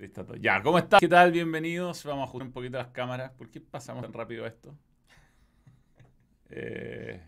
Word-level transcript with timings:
Listo 0.00 0.24
todo. 0.24 0.36
Ya, 0.36 0.62
¿cómo 0.62 0.78
están? 0.78 0.98
¿Qué 0.98 1.08
tal? 1.08 1.30
Bienvenidos. 1.30 2.04
Vamos 2.04 2.22
a 2.22 2.24
ajustar 2.24 2.46
un 2.46 2.52
poquito 2.54 2.78
las 2.78 2.88
cámaras. 2.88 3.32
¿Por 3.32 3.50
qué 3.50 3.60
pasamos 3.60 4.02
tan 4.02 4.12
rápido 4.12 4.46
esto? 4.46 4.74
Eh, 6.52 7.20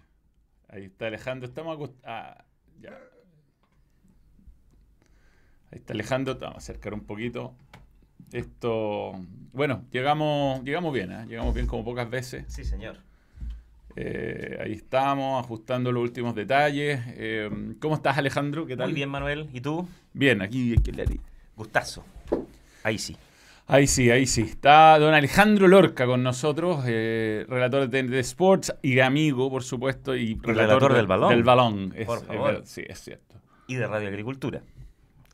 ahí 0.69 0.87
está 0.87 1.07
Alejandro. 1.07 1.49
Estamos 1.49 1.77
acostados. 1.77 2.03
Ah, 2.05 2.45
ya. 2.81 2.91
Ahí 5.71 5.79
está 5.79 5.93
Alejandro. 5.93 6.37
Te 6.37 6.45
vamos 6.45 6.57
a 6.57 6.59
acercar 6.59 6.93
un 6.93 7.05
poquito. 7.05 7.55
Esto. 8.33 9.13
Bueno, 9.53 9.85
llegamos, 9.93 10.65
llegamos 10.65 10.93
bien, 10.93 11.13
¿eh? 11.13 11.25
Llegamos 11.29 11.55
bien 11.55 11.69
como 11.69 11.85
pocas 11.85 12.11
veces. 12.11 12.47
Sí, 12.49 12.65
señor. 12.65 12.97
Eh, 13.95 14.59
ahí 14.61 14.73
estamos, 14.73 15.45
ajustando 15.45 15.93
los 15.93 16.03
últimos 16.03 16.35
detalles. 16.35 17.01
Eh, 17.11 17.49
¿Cómo 17.81 17.95
estás, 17.95 18.19
Alejandro? 18.19 18.67
¿Qué 18.67 18.77
tal? 18.77 18.89
Muy 18.89 18.95
bien, 18.95 19.09
Manuel. 19.09 19.49
¿Y 19.53 19.61
tú? 19.61 19.87
Bien, 20.15 20.43
aquí. 20.43 20.75
aquí- 20.75 21.21
Gustazo. 21.55 22.05
Ahí 22.85 22.99
sí. 22.99 23.17
Ahí 23.69 23.87
sí, 23.87 24.11
ahí 24.11 24.27
sí. 24.27 24.43
Está 24.43 24.99
don 24.99 25.15
Alejandro 25.15 25.69
Lorca 25.69 26.05
con 26.05 26.23
nosotros, 26.23 26.85
eh, 26.87 27.47
relator 27.49 27.89
de, 27.89 28.03
de 28.03 28.21
Sports 28.21 28.75
y 28.83 28.99
amigo, 29.01 29.49
por 29.51 29.63
supuesto, 29.63 30.15
y 30.17 30.39
relator 30.43 30.91
de- 30.93 30.99
del 30.99 31.07
balón. 31.07 31.29
Del 31.31 31.43
balón. 31.45 31.93
Es- 31.97 32.07
Por 32.07 32.25
favor. 32.27 32.63
sí, 32.65 32.83
es 32.87 32.99
cierto. 33.01 33.37
Y 33.69 33.77
de 33.77 33.87
Radio 33.87 34.09
Agricultura. 34.09 34.61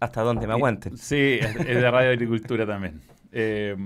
Hasta 0.01 0.23
donde 0.23 0.47
me 0.47 0.53
aguanten. 0.53 0.97
Sí, 0.97 1.39
es 1.41 1.55
de 1.67 1.91
Radio 1.91 2.11
Agricultura 2.11 2.67
también. 2.67 3.01
Eh, 3.31 3.77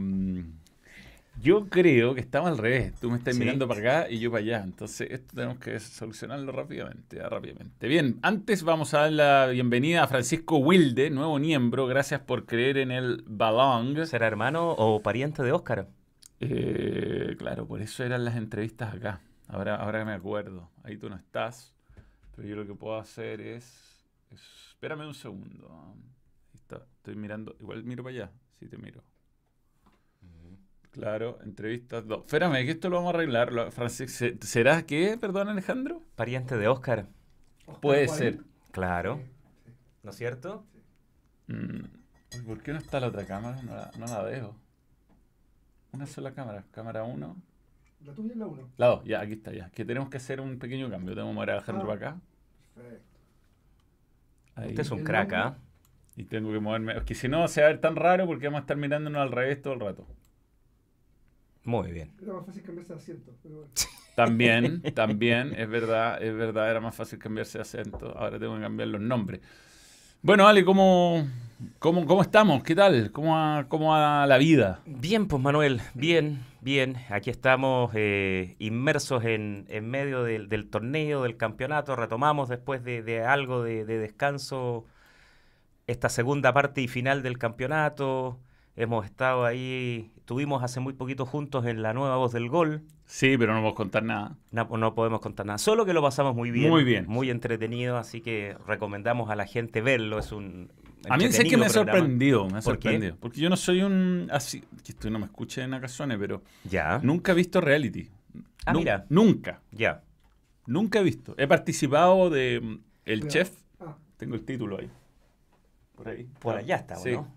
yo 1.43 1.69
creo 1.69 2.15
que 2.15 2.21
estamos 2.21 2.49
al 2.51 2.59
revés. 2.59 2.95
Tú 3.01 3.11
me 3.11 3.19
estás 3.19 3.35
Sí. 3.35 3.41
mirando 3.41 3.67
para 3.69 3.81
acá 3.81 4.11
y 4.11 4.19
yo 4.21 4.31
para 4.31 4.43
allá. 4.43 4.63
Entonces, 4.63 5.09
esto 5.11 5.35
tenemos 5.35 5.59
que 5.59 5.79
solucionarlo 5.81 6.53
rápidamente, 6.53 7.17
ya, 7.17 7.29
rápidamente. 7.29 7.89
Bien, 7.89 8.19
antes 8.23 8.63
vamos 8.63 8.95
a 8.95 9.01
dar 9.01 9.13
la 9.13 9.47
bienvenida 9.49 10.05
a 10.05 10.07
Francisco 10.07 10.57
Wilde, 10.59 11.11
nuevo 11.11 11.39
miembro. 11.39 11.87
Gracias 11.87 12.21
por 12.21 12.47
creer 12.47 12.79
en 12.79 12.91
el 12.93 13.25
balón. 13.27 14.07
¿Será 14.07 14.27
hermano 14.27 14.71
o 14.71 15.03
pariente 15.03 15.43
de 15.43 15.53
Óscar? 15.53 15.89
Eh, 16.41 17.37
claro, 17.39 17.67
por 17.67 17.81
eso 17.83 18.05
eran 18.05 18.25
las 18.25 18.37
entrevistas 18.37 18.95
acá. 18.95 19.21
Ahora, 19.49 19.77
ahora 19.77 20.05
me 20.05 20.13
acuerdo. 20.13 20.71
Ahí 20.85 20.97
tú 20.97 21.09
no 21.11 21.17
estás. 21.17 21.75
Pero 22.35 22.49
yo 22.49 22.57
lo 22.57 22.67
que 22.67 22.75
puedo 22.75 22.97
hacer 22.99 23.41
es. 23.41 23.65
es- 24.31 24.41
espérame 24.71 25.07
un 25.07 25.15
segundo. 25.15 25.69
Ahí 25.95 26.57
está. 26.57 26.77
Estoy 26.97 27.15
mirando. 27.17 27.55
Igual 27.61 27.85
miro 27.85 28.03
para 28.03 28.15
allá. 28.17 28.31
Sí, 28.59 28.67
te 28.69 28.79
miro. 28.79 29.03
Claro, 30.93 31.39
entrevistas. 31.43 32.07
dos. 32.07 32.21
Espérame, 32.27 32.65
que 32.65 32.71
esto 32.73 32.89
lo 32.91 32.97
vamos 32.97 33.13
a 33.15 33.17
arreglar. 33.17 33.73
Francis, 33.73 34.15
¿se- 34.15 34.37
¿Será 34.43 34.83
que, 34.85 35.17
perdón, 35.19 35.49
Alejandro? 35.49 36.03
¿Pariente 36.17 36.57
de 36.57 36.69
Óscar? 36.69 37.09
Puede 37.81 38.09
ser. 38.09 38.41
Claro. 38.73 39.21
¿No 40.03 40.11
es 40.11 40.17
cierto? 40.17 40.67
Mm, 41.47 41.85
uy, 42.37 42.43
¿Por 42.47 42.63
qué 42.63 42.73
no 42.73 42.79
está 42.79 43.01
la 43.01 43.09
otra 43.09 43.25
cámara? 43.25 43.61
No 43.63 43.75
la, 43.75 43.91
no 43.99 44.07
la 44.07 44.23
veo. 44.23 44.55
Una 45.93 46.07
sola 46.07 46.33
cámara. 46.35 46.65
Cámara 46.73 47.05
1. 47.05 47.37
La 48.05 48.13
tuya 48.15 48.33
es 48.33 48.37
la 48.37 48.47
1. 48.47 48.69
La 48.77 48.87
2, 48.89 49.05
ya, 49.05 49.21
aquí 49.21 49.33
está, 49.35 49.53
ya. 49.53 49.71
Que 49.71 49.85
tenemos 49.85 50.11
que 50.11 50.17
hacer 50.19 50.41
un 50.41 50.59
pequeño 50.59 50.91
cambio. 50.91 51.15
Tengo 51.15 51.29
que 51.29 51.35
mover 51.35 51.51
a 51.51 51.53
Alejandro 51.55 51.85
Ah. 51.85 51.87
para 51.95 52.09
acá. 52.11 52.21
Perfecto. 52.75 53.19
Ahí. 54.57 54.69
Usted 54.71 54.81
es 54.83 54.91
un 54.91 55.05
crack. 55.05 55.33
¿ah? 55.33 55.57
Y 56.17 56.25
tengo 56.25 56.53
que 56.53 56.61
moverme. 56.61 56.97
Es 56.99 57.05
que 57.05 57.15
si 57.15 57.29
no, 57.29 57.47
se 57.49 57.63
va 57.63 57.69
a 57.69 57.71
ver 57.71 57.81
tan 57.81 57.97
raro 57.97 58.27
porque 58.27 58.47
vamos 58.47 58.59
a 58.59 58.61
estar 58.63 58.77
mirándonos 58.77 59.23
al 59.23 59.33
revés 59.33 59.63
todo 59.63 59.73
el 59.75 59.81
rato. 59.81 60.07
Muy 61.65 61.93
bien. 61.93 62.13
Era 62.23 62.33
más 62.35 62.47
fácil 62.47 62.63
cambiarse 62.63 62.93
de 62.93 62.99
asiento. 62.99 63.33
Pero 63.43 63.55
bueno. 63.57 63.71
También, 64.15 64.83
también, 64.95 65.55
es 65.57 65.69
verdad, 65.69 66.23
es 66.23 66.35
verdad, 66.35 66.71
era 66.71 66.81
más 66.81 66.95
fácil 66.95 67.19
cambiarse 67.19 67.59
de 67.59 67.63
acento. 67.63 68.17
Ahora 68.19 68.39
tengo 68.39 68.57
que 68.57 68.63
cambiar 68.63 68.89
los 68.89 69.01
nombres. 69.01 69.41
Bueno, 70.21 70.47
Ale, 70.47 70.65
¿cómo, 70.65 71.27
cómo, 71.79 72.05
cómo 72.05 72.23
estamos? 72.23 72.63
¿Qué 72.63 72.75
tal? 72.75 73.11
¿Cómo 73.11 73.35
va, 73.35 73.67
cómo 73.69 73.93
va 73.93 74.27
la 74.27 74.39
vida? 74.39 74.81
Bien, 74.87 75.27
pues 75.29 75.43
Manuel, 75.43 75.81
bien, 75.95 76.45
bien. 76.61 76.97
Aquí 77.09 77.31
estamos 77.31 77.91
eh, 77.95 78.55
inmersos 78.59 79.25
en, 79.25 79.65
en 79.69 79.89
medio 79.89 80.25
del, 80.25 80.49
del 80.49 80.69
torneo, 80.69 81.23
del 81.23 81.37
campeonato. 81.37 81.97
Retomamos 81.97 82.49
después 82.49 82.85
de, 82.85 83.03
de 83.03 83.25
algo 83.25 83.63
de, 83.63 83.85
de 83.85 83.99
descanso 83.99 84.85
esta 85.87 86.09
segunda 86.09 86.53
parte 86.53 86.83
y 86.83 86.89
final 86.89 87.23
del 87.23 87.39
campeonato. 87.39 88.39
Hemos 88.77 89.05
estado 89.05 89.45
ahí, 89.45 90.13
estuvimos 90.33 90.63
hace 90.63 90.81
muy 90.81 90.95
poquito 90.95 91.27
juntos 91.27 91.67
en 91.67 91.83
la 91.83 91.93
nueva 91.93 92.17
voz 92.17 92.33
del 92.33 92.49
gol. 92.49 92.81
Sí, 93.05 93.37
pero 93.37 93.53
no 93.53 93.59
vamos 93.59 93.73
a 93.73 93.77
contar 93.77 94.03
nada. 94.03 94.39
No, 94.51 94.65
no 94.79 94.95
podemos 94.95 95.21
contar 95.21 95.45
nada, 95.45 95.59
solo 95.59 95.85
que 95.85 95.93
lo 95.93 96.01
pasamos 96.01 96.35
muy 96.35 96.51
bien. 96.51 96.71
Muy 96.71 96.85
bien. 96.85 97.05
Muy 97.07 97.29
entretenido, 97.29 97.99
así 97.99 98.23
que 98.23 98.57
recomendamos 98.67 99.29
a 99.29 99.37
la 99.37 99.45
gente 99.45 99.83
verlo. 99.83 100.19
Es 100.19 100.33
un. 100.33 100.73
A 101.11 101.19
mí 101.19 101.25
sé 101.25 101.45
que 101.45 101.55
entretenido 101.55 101.59
me 101.59 101.67
ha 101.67 101.69
sorprendido, 101.69 102.49
me 102.49 102.59
ha 102.59 102.63
¿Por 102.63 102.79
qué? 102.79 102.89
sorprendido. 102.89 103.17
Porque 103.21 103.41
yo 103.43 103.51
no 103.51 103.57
soy 103.59 103.83
un 103.83 104.29
así, 104.33 104.63
que 104.83 104.93
esto 104.93 105.11
no 105.11 105.19
me 105.19 105.27
escuche 105.27 105.63
en 105.63 105.75
Acazone, 105.75 106.17
pero 106.19 106.43
Ya, 106.65 106.99
nunca 107.03 107.33
he 107.33 107.35
visto 107.35 107.61
reality. 107.61 108.09
Ah, 108.65 108.73
mira. 108.73 109.05
Nunca, 109.11 109.61
ya. 109.71 110.03
nunca 110.65 111.01
he 111.01 111.03
visto. 111.03 111.35
He 111.37 111.47
participado 111.47 112.31
de 112.31 112.59
mm, 112.63 112.79
El. 113.05 113.29
Chef, 113.29 113.51
Ah, 113.81 113.97
tengo 114.17 114.35
el 114.35 114.45
título 114.47 114.79
ahí. 114.79 114.89
Por 115.95 116.09
ahí. 116.09 116.27
Por 116.41 116.57
allá 116.57 116.77
está, 116.77 116.97
Sí. 116.97 117.11
¿no? 117.13 117.29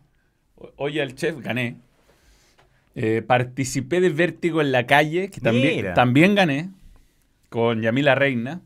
Oye, 0.78 1.04
el 1.04 1.16
chef, 1.16 1.38
gané. 1.40 1.82
Eh, 2.96 3.22
participé 3.22 4.00
de 4.00 4.10
Vértigo 4.10 4.62
en 4.62 4.72
la 4.72 4.88
calle, 4.88 5.30
que 5.30 5.42
también, 5.42 5.94
también 5.94 6.34
gané, 6.36 6.70
con 7.50 7.82
Yamila 7.82 8.16
Reina. 8.16 8.62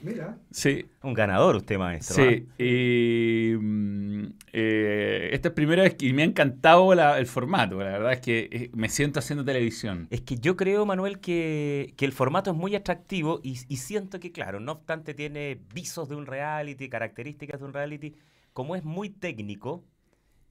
mira. 0.00 0.38
Sí, 0.50 0.86
Un 1.02 1.12
ganador 1.14 1.56
usted, 1.56 1.76
maestro. 1.78 2.14
sí. 2.16 2.46
Y, 2.58 3.54
mm, 3.56 4.24
eh, 4.52 5.30
esta 5.32 5.48
es 5.48 5.54
primera 5.54 5.82
vez 5.82 5.94
que 5.94 6.06
y 6.06 6.12
me 6.12 6.22
ha 6.22 6.24
encantado 6.26 6.94
la- 6.94 7.18
el 7.18 7.26
formato. 7.26 7.78
La 7.78 7.90
verdad 7.92 8.12
es 8.12 8.20
que 8.20 8.48
eh, 8.52 8.70
me 8.74 8.88
siento 8.88 9.18
haciendo 9.18 9.44
televisión. 9.44 10.06
Es 10.10 10.20
que 10.20 10.36
yo 10.36 10.56
creo, 10.56 10.86
Manuel, 10.86 11.18
que, 11.18 11.94
que 11.96 12.04
el 12.04 12.12
formato 12.12 12.50
es 12.52 12.56
muy 12.56 12.74
atractivo 12.76 13.40
y, 13.42 13.58
y 13.68 13.76
siento 13.78 14.20
que, 14.20 14.30
claro, 14.30 14.60
no 14.60 14.72
obstante 14.72 15.14
tiene 15.14 15.58
visos 15.74 16.08
de 16.08 16.14
un 16.16 16.26
reality, 16.26 16.88
características 16.88 17.58
de 17.60 17.66
un 17.66 17.72
reality, 17.72 18.14
como 18.52 18.76
es 18.76 18.84
muy 18.84 19.10
técnico, 19.10 19.84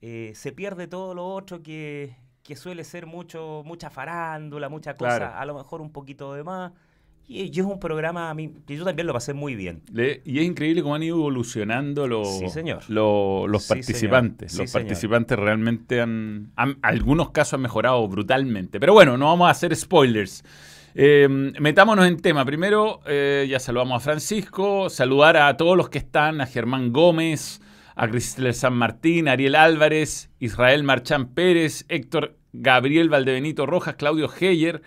eh, 0.02 0.32
se 0.34 0.52
pierde 0.52 0.86
todo 0.88 1.14
lo 1.14 1.24
otro 1.26 1.62
que, 1.62 2.16
que 2.44 2.54
suele 2.56 2.84
ser 2.84 3.06
mucho, 3.06 3.62
mucha 3.64 3.90
farándula, 3.90 4.68
mucha 4.68 4.94
cosa, 4.94 5.16
Claro. 5.16 5.34
a 5.38 5.44
lo 5.46 5.54
mejor 5.54 5.80
un 5.80 5.90
poquito 5.90 6.34
de 6.34 6.44
más. 6.44 6.72
Y, 7.26 7.44
y 7.44 7.58
es 7.60 7.64
un 7.64 7.80
programa 7.80 8.28
a 8.28 8.34
mí, 8.34 8.52
que 8.66 8.76
yo 8.76 8.84
también 8.84 9.06
lo 9.06 9.14
pasé 9.14 9.32
muy 9.32 9.54
bien. 9.54 9.80
Le- 9.90 10.20
y 10.26 10.40
es 10.40 10.44
increíble 10.44 10.82
cómo 10.82 10.94
han 10.94 11.02
ido 11.02 11.16
evolucionando 11.16 12.06
los, 12.06 12.38
Sí, 12.38 12.50
señor. 12.50 12.82
lo- 12.88 13.46
los 13.48 13.62
Sí, 13.62 13.68
participantes. 13.70 14.52
señor. 14.52 14.64
los 14.64 14.70
Sí, 14.70 14.72
señor. 14.74 14.86
participantes 14.88 15.38
realmente 15.38 16.02
han, 16.02 16.52
han- 16.56 16.76
algunos 16.82 17.30
casos 17.30 17.54
han 17.54 17.62
mejorado 17.62 18.06
brutalmente. 18.08 18.78
Pero 18.78 18.92
bueno, 18.92 19.16
no 19.16 19.24
vamos 19.28 19.48
a 19.48 19.50
hacer 19.50 19.74
spoilers. 19.74 20.44
Eh, 20.94 21.26
metámonos 21.58 22.06
en 22.06 22.18
tema. 22.20 22.44
Primero, 22.44 23.00
eh, 23.06 23.46
ya 23.48 23.58
saludamos 23.58 23.96
a 23.96 24.00
Francisco, 24.00 24.90
saludar 24.90 25.38
a 25.38 25.56
todos 25.56 25.78
los 25.78 25.88
que 25.88 25.96
están, 25.98 26.42
a 26.42 26.46
Germán 26.46 26.92
Gómez, 26.92 27.62
a 27.96 28.08
Cristel 28.08 28.52
San 28.54 28.74
Martín, 28.74 29.28
Ariel 29.28 29.54
Álvarez, 29.54 30.30
Israel 30.40 30.82
Marchán 30.82 31.28
Pérez, 31.28 31.84
Héctor 31.88 32.36
Gabriel 32.52 33.08
Valdebenito 33.08 33.66
Rojas, 33.66 33.94
Claudio 33.96 34.30
Heyer, 34.40 34.82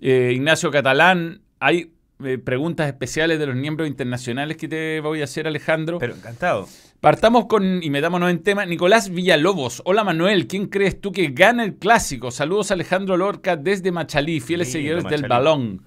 eh, 0.00 0.32
Ignacio 0.34 0.70
Catalán. 0.70 1.42
Hay 1.60 1.92
eh, 2.24 2.38
preguntas 2.38 2.86
especiales 2.86 3.38
de 3.38 3.46
los 3.46 3.56
miembros 3.56 3.88
internacionales 3.88 4.56
que 4.56 4.68
te 4.68 5.00
voy 5.00 5.20
a 5.20 5.24
hacer, 5.24 5.46
Alejandro. 5.46 5.98
Pero 5.98 6.14
encantado. 6.14 6.68
Partamos 7.00 7.46
con, 7.46 7.82
y 7.82 7.88
metámonos 7.88 8.30
en 8.30 8.42
tema, 8.42 8.66
Nicolás 8.66 9.10
Villalobos. 9.10 9.80
Hola 9.86 10.04
Manuel, 10.04 10.46
¿quién 10.46 10.66
crees 10.66 11.00
tú 11.00 11.12
que 11.12 11.28
gana 11.28 11.64
el 11.64 11.76
clásico? 11.76 12.30
Saludos 12.30 12.70
Alejandro 12.70 13.16
Lorca 13.16 13.56
desde 13.56 13.90
Machalí, 13.90 14.40
fieles 14.40 14.70
seguidores 14.70 15.04
del 15.04 15.26
balón. 15.26 15.82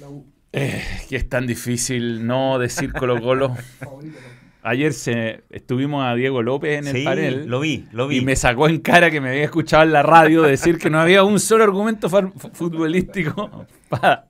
La 0.00 0.08
U. 0.08 0.24
Eh, 0.50 0.82
que 1.10 1.16
es 1.16 1.28
tan 1.28 1.46
difícil 1.46 2.26
no 2.26 2.58
decir 2.58 2.92
Colo 2.94 3.20
Colo. 3.20 3.54
Ayer 4.68 4.92
se, 4.92 5.44
estuvimos 5.48 6.04
a 6.04 6.14
Diego 6.14 6.42
López 6.42 6.78
en 6.78 6.88
el 6.88 6.96
sí, 6.96 7.04
panel. 7.04 7.46
lo 7.46 7.60
vi, 7.60 7.86
lo 7.90 8.06
vi. 8.06 8.18
Y 8.18 8.20
me 8.20 8.36
sacó 8.36 8.68
en 8.68 8.80
cara 8.80 9.10
que 9.10 9.20
me 9.20 9.30
había 9.30 9.44
escuchado 9.44 9.82
en 9.84 9.92
la 9.92 10.02
radio 10.02 10.42
decir 10.42 10.76
que 10.76 10.90
no 10.90 11.00
había 11.00 11.24
un 11.24 11.40
solo 11.40 11.64
argumento 11.64 12.10
futbolístico 12.10 13.66
para, 13.88 14.28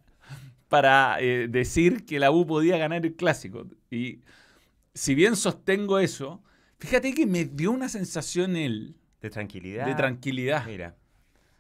para 0.69 1.17
eh, 1.21 1.49
decir 1.49 2.07
que 2.07 2.21
la 2.21 2.31
U 2.31 2.47
podía 2.47 2.79
ganar 2.79 3.05
el 3.05 3.17
clásico. 3.17 3.67
Y 3.91 4.21
si 4.95 5.17
bien 5.17 5.35
sostengo 5.35 5.99
eso, 5.99 6.41
fíjate 6.79 7.13
que 7.15 7.27
me 7.27 7.45
dio 7.45 7.73
una 7.73 7.89
sensación 7.89 8.55
él 8.55 8.95
De 9.21 9.31
tranquilidad. 9.31 9.87
de 9.87 9.95
tranquilidad, 9.97 10.65
Mira. 10.67 10.95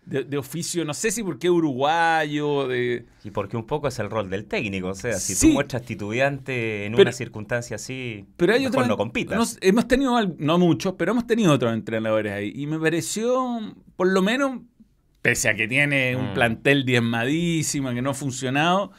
De, 0.08 0.24
de 0.24 0.38
oficio, 0.38 0.84
no 0.84 0.94
sé 0.94 1.10
si 1.10 1.22
porque 1.22 1.50
uruguayo, 1.50 2.66
de... 2.68 3.04
Y 3.24 3.30
porque 3.30 3.56
un 3.56 3.66
poco 3.66 3.88
es 3.88 3.98
el 3.98 4.08
rol 4.10 4.30
del 4.30 4.46
técnico, 4.46 4.88
o 4.88 4.94
sea, 4.94 5.14
si 5.14 5.34
Sí. 5.34 5.48
tú 5.48 5.52
muestras 5.54 5.82
titubeante 5.82 6.86
en 6.86 6.92
Pero- 6.92 7.02
una 7.02 7.12
circunstancia 7.12 7.76
así, 7.76 8.24
Pero 8.36 8.54
hay 8.54 8.60
mejor 8.60 8.76
otros. 8.76 8.88
no 8.88 8.96
compitas. 8.96 9.38
nos- 9.38 9.58
hemos 9.60 9.86
tenido, 9.86 10.18
no 10.38 10.58
muchos, 10.58 10.94
pero 10.98 11.12
hemos 11.12 11.26
tenido 11.26 11.52
otros 11.52 11.72
entrenadores 11.74 12.32
ahí. 12.32 12.52
Y 12.54 12.66
me 12.66 12.78
pareció, 12.78 13.60
por 13.96 14.08
lo 14.08 14.22
menos, 14.22 14.60
pese 15.22 15.48
a 15.48 15.54
que 15.54 15.68
tiene 15.68 16.16
un 16.16 16.30
Mm. 16.30 16.34
plantel 16.34 16.84
diezmadísimo, 16.84 17.90
que 17.92 18.02
no 18.02 18.10
ha 18.10 18.14
funcionado, 18.14 18.92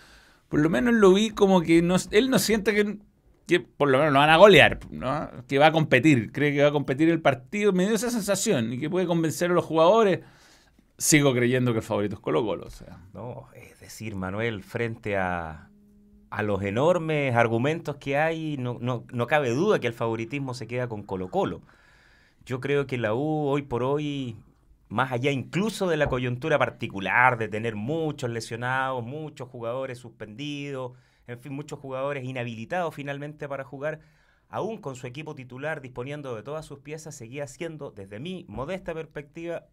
por 0.47 0.59
lo 0.59 0.69
menos 0.69 0.94
lo 0.94 1.13
vi 1.13 1.29
como 1.31 1.61
que 1.61 1.81
no, 1.81 1.95
él 2.11 2.29
no 2.29 2.39
siente 2.39 2.73
que 2.73 2.97
que 3.47 3.59
por 3.59 3.89
lo 3.89 3.97
menos 3.97 4.13
lo 4.13 4.19
van 4.19 4.29
a 4.29 4.38
golear, 4.38 4.77
¿no? 4.91 5.27
que 5.47 5.57
va 5.57 5.65
a 5.65 5.71
competir, 5.71 6.31
cree 6.31 6.53
que 6.53 6.61
va 6.61 6.67
a 6.67 6.71
competir 6.71 7.09
el 7.09 7.19
partido, 7.19 7.73
me 7.73 7.88
dio 7.88 7.95
esa 7.95 8.11
sensación 8.11 8.73
y 8.73 8.77
que 8.79 8.91
puede 8.91 9.07
convencer 9.07 9.50
a 9.50 9.56
los 9.56 9.65
jugadores. 9.65 10.19
Sigo 11.00 11.34
creyendo 11.34 11.72
que 11.72 11.80
el 11.80 11.84
favorito 11.84 12.16
es 12.16 12.22
Colo 12.22 12.44
Colo. 12.44 12.66
O 12.66 12.69
sea. 12.69 13.00
No, 13.13 13.48
es 13.56 13.80
decir, 13.80 14.16
Manuel, 14.16 14.63
frente 14.63 15.16
a, 15.16 15.69
a 16.30 16.44
los 16.44 16.62
enormes 16.62 17.34
argumentos 17.36 17.96
que 17.96 18.18
hay, 18.18 18.57
no, 18.57 18.78
no, 18.81 19.06
no 19.12 19.28
cabe 19.28 19.50
duda 19.51 19.80
que 19.80 19.88
el 19.88 19.94
favoritismo 19.94 20.54
se 20.54 20.68
queda 20.68 20.90
con 20.90 21.04
Colo 21.04 21.30
Colo. 21.30 21.62
Yo 22.46 22.60
creo 22.60 22.86
que 22.86 22.98
la 22.98 23.13
U 23.13 23.48
hoy 23.48 23.62
por 23.62 23.81
hoy, 23.81 24.36
más 24.90 25.13
allá 25.13 25.31
incluso 25.31 25.88
de 25.88 25.96
la 25.96 26.07
coyuntura 26.07 26.60
particular, 26.60 27.38
de 27.38 27.48
tener 27.48 27.75
muchos 27.75 28.30
lesionados, 28.30 29.02
muchos 29.02 29.48
jugadores 29.48 30.00
suspendidos, 30.00 30.98
en 31.28 31.40
fin, 31.40 31.54
muchos 31.54 31.80
jugadores 31.80 32.25
inhabilitados 32.25 32.94
finalmente 32.94 33.48
para 33.48 33.63
jugar, 33.63 34.02
aún 34.50 34.80
con 34.80 34.98
su 34.98 35.07
equipo 35.07 35.34
titular 35.34 35.80
disponiendo 35.80 36.36
de 36.36 36.44
todas 36.44 36.66
sus 36.66 36.80
piezas, 36.80 37.16
seguía 37.16 37.48
siendo, 37.48 37.92
desde 37.92 38.19
mi 38.19 38.45
modesta 38.50 38.94
perspectiva, 38.94 39.68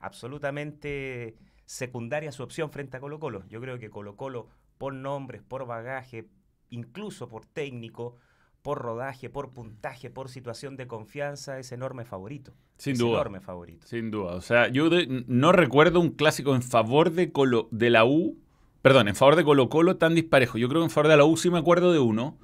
absolutamente 0.00 1.36
secundaria 1.64 2.32
su 2.32 2.42
opción 2.42 2.70
frente 2.70 2.96
a 2.96 3.00
Colo 3.00 3.18
Colo. 3.18 3.44
Yo 3.48 3.60
creo 3.60 3.78
que 3.78 3.90
Colo 3.90 4.16
Colo, 4.16 4.48
por 4.78 4.94
nombres, 4.94 5.42
por 5.42 5.66
bagaje, 5.66 6.26
incluso 6.70 7.28
por 7.28 7.44
técnico, 7.46 8.16
por 8.62 8.78
rodaje, 8.78 9.30
por 9.30 9.50
puntaje, 9.52 10.10
por 10.10 10.28
situación 10.28 10.76
de 10.76 10.86
confianza, 10.86 11.58
es 11.58 11.70
enorme 11.72 12.04
favorito. 12.04 12.52
Sin 12.78 12.92
es 12.94 12.98
duda. 12.98 13.12
enorme 13.14 13.40
favorito. 13.40 13.86
Sin 13.86 14.10
duda. 14.10 14.34
O 14.34 14.40
sea, 14.40 14.68
yo 14.68 14.90
de- 14.90 15.24
no 15.28 15.52
recuerdo 15.52 16.00
un 16.00 16.10
clásico 16.10 16.54
en 16.54 16.62
favor 16.62 17.10
de, 17.12 17.32
Colo, 17.32 17.68
de 17.70 17.90
la 17.90 18.04
U, 18.04 18.36
perdón, 18.82 19.08
en 19.08 19.14
favor 19.16 19.36
de 19.36 19.44
Colo 19.44 19.68
Colo 19.68 19.96
tan 19.96 20.14
disparejo. 20.14 20.58
Yo 20.58 20.68
creo 20.68 20.80
que 20.82 20.86
en 20.86 20.90
favor 20.90 21.08
de 21.10 21.16
la 21.16 21.24
U 21.24 21.36
sí 21.36 21.48
me 21.50 21.58
acuerdo 21.58 21.92
de 21.92 21.98
uno, 22.00 22.38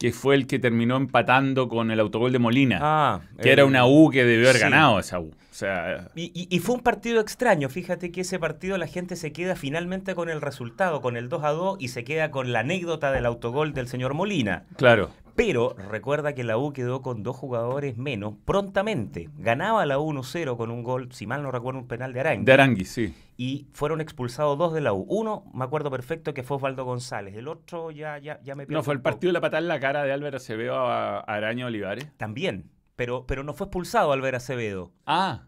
que 0.00 0.12
fue 0.12 0.34
el 0.34 0.46
que 0.46 0.58
terminó 0.58 0.96
empatando 0.96 1.68
con 1.68 1.90
el 1.90 2.00
autogol 2.00 2.32
de 2.32 2.38
Molina. 2.38 2.78
Ah, 2.80 3.20
que 3.40 3.52
era 3.52 3.66
una 3.66 3.84
U 3.86 4.08
que 4.10 4.24
debió 4.24 4.46
haber 4.48 4.56
sí. 4.56 4.62
ganado 4.62 4.98
esa 4.98 5.20
U. 5.20 5.26
O 5.28 5.54
sea, 5.54 6.08
Y, 6.14 6.32
y- 6.34 6.48
y 6.50 6.58
fue 6.60 6.74
un 6.76 6.80
partido 6.80 7.20
extraño. 7.20 7.68
Fíjate 7.68 8.10
que 8.10 8.22
ese 8.22 8.38
partido 8.38 8.78
la 8.78 8.86
gente 8.86 9.14
se 9.14 9.30
queda 9.32 9.56
finalmente 9.56 10.14
con 10.14 10.30
el 10.30 10.40
resultado, 10.40 11.02
con 11.02 11.18
el 11.18 11.28
2 11.28 11.44
a 11.44 11.50
2 11.50 11.76
y 11.80 11.88
se 11.88 12.02
queda 12.02 12.30
con 12.30 12.50
la 12.50 12.60
anécdota 12.60 13.12
del 13.12 13.26
autogol 13.26 13.74
del 13.74 13.88
señor 13.88 14.14
Molina. 14.14 14.64
claro. 14.76 15.10
Pero 15.40 15.74
recuerda 15.90 16.34
que 16.34 16.44
la 16.44 16.58
U 16.58 16.70
quedó 16.74 17.00
con 17.00 17.22
dos 17.22 17.34
jugadores 17.34 17.96
menos 17.96 18.34
prontamente. 18.44 19.30
Ganaba 19.38 19.86
la 19.86 19.98
U 19.98 20.12
1-0 20.12 20.54
con 20.58 20.70
un 20.70 20.82
gol, 20.82 21.10
si 21.12 21.26
mal 21.26 21.42
no 21.42 21.50
recuerdo, 21.50 21.80
un 21.80 21.88
penal 21.88 22.12
de 22.12 22.20
Arangui. 22.20 22.44
De 22.44 22.52
Arangui, 22.52 22.84
sí. 22.84 23.14
Y 23.38 23.66
fueron 23.72 24.02
expulsados 24.02 24.58
dos 24.58 24.74
de 24.74 24.82
la 24.82 24.92
U. 24.92 25.06
Uno, 25.08 25.50
me 25.54 25.64
acuerdo 25.64 25.90
perfecto, 25.90 26.34
que 26.34 26.42
fue 26.42 26.58
Osvaldo 26.58 26.84
González. 26.84 27.34
El 27.34 27.48
otro 27.48 27.90
ya, 27.90 28.18
ya, 28.18 28.38
ya 28.42 28.54
me 28.54 28.64
No, 28.64 28.68
pierdo 28.68 28.82
fue 28.82 28.92
el 28.92 29.00
partido 29.00 29.30
de 29.30 29.32
la 29.32 29.40
patada 29.40 29.62
en 29.62 29.68
la 29.68 29.80
cara 29.80 30.04
de 30.04 30.12
Álvaro 30.12 30.36
Acevedo 30.36 30.76
a, 30.76 31.20
Araño 31.20 31.68
Olivares. 31.68 32.06
También. 32.18 32.70
Pero, 32.96 33.24
pero 33.26 33.42
no 33.42 33.54
fue 33.54 33.68
expulsado 33.68 34.12
Albert 34.12 34.36
Acevedo. 34.36 34.92
Ah, 35.06 35.46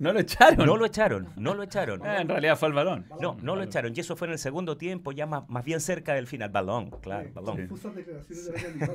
no 0.00 0.12
lo 0.12 0.20
echaron. 0.20 0.66
No 0.66 0.76
lo 0.76 0.86
echaron, 0.86 1.28
no 1.36 1.54
lo 1.54 1.62
echaron. 1.62 2.00
Ah, 2.04 2.20
en 2.20 2.28
realidad 2.28 2.56
fue 2.58 2.68
el 2.68 2.74
balón. 2.74 3.06
No, 3.20 3.36
no 3.42 3.54
lo 3.54 3.62
echaron. 3.62 3.92
Y 3.94 4.00
eso 4.00 4.16
fue 4.16 4.26
en 4.26 4.32
el 4.32 4.38
segundo 4.38 4.76
tiempo, 4.76 5.12
ya 5.12 5.26
más, 5.26 5.48
más 5.48 5.64
bien 5.64 5.80
cerca 5.80 6.14
del 6.14 6.26
final. 6.26 6.50
Balón, 6.50 6.90
claro, 7.00 7.28
Sí, 7.28 7.32
balón. 7.34 7.68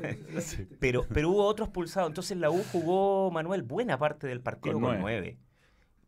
Pero, 0.79 1.05
pero 1.13 1.29
hubo 1.29 1.43
otros 1.45 1.69
pulsados. 1.69 2.09
Entonces 2.09 2.37
la 2.37 2.49
U 2.49 2.63
jugó, 2.71 3.31
Manuel, 3.31 3.63
buena 3.63 3.97
parte 3.97 4.27
del 4.27 4.41
partido 4.41 4.73
Con 4.73 4.83
con, 4.83 4.99
nueve. 4.99 5.37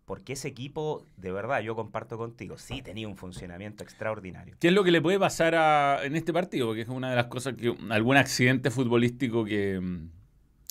Porque 0.05 0.33
ese 0.33 0.47
equipo, 0.47 1.03
de 1.17 1.31
verdad, 1.33 1.59
yo 1.61 1.75
comparto 1.75 2.17
contigo, 2.17 2.57
sí 2.57 2.81
tenía 2.81 3.07
un 3.09 3.17
funcionamiento 3.17 3.83
extraordinario. 3.83 4.55
¿Qué 4.59 4.69
es 4.69 4.73
lo 4.73 4.83
que 4.83 4.91
le 4.91 5.01
puede 5.01 5.19
pasar 5.19 5.53
a- 5.55 5.99
en 6.05 6.15
este 6.15 6.31
partido? 6.31 6.67
Porque 6.67 6.81
es 6.83 6.87
una 6.89 7.09
de 7.09 7.17
las 7.17 7.25
cosas 7.27 7.55
que 7.55 7.75
algún 7.89 8.15
accidente 8.15 8.71
futbolístico 8.71 9.43
que, 9.43 9.81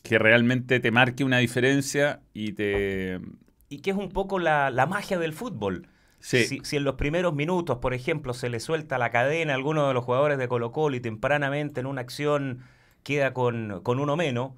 que 0.03 0.19
realmente 0.19 0.81
te 0.81 0.91
marque 0.91 1.23
una 1.23 1.39
diferencia 1.39 2.21
y 2.33 2.53
te... 2.53 3.21
Y 3.69 3.79
que 3.81 3.91
es 3.91 3.97
un 3.97 4.11
poco 4.11 4.39
la, 4.39 4.71
la 4.71 4.87
magia 4.87 5.19
del 5.19 5.33
fútbol. 5.33 5.89
Sí. 6.19 6.45
Si, 6.45 6.61
si 6.65 6.77
en 6.77 6.85
los 6.85 6.95
primeros 6.95 7.35
minutos, 7.35 7.79
por 7.79 7.95
ejemplo, 7.95 8.33
se 8.35 8.49
le 8.49 8.61
suelta 8.61 8.99
la 8.99 9.11
cadena 9.11 9.53
a 9.53 9.57
alguno 9.57 9.87
de 9.89 9.95
los 9.95 10.05
jugadores 10.05 10.39
de 10.39 10.49
Colo 10.49 10.73
Colo 10.73 10.97
y 10.97 11.01
tempranamente 11.01 11.81
en 11.81 11.87
una 11.87 12.01
acción 12.01 12.63
queda 13.03 13.33
con, 13.33 13.81
con 13.83 14.01
uno 14.01 14.17
menos, 14.17 14.53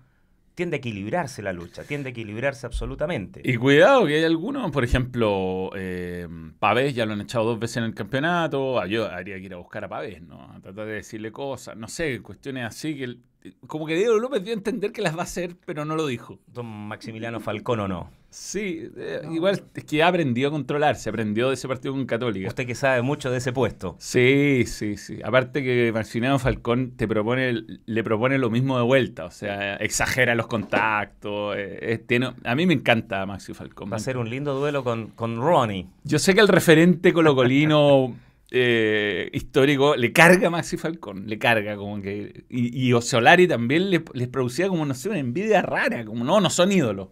tiende 0.54 0.76
a 0.76 0.78
equilibrarse 0.78 1.42
la 1.42 1.52
lucha, 1.52 1.84
tiende 1.84 2.08
a 2.08 2.10
equilibrarse 2.10 2.66
absolutamente. 2.66 3.40
Y 3.44 3.56
cuidado 3.56 4.06
que 4.06 4.16
hay 4.16 4.24
algunos, 4.24 4.70
por 4.72 4.82
ejemplo, 4.82 5.70
eh, 5.76 6.26
Pavés 6.58 6.94
ya 6.94 7.06
lo 7.06 7.12
han 7.12 7.20
echado 7.20 7.44
dos 7.44 7.58
veces 7.58 7.76
en 7.76 7.84
el 7.84 7.94
campeonato. 7.94 8.84
Yo 8.86 9.06
habría 9.06 9.36
que 9.36 9.44
ir 9.44 9.54
a 9.54 9.58
buscar 9.58 9.84
a 9.84 9.88
Pavés, 9.88 10.20
¿no? 10.22 10.50
A 10.50 10.60
tratar 10.60 10.86
de 10.86 10.94
decirle 10.94 11.30
cosas, 11.30 11.76
no 11.76 11.88
sé, 11.88 12.20
cuestiones 12.22 12.64
así 12.64 12.96
que... 12.96 13.16
Como 13.66 13.86
que 13.86 13.94
Diego 13.94 14.18
López 14.18 14.42
dio 14.42 14.52
a 14.52 14.56
entender 14.56 14.92
que 14.92 15.00
las 15.02 15.14
va 15.16 15.20
a 15.20 15.24
hacer, 15.24 15.54
pero 15.64 15.84
no 15.84 15.96
lo 15.96 16.06
dijo. 16.06 16.38
Don 16.52 16.66
Maximiliano 16.66 17.40
Falcón 17.40 17.80
o 17.80 17.88
no. 17.88 18.10
Sí, 18.30 18.90
eh, 18.98 19.22
igual 19.32 19.62
es 19.74 19.84
que 19.84 20.02
aprendió 20.02 20.48
a 20.48 20.50
controlarse, 20.50 21.08
aprendió 21.08 21.48
de 21.48 21.54
ese 21.54 21.66
partido 21.66 21.94
con 21.94 22.04
Católica. 22.04 22.48
Usted 22.48 22.66
que 22.66 22.74
sabe 22.74 23.00
mucho 23.00 23.30
de 23.30 23.38
ese 23.38 23.52
puesto. 23.54 23.96
Sí, 23.98 24.64
sí, 24.66 24.98
sí. 24.98 25.18
Aparte 25.24 25.62
que 25.62 25.90
Maximiliano 25.94 26.38
Falcón 26.38 26.90
te 26.96 27.08
propone, 27.08 27.54
le 27.86 28.04
propone 28.04 28.36
lo 28.36 28.50
mismo 28.50 28.76
de 28.76 28.84
vuelta, 28.84 29.24
o 29.24 29.30
sea, 29.30 29.76
exagera 29.76 30.34
los 30.34 30.46
contactos. 30.46 31.56
eh, 31.56 31.78
es- 31.80 32.06
tiene, 32.06 32.34
a 32.44 32.54
mí 32.54 32.66
me 32.66 32.74
encanta 32.74 33.24
Maxi 33.24 33.54
Falcón. 33.54 33.90
Va 33.90 33.96
a 33.96 34.00
ser 34.00 34.18
un 34.18 34.28
lindo 34.28 34.54
duelo 34.58 34.84
con, 34.84 35.06
con 35.08 35.36
Ronnie. 35.40 35.86
Yo 36.04 36.18
sé 36.18 36.34
que 36.34 36.40
el 36.40 36.48
referente 36.48 37.12
colocolino 37.14 38.14
eh, 38.50 39.28
histórico 39.32 39.94
le 39.96 40.12
carga 40.12 40.48
a 40.48 40.50
Maxi 40.50 40.76
Falcón, 40.76 41.26
le 41.26 41.38
carga 41.38 41.76
como 41.76 42.00
que... 42.00 42.44
Y, 42.48 42.90
y 42.94 43.02
Solari 43.02 43.46
también 43.46 43.90
le- 43.90 44.04
les 44.14 44.28
producía 44.28 44.68
como, 44.68 44.84
no 44.86 44.94
sé, 44.94 45.08
una 45.10 45.18
envidia 45.18 45.62
rara, 45.62 46.04
como 46.04 46.24
no, 46.24 46.40
no 46.40 46.48
son 46.50 46.72
ídolos. 46.72 47.08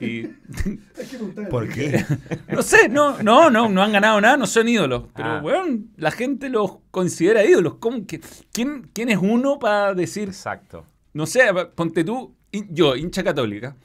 Y. 0.00 0.22
¿Por 1.50 1.68
qué? 1.68 2.04
no 2.52 2.62
sé, 2.62 2.88
no, 2.88 3.22
no, 3.22 3.48
no, 3.50 3.68
no 3.68 3.82
han 3.82 3.92
ganado 3.92 4.20
nada, 4.20 4.36
no 4.36 4.46
son 4.46 4.68
ídolos. 4.68 5.04
Pero, 5.14 5.28
Ah. 5.28 5.40
weón, 5.42 5.90
la 5.96 6.10
gente 6.10 6.48
los 6.48 6.78
considera 6.90 7.44
ídolos. 7.44 7.74
¿Cómo 7.76 8.06
que, 8.06 8.20
quién, 8.52 8.90
¿Quién 8.92 9.08
es 9.08 9.18
uno 9.20 9.58
para 9.58 9.94
decir, 9.94 10.28
Exacto. 10.28 10.84
no 11.12 11.26
sé, 11.26 11.42
ponte 11.74 12.02
tú, 12.02 12.34
yo, 12.70 12.96
hincha 12.96 13.22
católica, 13.22 13.76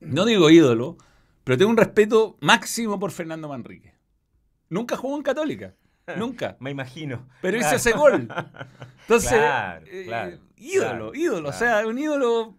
no 0.00 0.24
digo 0.24 0.48
ídolo, 0.50 0.96
pero 1.44 1.58
tengo 1.58 1.70
un 1.70 1.76
respeto 1.76 2.36
máximo 2.40 2.98
por 2.98 3.10
Fernando 3.10 3.48
Manrique. 3.48 3.92
Nunca 4.70 4.96
jugó 4.96 5.16
en 5.16 5.22
católica, 5.22 5.74
nunca. 6.16 6.56
Me 6.60 6.70
imagino. 6.70 7.26
Pero 7.42 7.56
hizo 7.56 7.64
Claro. 7.68 7.76
ese 7.76 7.92
gol. 7.92 8.28
Entonces, 9.02 9.30
Claro, 9.30 9.86
eh, 9.90 10.04
claro, 10.06 10.36
ídolo, 10.56 11.14
ídolo. 11.14 11.48
O 11.48 11.52
sea, 11.52 11.86
un 11.86 11.98
ídolo, 11.98 12.56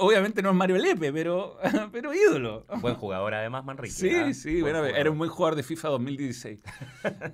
obviamente 0.00 0.42
no 0.42 0.50
es 0.50 0.54
Mario 0.56 0.76
Lepe, 0.76 1.12
pero, 1.12 1.58
pero 1.92 2.12
ídolo. 2.12 2.66
Buen 2.80 2.94
jugador 2.96 3.34
además, 3.34 3.64
Manrique. 3.64 3.94
Sí, 3.94 4.10
¿ah? 4.14 4.32
sí, 4.34 4.60
Buen 4.60 4.74
bueno, 4.74 4.86
era 4.86 5.10
un 5.10 5.16
buen 5.18 5.30
jugador 5.30 5.56
de 5.56 5.62
FIFA 5.62 5.88
2016. 5.88 6.60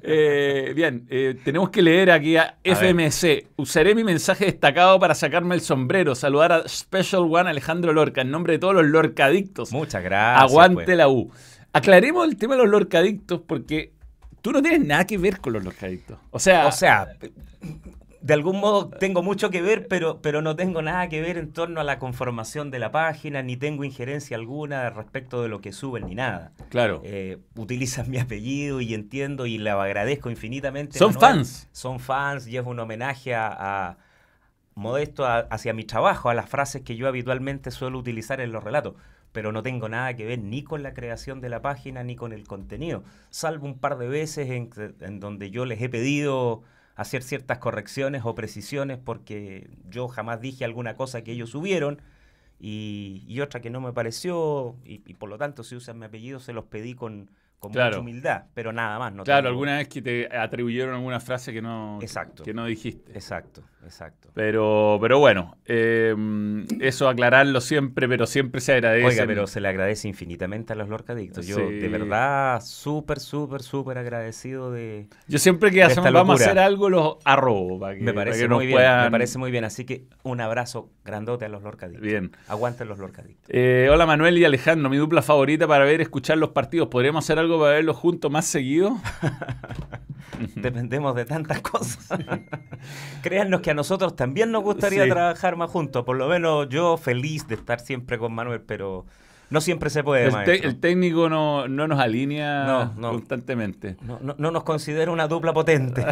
Eh, 0.09 0.73
bien, 0.77 1.07
eh, 1.11 1.37
tenemos 1.45 1.71
que 1.71 1.83
leer 1.83 2.11
aquí 2.13 2.37
a. 2.37 2.59
FMC. 2.63 3.49
Usaré 3.57 3.95
mi 3.95 4.05
mensaje 4.05 4.45
destacado 4.45 5.01
para 5.01 5.15
sacarme 5.17 5.55
el 5.57 5.61
sombrero. 5.61 6.15
Saludar 6.15 6.53
a 6.53 6.69
Special 6.69 7.23
One 7.23 7.51
Alejandro 7.51 7.93
Lorca 7.93 8.21
en 8.21 8.31
nombre 8.31 8.53
de 8.55 8.59
todos 8.61 8.75
los 8.75 8.85
Lorcadictos. 8.87 9.73
Muchas 9.73 10.05
gracias. 10.05 10.49
Aguante 10.49 10.85
pues. 10.85 10.97
la 10.97 11.09
U. 11.09 11.33
Aclaremos 11.73 12.27
el 12.29 12.37
tema 12.37 12.55
de 12.55 12.63
los 12.63 12.71
Lorcadictos 12.71 13.41
porque 13.41 13.93
tú 14.47 14.53
no 14.53 14.63
tienes 14.63 14.87
nada 14.87 15.05
que 15.07 15.19
ver 15.19 15.41
con 15.41 15.53
los 15.55 15.65
Lorcadictos. 15.65 16.19
O 16.31 16.39
sea, 16.39 16.67
O 16.69 16.73
sea, 16.73 17.09
de 18.21 18.33
algún 18.35 18.61
modo 18.61 18.89
tengo 18.89 19.23
mucho 19.23 19.51
que 19.51 19.61
ver, 19.63 19.89
pero, 19.89 20.21
pero 20.23 20.41
no 20.43 20.55
tengo 20.57 20.83
nada 20.83 21.09
que 21.09 21.21
ver 21.21 21.37
en 21.37 21.53
torno 21.53 21.81
a 21.81 21.85
la 21.85 21.99
conformación 21.99 22.71
de 22.71 22.79
la 22.79 22.91
página, 22.93 23.43
ni 23.43 23.57
tengo 23.57 23.83
injerencia 23.85 24.37
alguna 24.37 24.89
respecto 24.91 25.43
de 25.43 25.49
lo 25.49 25.61
que 25.61 25.73
suben, 25.73 26.07
ni 26.07 26.15
nada. 26.15 26.53
claro. 26.69 27.03
Eh, 27.05 27.39
utilizan 27.57 28.09
mi 28.11 28.19
apellido 28.19 28.81
y 28.81 28.95
entiendo 28.95 29.47
y 29.47 29.59
le 29.59 29.71
agradezco 29.71 30.31
infinitamente. 30.31 30.99
Son 30.99 31.13
Manuel. 31.15 31.35
fans. 31.39 31.69
Son 31.73 31.99
fans 32.01 32.47
y 32.47 32.57
es 32.57 32.65
un 32.65 32.79
homenaje 32.79 33.35
a, 33.35 33.49
a- 33.49 33.97
modesto 34.75 35.25
a- 35.25 35.41
hacia 35.51 35.73
mi 35.73 35.85
trabajo, 35.85 36.29
a 36.29 36.35
las 36.35 36.49
frases 36.49 36.83
que 36.83 36.97
yo 36.97 37.09
habitualmente 37.09 37.71
suelo 37.71 37.99
utilizar 37.99 38.41
en 38.41 38.53
los 38.53 38.63
relatos. 38.63 38.95
Pero 39.37 39.53
no 39.53 39.63
tengo 39.63 39.87
nada 39.91 40.17
que 40.17 40.25
ver 40.25 40.39
ni 40.39 40.63
con 40.65 40.83
la 40.83 40.95
creación 40.95 41.43
de 41.43 41.51
la 41.51 41.61
página 41.61 42.03
ni 42.03 42.17
con 42.17 42.33
el 42.33 42.45
contenido, 42.45 43.05
salvo 43.29 43.67
un 43.67 43.79
par 43.79 43.99
de 43.99 44.09
veces 44.09 44.49
en, 44.49 44.71
en 45.01 45.21
donde 45.21 45.51
yo 45.51 45.67
les 45.67 45.83
he 45.83 45.91
pedido 45.91 46.63
hacer 46.95 47.23
ciertas 47.23 47.59
correcciones 47.59 48.23
o 48.25 48.35
precisiones 48.35 48.97
porque 48.97 49.69
yo 49.91 50.09
jamás 50.09 50.41
dije 50.41 50.65
alguna 50.65 50.95
cosa 50.97 51.23
que 51.23 51.33
ellos 51.33 51.51
subieron 51.51 52.01
y, 52.59 53.25
y 53.29 53.41
otra 53.43 53.61
que 53.61 53.69
no 53.69 53.83
me 53.83 53.93
pareció 53.93 54.75
y, 54.87 55.03
y 55.05 55.13
por 55.13 55.29
lo 55.29 55.37
tanto 55.37 55.65
si 55.65 55.77
usan 55.77 55.99
mi 55.99 56.07
apellido 56.07 56.41
se 56.41 56.55
los 56.55 56.65
pedí 56.65 56.95
con, 56.95 57.31
con 57.59 57.73
Claro. 57.73 57.89
mucha 57.97 58.01
humildad, 58.01 58.43
pero 58.55 58.73
nada 58.73 58.99
más. 58.99 59.13
No 59.13 59.25
claro, 59.25 59.43
tengo- 59.43 59.49
alguna 59.51 59.77
vez 59.79 59.89
que 59.89 60.03
te 60.03 60.37
atribuyeron 60.37 60.95
alguna 60.95 61.21
frase 61.21 61.53
que 61.53 61.63
no, 61.63 61.99
Exacto. 62.03 62.43
que 62.45 62.53
no 62.55 62.67
dijiste. 62.67 63.13
Exacto, 63.13 63.63
exacto. 63.85 64.29
Pero, 64.35 64.99
pero 65.01 65.19
bueno, 65.19 65.57
eh, 65.65 66.15
eso 66.81 67.09
aclararlo 67.09 67.61
siempre, 67.61 68.09
pero 68.09 68.27
siempre 68.27 68.61
se 68.61 68.75
agradece. 68.75 69.07
Oiga, 69.07 69.25
pero 69.27 69.47
se 69.47 69.61
le 69.61 69.69
agradece 69.69 70.07
infinitamente 70.09 70.75
a 70.75 70.77
los 70.77 70.89
Lorcadictos. 70.89 71.47
Yo, 71.47 71.57
Sí. 71.57 71.63
de 71.79 71.89
verdad, 71.89 72.61
súper, 72.63 73.19
súper, 73.21 73.63
súper 73.63 73.99
agradecido 73.99 74.71
de... 74.71 75.09
Yo 75.27 75.39
siempre 75.39 75.71
que 75.71 75.83
hacemos, 75.83 76.13
vamos 76.13 76.41
a 76.41 76.45
hacer 76.45 76.59
algo, 76.59 76.91
los 76.91 77.17
arrobo. 77.25 77.81
Para 77.81 77.95
que, 77.95 78.01
Me 78.03 78.13
para 78.13 78.27
parece 78.27 78.43
que 78.43 78.49
nos 78.49 78.57
muy 78.59 78.67
bien, 78.67 78.79
me 78.79 78.85
puedan- 78.85 79.11
parece 79.11 79.39
muy 79.39 79.51
bien. 79.51 79.65
Así 79.65 79.85
que 79.85 80.05
un 80.23 80.41
abrazo 80.41 80.91
grandote 81.05 81.45
a 81.47 81.49
los 81.49 81.63
Lorcadictos. 81.63 82.03
Bien. 82.07 82.33
Aguanten 82.49 82.89
los 82.89 82.99
Lorcadictos. 82.99 83.47
Eh, 83.49 83.89
hola 83.91 84.05
Manuel 84.07 84.37
y 84.39 84.45
Alejandro, 84.45 84.91
mi 84.91 84.97
dupla 84.99 85.23
favorita 85.23 85.67
para 85.67 85.85
ver, 85.85 86.01
escuchar 86.01 86.37
los 86.39 86.51
partidos. 86.51 86.89
¿Podríamos 86.89 87.25
hacer 87.25 87.39
algo 87.39 87.46
para 87.59 87.73
verlos 87.73 87.97
juntos 87.97 88.31
más 88.31 88.47
seguido? 88.47 88.97
Dependemos 90.55 91.15
de 91.15 91.25
tantas 91.25 91.61
cosas. 91.61 92.09
Créannos 93.23 93.61
que 93.61 93.71
a 93.71 93.75
nosotros 93.75 94.17
también 94.17 94.51
nos 94.51 94.63
gustaría 94.63 95.05
Sí. 95.05 95.11
trabajar 95.11 95.57
más 95.57 95.71
juntos. 95.71 96.05
Por 96.05 96.17
lo 96.17 96.29
menos 96.29 96.69
yo 96.69 96.97
feliz 96.97 97.47
de 97.49 97.55
estar 97.55 97.81
siempre 97.81 98.19
con 98.19 98.35
Manuel, 98.35 98.61
pero 98.61 99.07
no 99.49 99.61
siempre 99.61 99.89
se 99.91 100.03
puede, 100.03 100.27
El, 100.27 100.45
te- 100.45 100.67
el 100.67 100.81
técnico 100.81 101.29
no, 101.29 101.69
no 101.69 101.87
nos 101.87 102.01
alinea 102.01 102.65
No, 102.65 102.93
no. 102.97 103.11
constantemente. 103.13 103.97
No, 104.03 104.19
no- 104.21 104.35
no 104.37 104.51
nos 104.51 104.65
considera 104.65 105.11
una 105.13 105.29
dupla 105.29 105.53
potente. 105.53 106.05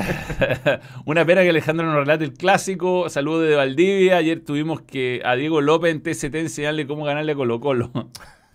Una 1.04 1.24
pena 1.24 1.42
que 1.42 1.50
Alejandro 1.50 1.84
nos 1.86 1.96
relate 1.96 2.24
el 2.24 2.32
clásico. 2.34 3.08
Saludos 3.10 3.48
de 3.48 3.56
Valdivia. 3.56 4.16
Ayer 4.18 4.40
tuvimos 4.44 4.80
que 4.82 5.20
a 5.24 5.34
Diego 5.34 5.60
López 5.60 5.92
en 5.92 6.02
TCT 6.02 6.34
enseñarle 6.36 6.86
cómo 6.86 7.04
ganarle 7.04 7.32
a 7.32 7.34
Colo 7.34 7.60
Colo. 7.60 7.90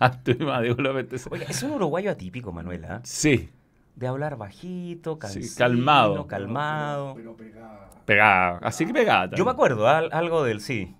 Ah, 0.00 0.18
López 0.24 1.08
TCT. 1.08 1.32
Oiga, 1.32 1.46
es 1.48 1.62
un 1.62 1.72
uruguayo 1.72 2.10
atípico, 2.10 2.52
Manuela. 2.52 3.00
Sí, 3.04 3.50
De 3.96 4.06
hablar 4.06 4.36
bajito, 4.38 5.14
Sí, 5.14 5.18
cansino, 5.20 5.54
calmado. 5.58 6.26
calmado. 6.26 7.14
Pero 7.16 7.36
pegada. 7.36 7.90
pegada. 8.06 8.58
Así 8.62 8.86
que 8.86 8.94
pegada. 8.94 9.36
Yo 9.36 9.44
me 9.44 9.50
acuerdo 9.50 9.86
al- 9.88 10.08
algo 10.12 10.42
del 10.44 10.60
sí. 10.60 10.94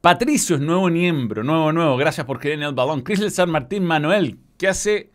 Patricio 0.00 0.56
es 0.56 0.62
nuevo 0.62 0.88
miembro, 0.88 1.44
nuevo, 1.44 1.72
nuevo. 1.72 1.96
Gracias 1.96 2.26
por 2.26 2.40
creer 2.40 2.56
en 2.58 2.64
el 2.64 2.74
balón. 2.74 3.02
Crisler 3.02 3.30
San 3.30 3.50
Martín 3.50 3.84
Manuel, 3.84 4.38
¿qué 4.58 4.66
hace? 4.68 5.10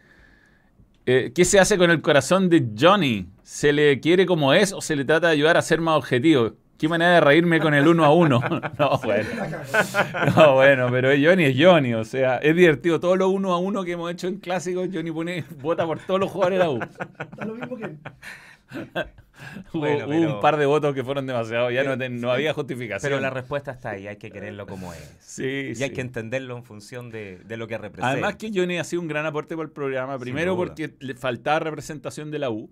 eh, 1.05 1.31
¿Qué 1.33 1.43
se 1.45 1.59
hace 1.59 1.77
con 1.77 1.89
el 1.91 2.01
corazón 2.01 2.49
de 2.49 2.67
Johnny? 2.79 3.27
¿Se 3.43 3.73
le 3.73 3.99
quiere 3.99 4.25
como 4.25 4.53
es 4.53 4.71
o 4.73 4.81
se 4.81 4.95
le 4.95 5.03
trata 5.05 5.27
de 5.27 5.33
ayudar 5.33 5.57
a 5.57 5.61
ser 5.61 5.81
más 5.81 5.97
objetivo? 5.97 6.51
¿Qué 6.77 6.87
manera 6.87 7.13
de 7.15 7.21
reírme 7.21 7.59
con 7.59 7.73
el 7.73 7.87
uno 7.87 8.05
a 8.05 8.13
uno? 8.13 8.39
No, 8.79 8.97
bueno. 9.03 9.29
No, 10.35 10.53
bueno, 10.55 10.87
pero 10.91 11.09
Johnny 11.09 11.45
es 11.45 11.55
Johnny, 11.57 11.93
o 11.93 12.03
sea, 12.05 12.37
es 12.37 12.55
divertido. 12.55 12.99
Todo 12.99 13.15
lo 13.15 13.29
uno 13.29 13.53
a 13.53 13.57
uno 13.59 13.83
que 13.83 13.93
hemos 13.93 14.11
hecho 14.11 14.27
en 14.27 14.37
clásicos, 14.37 14.87
Johnny 14.93 15.11
pone, 15.11 15.43
vota 15.61 15.85
por 15.85 15.99
todos 15.99 16.19
los 16.19 16.29
jugadores 16.29 16.59
de 16.59 16.63
la 16.65 16.69
U. 16.71 16.79
Da 17.35 17.45
lo 17.45 17.55
mismo 17.55 17.77
que. 17.77 17.89
Hubo, 19.71 19.81
Bueno, 19.81 20.05
hubo 20.05 20.09
pero- 20.09 20.35
un 20.35 20.41
par 20.41 20.57
de 20.57 20.65
votos 20.65 20.95
que 20.95 21.03
fueron 21.03 21.27
demasiado, 21.27 21.69
ya 21.69 21.83
no, 21.83 21.95
te- 21.95 22.09
no 22.09 22.31
había 22.31 22.53
justificación. 22.53 23.09
Pero 23.11 23.21
la 23.21 23.29
respuesta 23.29 23.71
está 23.71 23.91
ahí, 23.91 24.07
hay 24.07 24.17
que 24.17 24.31
quererlo 24.31 24.65
como 24.65 24.91
es. 24.93 25.15
Sí, 25.19 25.73
Y 25.75 25.83
hay 25.83 25.91
que 25.91 26.01
entenderlo 26.01 26.57
en 26.57 26.63
función 26.63 27.11
de, 27.11 27.37
de 27.45 27.55
lo 27.57 27.67
que 27.67 27.77
representa. 27.77 28.09
Además 28.09 28.35
que 28.35 28.51
Johnny 28.53 28.79
ha 28.79 28.83
sido 28.83 29.01
un 29.03 29.07
gran 29.07 29.27
aporte 29.27 29.55
para 29.55 29.67
el 29.67 29.71
programa. 29.71 30.17
Primero 30.17 30.55
porque 30.55 30.91
le 30.99 31.13
faltaba 31.13 31.59
representación 31.59 32.31
de 32.31 32.39
la 32.39 32.49
U. 32.49 32.69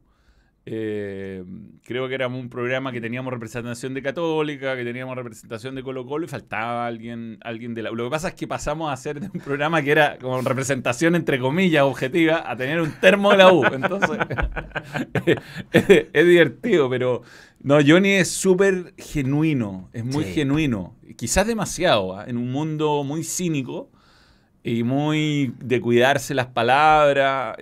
Eh, 0.65 1.43
creo 1.88 2.08
que 2.08 2.15
éramos 2.15 2.39
un 2.42 2.50
programa 2.50 2.92
que 2.92 3.00
teníamos 3.00 3.32
representación 3.32 3.94
de 3.94 4.01
Católica, 4.01 4.75
que 4.75 4.84
teníamos 4.84 5.15
representación 5.15 5.75
de 5.75 5.84
Colo 5.84 6.04
Colo 6.08 6.25
y 6.25 6.27
faltaba 6.27 6.88
alguien, 6.88 7.38
alguien 7.44 7.75
de 7.75 7.84
la. 7.84 7.92
Lo 7.92 8.06
que 8.06 8.10
pasa 8.10 8.30
es 8.30 8.34
que 8.34 8.48
pasamos 8.48 8.89
a 8.89 8.94
hacer 8.94 9.20
de 9.20 9.27
un 9.32 9.39
programa 9.39 9.84
que 9.84 9.92
era 9.92 10.18
como 10.18 10.42
representación 10.42 11.13
entre 11.15 11.39
comillas 11.39 11.84
objetiva 11.84 12.50
a 12.50 12.56
tener 12.58 12.82
un 12.82 12.92
termo 13.00 13.30
de 13.32 13.38
la 13.38 13.54
U. 13.54 13.63
Entonces 13.65 14.18
es, 15.72 15.86
es 16.13 16.25
divertido, 16.25 16.89
pero 16.89 17.22
no, 17.62 17.77
Johnny 17.86 18.13
es 18.13 18.32
súper 18.32 18.94
genuino, 18.98 19.89
es 19.94 20.04
muy 20.04 20.24
Sí. 20.25 20.34
genuino. 20.34 20.96
Quizás 21.15 21.46
demasiado, 21.48 22.18
¿ah? 22.18 22.25
en 22.27 22.38
un 22.38 22.51
mundo 22.51 23.04
muy 23.04 23.24
cínico 23.24 23.92
y 24.63 24.82
muy 24.84 25.54
de 25.60 25.80
cuidarse 25.80 26.34
las 26.34 26.48
palabras. 26.48 27.56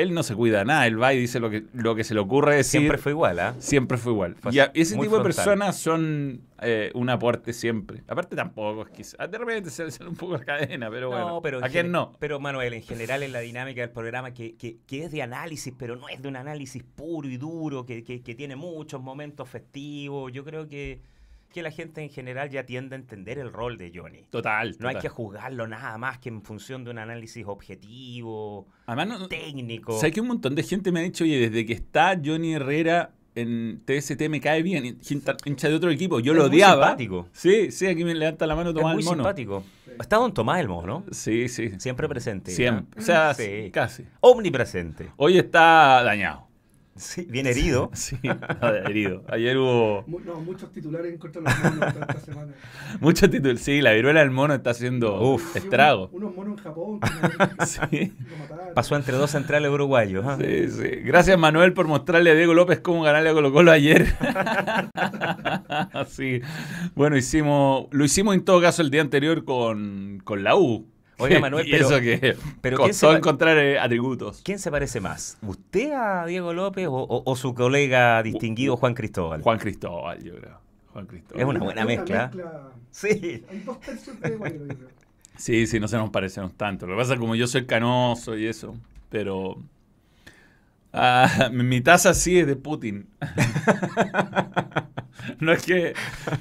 Él 0.00 0.14
no 0.14 0.22
se 0.22 0.34
cuida 0.34 0.64
nada, 0.64 0.86
él 0.86 1.00
va 1.02 1.12
y 1.14 1.18
dice 1.18 1.40
lo 1.40 1.50
que, 1.50 1.64
lo 1.72 1.94
que 1.94 2.04
se 2.04 2.14
le 2.14 2.20
ocurre 2.20 2.56
decir. 2.56 2.80
Siempre 2.80 2.98
fue 2.98 3.12
igual, 3.12 3.38
¿ah? 3.38 3.54
Siempre 3.58 3.98
fue 3.98 4.12
igual. 4.12 4.34
Fue 4.36 4.52
y 4.54 4.58
a- 4.60 4.70
ese 4.74 4.94
tipo 4.96 5.16
de 5.18 5.24
personas 5.24 5.76
son 5.76 6.40
eh, 6.60 6.90
un 6.94 7.08
aporte 7.10 7.52
siempre. 7.52 8.02
Aparte 8.08 8.34
tampoco, 8.36 8.82
es 8.82 8.90
quizás 8.90 9.30
de 9.30 9.38
repente 9.38 9.70
se 9.70 9.84
le 9.84 9.90
sale 9.90 10.10
un 10.10 10.16
poco 10.16 10.34
la 10.38 10.44
cadena, 10.44 10.90
pero 10.90 11.08
bueno. 11.10 11.28
No, 11.28 11.42
pero 11.42 11.58
en 11.58 11.64
¿A 11.64 11.68
quién 11.68 11.90
no? 11.92 12.12
Pero 12.18 12.40
Manuel, 12.40 12.74
en 12.74 12.82
general 12.82 13.22
en 13.22 13.32
la 13.32 13.40
dinámica 13.40 13.80
del 13.80 13.90
programa 13.90 14.32
que, 14.34 14.56
que- 14.56 14.78
que 14.86 15.04
es 15.04 15.10
de 15.10 15.22
análisis, 15.22 15.72
pero 15.78 15.96
no 15.96 16.08
es 16.08 16.20
de 16.22 16.28
un 16.28 16.36
análisis 16.36 16.82
puro 16.82 17.28
y 17.28 17.36
duro, 17.36 17.84
que, 17.86 18.02
que- 18.04 18.22
que 18.22 18.34
tiene 18.34 18.56
muchos 18.56 19.00
momentos 19.02 19.48
festivos. 19.48 20.32
Yo 20.32 20.44
creo 20.44 20.68
que, 20.68 21.00
que 21.52 21.62
la 21.62 21.70
gente 21.70 22.02
en 22.02 22.10
general 22.10 22.50
ya 22.50 22.64
tiende 22.66 22.94
a 22.94 22.98
entender 22.98 23.38
el 23.38 23.52
rol 23.52 23.78
de 23.78 23.90
Johnny. 23.94 24.24
Total. 24.30 24.76
No 24.80 24.88
hay 24.88 24.96
que 24.96 25.08
juzgarlo 25.08 25.66
nada 25.66 25.96
más 25.98 26.18
que 26.18 26.28
en 26.28 26.42
función 26.42 26.84
de 26.84 26.90
un 26.90 26.98
análisis 26.98 27.44
objetivo, 27.46 28.66
Además, 28.86 29.20
no, 29.20 29.28
técnico. 29.28 29.98
¿sabes 29.98 30.12
que 30.14 30.20
un 30.20 30.28
montón 30.28 30.54
de 30.54 30.62
gente 30.62 30.92
me 30.92 31.00
ha 31.00 31.02
dicho, 31.02 31.24
oye, 31.24 31.38
desde 31.48 31.64
que 31.66 31.72
está 31.72 32.18
Johnny 32.22 32.54
Herrera 32.54 33.12
en 33.34 33.82
TST 33.84 34.28
me 34.28 34.40
cae 34.40 34.62
bien, 34.62 34.98
hincha 35.44 35.68
de 35.68 35.74
otro 35.74 35.90
equipo, 35.90 36.18
yo 36.20 36.32
Es 36.32 36.38
lo 36.38 36.44
odiaba. 36.46 36.86
simpático. 36.88 37.28
Sí, 37.32 37.70
sí, 37.70 37.86
aquí 37.86 38.04
me 38.04 38.14
levanta 38.14 38.46
la 38.46 38.56
mano 38.56 38.70
Es 38.70 38.76
Tomás 38.76 38.94
muy 38.94 39.02
el 39.02 39.06
mono. 39.08 39.16
simpático. 39.22 39.64
Está 40.00 40.16
don 40.16 40.34
Tomás 40.34 40.60
el 40.60 40.68
mono, 40.68 40.86
¿no? 40.86 41.04
Sí, 41.12 41.48
sí. 41.48 41.70
Siempre 41.78 42.08
presente. 42.08 42.50
Siempre. 42.50 43.00
O 43.00 43.04
sea, 43.04 43.34
Sí. 43.34 43.70
casi. 43.72 44.04
Omnipresente. 44.20 45.10
Hoy 45.16 45.38
está 45.38 46.02
dañado. 46.02 46.47
Sí, 46.98 47.26
bien 47.28 47.46
herido. 47.46 47.90
Sí, 47.94 48.16
herido. 48.86 49.24
Ayer 49.28 49.56
hubo 49.56 50.04
No, 50.06 50.40
muchos 50.40 50.70
titulares 50.72 51.12
en 51.12 51.18
contra 51.18 51.40
de 51.42 51.48
los 51.48 51.74
monos 51.76 51.94
esta 52.00 52.20
semana. 52.24 52.52
muchos 53.00 53.30
títulos. 53.30 53.60
Sí, 53.60 53.80
la 53.80 53.92
viruela 53.92 54.20
del 54.20 54.30
mono 54.30 54.54
está 54.54 54.70
haciendo 54.70 55.20
Uf. 55.34 55.52
Sí, 55.52 55.58
estrago. 55.58 56.08
Unos, 56.12 56.32
unos 56.32 56.36
monos 56.36 56.58
en 56.58 56.64
Japón. 56.64 57.00
que 57.00 57.66
Sí. 57.66 58.12
mataron. 58.40 58.74
Pasó 58.74 58.96
entre 58.96 59.16
dos 59.16 59.30
centrales 59.30 59.70
uruguayos. 59.70 60.24
¿ah? 60.26 60.36
Sí, 60.40 60.68
sí. 60.68 60.88
Gracias 61.04 61.38
Manuel 61.38 61.72
por 61.72 61.86
mostrarle 61.86 62.30
a 62.30 62.34
Diego 62.34 62.54
López 62.54 62.80
cómo 62.80 63.02
ganarle 63.02 63.30
a 63.30 63.32
Colo 63.32 63.52
Colo 63.52 63.70
ayer. 63.72 64.06
sí. 66.08 66.40
Bueno, 66.94 67.16
hicimos, 67.16 67.86
lo 67.90 68.04
hicimos 68.04 68.34
en 68.34 68.44
todo 68.44 68.60
caso 68.60 68.82
el 68.82 68.90
día 68.90 69.00
anterior 69.00 69.44
con, 69.44 70.20
con 70.24 70.42
la 70.44 70.56
U. 70.56 70.86
Oiga, 71.18 71.40
Manuel, 71.40 71.66
y 71.68 71.72
pero- 71.72 71.86
eso 71.86 72.00
que 72.00 72.36
pero 72.60 72.78
¿quién 72.78 72.94
se 72.94 73.06
costó 73.06 73.16
encontrar 73.16 73.58
eh, 73.58 73.78
atributos. 73.78 74.40
¿Quién 74.44 74.58
se 74.58 74.70
parece 74.70 75.00
más? 75.00 75.38
¿Usted 75.42 75.92
a 75.92 76.26
Diego 76.26 76.52
López 76.52 76.86
o, 76.86 76.92
o- 76.94 77.22
o 77.24 77.36
su 77.36 77.54
colega 77.54 78.22
distinguido 78.22 78.76
Juan 78.76 78.94
Cristóbal? 78.94 79.42
Juan 79.42 79.58
Cristóbal, 79.58 80.22
yo 80.22 80.34
creo. 80.36 80.58
Juan 80.92 81.06
Cristóbal. 81.06 81.40
Es 81.42 81.48
una 81.48 81.60
buena 81.60 81.84
mezcla. 81.84 82.26
mezcla. 82.28 82.62
Sí. 82.90 83.44
Sí, 85.36 85.66
sí, 85.68 85.78
no 85.78 85.86
se 85.86 85.96
nos 85.96 86.10
parecemos 86.10 86.54
tanto. 86.54 86.86
Lo 86.86 86.94
que 86.94 86.98
pasa 86.98 87.12
es 87.12 87.16
que 87.18 87.20
como 87.20 87.36
yo 87.36 87.46
soy 87.46 87.66
canoso 87.66 88.36
y 88.36 88.46
eso, 88.46 88.74
pero... 89.08 89.56
ah, 90.92 91.50
mi 91.52 91.80
taza 91.80 92.12
sí 92.14 92.40
es 92.40 92.46
de 92.46 92.56
Putin. 92.56 93.06
no 95.40 95.52
es 95.52 95.64
que... 95.64 95.94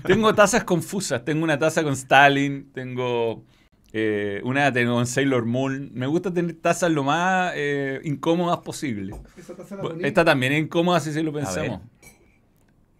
Tengo 0.04 0.34
tazas 0.34 0.64
confusas. 0.64 1.24
Tengo 1.24 1.44
una 1.44 1.60
taza 1.60 1.84
con 1.84 1.94
Stalin, 1.94 2.72
tengo 2.74 3.44
eh, 3.94 4.42
una 4.44 4.72
tengo 4.72 4.96
con 4.96 5.08
Sailor 5.08 5.46
Moon. 5.46 5.90
Me 5.94 6.08
gusta 6.08 6.34
tener 6.34 6.56
tazas 6.56 6.92
lo 6.92 7.04
más 7.04 7.54
eh, 7.56 8.00
incómodas 8.04 8.60
posible. 8.60 9.16
Esa 9.38 9.54
Esta 10.02 10.26
también 10.26 10.54
es 10.54 10.62
incómoda 10.64 11.00
si 11.00 11.12
se 11.14 11.24
lo 11.24 11.32
pensamos. 11.34 11.82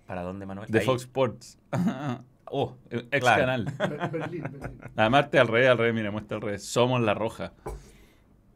¿Para 0.06 0.22
dónde, 0.22 0.46
Manuel? 0.46 0.70
De 0.70 0.80
Ahí. 0.80 0.86
Fox 0.86 1.02
Sports. 1.04 1.58
Oh, 2.50 2.78
Ex 2.90 3.10
Claro. 3.20 3.42
canal. 3.42 3.66
Ber- 3.78 4.10
Berlín, 4.10 4.42
Berlín. 4.44 4.80
Además, 4.96 5.30
te 5.30 5.38
al 5.38 5.50
revés, 5.50 5.68
al 5.70 5.78
revés, 5.78 5.94
mira, 5.94 6.12
muestra 6.12 6.38
al 6.38 6.42
revés. 6.42 6.64
Somos 6.64 7.02
la 7.02 7.14
roja. 7.14 7.52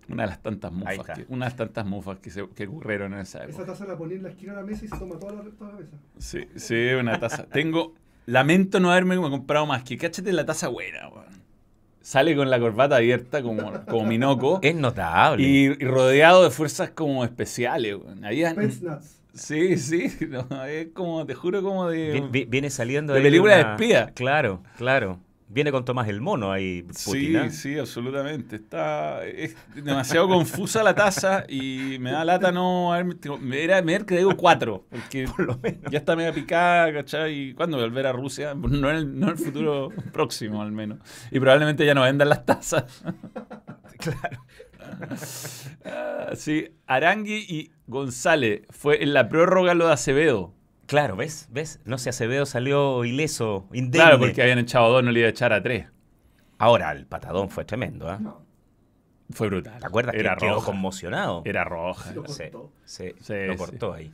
Una 0.07 0.23
de 0.23 0.29
las 0.29 0.41
tantas 0.41 0.71
mufas, 0.71 0.95
que, 1.13 1.25
una 1.27 1.43
de 1.45 1.49
las 1.49 1.55
tantas 1.57 1.85
mufas 1.85 2.19
que, 2.19 2.29
se, 2.29 2.47
que 2.55 2.67
ocurrieron 2.67 3.11
en 3.13 3.19
esa 3.19 3.39
Esa 3.39 3.49
época. 3.49 3.65
taza 3.65 3.85
la 3.85 3.97
ponía 3.97 4.15
en 4.15 4.23
la 4.23 4.29
esquina 4.29 4.53
de 4.53 4.59
la 4.61 4.65
mesa 4.65 4.85
y 4.85 4.87
se 4.87 4.97
toma 4.97 5.19
toda 5.19 5.33
la, 5.33 5.41
toda 5.43 5.71
la 5.73 5.79
mesa. 5.79 5.97
Sí, 6.19 6.47
sí, 6.55 6.87
una 6.97 7.19
taza. 7.19 7.43
Tengo, 7.47 7.93
lamento 8.27 8.79
no 8.79 8.89
haberme 8.91 9.17
comprado 9.17 9.65
más, 9.65 9.83
que 9.83 9.97
cáchate 9.97 10.31
la 10.31 10.45
taza 10.45 10.69
buena, 10.69 11.09
weón. 11.09 11.40
Sale 12.01 12.35
con 12.35 12.49
la 12.49 12.59
corbata 12.59 12.95
abierta 12.97 13.41
como, 13.43 13.71
como 13.85 14.05
Minoco 14.05 14.59
es 14.63 14.75
notable. 14.75 15.43
y, 15.43 15.65
y 15.67 15.85
rodeado 15.85 16.43
de 16.43 16.49
fuerzas 16.49 16.89
como 16.91 17.23
especiales, 17.23 17.95
Spetsnaz. 18.53 19.19
sí, 19.33 19.77
sí, 19.77 20.11
no, 20.29 20.65
es 20.65 20.87
como, 20.93 21.25
te 21.25 21.33
juro, 21.35 21.61
como 21.61 21.89
de... 21.89 22.13
Vi- 22.13 22.27
vi- 22.31 22.45
viene 22.45 22.69
saliendo 22.69 23.13
de 23.13 23.19
ahí 23.19 23.23
película 23.25 23.55
de 23.57 23.61
una- 23.63 23.71
espía. 23.73 24.11
Claro, 24.15 24.63
claro. 24.77 25.19
Viene 25.53 25.71
con 25.71 25.83
Tomás 25.83 26.07
el 26.07 26.21
Mono 26.21 26.51
ahí, 26.51 26.83
Putin, 26.83 26.93
Sí, 27.03 27.35
¿ah? 27.35 27.49
sí, 27.49 27.77
absolutamente. 27.77 28.55
Está 28.55 29.25
es 29.25 29.55
demasiado 29.75 30.29
confusa 30.29 30.81
la 30.81 30.95
taza 30.95 31.43
y 31.49 31.97
me 31.99 32.11
da 32.11 32.23
lata 32.23 32.53
no 32.53 32.93
haberme. 32.93 33.15
Me 33.41 33.61
era 33.61 33.81
me 33.81 34.05
que 34.05 34.15
digo 34.17 34.37
cuatro, 34.37 34.85
porque 34.89 35.25
ya 35.91 35.97
está 35.97 36.15
media 36.15 36.31
picada, 36.31 36.93
¿cachai? 36.93 37.49
¿Y 37.49 37.53
cuándo 37.53 37.77
volver 37.77 38.07
a 38.07 38.13
Rusia? 38.13 38.53
No 38.55 38.89
en 38.89 38.95
el, 38.95 39.19
no 39.19 39.27
en 39.27 39.33
el 39.33 39.37
futuro 39.37 39.89
próximo, 40.13 40.61
al 40.61 40.71
menos. 40.71 40.99
Y 41.31 41.39
probablemente 41.41 41.85
ya 41.85 41.93
no 41.93 42.03
vendan 42.03 42.29
las 42.29 42.45
tazas. 42.45 43.03
Claro. 44.01 44.43
Sí, 46.35 46.69
Arangui 46.87 47.45
y 47.47 47.71
González. 47.85 48.63
Fue 48.71 49.03
en 49.03 49.13
la 49.13 49.29
prórroga 49.29 49.75
lo 49.75 49.85
de 49.85 49.93
Acevedo. 49.93 50.55
Claro, 50.91 51.15
¿ves? 51.15 51.47
¿Ves? 51.49 51.79
No 51.85 51.97
sé, 51.97 52.09
Acevedo 52.09 52.45
salió 52.45 53.05
ileso, 53.05 53.65
indemne. 53.71 54.03
Claro, 54.03 54.19
porque 54.19 54.41
habían 54.41 54.59
echado 54.59 54.91
dos, 54.91 55.01
no 55.01 55.11
le 55.13 55.19
iba 55.21 55.27
a 55.27 55.31
echar 55.31 55.53
a 55.53 55.63
tres. 55.63 55.85
Ahora, 56.57 56.91
el 56.91 57.05
patadón 57.05 57.49
fue 57.49 57.63
tremendo, 57.63 58.09
¿ah? 58.09 58.17
No, 58.19 58.41
Fue 59.29 59.47
brutal. 59.47 59.79
¿Te 59.79 59.85
acuerdas 59.85 60.15
Era 60.15 60.35
que 60.35 60.47
quedó 60.47 60.61
conmocionado? 60.61 61.43
Era 61.45 61.63
roja. 61.63 62.11
Lo 62.11 62.25
cortó. 62.25 62.73
sí, 62.83 63.13
Sí, 63.21 63.33
lo 63.47 63.53
sí. 63.53 63.57
cortó 63.57 63.93
ahí. 63.93 64.11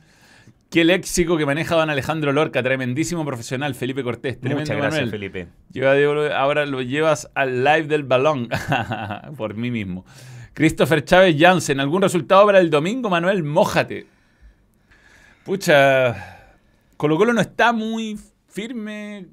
Qué 0.70 0.84
léxico 0.84 1.36
que 1.36 1.44
maneja 1.46 1.74
don 1.74 1.90
Alejandro 1.90 2.32
Lorca, 2.32 2.62
tremendísimo 2.62 3.24
profesional, 3.24 3.74
Felipe 3.74 4.04
Cortés. 4.04 4.38
Tremendo 4.38 4.60
Muchas 4.60 4.76
gracias, 4.76 4.94
Manuel. 5.06 5.10
Felipe. 5.10 5.48
Lleva 5.72 6.38
ahora 6.38 6.64
lo 6.64 6.80
llevas 6.80 7.28
al 7.34 7.64
live 7.64 7.88
del 7.88 8.04
balón. 8.04 8.48
Por 9.36 9.54
mí 9.54 9.72
mismo. 9.72 10.04
Christopher 10.54 11.04
Chávez 11.04 11.34
Jansen. 11.36 11.80
¿Algún 11.80 12.02
resultado 12.02 12.46
para 12.46 12.60
el 12.60 12.70
domingo, 12.70 13.10
Manuel? 13.10 13.42
Mójate. 13.42 14.06
Pucha. 15.44 16.37
Colo 16.98 17.16
Colo 17.16 17.32
no 17.32 17.40
está 17.40 17.72
muy 17.72 18.18
firme. 18.48 19.28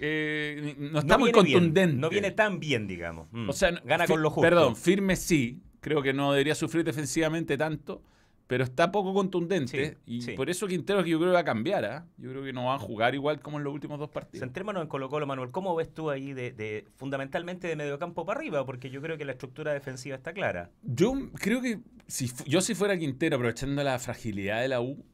eh, 0.00 0.74
no 0.78 0.98
está 1.00 1.18
muy 1.18 1.30
bien, 1.32 1.34
contundente. 1.34 1.96
no 1.96 2.08
viene 2.10 2.30
tan 2.32 2.58
bien, 2.58 2.86
digamos. 2.86 3.28
Mm. 3.30 3.48
O 3.48 3.52
sea, 3.52 3.70
Gana 3.84 4.06
con 4.06 4.22
lo 4.22 4.30
justo. 4.30 4.42
Perdón, 4.42 4.74
firme 4.74 5.14
sí. 5.16 5.60
Creo 5.80 6.02
que 6.02 6.12
no 6.12 6.32
debería 6.32 6.54
sufrir 6.56 6.84
defensivamente 6.84 7.56
tanto. 7.56 8.02
Pero 8.48 8.64
está 8.64 8.90
poco 8.90 9.12
contundente. 9.12 9.90
Sí, 9.90 9.96
y 10.06 10.22
sí. 10.22 10.32
por 10.32 10.48
eso 10.48 10.66
Quintero 10.66 11.04
que 11.04 11.10
yo 11.10 11.18
creo 11.18 11.30
que 11.30 11.34
va 11.34 11.40
a 11.40 11.44
cambiar. 11.44 11.84
¿ah? 11.84 12.06
Yo 12.16 12.30
creo 12.30 12.42
que 12.42 12.54
no 12.54 12.64
va 12.64 12.76
a 12.76 12.78
jugar 12.78 13.14
igual 13.14 13.40
como 13.40 13.58
en 13.58 13.64
los 13.64 13.74
últimos 13.74 13.98
dos 13.98 14.08
partidos. 14.08 14.40
Centrémonos 14.40 14.80
en 14.82 14.88
Colo 14.88 15.10
Colo, 15.10 15.26
Manuel. 15.26 15.50
¿Cómo 15.50 15.74
ves 15.76 15.92
tú 15.92 16.08
ahí 16.08 16.32
de, 16.32 16.52
de- 16.52 16.86
fundamentalmente 16.96 17.68
de 17.68 17.76
mediocampo 17.76 18.24
para 18.24 18.40
arriba? 18.40 18.64
Porque 18.64 18.88
yo 18.88 19.02
creo 19.02 19.18
que 19.18 19.26
la 19.26 19.32
estructura 19.32 19.74
defensiva 19.74 20.16
está 20.16 20.32
clara. 20.32 20.70
Yo 20.82 21.12
creo 21.34 21.60
que 21.60 21.80
si 22.06 22.30
yo 22.46 22.62
si 22.62 22.74
fuera 22.74 22.96
Quintero, 22.98 23.36
aprovechando 23.36 23.84
la 23.84 23.98
fragilidad 23.98 24.62
de 24.62 24.68
la 24.68 24.80
U, 24.80 25.04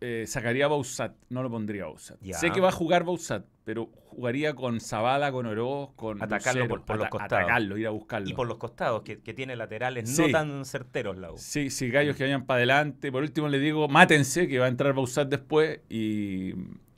eh, 0.00 0.24
sacaría 0.26 0.64
a 0.64 0.68
Bausat, 0.68 1.14
no 1.28 1.42
lo 1.42 1.50
pondría 1.50 1.84
a 1.84 1.86
Bausat. 1.86 2.18
Ya. 2.22 2.36
Sé 2.38 2.50
que 2.50 2.60
va 2.60 2.68
a 2.68 2.72
jugar 2.72 3.04
Bausat, 3.04 3.44
pero 3.64 3.90
jugaría 4.06 4.54
con 4.54 4.80
Zavala, 4.80 5.30
con 5.30 5.46
Oroz, 5.46 5.90
con 5.94 6.22
Atacarlo 6.22 6.62
Lucero, 6.62 6.68
por- 6.76 6.84
por 6.86 6.96
los 6.98 7.08
costados. 7.08 7.44
Atacarlo, 7.44 7.76
ir 7.78 7.86
a 7.86 7.90
buscarlo. 7.90 8.28
Y 8.28 8.32
por 8.34 8.48
los 8.48 8.56
costados, 8.56 9.02
que, 9.02 9.20
que 9.20 9.34
tiene 9.34 9.54
laterales 9.56 10.08
Sí. 10.10 10.22
no 10.22 10.28
tan 10.30 10.64
certeros 10.64 11.16
la 11.18 11.32
U. 11.32 11.38
Sí, 11.38 11.70
sí, 11.70 11.88
gallos 11.90 12.16
que 12.16 12.24
vayan 12.24 12.44
para 12.46 12.58
adelante. 12.58 13.12
Por 13.12 13.22
último 13.22 13.48
le 13.48 13.58
digo, 13.58 13.88
mátense, 13.88 14.48
que 14.48 14.58
va 14.58 14.66
a 14.66 14.68
entrar 14.68 14.94
Bausat 14.94 15.28
después 15.28 15.80
y, 15.88 16.50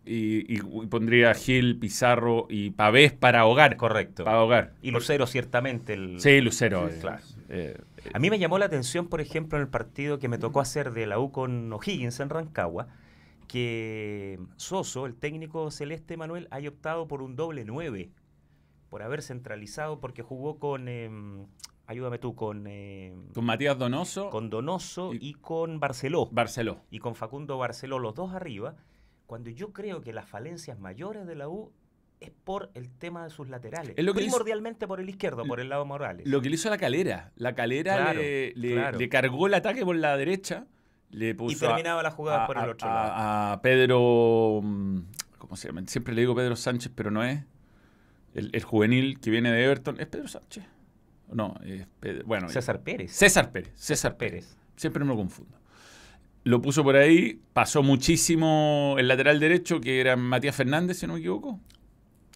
y- 0.05 0.57
y 0.57 0.59
pondría 0.89 1.35
Gil, 1.35 1.79
Pizarro 1.79 2.47
y 2.49 2.71
Pavés 2.71 3.13
para 3.13 3.41
ahogar. 3.41 3.77
Correcto. 3.77 4.25
Para 4.25 4.39
ahogar. 4.39 4.73
Y 4.81 4.91
Lucero, 4.91 5.27
ciertamente. 5.27 5.95
El... 5.95 6.21
Sí, 6.21 6.41
Lucero. 6.41 6.89
Sí, 6.89 6.95
eh, 6.97 7.01
claro. 7.01 7.23
eh, 7.51 7.77
A 8.13 8.19
mí 8.19 8.31
me 8.31 8.39
llamó 8.39 8.59
la 8.59 8.67
atención, 8.67 9.09
por 9.09 9.21
ejemplo, 9.21 9.59
en 9.59 9.63
el 9.63 9.69
partido 9.69 10.19
que 10.19 10.29
me 10.29 10.39
tocó 10.39 10.61
hacer 10.61 10.93
de 10.93 11.07
la 11.07 11.19
U 11.19 11.31
con 11.33 11.73
O'Higgins 11.73 12.21
en 12.21 12.29
Rancagua, 12.31 12.89
que 13.49 14.39
Soso, 14.57 15.07
el 15.07 15.15
técnico 15.15 15.71
celeste 15.71 16.17
Manuel, 16.17 16.49
haya 16.51 16.69
optado 16.71 17.07
por 17.07 17.23
un 17.23 17.37
doble 17.37 17.65
9, 17.65 18.11
por 18.91 19.03
haber 19.03 19.23
centralizado, 19.23 20.01
porque 20.01 20.23
jugó 20.23 20.59
con, 20.59 20.89
em, 20.89 21.47
ayúdame 21.87 22.19
tú, 22.19 22.35
con, 22.35 22.67
em, 22.67 23.29
con 23.35 23.45
Matías 23.45 23.79
Donoso, 23.79 24.31
con 24.31 24.51
Donoso 24.51 25.15
y- 25.15 25.19
y, 25.31 25.35
con 25.35 25.81
Barceló, 25.81 26.29
Barceló. 26.31 26.81
y 26.91 26.99
con 26.99 27.15
Facundo 27.15 27.59
Barceló, 27.59 27.99
los 27.99 28.15
dos 28.15 28.33
arriba, 28.33 28.75
cuando 29.27 29.51
yo 29.51 29.73
creo 29.73 30.01
que 30.03 30.13
las 30.13 30.29
falencias 30.29 30.79
mayores 30.79 31.27
de 31.27 31.35
la 31.37 31.49
U 31.49 31.73
es 32.23 32.31
por 32.45 32.71
el 32.75 32.91
tema 32.91 33.25
de 33.25 33.31
sus 33.31 33.49
laterales, 33.49 33.95
Es 33.97 34.05
lo 34.05 34.15
que 34.15 34.21
hizo- 34.23 34.31
primordialmente 34.31 34.87
por 34.87 35.01
el 35.01 35.09
izquierdo, 35.09 35.45
por 35.45 35.61
el 35.61 35.69
lado 35.69 35.85
Morales. 35.85 36.27
Lo 36.27 36.41
que 36.41 36.49
le 36.49 36.55
hizo 36.57 36.69
a 36.69 36.71
la 36.73 36.79
calera. 36.79 37.33
La 37.37 37.55
calera 37.55 37.97
Claro, 37.97 38.21
le, 38.21 38.53
le- 38.55 38.73
claro. 38.73 38.99
le 38.99 39.09
cargó 39.09 39.47
el 39.47 39.55
ataque 39.55 39.85
por 39.85 39.97
la 39.97 40.17
derecha. 40.17 40.67
Le 41.11 41.35
puso 41.35 41.57
y 41.57 41.59
terminaba 41.69 42.03
la 42.03 42.11
jugada 42.11 42.45
a, 42.45 42.47
por 42.47 42.57
el 42.57 42.65
a- 42.65 42.71
otro 42.71 42.89
a- 42.89 42.95
lado. 42.95 43.13
a 43.55 43.61
Pedro. 43.63 44.61
mm, 44.63 44.99
¿Cómo 45.39 45.57
se 45.57 45.69
llama? 45.69 45.83
Siempre 45.87 46.15
le 46.15 46.23
digo 46.23 46.35
Pedro 46.35 46.57
Sánchez, 46.57 46.91
pero 46.95 47.11
no 47.11 47.23
es. 47.25 47.43
El, 48.35 48.49
el 48.55 48.63
juvenil 48.63 49.21
que 49.21 49.29
viene 49.31 49.51
de 49.53 49.63
Everton. 49.65 50.01
¿Es 50.01 50.07
Pedro 50.07 50.27
Sánchez? 50.29 50.65
No, 51.31 51.55
es 51.65 51.87
Pedro. 52.01 52.25
Bueno, 52.27 52.49
César 52.49 52.81
Pérez. 52.83 53.13
César 53.13 53.53
Pérez. 53.53 53.73
César 53.75 54.17
Pérez. 54.17 54.57
Siempre 54.77 55.05
me 55.05 55.11
lo 55.11 55.17
confundo. 55.17 55.59
Lo 56.45 56.61
puso 56.63 56.83
por 56.83 56.97
ahí. 56.97 57.41
Pasó 57.53 57.83
muchísimo 57.83 58.97
el 58.99 59.07
lateral 59.09 59.39
derecho, 59.39 59.81
que 59.81 60.01
era 60.01 60.17
Matías 60.17 60.57
Fernández, 60.57 60.99
si 60.99 61.07
no 61.07 61.13
me 61.15 61.19
equivoco. 61.21 61.61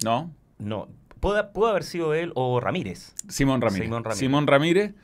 No, 0.07 0.33
No, 0.59 0.89
pudo, 1.21 1.53
pudo 1.53 1.67
haber 1.69 1.83
sido 1.83 2.15
él 2.15 2.33
o 2.35 2.61
Ramírez. 2.61 3.15
Simón 3.29 3.61
Ramírez. 3.61 3.85
Simón 3.87 4.05
Ramírez. 4.05 4.19
Simón 4.19 4.47
Ramírez. 4.47 4.95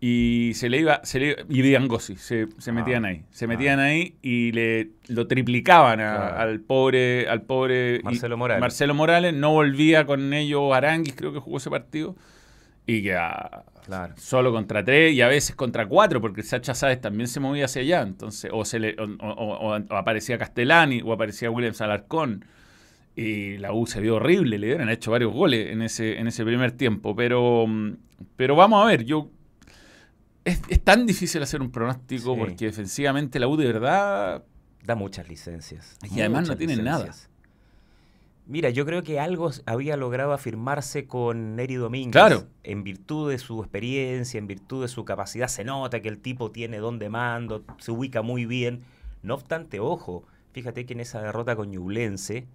Y 0.00 0.52
se 0.54 0.68
le 0.68 0.78
iba, 0.80 1.00
se 1.02 1.18
le, 1.18 1.36
y 1.48 1.62
Diangosi, 1.62 2.16
se, 2.16 2.48
se 2.58 2.70
Ah, 2.70 2.74
metían 2.74 3.04
ahí. 3.06 3.24
Se 3.30 3.46
ah. 3.46 3.48
metían 3.48 3.80
ahí 3.80 4.16
y 4.22 4.52
le 4.52 4.90
lo 5.08 5.26
triplicaban 5.26 5.98
a- 6.00 6.14
Claro. 6.16 6.38
al 6.40 6.60
pobre, 6.60 7.26
al 7.28 7.42
pobre 7.42 8.00
Marcelo 8.04 8.36
Morales. 8.36 8.60
Marcelo 8.60 8.94
Morales. 8.94 9.32
No 9.34 9.52
volvía 9.52 10.04
con 10.04 10.32
ellos 10.34 10.74
Aranguis, 10.74 11.14
creo 11.16 11.32
que 11.32 11.38
jugó 11.38 11.56
ese 11.56 11.70
partido. 11.70 12.16
Y 12.86 13.02
que 13.02 13.16
Claro. 13.86 14.14
solo 14.18 14.52
contra 14.52 14.84
tres 14.84 15.14
y 15.14 15.22
a 15.22 15.28
veces 15.28 15.56
contra 15.56 15.86
cuatro, 15.86 16.20
porque 16.20 16.42
Sacha 16.42 16.74
Sáez 16.74 17.00
también 17.00 17.26
se 17.28 17.40
movía 17.40 17.64
hacia 17.64 17.80
allá. 17.80 18.02
Entonces, 18.02 18.50
o, 18.52 18.64
se 18.66 18.78
le, 18.78 18.94
o, 18.98 19.04
o- 19.04 19.32
o- 19.32 19.76
o 19.78 19.96
aparecía 19.96 20.36
Castellani, 20.36 21.00
o 21.02 21.12
aparecía 21.14 21.50
Williams 21.50 21.80
Alarcón. 21.80 22.44
Y 23.16 23.58
la 23.58 23.72
U 23.72 23.86
se 23.86 24.00
vio 24.00 24.16
horrible, 24.16 24.58
le 24.58 24.66
hubieran 24.66 24.88
hecho 24.88 25.12
varios 25.12 25.32
goles 25.32 25.70
en 25.70 25.82
ese, 25.82 26.18
en 26.18 26.26
ese 26.26 26.44
primer 26.44 26.72
tiempo. 26.72 27.14
Pero, 27.14 27.66
mm, 27.66 27.96
pero 28.36 28.56
vamos 28.56 28.82
a 28.82 28.86
ver, 28.86 29.04
yo. 29.04 29.30
Es, 30.44 30.60
es 30.68 30.82
tan 30.82 31.06
difícil 31.06 31.42
hacer 31.42 31.62
un 31.62 31.70
pronóstico 31.70 32.34
Sí. 32.34 32.40
porque 32.40 32.64
defensivamente 32.66 33.38
la 33.38 33.48
U 33.48 33.56
de 33.56 33.66
verdad. 33.66 34.44
Da 34.84 34.94
muchas 34.94 35.28
licencias. 35.28 35.96
Y 36.02 36.20
además 36.20 36.42
no 36.42 36.46
muchas 36.48 36.58
tienen 36.58 36.84
nada. 36.84 37.10
Mira, 38.46 38.68
yo 38.68 38.84
creo 38.84 39.02
que 39.02 39.18
algo 39.20 39.50
había 39.64 39.96
logrado 39.96 40.34
afirmarse 40.34 41.06
con 41.06 41.56
Neri 41.56 41.76
Domínguez. 41.76 42.12
Claro. 42.12 42.44
En 42.62 42.84
virtud 42.84 43.30
de 43.30 43.38
su 43.38 43.60
experiencia, 43.62 44.36
en 44.36 44.46
virtud 44.46 44.82
de 44.82 44.88
su 44.88 45.06
capacidad, 45.06 45.48
se 45.48 45.64
nota 45.64 46.02
que 46.02 46.08
el 46.10 46.18
tipo 46.18 46.50
tiene 46.50 46.76
don 46.76 46.98
de 46.98 47.08
mando, 47.08 47.64
se 47.78 47.90
ubica 47.90 48.20
muy 48.20 48.44
bien. 48.44 48.82
No 49.22 49.32
obstante, 49.34 49.80
ojo, 49.80 50.26
fíjate 50.52 50.84
que 50.84 50.92
en 50.92 51.00
esa 51.00 51.22
derrota 51.22 51.56
con 51.56 51.70
Ñublense, 51.70 52.46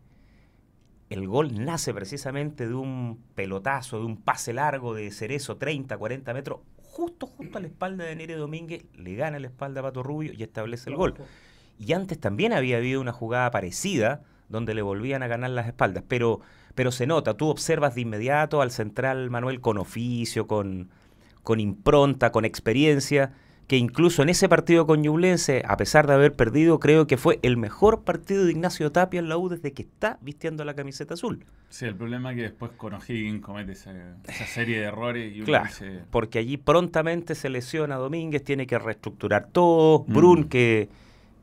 el 1.10 1.28
gol 1.28 1.66
nace 1.66 1.94
precisamente 1.94 2.68
de 2.68 2.76
un 2.76 3.20
pelotazo, 3.36 4.00
de 4.00 4.06
un 4.06 4.18
pase 4.18 4.54
largo 4.54 4.94
de 4.94 5.10
Cerezo, 5.12 5.58
30, 5.58 5.98
40 5.98 6.34
metros, 6.34 6.60
justo, 6.78 7.28
justo 7.28 7.58
a 7.58 7.62
la 7.62 7.68
espalda 7.68 8.06
de 8.06 8.16
Neri 8.16 8.34
Domínguez, 8.34 8.86
le 8.96 9.16
gana 9.16 9.40
la 9.40 9.48
espalda 9.48 9.80
a 9.80 9.84
Pato 9.84 10.04
Rubio 10.04 10.34
y 10.34 10.44
establece 10.44 10.90
el 10.90 10.96
gol. 10.96 11.16
Y 11.80 11.94
antes 11.94 12.20
también 12.20 12.54
había 12.54 12.78
habido 12.78 13.02
una 13.02 13.14
jugada 13.14 13.50
parecida 13.52 14.22
donde 14.50 14.74
le 14.74 14.82
volvían 14.82 15.24
a 15.24 15.28
ganar 15.28 15.52
las 15.52 15.68
espaldas. 15.68 16.04
Pero, 16.08 16.42
pero 16.76 16.92
se 16.92 17.08
nota, 17.08 17.36
tú 17.36 17.48
observas 17.48 17.96
de 17.96 18.02
inmediato 18.02 18.62
al 18.62 18.72
central 18.72 19.30
Manuel 19.30 19.62
con 19.62 19.78
oficio, 19.78 20.46
con, 20.46 20.90
con 21.42 21.60
impronta, 21.60 22.32
con 22.32 22.46
experiencia, 22.46 23.34
que 23.70 23.78
incluso 23.78 24.24
en 24.24 24.30
ese 24.30 24.50
partido 24.50 24.88
con 24.88 25.04
Ñublense, 25.04 25.62
a 25.64 25.78
pesar 25.78 26.08
de 26.08 26.16
haber 26.16 26.34
perdido, 26.34 26.80
creo 26.80 27.06
que 27.06 27.18
fue 27.18 27.38
el 27.44 27.56
mejor 27.56 28.04
partido 28.04 28.44
de 28.44 28.52
Ignacio 28.52 28.92
Tapia 28.92 29.20
en 29.20 29.30
la 29.30 29.38
U 29.38 29.48
desde 29.48 29.74
que 29.74 29.84
está 29.84 30.18
vistiendo 30.22 30.66
la 30.66 30.74
camiseta 30.74 31.14
azul. 31.14 31.46
Sí, 31.70 31.86
el 31.86 31.94
problema 31.96 32.32
es 32.32 32.38
que 32.38 32.42
después 32.42 32.72
con 32.76 32.94
O'Higgins 32.96 33.44
comete 33.44 33.74
esa, 33.74 33.92
esa 34.28 34.46
serie 34.48 34.80
de 34.80 34.86
errores 34.86 35.32
y 35.38 35.42
Claro, 35.42 35.70
porque 36.10 36.40
allí 36.40 36.58
prontamente 36.58 37.36
se 37.36 37.48
lesiona 37.50 37.98
Domínguez, 37.98 38.44
tiene 38.44 38.66
que 38.66 38.80
reestructurar 38.80 39.50
todo, 39.52 40.04
Mm. 40.08 40.14
Brun 40.14 40.44
que 40.46 40.90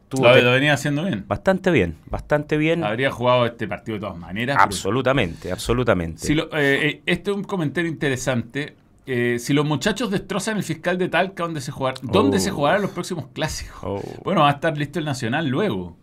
tuvo 0.08 0.24
Lo, 0.28 0.50
venía 0.50 0.72
haciendo 0.74 1.04
bien. 1.04 1.24
bastante 1.28 1.70
bien, 1.70 1.94
bastante 2.06 2.56
bien. 2.56 2.82
Habría 2.82 3.12
jugado 3.12 3.46
este 3.46 3.68
partido 3.68 3.98
de 3.98 4.00
todas 4.00 4.18
maneras. 4.18 4.56
pero- 4.56 4.64
Absolutamente, 4.64 5.52
absolutamente. 5.52 6.34
Lo- 6.34 6.46
eh, 6.56 6.88
eh, 6.88 7.02
este 7.06 7.30
es 7.30 7.36
un 7.36 7.44
comentario 7.44 7.88
interesante. 7.88 8.74
Eh, 9.06 9.38
si 9.38 9.52
los 9.52 9.64
muchachos 9.64 10.10
destrozan 10.10 10.56
el 10.56 10.62
fiscal 10.64 10.98
de 10.98 11.08
Talca, 11.08 11.44
¿dónde 11.44 11.60
se, 11.60 11.70
jugar, 11.70 11.94
¿dónde 12.02 12.38
Oh. 12.38 12.40
se 12.40 12.50
jugarán 12.50 12.82
los 12.82 12.90
próximos 12.90 13.26
clásicos? 13.32 13.76
Oh. 13.82 14.02
Bueno, 14.24 14.40
va 14.42 14.48
a 14.48 14.52
estar 14.52 14.76
listo 14.76 14.98
el 14.98 15.04
Nacional 15.04 15.46
luego. 15.46 15.96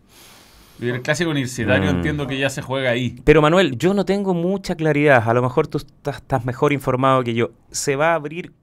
Y 0.80 0.88
el 0.90 1.02
clásico 1.02 1.30
universitario 1.30 1.92
Mm. 1.92 1.96
entiendo 1.98 2.28
que 2.28 2.38
ya 2.38 2.50
se 2.50 2.62
juega 2.62 2.90
ahí. 2.92 3.16
Pero 3.24 3.42
Manuel, 3.42 3.78
yo 3.78 3.94
no 3.94 4.06
tengo 4.06 4.34
mucha 4.34 4.76
claridad. 4.76 5.24
A 5.30 5.34
lo 5.34 5.42
mejor 5.42 5.68
tú 5.68 5.78
estás, 5.78 6.16
estás 6.18 6.46
mejor 6.46 6.74
informado 6.74 7.24
que 7.24 7.34
yo. 7.34 7.52
¿Se 7.72 7.96
va 7.96 8.12
a 8.12 8.16
abrir 8.16 8.54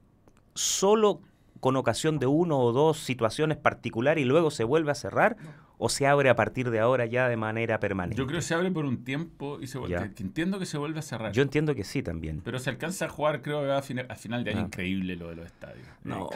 solo 0.53 1.21
con 1.61 1.77
ocasión 1.77 2.19
de 2.19 2.25
uno 2.27 2.59
o 2.59 2.73
dos 2.73 2.97
situaciones 2.99 3.57
particulares 3.57 4.21
y 4.21 4.25
luego 4.27 4.51
se 4.51 4.65
vuelve 4.65 4.91
a 4.91 4.95
cerrar? 4.95 5.37
¿O 5.83 5.89
se 5.89 6.05
abre 6.05 6.29
a 6.29 6.35
partir 6.35 6.69
de 6.69 6.79
ahora 6.79 7.07
ya 7.07 7.27
de 7.27 7.37
manera 7.37 7.79
permanente? 7.79 8.15
Yo 8.15 8.27
creo 8.27 8.37
que 8.39 8.45
se 8.45 8.53
abre 8.53 8.69
por 8.69 8.85
un 8.85 9.03
tiempo 9.03 9.57
y 9.59 9.65
se 9.65 9.79
vuelve. 9.79 9.95
Entiendo 10.19 10.59
que 10.59 10.67
se 10.67 10.77
vuelve 10.77 10.99
a 10.99 11.01
cerrar. 11.01 11.31
Yo 11.31 11.41
entiendo 11.41 11.73
que 11.73 11.83
sí 11.83 12.03
también. 12.03 12.41
Pero 12.45 12.59
se 12.59 12.69
alcanza 12.69 13.05
a 13.05 13.09
jugar, 13.09 13.41
creo 13.41 13.61
que 13.61 13.67
va 13.67 13.79
a, 13.79 13.81
fina- 13.81 14.05
a 14.07 14.13
final 14.15 14.43
de 14.43 14.51
año. 14.51 14.59
Ah. 14.59 14.65
Increíble 14.65 15.15
lo 15.15 15.29
de 15.29 15.37
los 15.37 15.45
estadios. 15.47 15.87
No, 16.03 16.29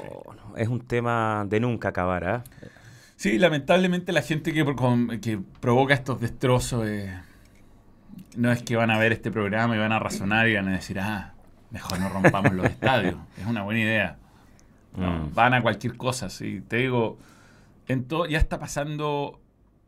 no, 0.49 0.57
es 0.57 0.67
un 0.67 0.79
tema 0.81 1.45
de 1.47 1.59
nunca 1.59 1.89
acabar, 1.89 2.23
¿ah? 2.23 2.43
Sí, 3.17 3.37
lamentablemente 3.37 4.11
la 4.13 4.23
gente 4.23 4.51
que, 4.51 4.65
pro- 4.65 4.75
con- 4.75 5.19
que 5.19 5.39
provoca 5.59 5.93
estos 5.93 6.19
destrozos 6.19 6.87
eh, 6.87 7.15
no 8.35 8.51
es 8.51 8.63
que 8.63 8.75
van 8.75 8.89
a 8.89 8.97
ver 8.97 9.11
este 9.11 9.29
programa 9.29 9.75
y 9.75 9.79
van 9.79 9.91
a 9.91 9.99
razonar 9.99 10.47
y 10.49 10.55
van 10.55 10.69
a 10.69 10.71
decir, 10.71 10.99
ah, 10.99 11.33
mejor 11.69 11.99
no 11.99 12.09
rompamos 12.09 12.51
los 12.53 12.65
estadios. 12.65 13.15
Es 13.39 13.45
una 13.45 13.61
buena 13.61 13.79
idea. 13.81 14.17
No, 14.97 15.11
Mm. 15.25 15.33
Van 15.33 15.53
a 15.53 15.61
cualquier 15.61 15.97
cosa, 15.97 16.29
sí. 16.29 16.61
Te 16.67 16.77
digo, 16.77 17.17
en 17.87 18.07
ya 18.27 18.37
está 18.37 18.59
pasando. 18.59 19.39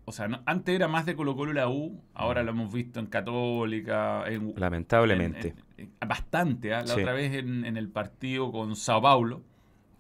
O 0.06 0.12
sea, 0.14 0.28
no- 0.30 0.42
antes 0.46 0.74
era 0.74 0.88
más 0.88 1.06
de 1.06 1.16
Colo 1.18 1.36
Colo 1.36 1.52
la 1.52 1.68
U, 1.68 2.02
ahora 2.14 2.42
lo 2.44 2.52
hemos 2.52 2.72
visto 2.72 3.00
en 3.02 3.08
Católica, 3.08 4.24
en, 4.28 4.54
Lamentablemente. 4.56 5.54
en- 5.78 5.92
en- 6.02 6.08
bastante, 6.08 6.74
¿ah? 6.74 6.82
la 6.82 6.88
Sí. 6.94 7.02
otra 7.02 7.12
vez 7.14 7.34
en, 7.34 7.66
en 7.66 7.76
el 7.76 7.90
partido 7.90 8.52
con 8.52 8.76
Sao 8.78 9.02
Paulo. 9.02 9.42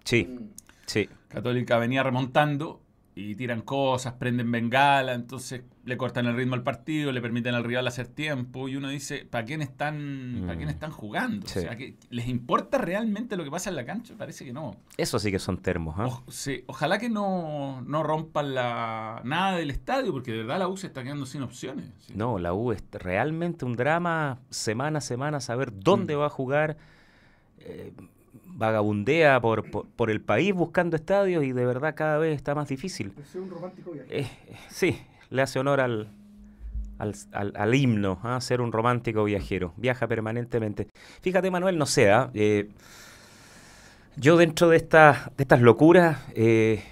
Sí, 0.05 0.39
sí. 0.85 1.09
Católica 1.27 1.77
venía 1.77 2.03
remontando 2.03 2.81
y 3.15 3.35
tiran 3.35 3.61
cosas, 3.61 4.13
prenden 4.13 4.49
bengala, 4.49 5.13
entonces 5.13 5.63
le 5.87 5.95
cortan 5.97 6.25
el 6.25 6.35
ritmo 6.35 6.53
al 6.55 6.63
partido, 6.63 7.11
le 7.13 7.21
permiten 7.21 7.55
al 7.55 7.63
rival 7.63 7.87
hacer 7.87 8.07
tiempo 8.07 8.67
y 8.67 8.75
uno 8.75 8.89
dice, 8.89 9.25
¿para 9.25 9.45
quién 9.45 9.61
están, 9.61 10.43
¿para 10.45 10.57
quién 10.57 10.67
Mm. 10.67 10.71
están 10.71 10.91
jugando? 10.91 11.47
Sí. 11.47 11.59
O 11.59 11.61
sea, 11.61 11.77
¿que 11.77 11.95
¿les 12.09 12.27
importa 12.27 12.77
realmente 12.77 13.37
lo 13.37 13.45
que 13.45 13.49
pasa 13.51 13.69
en 13.69 13.77
la 13.77 13.85
cancha? 13.85 14.13
Parece 14.17 14.43
que 14.43 14.51
no. 14.51 14.75
Eso 14.97 15.17
sí 15.17 15.31
que 15.31 15.39
son 15.39 15.57
termos, 15.57 15.95
¿ah? 15.97 16.07
O- 16.07 16.23
sí, 16.29 16.63
ojalá 16.67 16.99
que 16.99 17.09
no, 17.09 17.81
no 17.87 18.03
rompan 18.03 18.53
la 18.53 19.21
nada 19.23 19.55
del 19.57 19.71
estadio, 19.71 20.11
porque 20.11 20.31
de 20.33 20.39
verdad 20.39 20.59
la 20.59 20.67
U 20.67 20.75
se 20.75 20.87
está 20.87 21.03
quedando 21.03 21.25
sin 21.25 21.41
opciones. 21.41 21.85
sí. 21.99 22.13
No, 22.15 22.37
la 22.37 22.53
U 22.53 22.73
es 22.73 22.83
realmente 22.91 23.63
un 23.63 23.77
drama 23.77 24.39
semana 24.49 24.97
a 24.99 25.01
semana 25.01 25.39
saber 25.39 25.71
dónde 25.73 26.15
Mm. 26.15 26.19
va 26.19 26.25
a 26.25 26.29
jugar. 26.29 26.77
eh, 27.59 27.91
vagabundea 28.45 29.39
por, 29.41 29.69
por, 29.69 29.87
por 29.87 30.09
el 30.09 30.21
país 30.21 30.53
buscando 30.53 30.95
estadios 30.95 31.43
y 31.43 31.51
de 31.51 31.65
verdad 31.65 31.93
cada 31.95 32.17
vez 32.17 32.35
está 32.35 32.55
más 32.55 32.67
difícil. 32.67 33.13
Es 33.21 33.35
un 33.35 33.49
romántico 33.49 33.91
viaje. 33.91 34.21
Eh, 34.21 34.27
sí, 34.69 34.99
le 35.29 35.41
hace 35.41 35.59
honor 35.59 35.81
al, 35.81 36.09
al, 36.99 37.13
al- 37.55 37.75
himno, 37.75 38.19
a 38.23 38.39
ser 38.41 38.61
un 38.61 38.71
romántico 38.71 39.23
viajero. 39.23 39.73
Viaja 39.77 40.07
permanentemente. 40.07 40.87
Fíjate, 41.21 41.51
Manuel, 41.51 41.77
no 41.77 41.85
sé, 41.85 42.11
¿ah? 42.11 42.29
Eh, 42.33 42.69
yo 44.15 44.37
dentro 44.37 44.69
de, 44.69 44.79
de 44.79 44.83
estas 45.37 45.61
locuras, 45.61 46.19
eh, 46.33 46.83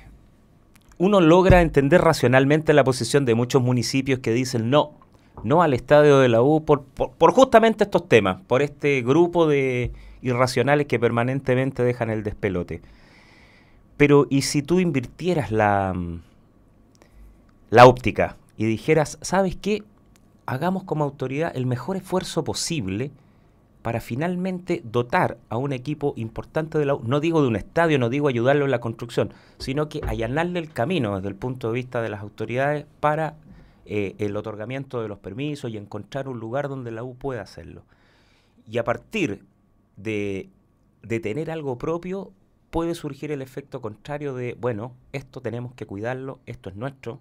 uno 0.98 1.22
logra 1.22 1.62
entender 1.62 2.02
racionalmente 2.02 2.74
la 2.74 2.84
posición 2.84 3.26
de 3.26 3.36
muchos 3.36 3.62
municipios 3.62 4.20
que 4.20 4.32
dicen 4.32 4.70
no, 4.70 4.94
no 5.44 5.62
al 5.62 5.74
estadio 5.74 6.20
de 6.20 6.30
la 6.30 6.42
U 6.42 6.64
por, 6.64 6.84
por, 6.84 7.32
justamente 7.32 7.84
estos 7.84 8.08
temas, 8.08 8.42
por 8.48 8.62
este 8.62 9.02
grupo 9.02 9.48
de 9.48 9.92
irracionales 10.22 10.88
que 10.88 11.00
permanentemente 11.00 11.84
dejan 11.84 12.10
el 12.10 12.24
despelote. 12.24 12.82
Pero, 13.98 14.28
¿y 14.30 14.44
si 14.44 14.62
tú 14.62 14.80
invirtieras 14.80 15.52
la, 15.52 15.94
la 17.70 17.88
óptica 17.88 18.38
y 18.58 18.66
dijeras, 18.66 19.18
¿sabes 19.22 19.56
qué? 19.56 19.84
Hagamos 20.46 20.84
como 20.84 21.04
autoridad 21.04 21.56
el 21.56 21.66
mejor 21.66 21.98
esfuerzo 21.98 22.44
posible 22.44 23.12
para 23.82 24.02
finalmente 24.02 24.82
dotar 24.84 25.38
a 25.50 25.58
un 25.58 25.74
equipo 25.74 26.14
importante 26.18 26.78
de 26.78 26.86
la 26.86 26.96
U, 26.96 27.02
no 27.04 27.20
digo 27.20 27.42
de 27.42 27.48
un 27.48 27.56
estadio, 27.56 28.00
no 28.00 28.10
digo 28.10 28.28
ayudarlo 28.28 28.66
en 28.66 28.72
la 28.72 28.80
construcción, 28.80 29.32
sino 29.60 29.90
que 29.90 30.02
allanarle 30.08 30.60
el 30.60 30.72
camino 30.72 31.16
desde 31.16 31.30
el 31.30 31.36
punto 31.36 31.68
de 31.68 31.74
vista 31.76 32.02
de 32.02 32.10
las 32.10 32.22
autoridades 32.22 32.86
para 33.00 33.36
eh, 33.86 34.16
el 34.18 34.36
otorgamiento 34.38 35.02
de 35.02 35.08
los 35.08 35.20
permisos 35.20 35.70
y 35.70 35.78
encontrar 35.78 36.28
un 36.28 36.40
lugar 36.40 36.68
donde 36.68 36.92
la 36.92 37.04
U 37.04 37.16
pueda 37.16 37.42
hacerlo. 37.42 37.84
Y 38.68 38.80
a 38.80 38.84
partir 38.84 39.44
de, 39.98 40.50
de 41.04 41.20
tener 41.20 41.52
algo 41.52 41.78
propio, 41.78 42.32
puede 42.72 42.96
surgir 42.96 43.32
el 43.32 43.44
efecto 43.44 43.82
contrario 43.82 44.34
de, 44.34 44.58
bueno, 44.60 44.94
esto 45.14 45.42
tenemos 45.42 45.74
que 45.74 45.86
cuidarlo, 45.86 46.40
esto 46.48 46.70
es 46.70 46.76
nuestro, 46.76 47.20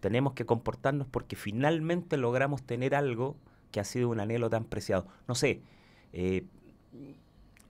tenemos 0.00 0.32
que 0.32 0.44
comportarnos 0.46 1.06
porque 1.06 1.36
finalmente 1.36 2.16
logramos 2.16 2.62
tener 2.62 2.94
algo 2.94 3.36
que 3.70 3.80
ha 3.80 3.84
sido 3.84 4.08
un 4.08 4.20
anhelo 4.20 4.50
tan 4.50 4.64
preciado. 4.64 5.06
No 5.28 5.34
sé, 5.34 5.62
eh, 6.12 6.44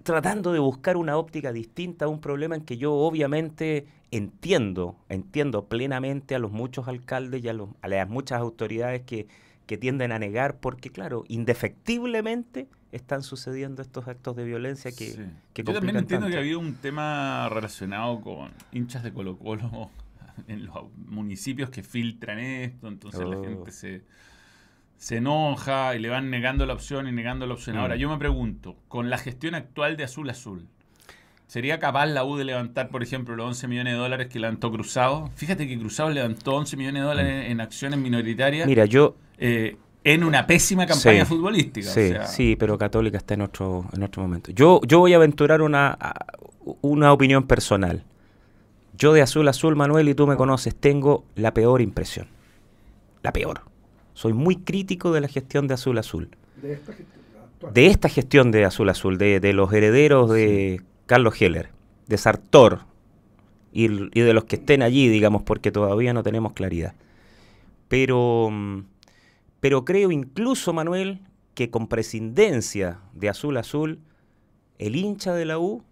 tratando 0.02 0.52
de 0.52 0.58
buscar 0.58 0.96
una 0.96 1.16
óptica 1.16 1.52
distinta 1.52 2.06
a 2.06 2.08
un 2.08 2.20
problema 2.20 2.54
en 2.56 2.62
que 2.64 2.78
yo 2.78 2.94
obviamente 2.94 3.86
entiendo, 4.10 4.96
entiendo 5.08 5.66
plenamente 5.66 6.34
a 6.34 6.38
los 6.38 6.50
muchos 6.52 6.88
alcaldes 6.88 7.44
y 7.44 7.48
a, 7.48 7.52
los- 7.52 7.68
a 7.82 7.88
las 7.88 8.08
muchas 8.08 8.40
autoridades 8.40 9.02
que, 9.02 9.28
que 9.66 9.76
tienden 9.76 10.10
a 10.12 10.18
negar 10.18 10.58
porque, 10.58 10.90
claro, 10.90 11.24
indefectiblemente 11.28 12.66
están 12.92 13.22
sucediendo 13.22 13.82
estos 13.82 14.08
actos 14.08 14.34
de 14.36 14.44
violencia 14.44 14.90
que, 14.90 15.10
Sí. 15.12 15.22
que 15.52 15.62
Yo 15.62 15.74
también 15.74 15.96
entiendo 15.96 16.24
tanto. 16.26 16.34
que 16.34 16.38
había 16.40 16.58
un 16.58 16.74
tema 16.76 17.48
relacionado 17.50 18.20
con 18.20 18.50
hinchas 18.72 19.04
de 19.04 19.12
Colo 19.12 19.36
Colo 19.38 19.90
en 20.48 20.66
los 20.66 20.76
municipios 21.06 21.70
que 21.70 21.82
filtran 21.82 22.38
esto, 22.38 22.88
entonces 22.88 23.20
la 23.28 23.36
Oh. 23.36 23.44
gente 23.44 23.70
se, 23.72 24.02
se 24.96 25.16
enoja 25.16 25.94
y 25.96 25.98
le 25.98 26.08
van 26.08 26.30
negando 26.30 26.66
la 26.66 26.74
opción 26.74 27.08
y 27.08 27.12
negando 27.12 27.46
la 27.46 27.54
opción. 27.54 27.76
Ahora, 27.78 27.96
Mm. 27.96 27.98
yo 27.98 28.10
me 28.10 28.18
pregunto, 28.18 28.76
con 28.88 29.08
la 29.10 29.18
gestión 29.18 29.54
actual 29.54 29.96
de 29.96 30.04
Azul 30.04 30.28
Azul, 30.28 30.66
¿sería 31.46 31.78
capaz 31.78 32.06
la 32.06 32.24
U 32.24 32.36
de 32.36 32.44
levantar, 32.44 32.88
por 32.90 33.02
ejemplo, 33.02 33.34
los 33.34 33.46
11 33.46 33.66
millones 33.68 33.94
de 33.94 33.98
dólares 33.98 34.28
que 34.28 34.38
levantó 34.38 34.70
Cruzado? 34.70 35.30
Fíjate 35.36 35.66
que 35.66 35.78
Cruzado 35.78 36.10
levantó 36.10 36.54
11 36.54 36.76
millones 36.76 37.02
de 37.02 37.08
dólares 37.08 37.50
en 37.50 37.60
acciones 37.60 37.98
minoritarias 37.98 38.66
Mira, 38.66 38.84
yo, 38.84 39.16
eh, 39.38 39.76
en 40.04 40.24
una 40.24 40.46
pésima 40.46 40.86
campaña 40.86 41.24
Sí, 41.24 41.28
futbolística. 41.34 41.88
o 41.90 41.92
Sí, 41.92 42.08
sea, 42.08 42.26
sí, 42.26 42.56
pero 42.56 42.78
Católica 42.78 43.18
está 43.18 43.34
en 43.34 43.42
otro, 43.42 43.86
en 43.92 44.02
otro 44.02 44.22
momento. 44.22 44.50
Yo, 44.52 44.80
yo 44.86 44.98
voy 44.98 45.12
a 45.12 45.16
aventurar 45.16 45.60
una, 45.62 45.96
una 46.82 47.12
opinión 47.12 47.46
personal. 47.46 48.04
Yo 48.96 49.12
de 49.12 49.22
azul 49.22 49.46
a 49.46 49.50
azul, 49.50 49.76
Manuel, 49.76 50.08
y 50.08 50.14
tú 50.14 50.26
me 50.26 50.36
conoces, 50.36 50.74
tengo 50.74 51.24
la 51.34 51.54
peor 51.54 51.80
impresión. 51.80 52.28
La 53.22 53.32
peor. 53.32 53.62
Soy 54.14 54.32
muy 54.32 54.56
crítico 54.56 55.12
de 55.12 55.20
la 55.20 55.28
gestión 55.28 55.66
de 55.68 55.74
azul 55.74 55.96
a 55.96 56.00
azul. 56.00 56.28
De 56.60 56.72
esta 56.72 56.92
gestión. 56.92 57.20
De 57.74 57.86
esta 57.86 58.08
gestión 58.08 58.50
de 58.50 58.64
azul 58.64 58.88
a 58.88 58.92
azul, 58.92 59.18
de, 59.18 59.40
de 59.40 59.52
los 59.52 59.72
herederos 59.72 60.30
de 60.30 60.82
Carlos 61.06 61.40
Heller, 61.40 61.70
de 62.06 62.16
Sartor 62.16 62.80
y, 63.72 63.84
y 63.86 64.22
de 64.22 64.32
los 64.32 64.44
que 64.44 64.56
estén 64.56 64.82
allí, 64.82 65.08
digamos, 65.08 65.42
porque 65.42 65.70
todavía 65.70 66.12
no 66.12 66.22
tenemos 66.22 66.54
claridad. 66.54 66.94
Pero, 67.88 68.50
pero 69.60 69.84
creo 69.84 70.10
incluso, 70.10 70.72
Manuel, 70.72 71.20
que 71.54 71.70
con 71.70 71.88
prescindencia 71.88 73.00
de 73.12 73.28
azul 73.28 73.56
a 73.56 73.60
azul, 73.60 74.00
el 74.78 74.96
hincha 74.96 75.34
de 75.34 75.44
la 75.44 75.58
U, 75.58 75.82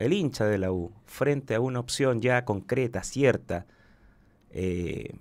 el 0.00 0.12
hincha 0.12 0.46
de 0.46 0.58
la 0.58 0.72
U, 0.72 0.92
frente 1.04 1.54
a 1.54 1.60
una 1.60 1.78
opción 1.78 2.20
ya 2.20 2.44
concreta, 2.44 3.02
cierta, 3.02 3.66
eh, 4.50 5.14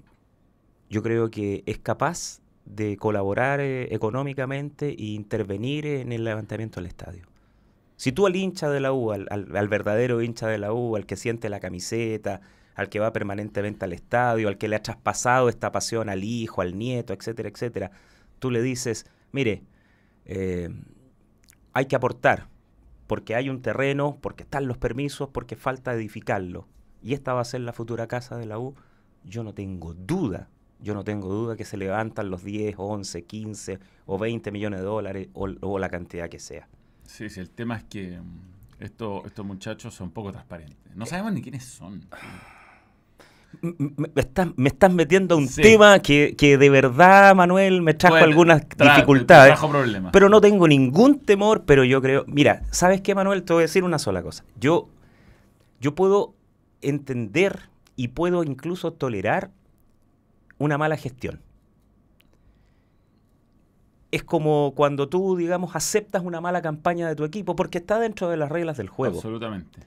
yo 0.89 1.03
creo 1.03 1.29
que 1.29 1.63
es 1.65 1.77
capaz 1.77 2.41
de 2.65 2.97
colaborar 2.97 3.59
eh, 3.59 3.93
económicamente 3.93 4.89
e 4.89 5.05
intervenir 5.07 5.85
en 5.85 6.11
el 6.11 6.23
levantamiento 6.23 6.79
del 6.79 6.87
estadio. 6.87 7.25
Si 7.95 8.11
tú 8.11 8.25
al 8.25 8.35
hincha 8.35 8.69
de 8.69 8.79
la 8.79 8.93
U, 8.93 9.11
al, 9.11 9.67
verdadero 9.67 10.21
hincha 10.21 10.47
de 10.47 10.57
la 10.57 10.71
U, 10.71 10.95
al 10.95 11.05
que 11.05 11.17
siente 11.17 11.49
la 11.49 11.59
camiseta, 11.59 12.39
al 12.75 12.87
que 12.87 12.99
va 12.99 13.11
permanentemente 13.11 13.83
al 13.83 13.91
estadio, 13.91 14.47
al 14.47 14.57
que 14.57 14.69
le 14.69 14.77
ha 14.77 14.81
traspasado 14.81 15.49
esta 15.49 15.71
pasión 15.73 16.07
al 16.09 16.23
hijo, 16.23 16.61
al 16.61 16.77
nieto, 16.77 17.11
etcétera, 17.13 17.49
etcétera, 17.49 17.91
tú 18.39 18.51
le 18.51 18.61
dices, 18.61 19.05
mire, 19.33 19.63
eh, 20.25 20.69
hay 21.73 21.85
que 21.87 21.95
aportar, 21.95 22.47
porque 23.09 23.33
hay 23.35 23.49
un 23.49 23.63
terreno, 23.63 24.19
porque 24.21 24.43
están 24.43 24.67
los 24.67 24.77
permisos, 24.77 25.29
porque 25.29 25.55
falta 25.55 25.93
edificarlo. 25.95 26.67
Y 27.01 27.15
esta 27.15 27.33
va 27.33 27.41
a 27.41 27.43
ser 27.45 27.61
la 27.61 27.73
futura 27.73 28.05
casa 28.07 28.37
de 28.37 28.45
la 28.45 28.59
U. 28.59 28.75
Yo 29.25 29.43
no 29.43 29.53
tengo 29.55 29.95
duda, 29.95 30.47
yo 30.79 30.93
no 30.93 31.03
tengo 31.03 31.27
duda 31.27 31.55
que 31.55 31.65
se 31.65 31.75
levantan 31.75 32.29
los 32.29 32.43
10, 32.43 32.75
11, 32.77 33.23
15 33.25 33.79
o 34.05 34.19
20 34.19 34.51
millones 34.51 34.81
de 34.81 34.85
dólares 34.85 35.27
o, 35.33 35.79
la 35.79 35.89
cantidad 35.89 36.29
que 36.29 36.37
sea. 36.37 36.67
Sí, 37.03 37.29
sí, 37.31 37.39
el 37.39 37.49
tema 37.49 37.77
es 37.77 37.83
que 37.85 38.19
mm, 38.21 38.83
esto- 38.83 39.23
estos 39.25 39.43
muchachos 39.43 39.95
son 39.95 40.11
poco 40.11 40.31
transparentes. 40.31 40.95
No 40.95 41.07
sabemos 41.07 41.33
ni 41.33 41.41
quiénes 41.41 41.63
son. 41.65 42.05
Me, 43.61 44.09
estás, 44.15 44.47
me 44.55 44.69
estás 44.69 44.93
metiendo 44.93 45.35
a 45.35 45.37
un 45.37 45.47
Sí. 45.47 45.61
tema 45.61 45.99
que, 45.99 46.35
que 46.37 46.57
de 46.57 46.69
verdad, 46.69 47.35
Manuel, 47.35 47.81
me 47.81 47.93
trajo 47.93 48.15
algunas 48.15 48.67
tra- 48.69 48.93
dificultades. 48.95 49.49
Trajo 49.53 49.69
problemas. 49.69 50.11
Pero 50.13 50.29
no 50.29 50.39
tengo 50.39 50.67
ningún 50.67 51.19
temor, 51.19 51.63
pero 51.65 51.83
yo 51.83 52.01
creo. 52.01 52.23
Mira, 52.27 52.61
¿sabes 52.71 53.01
qué, 53.01 53.15
Manuel? 53.15 53.43
Te 53.43 53.53
voy 53.53 53.61
a 53.61 53.65
decir 53.65 53.83
una 53.83 53.99
sola 53.99 54.21
cosa. 54.21 54.45
Yo, 54.59 54.87
yo 55.81 55.95
puedo 55.95 56.33
entender 56.81 57.69
y 57.95 58.09
puedo 58.09 58.43
incluso 58.43 58.93
tolerar 58.93 59.49
una 60.57 60.77
mala 60.77 60.95
gestión. 60.95 61.41
Es 64.11 64.23
como 64.23 64.73
cuando 64.75 65.07
tú, 65.07 65.35
digamos, 65.37 65.75
aceptas 65.75 66.23
una 66.23 66.41
mala 66.41 66.61
campaña 66.61 67.07
de 67.07 67.15
tu 67.15 67.23
equipo 67.23 67.55
porque 67.55 67.77
está 67.77 67.99
dentro 67.99 68.29
de 68.29 68.37
las 68.37 68.49
reglas 68.49 68.77
del 68.77 68.89
juego. 68.89 69.15
Absolutamente. 69.17 69.79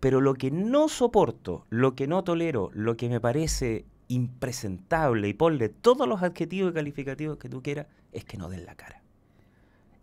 Pero 0.00 0.22
lo 0.22 0.34
que 0.34 0.50
no 0.50 0.88
soporto, 0.88 1.66
lo 1.68 1.94
que 1.94 2.06
no 2.06 2.24
tolero, 2.24 2.70
lo 2.72 2.96
que 2.96 3.08
me 3.10 3.20
parece 3.20 3.84
impresentable 4.08 5.28
y 5.28 5.34
ponle 5.34 5.68
todos 5.68 6.08
los 6.08 6.22
adjetivos 6.22 6.72
y 6.72 6.74
calificativos 6.74 7.36
que 7.38 7.50
tú 7.50 7.62
quieras, 7.62 7.86
es 8.12 8.24
que 8.24 8.38
no 8.38 8.48
den 8.48 8.64
la 8.64 8.74
cara. 8.74 9.02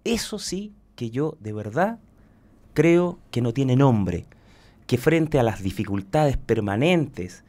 Eso 0.03 0.39
sí 0.39 0.71
que 0.95 1.10
yo 1.10 1.36
de 1.39 1.51
verdad 1.51 1.99
creo 2.73 3.17
que 3.31 3.41
no 3.41 3.53
tiene 3.53 3.75
nombre. 3.75 4.25
Que 4.86 4.97
frente 4.97 5.39
a 5.39 5.43
las 5.43 5.62
dificultades 5.62 6.38
permanentes, 6.38 7.43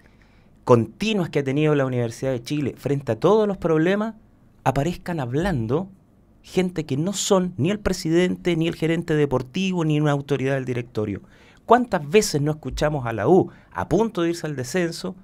continuas 0.64 1.30
que 1.30 1.38
ha 1.40 1.44
tenido 1.44 1.74
la 1.76 1.86
Universidad 1.86 2.32
de 2.32 2.42
Chile, 2.42 2.74
frente 2.76 3.12
a 3.12 3.20
todos 3.20 3.46
los 3.46 3.58
problemas, 3.58 4.14
aparezcan 4.64 5.20
hablando 5.20 5.88
gente 6.42 6.84
que 6.84 6.96
no 6.96 7.12
son 7.12 7.52
ni 7.58 7.70
el 7.70 7.78
presidente, 7.78 8.56
ni 8.56 8.66
el 8.66 8.74
gerente 8.74 9.14
deportivo, 9.14 9.84
ni 9.84 10.00
una 10.00 10.12
autoridad 10.12 10.54
del 10.54 10.64
directorio 10.64 11.20
¿Cuántas 11.68 12.08
veces 12.08 12.40
no 12.40 12.52
escuchamos 12.52 13.04
a 13.04 13.12
la 13.12 13.28
U 13.28 13.50
a 13.72 13.90
punto 13.90 14.22
de 14.22 14.30
irse 14.30 14.46
al 14.46 14.56
descenso 14.56 15.14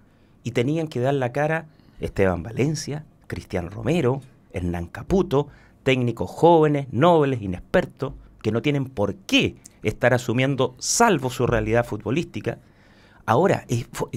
y 0.43 0.51
tenían 0.51 0.89
que 0.89 1.01
dar 1.01 1.15
la 1.15 1.33
cara 1.33 1.69
Esteban 2.01 2.43
Valencia, 2.43 3.07
Cristian 3.29 3.71
Romero, 3.71 4.21
Hernán 4.53 4.89
Caputo, 4.89 5.49
técnicos 5.85 6.29
jóvenes, 6.29 6.87
nobles, 6.93 7.41
inexpertos, 7.41 8.13
que 8.43 8.53
no 8.53 8.61
tienen 8.61 8.85
por 8.85 9.15
qué 9.15 9.57
estar 9.83 10.13
asumiendo, 10.13 10.75
salvo 10.79 11.31
su 11.31 11.47
realidad 11.47 11.87
futbolística. 11.87 12.59
Ahora, 13.25 13.65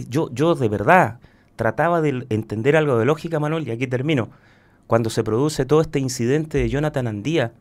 yo 0.09 0.55
de 0.55 0.67
verdad 0.67 1.21
trataba 1.55 2.01
de 2.01 2.27
entender 2.27 2.75
algo 2.75 2.99
de 2.99 3.05
lógica, 3.05 3.39
Manuel, 3.39 3.65
y 3.65 3.71
aquí 3.71 3.87
termino. 3.87 4.31
Cuando 4.85 5.09
se 5.09 5.23
produce 5.23 5.63
todo 5.63 5.79
este 5.79 5.99
incidente 5.99 6.57
de 6.57 6.67
Jonathan 6.67 7.07
Andía, 7.07 7.53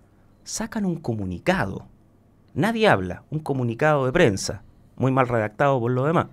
sacan 0.43 0.85
un 0.85 0.97
comunicado. 0.97 1.87
Nadie 2.57 2.89
habla, 2.89 3.23
un 3.29 3.41
comunicado 3.41 4.07
de 4.07 4.13
prensa, 4.13 4.63
muy 4.97 5.13
mal 5.13 5.29
redactado 5.29 5.79
por 5.79 5.91
lo 5.91 6.07
demás. 6.07 6.29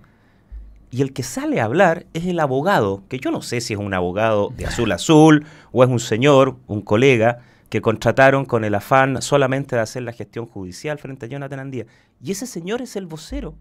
Y 0.90 1.02
el 1.02 1.12
que 1.12 1.22
sale 1.22 1.60
a 1.60 1.66
hablar 1.66 2.06
es 2.14 2.24
el 2.24 2.40
abogado, 2.40 3.02
que 3.10 3.18
yo 3.18 3.30
no 3.30 3.42
sé 3.42 3.60
si 3.60 3.74
es 3.74 3.78
un 3.78 3.92
abogado 3.92 4.48
de 4.56 4.64
azul 4.64 4.90
azul 4.92 5.44
o 5.70 5.84
es 5.84 5.90
un 5.90 6.00
señor, 6.00 6.56
un 6.66 6.80
colega, 6.80 7.40
que 7.68 7.82
contrataron 7.82 8.46
con 8.46 8.64
el 8.64 8.74
afán 8.74 9.20
solamente 9.20 9.76
de 9.76 9.82
hacer 9.82 10.02
la 10.02 10.14
gestión 10.14 10.46
judicial 10.46 10.96
frente 10.98 11.26
a 11.26 11.28
Jonathan 11.28 11.60
Andía. 11.60 11.84
Y 12.22 12.30
ese 12.30 12.46
señor 12.46 12.80
es 12.80 12.96
el 12.96 13.04
vocero. 13.04 13.54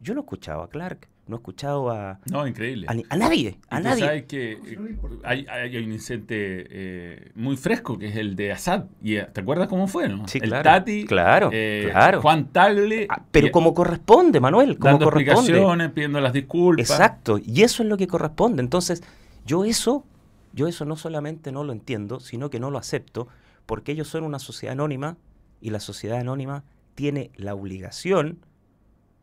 Yo 0.00 0.14
no 0.14 0.20
he 0.20 0.22
escuchado 0.22 0.62
a 0.62 0.68
Clark, 0.68 1.08
no 1.28 1.36
he 1.36 1.38
escuchado 1.38 1.90
a, 1.90 2.18
No, 2.30 2.46
increíble. 2.46 2.86
a, 2.88 3.16
nadie, 3.16 3.58
a 3.68 3.80
nadie. 3.80 4.04
sabes 4.04 4.24
que 4.24 4.52
eh, 4.52 4.78
hay, 5.24 5.46
hay- 5.48 5.76
hay 5.76 5.84
un 5.84 5.92
incidente 5.92 6.66
eh, 6.70 7.30
muy 7.34 7.56
fresco 7.56 7.98
que 7.98 8.08
es 8.08 8.16
el 8.16 8.34
de 8.34 8.52
Assad. 8.52 8.86
Y, 9.02 9.16
eh, 9.16 9.28
¿Te 9.32 9.42
acuerdas 9.42 9.68
cómo 9.68 9.86
fue? 9.86 10.08
No? 10.08 10.26
Sí, 10.26 10.38
el 10.42 10.48
claro, 10.48 10.62
Tati, 10.64 11.04
claro, 11.04 11.50
eh, 11.52 11.88
claro. 11.90 12.22
Juan 12.22 12.46
Tagle, 12.52 13.06
Ah, 13.10 13.22
pero 13.30 13.46
y- 13.48 13.50
como 13.50 13.74
corresponde, 13.74 14.40
Manuel, 14.40 14.78
como 14.78 14.92
dando 14.92 15.04
corresponde. 15.04 15.40
explicaciones, 15.52 15.90
pidiendo 15.92 16.20
las 16.20 16.32
disculpas. 16.32 16.90
Exacto, 16.90 17.38
y 17.38 17.62
eso 17.62 17.82
es 17.82 17.88
lo 17.88 17.96
que 17.96 18.06
corresponde. 18.06 18.62
Entonces, 18.62 19.02
yo 19.44 19.64
eso, 19.64 20.04
yo 20.52 20.66
eso 20.66 20.84
no 20.84 20.96
solamente 20.96 21.52
no 21.52 21.62
lo 21.62 21.72
entiendo, 21.72 22.20
sino 22.20 22.50
que 22.50 22.58
no 22.58 22.70
lo 22.70 22.78
acepto, 22.78 23.28
porque 23.66 23.92
ellos 23.92 24.08
son 24.08 24.24
una 24.24 24.38
sociedad 24.38 24.72
anónima 24.72 25.16
y 25.60 25.70
la 25.70 25.80
sociedad 25.80 26.18
anónima 26.18 26.64
tiene 26.94 27.30
la 27.36 27.54
obligación 27.54 28.38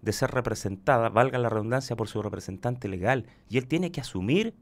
de 0.05 0.13
ser 0.13 0.31
representada, 0.31 1.09
valga 1.09 1.39
la 1.39 1.49
redundancia, 1.49 1.95
por 1.95 2.07
su 2.07 2.21
representante 2.21 2.87
legal, 2.87 3.25
y 3.49 3.57
él 3.57 3.67
tiene 3.67 3.91
que 3.91 4.01
asumir 4.01 4.53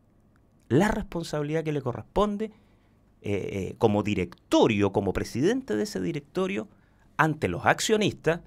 la 0.70 0.88
responsabilidad 0.88 1.66
que 1.66 1.74
le 1.74 1.82
corresponde 1.82 2.46
eh, 2.46 2.52
eh, 3.22 3.76
como 3.78 4.04
directorio, 4.04 4.94
como 4.94 5.12
presidente 5.12 5.76
de 5.76 5.84
ese 5.84 6.00
directorio, 6.00 6.70
ante 7.18 7.50
los 7.50 7.66
accionistas 7.66 8.40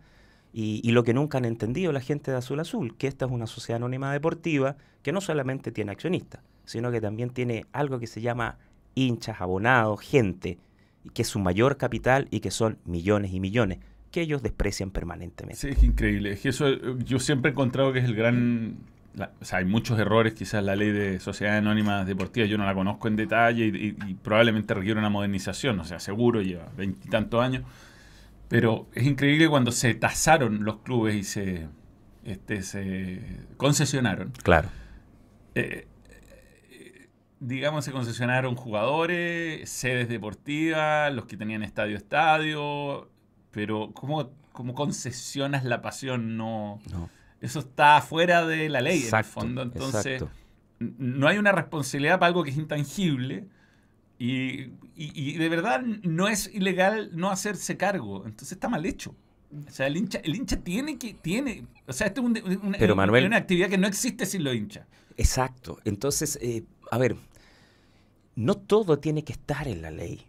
y, 0.54 0.80
y 0.82 0.92
lo 0.92 1.04
que 1.04 1.12
nunca 1.12 1.36
han 1.36 1.44
entendido 1.44 1.92
la 1.92 2.00
gente 2.00 2.30
de 2.30 2.38
Azul 2.38 2.60
Azul, 2.60 2.96
que 2.96 3.06
esta 3.06 3.26
es 3.26 3.30
una 3.30 3.46
sociedad 3.46 3.76
anónima 3.76 4.10
deportiva 4.12 4.76
que 5.02 5.12
no 5.12 5.20
solamente 5.20 5.70
tiene 5.70 5.92
accionistas, 5.92 6.40
sino 6.64 6.90
que 6.90 7.02
también 7.02 7.28
tiene 7.28 7.66
algo 7.72 7.98
que 7.98 8.06
se 8.06 8.22
llama 8.22 8.58
hinchas, 8.94 9.42
abonados, 9.42 10.00
gente, 10.00 10.58
que 11.12 11.22
es 11.22 11.28
su 11.28 11.38
mayor 11.40 11.76
capital 11.76 12.26
y 12.30 12.40
que 12.40 12.50
son 12.50 12.78
millones 12.86 13.32
y 13.32 13.40
millones, 13.40 13.80
que 14.16 14.22
ellos 14.22 14.42
desprecian 14.42 14.90
permanentemente. 14.90 15.60
Sí, 15.60 15.68
es 15.68 15.82
increíble. 15.82 16.32
Es 16.32 16.40
que 16.40 16.48
eso 16.48 16.66
eh, 16.68 16.80
yo 17.04 17.18
siempre 17.18 17.50
he 17.50 17.52
encontrado 17.52 17.92
que 17.92 17.98
es 17.98 18.06
el 18.06 18.14
gran... 18.14 18.78
la- 19.14 19.30
o 19.40 19.44
sea, 19.44 19.58
hay 19.58 19.66
muchos 19.66 19.98
errores, 19.98 20.32
quizás 20.32 20.64
la 20.64 20.74
ley 20.74 20.90
de 20.90 21.20
sociedades 21.20 21.58
anónimas 21.58 22.06
deportivas 22.06 22.48
yo 22.48 22.56
no 22.56 22.64
la 22.64 22.72
conozco 22.72 23.08
en 23.08 23.16
detalle 23.16 23.66
y, 23.66 23.68
y- 23.76 23.96
y 24.10 24.14
probablemente 24.14 24.72
requiere 24.72 24.98
una 24.98 25.10
modernización, 25.10 25.78
o 25.80 25.84
sea, 25.84 26.00
seguro 26.00 26.40
lleva 26.40 26.66
veintitantos 26.78 27.42
años, 27.42 27.62
pero 28.48 28.86
es 28.94 29.04
increíble 29.04 29.48
cuando 29.50 29.70
se 29.70 29.94
tasaron 29.94 30.64
los 30.64 30.78
clubes 30.78 31.14
y 31.14 31.22
se, 31.22 31.66
este, 32.24 32.62
se 32.62 33.20
concesionaron. 33.58 34.32
Claro. 34.42 34.68
Eh, 35.54 35.86
eh, 36.70 37.08
digamos, 37.40 37.84
se 37.84 37.92
concesionaron 37.92 38.54
jugadores, 38.54 39.68
sedes 39.68 40.08
deportivas, 40.08 41.12
los 41.12 41.26
que 41.26 41.36
tenían 41.36 41.62
estadio 41.62 41.96
estadio, 41.98 43.10
pero 43.56 43.90
¿cómo, 43.94 44.30
cómo 44.52 44.74
concesionas 44.74 45.64
la 45.64 45.80
pasión? 45.80 46.36
No, 46.36 46.78
No. 46.92 47.08
eso 47.40 47.60
está 47.60 48.02
fuera 48.02 48.46
de 48.46 48.68
la 48.68 48.82
ley 48.82 48.98
Exacto, 48.98 49.16
en 49.16 49.24
el 49.24 49.32
fondo. 49.56 49.62
Entonces, 49.62 50.06
exacto. 50.22 50.30
no 50.78 51.26
hay 51.26 51.38
una 51.38 51.52
responsabilidad 51.52 52.18
para 52.18 52.28
algo 52.28 52.44
que 52.44 52.50
es 52.50 52.58
intangible. 52.58 53.46
Y, 54.18 54.60
y- 54.94 55.12
y 55.14 55.38
de 55.38 55.48
verdad 55.48 55.80
no 56.02 56.28
es 56.28 56.50
ilegal 56.54 57.10
no 57.14 57.30
hacerse 57.30 57.78
cargo. 57.78 58.24
Entonces 58.26 58.52
está 58.52 58.68
mal 58.68 58.84
hecho. 58.84 59.14
O 59.66 59.70
sea, 59.70 59.86
el 59.86 59.96
hincha, 59.96 60.18
el 60.22 60.34
hincha 60.36 60.56
tiene 60.58 60.98
que, 60.98 61.14
tiene, 61.14 61.64
o 61.86 61.92
sea, 61.94 62.08
esto 62.08 62.20
es 62.20 62.26
un- 62.26 62.58
una, 62.66 62.76
Pero, 62.78 62.92
una- 62.92 63.06
Manuel- 63.06 63.24
una 63.26 63.38
actividad 63.38 63.70
que 63.70 63.78
no 63.78 63.86
existe 63.86 64.26
sin 64.26 64.44
los 64.44 64.54
hinchas. 64.54 64.86
Exacto. 65.16 65.78
Entonces, 65.86 66.38
eh, 66.42 66.64
a 66.90 66.98
ver, 66.98 67.16
no 68.34 68.54
todo 68.56 68.98
tiene 68.98 69.24
que 69.24 69.32
estar 69.32 69.66
en 69.66 69.80
la 69.80 69.90
ley. 69.90 70.26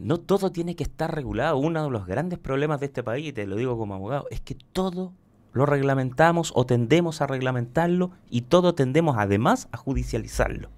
No 0.00 0.18
todo 0.18 0.50
tiene 0.50 0.76
que 0.76 0.82
estar 0.82 1.14
regulado. 1.14 1.58
Uno 1.58 1.84
de 1.84 1.90
los 1.90 2.06
grandes 2.06 2.38
problemas 2.38 2.80
de 2.80 2.86
este 2.86 3.02
país, 3.02 3.28
y 3.28 3.32
te 3.32 3.46
lo 3.46 3.56
digo 3.56 3.76
como 3.76 3.94
abogado, 3.94 4.26
es 4.30 4.40
que 4.40 4.54
todo 4.54 5.12
lo 5.52 5.66
reglamentamos 5.66 6.52
o 6.54 6.64
tendemos 6.64 7.20
a 7.20 7.26
reglamentarlo 7.26 8.10
y 8.30 8.42
todo 8.42 8.74
tendemos 8.74 9.16
además 9.18 9.68
a 9.72 9.76
judicializarlo. 9.76 10.70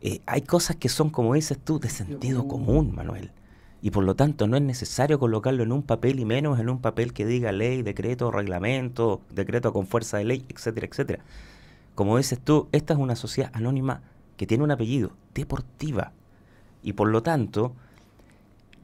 Eh, 0.00 0.20
hay 0.26 0.42
cosas 0.42 0.76
que 0.76 0.88
son, 0.88 1.10
como 1.10 1.34
dices 1.34 1.58
tú, 1.58 1.78
de 1.78 1.88
sentido 1.90 2.48
común, 2.48 2.94
Manuel. 2.94 3.32
Y 3.80 3.90
por 3.90 4.04
lo 4.04 4.16
tanto 4.16 4.48
no 4.48 4.56
es 4.56 4.62
necesario 4.62 5.18
colocarlo 5.18 5.62
en 5.62 5.70
un 5.70 5.82
papel 5.82 6.18
y 6.18 6.24
menos 6.24 6.58
en 6.58 6.68
un 6.68 6.80
papel 6.80 7.12
que 7.12 7.26
diga 7.26 7.52
ley, 7.52 7.82
decreto, 7.82 8.30
reglamento, 8.30 9.20
decreto 9.30 9.72
con 9.72 9.86
fuerza 9.86 10.18
de 10.18 10.24
ley, 10.24 10.44
etcétera, 10.48 10.86
etcétera. 10.86 11.24
Como 11.94 12.16
dices 12.16 12.40
tú, 12.40 12.68
esta 12.72 12.94
es 12.94 12.98
una 12.98 13.16
sociedad 13.16 13.50
anónima 13.54 14.02
que 14.36 14.46
tiene 14.46 14.64
un 14.64 14.70
apellido, 14.70 15.12
deportiva. 15.34 16.12
Y 16.82 16.94
por 16.94 17.08
lo 17.08 17.22
tanto, 17.22 17.74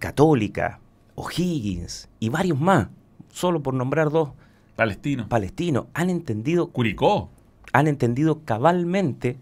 Católica, 0.04 0.80
O'Higgins 1.14 2.10
y 2.20 2.28
varios 2.28 2.60
más, 2.60 2.88
solo 3.32 3.62
por 3.62 3.72
nombrar 3.72 4.10
dos 4.10 4.32
Palestino. 4.76 5.30
palestinos, 5.30 5.86
han 5.94 6.10
entendido, 6.10 6.66
Curicó. 6.66 7.30
han 7.72 7.88
entendido 7.88 8.42
cabalmente 8.44 9.38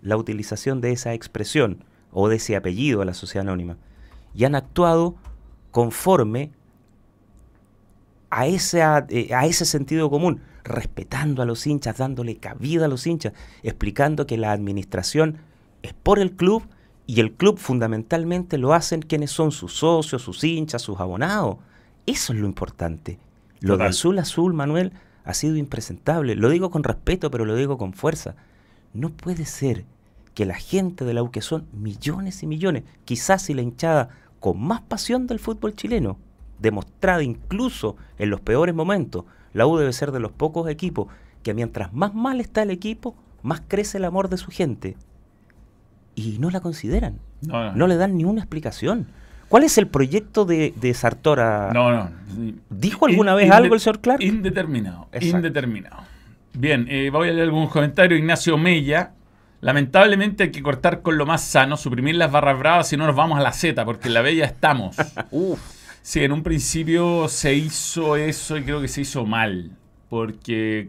la 0.00 0.16
utilización 0.16 0.80
de 0.80 0.92
esa 0.92 1.12
expresión 1.12 1.84
o 2.12 2.30
de 2.30 2.36
ese 2.36 2.56
apellido 2.56 3.02
a 3.02 3.04
la 3.04 3.12
sociedad 3.12 3.46
anónima. 3.46 3.76
Y 4.34 4.46
han 4.46 4.54
actuado 4.54 5.16
conforme 5.70 6.50
a, 8.30 8.46
esa, 8.46 9.04
eh, 9.10 9.34
a 9.34 9.44
ese 9.44 9.66
sentido 9.66 10.08
común, 10.08 10.40
respetando 10.64 11.42
a 11.42 11.44
los 11.44 11.66
hinchas, 11.66 11.98
dándole 11.98 12.38
cabida 12.38 12.86
a 12.86 12.88
los 12.88 13.06
hinchas, 13.06 13.34
explicando 13.62 14.26
que 14.26 14.38
la 14.38 14.52
administración 14.52 15.36
es 15.82 15.92
por 15.92 16.20
el 16.20 16.32
club 16.32 16.62
y 17.06 17.20
el 17.20 17.32
club 17.32 17.58
fundamentalmente 17.58 18.58
lo 18.58 18.74
hacen 18.74 19.02
quienes 19.02 19.30
son 19.30 19.52
sus 19.52 19.74
socios, 19.74 20.22
sus 20.22 20.42
hinchas, 20.42 20.82
sus 20.82 20.98
abonados. 20.98 21.58
Eso 22.04 22.32
es 22.32 22.38
lo 22.38 22.46
importante. 22.46 23.18
Lo 23.60 23.74
de 23.74 23.78
Total. 23.78 23.90
azul 23.90 24.18
azul, 24.18 24.54
Manuel, 24.54 24.92
ha 25.24 25.34
sido 25.34 25.56
impresentable. 25.56 26.34
Lo 26.34 26.48
digo 26.50 26.70
con 26.70 26.84
respeto, 26.84 27.30
pero 27.30 27.44
lo 27.44 27.54
digo 27.54 27.78
con 27.78 27.92
fuerza. 27.92 28.34
No 28.92 29.10
puede 29.10 29.44
ser 29.44 29.84
que 30.34 30.46
la 30.46 30.54
gente 30.54 31.04
de 31.04 31.14
la 31.14 31.22
U, 31.22 31.30
que 31.30 31.42
son 31.42 31.66
millones 31.72 32.42
y 32.42 32.46
millones, 32.46 32.84
quizás 33.04 33.42
si 33.42 33.54
la 33.54 33.62
hinchada 33.62 34.10
con 34.40 34.60
más 34.60 34.82
pasión 34.82 35.26
del 35.26 35.38
fútbol 35.38 35.74
chileno, 35.74 36.18
demostrada 36.58 37.22
incluso 37.22 37.96
en 38.18 38.30
los 38.30 38.40
peores 38.40 38.74
momentos, 38.74 39.24
la 39.52 39.66
U 39.66 39.76
debe 39.76 39.92
ser 39.92 40.12
de 40.12 40.20
los 40.20 40.32
pocos 40.32 40.68
equipos 40.68 41.08
que 41.42 41.54
mientras 41.54 41.92
más 41.92 42.14
mal 42.14 42.40
está 42.40 42.62
el 42.62 42.70
equipo, 42.70 43.14
más 43.42 43.62
crece 43.66 43.98
el 43.98 44.04
amor 44.04 44.28
de 44.28 44.36
su 44.36 44.50
gente. 44.50 44.96
Y 46.16 46.38
no 46.40 46.50
la 46.50 46.58
consideran, 46.60 47.18
No, 47.42 47.62
no. 47.66 47.72
no 47.76 47.86
le 47.86 47.96
dan 47.96 48.16
ni 48.16 48.24
una 48.24 48.40
explicación. 48.40 49.06
¿Cuál 49.48 49.62
es 49.62 49.78
el 49.78 49.86
proyecto 49.86 50.44
de, 50.44 50.74
de 50.74 50.92
Sartora? 50.92 51.70
No, 51.72 51.92
no. 51.92 52.10
¿Dijo 52.68 53.06
alguna 53.06 53.30
In- 53.32 53.36
vez 53.36 53.50
algo 53.52 53.74
el 53.74 53.80
señor 53.80 54.00
Clark? 54.00 54.20
Indeterminado. 54.20 55.06
Exacto. 55.12 55.36
Indeterminado. 55.36 55.98
Bien, 56.54 56.86
eh, 56.90 57.10
voy 57.12 57.28
a 57.28 57.32
leer 57.32 57.44
algunos 57.44 57.70
comentarios. 57.70 58.18
Ignacio 58.18 58.58
Mella. 58.58 59.12
Lamentablemente 59.60 60.44
hay 60.44 60.50
que 60.50 60.62
cortar 60.62 61.00
con 61.02 61.16
lo 61.16 61.26
más 61.26 61.42
sano, 61.42 61.76
suprimir 61.76 62.16
las 62.16 62.30
barras 62.32 62.58
bravas 62.58 62.88
si 62.88 62.96
no 62.96 63.06
nos 63.06 63.14
vamos 63.14 63.38
a 63.38 63.42
la 63.42 63.52
Z, 63.52 63.84
porque 63.84 64.08
en 64.08 64.14
la 64.14 64.22
bella 64.22 64.44
estamos. 64.46 64.96
Uf, 65.30 65.60
Sí, 66.02 66.22
en 66.22 66.30
un 66.32 66.42
principio 66.44 67.26
se 67.28 67.54
hizo 67.54 68.14
eso 68.16 68.56
y 68.56 68.62
creo 68.62 68.80
que 68.80 68.86
se 68.88 69.00
hizo 69.00 69.26
mal, 69.26 69.72
porque 70.08 70.88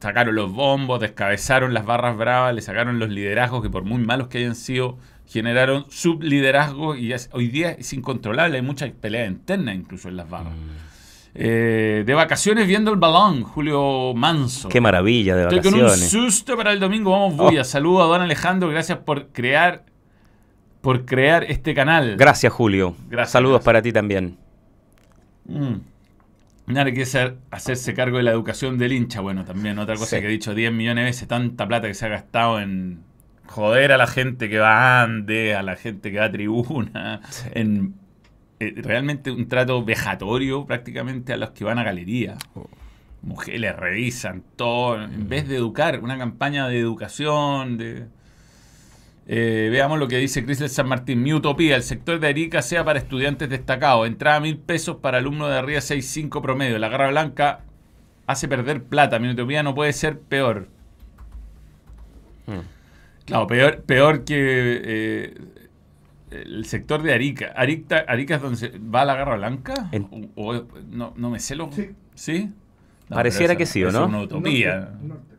sacaron 0.00 0.34
los 0.34 0.52
bombos, 0.52 0.98
descabezaron 1.00 1.74
las 1.74 1.84
barras 1.86 2.16
bravas, 2.16 2.54
le 2.54 2.62
sacaron 2.62 2.98
los 2.98 3.10
liderazgos 3.10 3.62
que 3.62 3.70
por 3.70 3.84
muy 3.84 3.98
malos 3.98 4.28
que 4.28 4.38
hayan 4.38 4.54
sido, 4.54 4.98
generaron 5.28 5.84
subliderazgo 5.90 6.96
y 6.96 7.12
es- 7.12 7.28
hoy 7.32 7.48
día 7.48 7.70
es 7.72 7.92
incontrolable, 7.92 8.56
hay 8.56 8.62
mucha 8.62 8.90
pelea 9.00 9.26
interna 9.26 9.72
incluso 9.74 10.08
en 10.08 10.16
las 10.16 10.28
barras. 10.28 10.54
Eh, 11.32 12.02
de 12.04 12.14
vacaciones 12.14 12.66
viendo 12.66 12.90
el 12.90 12.96
balón, 12.98 13.44
Julio 13.44 14.12
Manso. 14.16 14.68
qué 14.68 14.80
maravilla 14.80 15.36
de 15.36 15.42
Estoy 15.42 15.60
con 15.60 15.74
un 15.74 15.80
vacaciones. 15.82 16.10
susto 16.10 16.56
para 16.56 16.72
el 16.72 16.80
domingo, 16.80 17.12
vamos 17.12 17.36
bulla. 17.36 17.60
Oh. 17.60 17.64
Saludo 17.64 18.02
a 18.02 18.06
don 18.06 18.20
Alejandro, 18.22 18.68
gracias 18.68 18.98
por 18.98 19.28
crear 19.28 19.84
por 20.80 21.04
crear 21.04 21.44
este 21.44 21.74
canal. 21.74 22.16
Gracias, 22.16 22.50
Julio. 22.52 22.96
Gracias, 23.10 23.32
Saludos 23.32 23.56
gracias. 23.58 23.64
para 23.66 23.82
ti 23.82 23.92
también. 23.92 24.38
Mm. 25.44 25.74
Nadie 26.70 26.92
quiere 26.92 27.06
ser- 27.06 27.36
hacerse 27.50 27.94
cargo 27.94 28.16
de 28.18 28.22
la 28.24 28.30
educación 28.30 28.78
del 28.78 28.92
hincha. 28.92 29.20
Bueno, 29.20 29.44
también 29.44 29.78
otra 29.78 29.96
cosa 29.96 30.16
Sí. 30.16 30.22
que 30.22 30.28
he 30.28 30.30
dicho 30.30 30.54
10 30.54 30.72
millones 30.72 31.02
de 31.04 31.10
veces, 31.10 31.28
tanta 31.28 31.66
plata 31.68 31.86
que 31.88 31.94
se 31.94 32.06
ha 32.06 32.08
gastado 32.08 32.60
en 32.60 33.00
joder 33.46 33.92
a 33.92 33.96
la 33.96 34.06
gente 34.06 34.48
que 34.48 34.58
va 34.58 35.00
a 35.00 35.02
Ande, 35.02 35.54
a 35.54 35.62
la 35.62 35.76
gente 35.76 36.12
que 36.12 36.18
va 36.18 36.26
a 36.26 36.30
tribuna, 36.32 37.20
en 37.52 37.94
eh, 38.60 38.74
realmente 38.76 39.30
un 39.30 39.48
trato 39.48 39.84
vejatorio 39.84 40.66
prácticamente 40.66 41.32
a 41.32 41.36
los 41.36 41.50
que 41.50 41.64
van 41.64 41.78
a 41.78 41.82
galería. 41.82 42.36
Mujeres 43.22 43.76
revisan 43.76 44.42
todo, 44.56 45.02
en 45.02 45.28
vez 45.28 45.46
de 45.48 45.56
educar, 45.56 46.00
una 46.00 46.16
campaña 46.16 46.68
de 46.68 46.78
educación, 46.78 47.76
de... 47.76 48.06
Eh, 49.32 49.68
veamos 49.70 49.96
lo 50.00 50.08
que 50.08 50.16
dice 50.18 50.44
Cris 50.44 50.58
del 50.58 50.70
San 50.70 50.88
Martín. 50.88 51.22
Mi 51.22 51.32
utopía, 51.32 51.76
el 51.76 51.84
sector 51.84 52.18
de 52.18 52.26
Arica 52.26 52.62
sea 52.62 52.84
para 52.84 52.98
estudiantes 52.98 53.48
destacados. 53.48 54.08
Entrada 54.08 54.40
mil 54.40 54.58
pesos 54.58 54.96
para 54.96 55.18
alumnos 55.18 55.50
de 55.50 55.56
arriba 55.56 55.78
6.5 55.80 56.42
promedio. 56.42 56.78
La 56.80 56.88
garra 56.88 57.10
blanca 57.10 57.60
hace 58.26 58.48
perder 58.48 58.82
plata. 58.82 59.20
Mi 59.20 59.28
utopía 59.30 59.62
no 59.62 59.72
puede 59.72 59.92
ser 59.92 60.18
peor. 60.18 60.66
Mm. 62.46 62.52
Claro, 63.24 63.46
peor, 63.46 63.82
peor 63.82 64.24
que 64.24 64.80
eh, 64.84 65.34
el 66.30 66.64
sector 66.66 67.00
de 67.02 67.12
Arica. 67.14 67.52
Arica. 67.54 68.04
Arica 68.08 68.34
es 68.34 68.42
donde 68.42 68.58
se- 68.58 68.78
va 68.78 69.04
la 69.04 69.14
garra 69.14 69.36
blanca. 69.36 69.88
En- 69.92 70.30
O- 70.34 70.50
o- 70.54 70.66
no, 70.90 71.12
no 71.16 71.30
me 71.30 71.38
sé 71.38 71.54
lo. 71.54 71.70
Sí. 71.70 71.90
¿Sí? 72.16 72.50
No, 73.08 73.14
Pareciera 73.16 73.54
que 73.56 73.66
sí, 73.66 73.84
¿o 73.84 73.92
no? 73.92 74.02
Es 74.02 74.08
una 74.08 74.22
utopía. 74.22 74.90
Norte. 75.02 75.29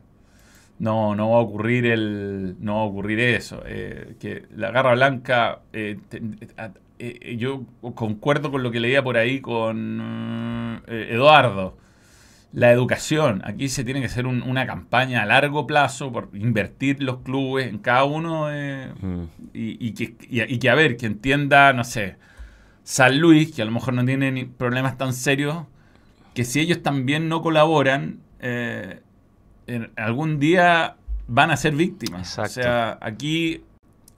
No, 0.82 1.16
no 1.16 1.30
va 1.30 1.38
a 1.38 1.42
ocurrir 1.42 1.86
el, 1.86 2.56
no 2.60 2.76
va 2.78 2.82
a 2.82 2.86
ocurrir 2.86 3.20
eso. 3.20 3.62
eh, 3.68 4.16
que 4.20 4.46
la 4.56 4.72
garra 4.72 4.94
blanca, 4.94 5.60
eh, 5.74 5.98
te- 6.10 6.22
a- 6.58 6.72
eh, 6.98 7.36
yo 7.38 7.64
concuerdo 7.94 8.50
con 8.52 8.64
lo 8.64 8.72
que 8.72 8.80
leía 8.80 9.04
por 9.04 9.16
ahí 9.18 9.42
con 9.42 10.82
Eduardo. 10.88 11.78
La 12.54 12.72
educación, 12.72 13.42
aquí 13.46 13.70
se 13.70 13.84
tiene 13.86 14.00
que 14.02 14.08
hacer 14.08 14.26
un- 14.28 14.42
una 14.42 14.66
campaña 14.66 15.22
a 15.22 15.26
largo 15.26 15.66
plazo 15.68 16.12
por 16.12 16.30
invertir 16.34 17.02
los 17.02 17.20
clubes 17.20 17.68
en 17.68 17.78
cada 17.78 18.04
uno 18.04 18.48
Mm. 18.48 19.24
y, 19.54 19.88
y 19.88 19.94
que, 19.94 20.16
y- 20.30 20.42
y 20.56 20.60
que, 20.60 20.70
a 20.70 20.76
ver, 20.76 20.98
que 20.98 21.06
entienda, 21.06 21.72
no 21.74 21.84
sé, 21.84 22.16
San 22.84 23.20
Luis, 23.20 23.54
que 23.54 23.62
a 23.62 23.66
lo 23.66 23.72
mejor 23.72 23.94
no 23.94 24.04
tiene 24.04 24.32
ni 24.32 24.46
problemas 24.46 24.98
tan 24.98 25.14
serios, 25.14 25.66
que 26.34 26.44
si 26.44 26.60
ellos 26.60 26.82
también 26.82 27.30
no 27.30 27.42
colaboran, 27.42 28.18
eh, 28.42 29.00
en- 29.76 29.92
algún 29.96 30.40
día 30.40 30.96
van 31.28 31.52
a 31.52 31.58
ser 31.58 31.76
víctimas. 31.76 32.30
Exacto. 32.30 32.60
O 32.60 32.64
sea, 32.64 32.98
aquí 33.02 33.62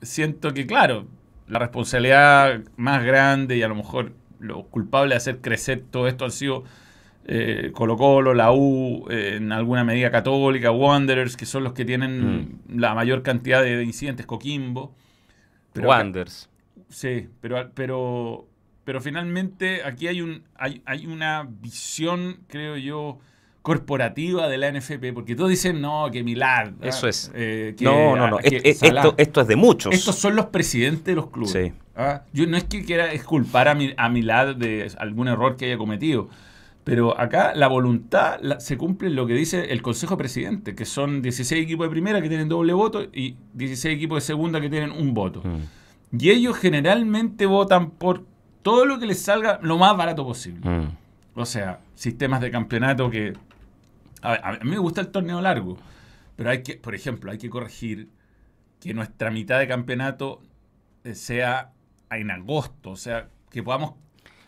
siento 0.01 0.53
que, 0.53 0.65
claro, 0.65 1.05
la 1.47 1.59
responsabilidad 1.59 2.61
más 2.77 3.03
grande 3.03 3.57
y 3.57 3.63
a 3.63 3.67
lo 3.67 3.75
mejor 3.75 4.13
lo 4.39 4.63
culpable 4.63 5.11
de 5.13 5.17
hacer 5.17 5.39
crecer 5.39 5.83
todo 5.89 6.07
esto 6.07 6.25
han 6.25 6.31
sido 6.31 6.63
eh, 7.25 7.71
Colo 7.73 7.95
Colo, 7.95 8.33
la 8.33 8.51
U, 8.51 9.07
eh, 9.09 9.35
en 9.37 9.51
alguna 9.53 9.83
medida 9.85 10.11
Católica, 10.11 10.71
Wanderers, 10.71 11.37
que 11.37 11.45
son 11.45 11.63
los 11.63 11.71
que 11.73 11.85
tienen 11.85 12.59
la 12.67 12.93
mayor 12.93 13.23
cantidad 13.23 13.61
de 13.63 13.81
incidentes, 13.83 14.25
Coquimbo. 14.25 14.93
Pero 15.71 15.87
Wanders. 15.87 16.49
Sí, 16.89 17.29
pero, 17.39 17.71
pero, 17.73 18.47
pero 18.83 18.99
finalmente 19.01 19.83
aquí 19.83 20.07
hay, 20.07 20.21
un, 20.21 20.43
hay, 20.55 20.81
hay 20.85 21.07
una 21.07 21.47
visión, 21.49 22.39
creo 22.47 22.75
yo, 22.77 23.19
corporativa 23.63 24.47
de 24.49 24.57
la 24.59 24.67
NFP, 24.71 25.13
porque 25.13 25.35
todos 25.35 25.49
dicen, 25.49 25.81
no, 25.81 26.09
que 26.11 26.23
Milad. 26.23 26.73
¿ah? 26.81 26.87
Eso 26.87 27.07
es. 27.07 27.31
eh, 27.33 27.73
que- 27.77 27.85
No, 27.85 28.15
no, 28.15 28.27
no. 28.29 28.37
ah, 28.37 28.41
que 28.41 28.57
es- 28.57 28.63
es- 28.65 28.79
Salah. 28.79 29.01
esto, 29.01 29.15
esto 29.17 29.41
es 29.41 29.47
de 29.47 29.55
muchos. 29.55 29.93
Estos 29.95 30.15
son 30.15 30.35
los 30.35 30.47
presidentes 30.47 31.05
de 31.05 31.15
los 31.15 31.31
clubes. 31.31 31.51
Sí. 31.53 31.73
¿ah? 31.95 32.21
Yo 32.33 32.45
no 32.45 32.57
es 32.57 32.65
que 32.65 32.83
quiera 32.83 33.11
exculpar 33.13 33.69
a, 33.69 33.73
mi, 33.73 33.93
a 33.97 34.09
Milad 34.09 34.55
de 34.55 34.91
algún 34.99 35.27
error 35.29 35.55
que 35.55 35.65
haya 35.65 35.77
cometido, 35.77 36.27
pero 36.83 37.17
acá 37.17 37.53
la 37.55 37.67
voluntad 37.69 38.37
la- 38.41 38.59
se 38.59 38.77
cumple 38.77 39.07
en 39.07 39.15
lo 39.15 39.25
que 39.25 39.33
dice 39.33 39.71
el 39.71 39.81
Consejo 39.81 40.17
Presidente, 40.17 40.75
que 40.75 40.83
son 40.85 41.21
16 41.21 41.63
equipos 41.63 41.87
de 41.87 41.91
primera 41.91 42.21
que 42.21 42.27
tienen 42.27 42.49
doble 42.49 42.73
voto 42.73 43.03
y 43.13 43.37
16 43.53 43.95
equipos 43.95 44.17
de 44.17 44.21
segunda 44.27 44.59
que 44.59 44.69
tienen 44.69 44.91
un 44.91 45.13
voto. 45.13 45.41
Mm, 45.41 46.17
Y 46.19 46.29
ellos 46.31 46.57
generalmente 46.57 47.45
votan 47.45 47.91
por 47.91 48.23
todo 48.61 48.85
lo 48.85 48.99
que 48.99 49.05
les 49.05 49.21
salga 49.21 49.57
lo 49.63 49.77
más 49.77 49.95
barato 49.95 50.25
posible. 50.25 50.59
mm. 50.69 50.87
O 51.35 51.45
sea, 51.45 51.79
sistemas 51.95 52.41
de 52.41 52.51
campeonato 52.51 53.09
que... 53.09 53.33
A, 54.23 54.31
ver, 54.31 54.41
a 54.43 54.51
mí 54.63 54.69
me 54.71 54.77
gusta 54.79 55.01
el 55.01 55.09
torneo 55.09 55.41
largo, 55.41 55.77
pero 56.35 56.49
hay 56.49 56.63
que, 56.63 56.75
por 56.75 56.95
ejemplo, 56.95 57.31
hay 57.31 57.37
que 57.37 57.49
corregir 57.49 58.09
que 58.79 58.93
nuestra 58.93 59.29
mitad 59.31 59.59
de 59.59 59.67
campeonato 59.67 60.41
eh, 61.03 61.13
sea 61.15 61.71
en 62.09 62.31
agosto, 62.31 62.91
o 62.91 62.95
sea, 62.95 63.29
que 63.49 63.61
podamos 63.63 63.93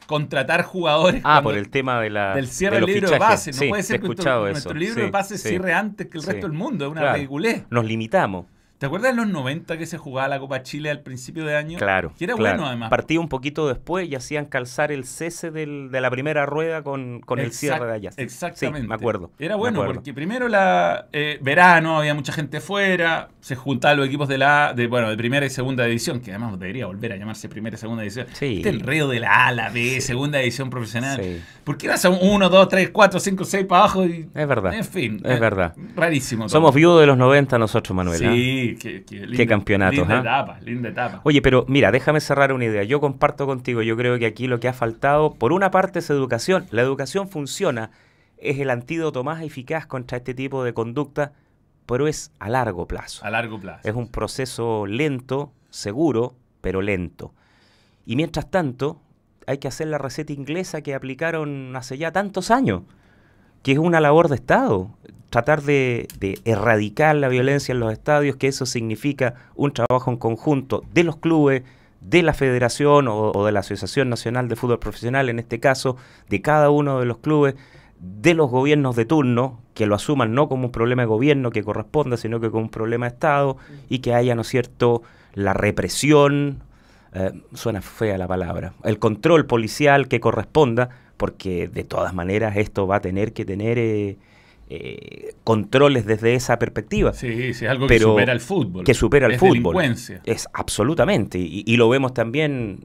contratar 0.08 0.62
jugadores 0.64 1.22
Ah, 1.24 1.42
por 1.42 1.58
el 1.58 1.70
tema 1.70 2.00
de 2.00 2.10
la, 2.12 2.36
del 2.36 2.48
cierre 2.48 2.76
de 2.80 2.86
del 2.86 2.94
libro 2.96 3.10
de 3.10 3.18
pase. 3.18 3.52
No 3.52 3.58
Sí, 3.58 3.70
puede 3.70 3.84
ser 3.84 4.00
que 4.02 4.08
nuestro, 4.08 4.50
nuestro 4.50 4.74
libro 4.76 4.96
Sí, 4.96 5.02
de 5.02 5.08
pase 5.10 5.38
sí. 5.38 5.50
cierre 5.50 5.74
antes 5.74 6.08
que 6.08 6.18
el 6.20 6.24
resto 6.24 6.48
del 6.48 6.56
mundo, 6.56 6.86
es 6.86 6.92
una 6.92 7.02
Claro. 7.02 7.16
ridiculez. 7.16 7.64
Nos 7.70 7.86
limitamos. 7.86 8.46
¿Te 8.78 8.88
acuerdas 8.88 9.12
en 9.12 9.18
los 9.18 9.28
90 9.30 9.78
que 9.78 9.86
se 9.86 9.98
jugaba 9.98 10.28
la 10.28 10.38
Copa 10.38 10.62
Chile 10.62 10.90
al 10.90 11.00
principio 11.00 11.46
de 11.46 11.56
año? 11.56 11.78
Claro. 11.78 12.12
Que 12.18 12.26
era 12.26 12.34
claro. 12.36 12.58
bueno 12.58 12.68
además. 12.68 12.90
Partía 12.90 13.22
un 13.22 13.30
poquito 13.30 13.70
después 13.70 14.08
y 14.10 14.16
hacían 14.16 14.46
calzar 14.46 14.92
el 14.92 15.06
cese 15.06 15.50
del- 15.50 15.90
de 15.92 16.02
la 16.02 16.10
primera 16.12 16.46
rueda 16.46 16.84
con, 16.84 17.22
con 17.22 17.40
el 17.40 17.54
cierre 17.54 17.86
de 17.86 17.94
allá. 17.94 18.10
Exactamente. 18.18 18.82
Sí, 18.82 18.88
me 18.88 18.96
acuerdo. 18.96 19.32
Era 19.40 19.56
bueno 19.56 19.80
acuerdo. 19.80 19.94
porque 19.96 20.14
primero 20.14 20.50
la 20.50 21.08
eh, 21.14 21.40
verano, 21.42 22.00
había 22.00 22.14
mucha 22.16 22.34
gente 22.34 22.60
fuera, 22.60 23.30
se 23.40 23.56
juntaban 23.56 23.96
los 23.98 24.08
equipos 24.08 24.28
de 24.28 24.38
la 24.38 24.74
de 24.76 24.88
bueno, 24.88 25.10
de 25.10 25.16
primera 25.16 25.46
y 25.46 25.50
segunda 25.50 25.86
división, 25.86 26.20
que 26.20 26.32
además 26.32 26.60
debería 26.60 26.86
volver 26.88 27.14
a 27.14 27.16
llamarse 27.16 27.48
primera 27.48 27.76
y 27.78 27.80
segunda 27.80 28.02
división. 28.04 28.28
Sí. 28.34 28.58
Este 28.58 28.70
enredo 28.70 29.08
de 29.08 29.22
la 29.22 29.48
A, 29.48 29.52
la 29.54 29.70
B, 29.70 30.02
segunda 30.02 30.40
división 30.40 30.70
profesional. 30.70 31.22
Sí. 31.24 31.42
¿Por 31.64 31.78
qué 31.78 31.88
vas 31.88 32.04
a 32.04 32.10
un 32.10 32.20
1, 32.22 32.50
2, 32.50 32.68
3, 32.68 32.90
4, 32.90 33.20
5, 33.22 33.46
6 33.46 33.66
para 33.66 33.80
abajo? 33.84 34.06
Y, 34.06 34.30
Es 34.36 34.48
verdad. 34.48 34.74
En 34.74 34.84
fin. 34.84 35.22
Es 35.24 35.38
eh, 35.38 35.40
verdad. 35.40 35.74
Rarísimo. 35.96 36.44
todo. 36.44 36.50
Somos 36.50 36.76
viudos 36.76 37.00
de 37.00 37.08
los 37.08 37.18
90 37.18 37.58
nosotros, 37.58 37.96
Manuel. 37.96 38.22
¿ah? 38.26 38.34
Sí, 38.70 38.76
qué, 38.76 39.04
qué, 39.04 39.26
linda- 39.28 39.46
campeonatos, 39.48 40.00
Linda 40.00 40.16
¿ah? 40.18 40.22
etapa, 40.22 40.60
linda 40.62 40.90
etapa. 40.90 41.22
Oye, 41.24 41.42
pero 41.42 41.66
mira, 41.68 41.92
déjame 41.92 42.20
cerrar 42.22 42.52
una 42.54 42.66
idea. 42.66 42.84
Yo 42.84 43.00
comparto 43.00 43.46
contigo, 43.46 43.82
yo 43.82 43.96
creo 43.98 44.18
que 44.20 44.26
aquí 44.26 44.48
lo 44.48 44.60
que 44.60 44.68
ha 44.68 44.74
faltado, 44.74 45.34
por 45.36 45.54
una 45.54 45.72
parte, 45.72 46.00
es 46.00 46.10
educación. 46.10 46.66
La 46.72 46.82
educación 46.82 47.30
funciona, 47.30 47.92
es 48.38 48.60
el 48.60 48.70
antídoto 48.70 49.24
más 49.24 49.42
eficaz 49.44 49.86
contra 49.88 50.18
este 50.18 50.34
tipo 50.34 50.64
de 50.64 50.74
conducta, 50.74 51.34
pero 51.86 52.08
es 52.08 52.32
a 52.40 52.50
largo 52.50 52.88
plazo. 52.88 53.24
a 53.26 53.30
largo 53.30 53.60
plazo. 53.60 53.88
Es 53.88 53.96
un 53.96 54.08
proceso 54.10 54.86
lento, 54.88 55.54
seguro, 55.70 56.36
pero 56.62 56.82
lento. 56.82 57.34
Y 58.06 58.16
mientras 58.16 58.50
tanto, 58.50 59.02
hay 59.48 59.60
que 59.60 59.68
hacer 59.68 59.88
la 59.88 59.98
receta 60.00 60.34
inglesa 60.34 60.82
que 60.82 60.96
aplicaron 60.96 61.76
hace 61.76 61.98
ya 61.98 62.12
tantos 62.12 62.50
años, 62.52 62.84
que 63.62 63.72
es 63.74 63.78
una 63.78 64.00
labor 64.00 64.30
de 64.30 64.36
Estado. 64.36 64.90
Tratar 65.36 65.64
de, 65.64 66.08
de 66.18 66.40
erradicar 66.46 67.14
la 67.14 67.28
violencia 67.28 67.74
en 67.74 67.82
los 67.82 67.92
estadios, 67.92 68.38
que 68.38 68.48
eso 68.48 68.66
significa 68.66 69.34
un 69.54 69.74
trabajo 69.74 70.10
en 70.10 70.16
conjunto 70.16 70.82
de 70.94 71.04
los 71.04 71.18
clubes, 71.18 71.64
de 72.00 72.24
la 72.24 72.34
federación 72.34 73.10
o, 73.10 73.32
o 73.32 73.46
de 73.46 73.52
la 73.52 73.60
Asociación 73.60 74.08
Nacional 74.08 74.48
de 74.48 74.56
Fútbol 74.56 74.80
Profesional, 74.80 75.28
en 75.28 75.40
este 75.40 75.60
caso, 75.60 75.98
de 76.30 76.42
cada 76.42 76.70
uno 76.70 77.02
de 77.02 77.06
los 77.06 77.18
clubes, 77.18 77.56
de 78.00 78.34
los 78.34 78.50
gobiernos 78.50 78.96
de 78.96 79.04
turno, 79.04 79.60
que 79.74 79.86
lo 79.86 79.96
asuman 79.96 80.34
no 80.34 80.48
como 80.48 80.68
un 80.68 80.72
problema 80.72 81.02
de 81.02 81.08
gobierno 81.08 81.52
que 81.52 81.66
corresponda, 81.66 82.16
sino 82.16 82.40
que 82.40 82.50
como 82.50 82.64
un 82.64 82.70
problema 82.70 83.06
de 83.06 83.16
Estado, 83.16 83.58
y 83.90 84.00
que 84.00 84.14
haya, 84.14 84.36
¿no 84.36 84.44
es 84.44 84.48
cierto?, 84.48 85.04
la 85.34 85.54
represión, 85.54 86.64
eh, 87.14 87.34
suena 87.54 87.82
fea 87.82 88.18
la 88.18 88.30
palabra, 88.30 88.72
el 88.86 89.00
control 89.00 89.48
policial 89.48 90.08
que 90.08 90.22
corresponda, 90.22 90.92
porque 91.18 91.68
de 91.68 91.84
todas 91.84 92.14
maneras 92.14 92.56
esto 92.56 92.88
va 92.88 92.96
a 92.96 93.02
tener 93.02 93.34
que 93.34 93.44
tener 93.44 93.78
eh, 93.78 94.18
eh, 94.70 95.34
controles 95.44 96.06
desde 96.06 96.34
esa 96.36 96.58
perspectiva. 96.58 97.14
Sí, 97.14 97.54
sí, 97.54 97.66
es 97.66 97.70
algo 97.70 97.88
Pero 97.88 98.08
que 98.08 98.12
supera 98.14 98.34
el 98.34 98.40
fútbol. 98.40 98.84
que 98.84 98.94
supera 98.94 99.28
el 99.28 99.34
Es 99.34 99.40
fútbol. 99.40 99.54
delincuencia. 99.54 100.22
Es 100.26 100.48
absolutamente. 100.54 101.38
Y, 101.38 101.64
y 101.68 101.78
lo 101.78 101.88
vemos 101.90 102.14
también, 102.14 102.80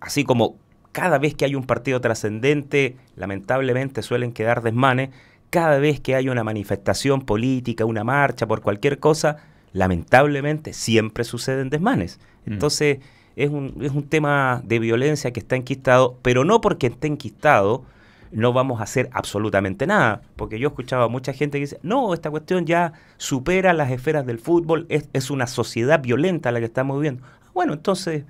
así 0.00 0.24
como 0.24 0.56
cada 0.92 1.18
vez 1.18 1.34
que 1.34 1.44
hay 1.44 1.54
un 1.54 1.64
partido 1.64 2.00
trascendente, 2.00 2.96
lamentablemente 3.16 4.00
suelen 4.02 4.32
quedar 4.32 4.62
desmanes, 4.62 5.10
cada 5.50 5.78
vez 5.78 6.00
que 6.00 6.14
hay 6.14 6.28
una 6.30 6.42
manifestación 6.42 7.20
política, 7.20 7.84
una 7.84 8.02
marcha 8.02 8.46
por 8.46 8.62
cualquier 8.62 8.98
cosa, 8.98 9.36
lamentablemente 9.74 10.72
siempre 10.72 11.24
suceden 11.24 11.68
desmanes. 11.70 12.18
Mm. 12.46 12.52
Entonces 12.54 12.98
es 13.36 13.50
un, 13.50 13.76
es 13.82 13.92
un 13.92 14.08
tema 14.08 14.62
de 14.64 14.78
violencia 14.78 15.32
que 15.32 15.40
está 15.40 15.54
enquistado, 15.56 16.18
pero 16.22 16.44
no 16.44 16.60
porque 16.62 16.86
esté 16.86 17.06
enquistado 17.08 17.84
no 18.32 18.52
vamos 18.52 18.80
a 18.80 18.84
hacer 18.84 19.08
absolutamente 19.12 19.86
nada. 19.86 20.22
Porque 20.36 20.58
yo 20.58 20.68
escuchaba 20.68 21.04
a 21.04 21.08
mucha 21.08 21.32
gente 21.32 21.58
que 21.58 21.62
dice, 21.64 21.78
no, 21.82 22.14
esta 22.14 22.30
cuestión 22.30 22.66
ya 22.66 22.92
supera 23.16 23.72
las 23.72 23.90
esferas 23.90 24.26
del 24.26 24.38
fútbol, 24.38 24.86
es, 24.88 25.08
es 25.12 25.30
una 25.30 25.46
sociedad 25.46 26.00
violenta 26.02 26.50
la 26.52 26.58
que 26.60 26.66
estamos 26.66 26.96
viviendo. 26.98 27.22
Bueno, 27.54 27.72
entonces 27.74 28.24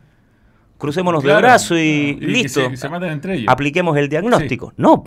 crucémonos 0.79 1.23
de 1.23 1.29
Claro, 1.29 1.43
brazos 1.47 1.79
y, 1.81 2.17
que 2.21 2.27
listo. 2.27 2.61
se- 2.65 2.71
que 2.71 2.77
se 2.77 2.87
entre 2.87 3.35
ellos. 3.37 3.47
Apliquemos 3.49 3.97
el 3.97 4.09
diagnóstico. 4.09 4.73
No, 4.77 5.03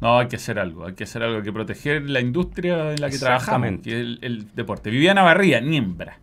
No, 0.00 0.18
hay 0.18 0.28
que 0.28 0.36
hacer 0.36 0.58
algo, 0.58 0.86
hay 0.86 0.94
que 0.94 1.04
hacer 1.04 1.22
algo, 1.22 1.36
hay 1.38 1.42
que 1.42 1.52
proteger 1.52 2.08
la 2.08 2.20
industria 2.20 2.92
en 2.94 3.00
la 3.00 3.10
que 3.10 3.18
trabajamos, 3.18 3.68
Exactamente. 3.68 3.90
que 3.90 3.96
es 3.96 4.00
el, 4.02 4.18
el 4.22 4.54
deporte. 4.54 4.88
Viviana 4.90 5.22
Barría, 5.22 5.60
Niembra. 5.60 6.18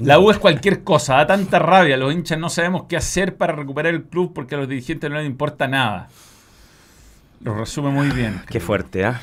La 0.00 0.18
U 0.18 0.30
es 0.30 0.36
cualquier 0.38 0.84
cosa, 0.84 1.14
da 1.14 1.26
tanta 1.26 1.58
rabia, 1.58 1.96
los 1.96 2.12
hinchas 2.12 2.38
no 2.38 2.50
sabemos 2.50 2.82
qué 2.86 2.98
hacer 2.98 3.36
para 3.36 3.54
recuperar 3.54 3.94
el 3.94 4.02
club 4.04 4.32
porque 4.34 4.54
a 4.54 4.58
los 4.58 4.68
dirigentes 4.68 5.08
no 5.08 5.16
les 5.16 5.24
importa 5.24 5.66
nada. 5.68 6.08
Lo 7.40 7.54
resume 7.54 7.90
muy 7.90 8.08
bien. 8.10 8.40
Qué 8.48 8.60
fuerte, 8.60 9.04
¿ah? 9.04 9.20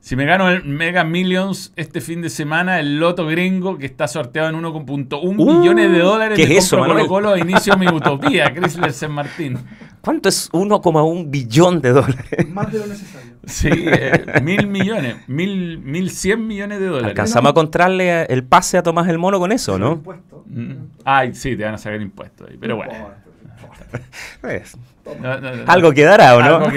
Si 0.00 0.16
me 0.16 0.24
gano 0.24 0.48
el 0.50 0.64
Mega 0.64 1.04
Millions 1.04 1.72
este 1.76 2.00
fin 2.00 2.22
de 2.22 2.28
semana, 2.28 2.80
el 2.80 2.98
loto 2.98 3.24
gringo 3.24 3.78
que 3.78 3.86
está 3.86 4.08
sorteado 4.08 4.48
en 4.48 4.56
1.1 4.56 5.20
Uh, 5.22 5.32
millones 5.60 5.92
de 5.92 5.98
dólares, 6.00 6.36
¿qué 6.36 6.42
es 6.42 6.64
eso, 6.64 6.78
compro? 6.78 6.94
Colo 7.06 7.30
Colo 7.30 7.36
inicio 7.36 7.76
mi 7.76 7.86
utopía, 7.86 8.52
Chrysler 8.52 8.92
San 8.92 9.12
Martín. 9.12 9.58
¿Cuánto 10.00 10.28
es 10.28 10.50
1,1 10.50 11.30
billón 11.30 11.80
de 11.80 11.90
dólares? 11.90 12.48
Más 12.48 12.72
de 12.72 12.80
lo 12.80 12.86
necesario. 12.88 13.34
Sí, 13.44 13.68
eh, 13.70 14.40
mil 14.42 14.66
millones, 14.66 15.16
mil, 15.28 15.78
mil 15.78 16.10
cien 16.10 16.48
millones 16.48 16.80
de 16.80 16.86
dólares. 16.86 17.10
¿Alcanzamos 17.10 17.50
a 17.50 17.54
contrarle 17.54 18.24
el 18.24 18.42
pase 18.42 18.78
a 18.78 18.82
Tomás 18.82 19.08
el 19.08 19.18
Mono 19.18 19.38
con 19.38 19.52
eso, 19.52 19.78
no? 19.78 19.92
Impuesto. 19.92 20.42
Mm. 20.48 20.72
Ay, 21.04 21.32
sí, 21.34 21.56
te 21.56 21.62
van 21.62 21.74
a 21.74 21.78
sacar 21.78 22.00
impuestos 22.00 22.48
ahí, 22.48 22.56
pero 22.60 22.74
No 22.74 22.84
bueno. 22.84 23.21
no 24.42 25.14
No, 25.20 25.40
no. 25.40 25.64
Algo 25.66 25.92
quedará, 25.92 26.36
¿o 26.36 26.42
no? 26.42 26.56
Algo. 26.64 26.70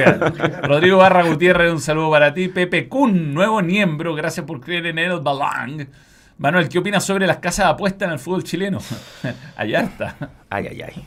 Rodrigo 0.63 0.97
Barra 0.97 1.23
Gutiérrez, 1.23 1.71
un 1.71 1.81
saludo 1.81 2.11
para 2.11 2.33
ti. 2.33 2.47
Pepe 2.47 2.87
Kun, 2.87 3.33
nuevo 3.33 3.61
miembro, 3.61 4.15
gracias 4.15 4.45
por 4.45 4.61
creer 4.61 4.87
en 4.87 4.99
el 4.99 5.19
Balang. 5.19 5.87
Manuel, 6.37 6.67
¿qué 6.67 6.79
opinas 6.79 7.05
sobre 7.05 7.27
las 7.27 7.37
casas 7.37 7.65
de 7.65 7.71
apuesta 7.71 8.03
en 8.05 8.11
el 8.11 8.19
fútbol 8.19 8.43
chileno? 8.43 8.79
hay 9.55 9.73
harta, 9.73 10.17
Ay, 10.49 10.67
ay, 10.69 10.81
ay. 10.81 11.05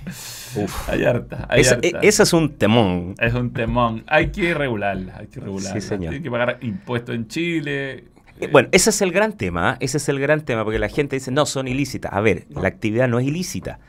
Uf. 0.57 0.89
hay 0.89 1.61
Ese, 2.01 2.22
es 2.22 2.33
un 2.33 2.55
temón. 2.55 3.14
Es 3.18 3.35
un 3.35 3.53
temón. 3.53 4.05
Hay 4.07 4.31
que 4.31 4.55
regularla, 4.55 5.16
hay 5.18 5.26
que 5.26 5.41
regularla. 5.41 5.81
Sí, 5.81 5.87
señor. 5.87 6.14
Hay 6.14 6.22
que 6.22 6.31
pagar 6.31 6.59
impuestos 6.62 7.14
en 7.14 7.29
Chile. 7.29 8.05
Eh, 8.41 8.49
Bueno, 8.51 8.68
ese 8.72 8.89
es 8.89 9.03
el 9.03 9.12
gran 9.12 9.35
tema, 9.35 9.72
¿ah? 9.72 9.76
ese 9.81 9.99
es 9.99 10.09
el 10.09 10.18
gran 10.18 10.41
tema, 10.43 10.64
porque 10.64 10.79
la 10.79 10.89
gente 10.89 11.16
dice, 11.16 11.31
no, 11.31 11.45
son 11.45 11.68
ilícitas. 11.68 12.11
A 12.12 12.20
ver, 12.20 12.47
la 12.49 12.68
actividad 12.68 13.07
no 13.07 13.18
es 13.18 13.26
ilícita. 13.26 13.81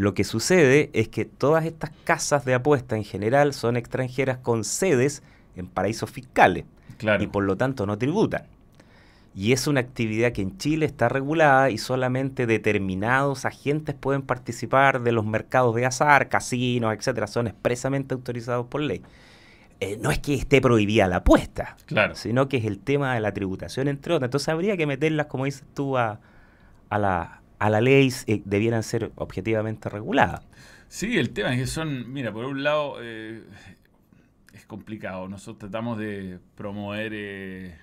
Lo 0.00 0.14
que 0.14 0.24
sucede 0.24 0.88
es 0.94 1.08
que 1.08 1.26
todas 1.26 1.66
estas 1.66 1.90
casas 2.04 2.46
de 2.46 2.54
apuesta 2.54 2.96
en 2.96 3.04
general 3.04 3.52
son 3.52 3.76
extranjeras 3.76 4.38
con 4.38 4.64
sedes 4.64 5.22
en 5.56 5.66
paraísos 5.66 6.10
fiscales 6.10 6.64
Claro. 6.96 7.22
y 7.22 7.26
por 7.26 7.44
lo 7.44 7.56
tanto 7.56 7.84
no 7.84 7.98
tributan. 7.98 8.44
Y 9.34 9.52
es 9.52 9.66
una 9.66 9.80
actividad 9.80 10.32
que 10.32 10.40
en 10.40 10.56
Chile 10.56 10.86
está 10.86 11.10
regulada 11.10 11.68
y 11.68 11.76
solamente 11.76 12.46
determinados 12.46 13.44
agentes 13.44 13.94
pueden 13.94 14.22
participar 14.22 15.02
de 15.02 15.12
los 15.12 15.26
mercados 15.26 15.74
de 15.74 15.84
azar, 15.84 16.30
casinos, 16.30 16.94
etcétera, 16.94 17.26
son 17.26 17.46
expresamente 17.48 18.14
autorizados 18.14 18.66
por 18.68 18.80
ley. 18.80 19.02
Eh, 19.80 19.98
no 20.00 20.10
es 20.10 20.18
que 20.18 20.32
esté 20.32 20.62
prohibida 20.62 21.08
la 21.08 21.16
apuesta, 21.16 21.76
Claro. 21.84 22.14
sino 22.14 22.48
que 22.48 22.56
es 22.56 22.64
el 22.64 22.78
tema 22.78 23.12
de 23.14 23.20
la 23.20 23.32
tributación, 23.34 23.86
entre 23.86 24.14
otras. 24.14 24.28
Entonces 24.28 24.48
habría 24.48 24.78
que 24.78 24.86
meterlas, 24.86 25.26
como 25.26 25.44
dices 25.44 25.64
tú, 25.74 25.98
a, 25.98 26.20
a 26.88 26.98
la, 26.98 27.39
a 27.60 27.70
la 27.70 27.80
ley, 27.80 28.12
eh, 28.26 28.42
debieran 28.44 28.82
ser 28.82 29.12
objetivamente 29.16 29.88
reguladas. 29.88 30.40
Sí, 30.88 31.18
el 31.18 31.30
tema 31.30 31.52
es 31.52 31.60
que 31.60 31.66
son, 31.66 32.10
mira, 32.12 32.32
por 32.32 32.46
un 32.46 32.64
lado 32.64 32.96
eh, 33.00 33.44
es 34.52 34.64
complicado. 34.66 35.28
Nosotros 35.28 35.58
tratamos 35.58 35.98
de 35.98 36.40
promover 36.56 37.12
eh, 37.14 37.78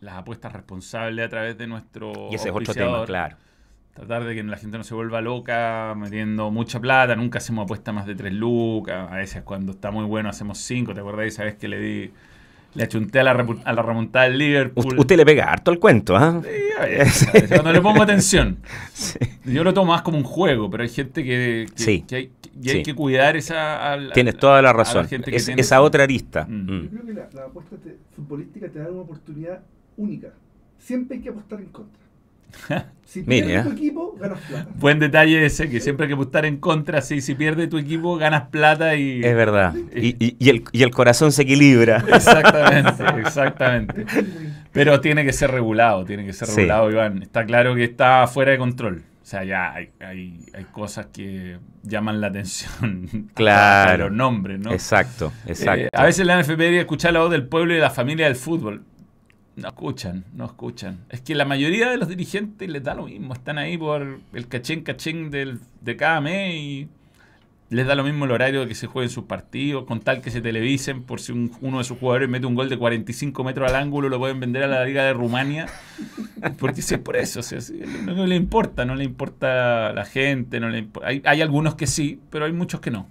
las 0.00 0.14
apuestas 0.14 0.52
responsables 0.52 1.26
a 1.26 1.28
través 1.28 1.58
de 1.58 1.66
nuestro 1.66 2.28
Y 2.30 2.36
ese 2.36 2.48
es 2.48 2.54
otro 2.54 2.72
tema, 2.72 3.04
claro. 3.04 3.36
Tratar 3.92 4.24
de 4.24 4.36
que 4.36 4.44
la 4.44 4.56
gente 4.56 4.78
no 4.78 4.84
se 4.84 4.94
vuelva 4.94 5.20
loca 5.20 5.94
metiendo 5.96 6.52
mucha 6.52 6.78
plata. 6.78 7.16
Nunca 7.16 7.38
hacemos 7.38 7.64
apuestas 7.64 7.92
más 7.92 8.06
de 8.06 8.14
3 8.14 8.32
lucas. 8.32 9.10
A 9.10 9.16
veces 9.16 9.42
cuando 9.42 9.72
está 9.72 9.90
muy 9.90 10.04
bueno 10.04 10.28
hacemos 10.28 10.58
5. 10.58 10.94
¿Te 10.94 11.00
acordás 11.00 11.26
esa 11.26 11.42
vez 11.42 11.56
que 11.56 11.66
le 11.66 11.80
di, 11.80 12.12
le 12.74 12.84
achunté 12.84 13.18
a 13.20 13.24
la, 13.24 13.34
repu- 13.34 13.60
a 13.64 13.72
la 13.72 13.82
remontada 13.82 14.26
del 14.28 14.38
Liverpool? 14.38 14.84
Ust- 14.94 14.98
usted 15.00 15.16
le 15.16 15.24
pega 15.24 15.50
harto 15.50 15.70
el 15.70 15.78
cuento, 15.78 16.16
¿ah? 16.16 16.40
Sí, 16.42 16.48
a 16.78 16.84
veces, 16.86 17.28
a 17.28 17.32
veces, 17.32 17.48
cuando 17.50 17.72
le 17.72 17.80
pongo 17.80 18.02
atención. 18.02 18.58
Sí. 18.92 19.18
Yo 19.44 19.64
lo 19.64 19.72
tomo 19.72 19.92
más 19.92 20.02
como 20.02 20.18
un 20.18 20.24
juego, 20.24 20.68
pero 20.70 20.82
hay 20.82 20.88
gente 20.88 21.22
que, 21.24 21.66
que- 21.74 21.82
Sí, 21.82 22.02
que 22.06 22.16
hay, 22.16 22.30
y 22.60 22.70
hay 22.70 22.76
sí. 22.78 22.82
que 22.82 22.94
cuidar 22.94 23.36
esa... 23.36 23.92
al- 23.92 24.12
Tienes 24.12 24.34
al- 24.34 24.40
toda 24.40 24.60
la 24.62 24.72
razón. 24.72 25.06
gente 25.08 25.30
que 25.30 25.36
Es- 25.38 25.46
tiene 25.46 25.60
esa 25.62 25.80
otra 25.80 26.04
arista. 26.04 26.44
Mm. 26.48 26.52
Mm. 26.70 26.82
Yo 26.84 26.90
creo 26.90 27.06
que 27.06 27.12
la, 27.14 27.28
la 27.34 27.44
apuesta 27.46 27.76
te- 27.76 27.96
futbolística 28.14 28.68
te 28.68 28.78
da 28.80 28.90
una 28.90 29.00
oportunidad 29.02 29.60
única. 29.96 30.28
Siempre 30.78 31.16
hay 31.16 31.22
que 31.22 31.28
apostar 31.30 31.60
en 31.60 31.66
contra. 31.66 32.02
Si 33.08 33.22
pierde 33.22 33.62
tu 33.62 33.70
equipo, 33.72 34.14
ganas 34.20 34.38
plata. 34.46 34.68
Buen 34.74 34.98
detalle 34.98 35.46
ese, 35.46 35.70
que 35.70 35.80
siempre 35.80 36.04
hay 36.04 36.08
que 36.08 36.14
apostar 36.14 36.44
en 36.44 36.58
contra, 36.58 37.00
sí, 37.00 37.22
si 37.22 37.34
pierde 37.34 37.66
tu 37.66 37.78
equipo 37.78 38.18
ganas 38.18 38.48
plata 38.50 38.96
y... 38.96 39.24
Es 39.24 39.34
verdad. 39.34 39.74
Y, 39.96 40.08
y- 40.22 40.36
y 40.38 40.50
el, 40.50 40.62
y 40.72 40.82
el 40.82 40.90
corazón 40.90 41.32
se 41.32 41.40
equilibra. 41.44 42.04
Exactamente, 42.14 43.04
exactamente. 43.20 44.04
Pero 44.72 45.00
tiene 45.00 45.24
que 45.24 45.32
ser 45.32 45.50
regulado, 45.52 46.04
tiene 46.04 46.26
que 46.26 46.34
ser 46.34 46.48
Sí. 46.48 46.56
regulado, 46.56 46.90
Iván. 46.90 47.22
Está 47.22 47.46
claro 47.46 47.74
que 47.74 47.84
está 47.84 48.26
fuera 48.26 48.52
de 48.52 48.58
control. 48.58 49.02
O 49.22 49.24
sea, 49.24 49.42
ya 49.42 49.72
hay, 49.72 49.88
hay, 50.00 50.40
hay 50.52 50.64
cosas 50.64 51.06
que 51.06 51.56
llaman 51.84 52.20
la 52.20 52.26
atención. 52.26 53.30
Claro. 53.34 54.08
Los 54.08 54.16
nombres, 54.18 54.58
¿no? 54.60 54.70
Exacto, 54.70 55.32
exacto. 55.46 55.84
Eh, 55.84 55.88
a 55.94 56.04
veces 56.04 56.26
la 56.26 56.38
NFP 56.42 56.58
debería 56.58 56.80
escuchar 56.80 57.14
la 57.14 57.20
voz 57.20 57.30
del 57.30 57.46
pueblo 57.46 57.72
y 57.72 57.76
de 57.76 57.82
la 57.82 57.90
familia 57.90 58.26
del 58.26 58.36
fútbol. 58.36 58.84
No 59.60 59.68
escuchan, 59.68 60.24
no 60.34 60.44
escuchan. 60.46 60.98
Es 61.10 61.20
que 61.20 61.34
la 61.34 61.44
mayoría 61.44 61.90
de 61.90 61.96
los 61.96 62.08
dirigentes 62.08 62.68
les 62.68 62.82
da 62.84 62.94
lo 62.94 63.06
mismo. 63.06 63.34
Están 63.34 63.58
ahí 63.58 63.76
por 63.76 64.20
el 64.32 64.48
cachén 64.48 64.82
cachén 64.82 65.30
del, 65.30 65.58
de 65.80 65.96
cada 65.96 66.20
mes 66.20 66.54
y 66.54 66.88
les 67.70 67.86
da 67.86 67.94
lo 67.94 68.04
mismo 68.04 68.24
el 68.24 68.30
horario 68.30 68.60
de 68.62 68.68
que 68.68 68.74
se 68.74 68.86
jueguen 68.86 69.10
sus 69.10 69.24
partidos, 69.24 69.84
con 69.84 70.00
tal 70.00 70.22
que 70.22 70.30
se 70.30 70.40
televisen 70.40 71.02
por 71.02 71.20
si 71.20 71.32
un- 71.32 71.52
uno 71.60 71.78
de 71.78 71.84
sus 71.84 71.98
jugadores 71.98 72.28
mete 72.28 72.46
un 72.46 72.54
gol 72.54 72.68
de 72.70 72.78
45 72.78 73.44
metros 73.44 73.68
al 73.68 73.76
ángulo, 73.76 74.08
lo 74.08 74.18
pueden 74.18 74.40
vender 74.40 74.62
a 74.62 74.68
la 74.68 74.84
Liga 74.84 75.04
de 75.04 75.12
Rumania. 75.12 75.66
Porque 76.58 76.80
sí, 76.80 76.94
es 76.94 77.00
por 77.00 77.16
eso. 77.16 77.40
o 77.40 77.42
sea, 77.42 77.58
no, 78.06 78.14
no 78.14 78.26
le 78.26 78.36
importa, 78.36 78.84
no 78.84 78.94
le 78.94 79.04
importa 79.04 79.92
la 79.92 80.04
gente. 80.04 80.60
No 80.60 80.68
le 80.70 80.84
impo- 80.84 81.02
hay, 81.04 81.20
hay 81.24 81.42
algunos 81.42 81.74
que 81.74 81.86
sí, 81.86 82.20
pero 82.30 82.44
hay 82.46 82.52
muchos 82.52 82.80
que 82.80 82.90
no. 82.90 83.06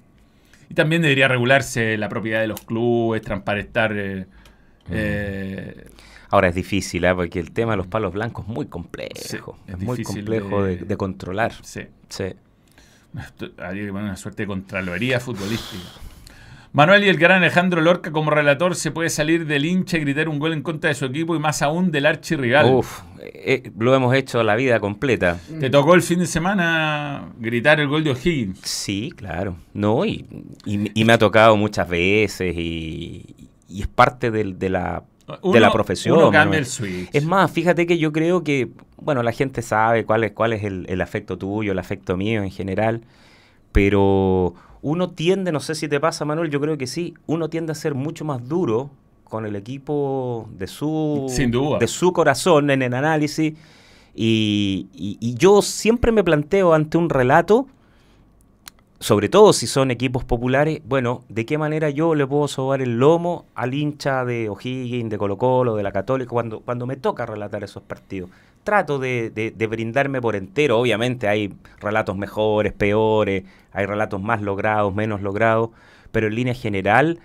Y 0.70 0.74
también 0.74 1.02
debería 1.02 1.28
regularse 1.28 1.98
la 1.98 2.10
propiedad 2.10 2.42
de 2.42 2.48
los 2.48 2.62
clubes, 2.62 3.22
transparentar. 3.22 3.94
eh, 3.96 4.26
eh, 4.90 5.86
Ahora 6.30 6.50
es 6.50 6.56
difícil, 6.56 7.06
¿ah? 7.06 7.16
porque 7.16 7.40
el 7.40 7.52
tema 7.52 7.72
de 7.72 7.78
los 7.78 7.88
palos 7.88 8.14
blancos 8.14 8.46
es 8.48 8.54
muy 8.54 8.66
complejo. 8.68 9.14
Sí, 9.16 9.38
es 9.68 9.74
es 9.76 9.80
muy 9.80 10.04
complejo 10.04 10.64
de, 10.64 10.78
de- 10.78 10.86
de 10.86 10.98
controlar. 10.98 11.54
sí. 11.64 11.82
Sí. 12.10 12.26
Habría 13.58 13.86
que 13.86 13.92
poner 13.92 14.06
una 14.06 14.18
suerte 14.18 14.44
de 14.44 14.48
contraloría 14.48 15.20
futbolística. 15.20 15.84
Manuel 16.74 17.06
y 17.06 17.10
el 17.10 17.18
gran 17.18 17.38
Alejandro 17.42 17.82
Lorca 17.82 18.12
como 18.12 18.30
relator 18.30 18.76
se 18.76 18.92
puede 18.92 19.10
salir 19.10 19.48
del 19.48 19.66
hincha 19.66 19.98
y 19.98 20.02
gritar 20.02 20.30
un 20.30 20.38
gol 20.38 20.54
en 20.54 20.62
contra 20.62 20.90
de 20.90 20.94
su 20.96 21.06
equipo 21.06 21.36
y 21.36 21.40
más 21.40 21.62
aún 21.64 21.90
del 21.92 22.06
archirrival. 22.06 22.72
Uf, 22.72 23.02
eh, 23.20 23.64
eh, 23.66 23.72
lo 23.80 23.96
hemos 23.96 24.14
hecho 24.14 24.44
la 24.44 24.56
vida 24.56 24.80
completa. 24.80 25.40
¿Te 25.60 25.70
tocó 25.72 25.96
el 25.96 26.04
fin 26.04 26.20
de 26.20 26.28
semana 26.28 27.30
gritar 27.40 27.80
el 27.80 27.88
gol 27.88 28.04
de 28.04 28.12
O'Higgins? 28.12 28.60
Sí, 28.62 29.12
claro. 29.16 29.56
No, 29.74 30.06
y, 30.06 30.26
y- 30.66 30.92
y 30.94 31.06
me 31.06 31.14
ha 31.14 31.18
tocado 31.18 31.56
muchas 31.58 31.90
veces 31.90 32.54
y, 32.56 33.50
y 33.68 33.82
es 33.82 33.88
parte 33.88 34.30
de, 34.30 34.70
la, 34.70 35.04
de 35.54 35.60
la 35.60 35.72
profesión. 35.72 36.18
Uno 36.18 36.32
cambia 36.32 36.60
el 36.60 36.66
switch. 36.66 37.10
Es 37.14 37.26
más, 37.26 37.52
fíjate 37.52 37.86
que 37.86 37.98
yo 37.98 38.12
creo 38.12 38.44
que, 38.44 38.70
bueno, 38.98 39.24
la 39.24 39.32
gente 39.32 39.62
sabe 39.62 40.06
cuál 40.06 40.24
es, 40.24 40.32
cuál 40.32 40.54
es 40.54 40.64
el, 40.64 40.86
el 40.90 41.02
afecto 41.02 41.38
tuyo, 41.38 41.72
el 41.74 41.80
afecto 41.80 42.16
mío 42.18 42.44
en 42.44 42.52
general, 42.52 43.02
pero 43.72 44.54
uno 44.82 45.10
tiende, 45.12 45.52
no 45.52 45.60
sé 45.60 45.76
si 45.76 45.88
te 45.88 46.00
pasa, 46.00 46.26
Manuel, 46.26 46.50
yo 46.50 46.60
creo 46.62 46.78
que 46.78 46.88
sí, 46.88 47.14
uno 47.26 47.50
tiende 47.50 47.72
a 47.72 47.76
ser 47.76 47.94
mucho 47.96 48.26
más 48.26 48.48
duro 48.48 48.90
con 49.24 49.46
el 49.46 49.56
equipo 49.56 50.48
de 50.58 50.68
su, 50.68 51.26
Sin 51.30 51.52
duda. 51.52 51.80
de 51.80 51.88
su 51.88 52.14
corazón 52.14 52.70
en 52.70 52.82
el 52.82 52.94
análisis. 52.94 53.54
Y, 54.16 54.88
y- 54.94 55.18
y 55.20 55.36
yo 55.36 55.62
siempre 55.62 56.12
me 56.12 56.24
planteo 56.24 56.74
ante 56.74 56.98
un 56.98 57.10
relato, 57.10 57.68
sobre 59.00 59.30
todo 59.30 59.54
si 59.54 59.68
son 59.68 59.92
equipos 59.92 60.24
populares, 60.24 60.82
bueno, 60.86 61.24
¿de 61.30 61.46
qué 61.46 61.58
manera 61.58 61.90
yo 61.92 62.16
le 62.16 62.26
puedo 62.26 62.48
sobar 62.48 62.82
el 62.82 62.98
lomo 63.00 63.46
al 63.56 63.74
hincha 63.74 64.26
de 64.26 64.50
O'Higgins, 64.50 65.10
de 65.10 65.18
Colo 65.18 65.38
Colo, 65.38 65.76
de 65.76 65.84
la 65.84 65.92
Católica, 65.92 66.30
cuando, 66.30 66.62
cuando 66.62 66.88
me 66.88 66.96
toca 66.96 67.26
relatar 67.26 67.64
esos 67.64 67.84
partidos? 67.84 68.30
Trato 68.64 69.00
de, 69.00 69.30
de- 69.30 69.68
brindarme 69.68 70.20
por 70.22 70.36
entero, 70.36 70.80
obviamente 70.80 71.28
hay 71.28 71.54
relatos 71.80 72.18
mejores, 72.18 72.74
peores, 72.74 73.44
hay 73.72 73.86
relatos 73.86 74.22
más 74.22 74.42
logrados, 74.42 74.94
menos 74.94 75.22
logrados, 75.22 75.70
pero 76.12 76.28
en 76.28 76.36
línea 76.36 76.54
general, 76.54 77.20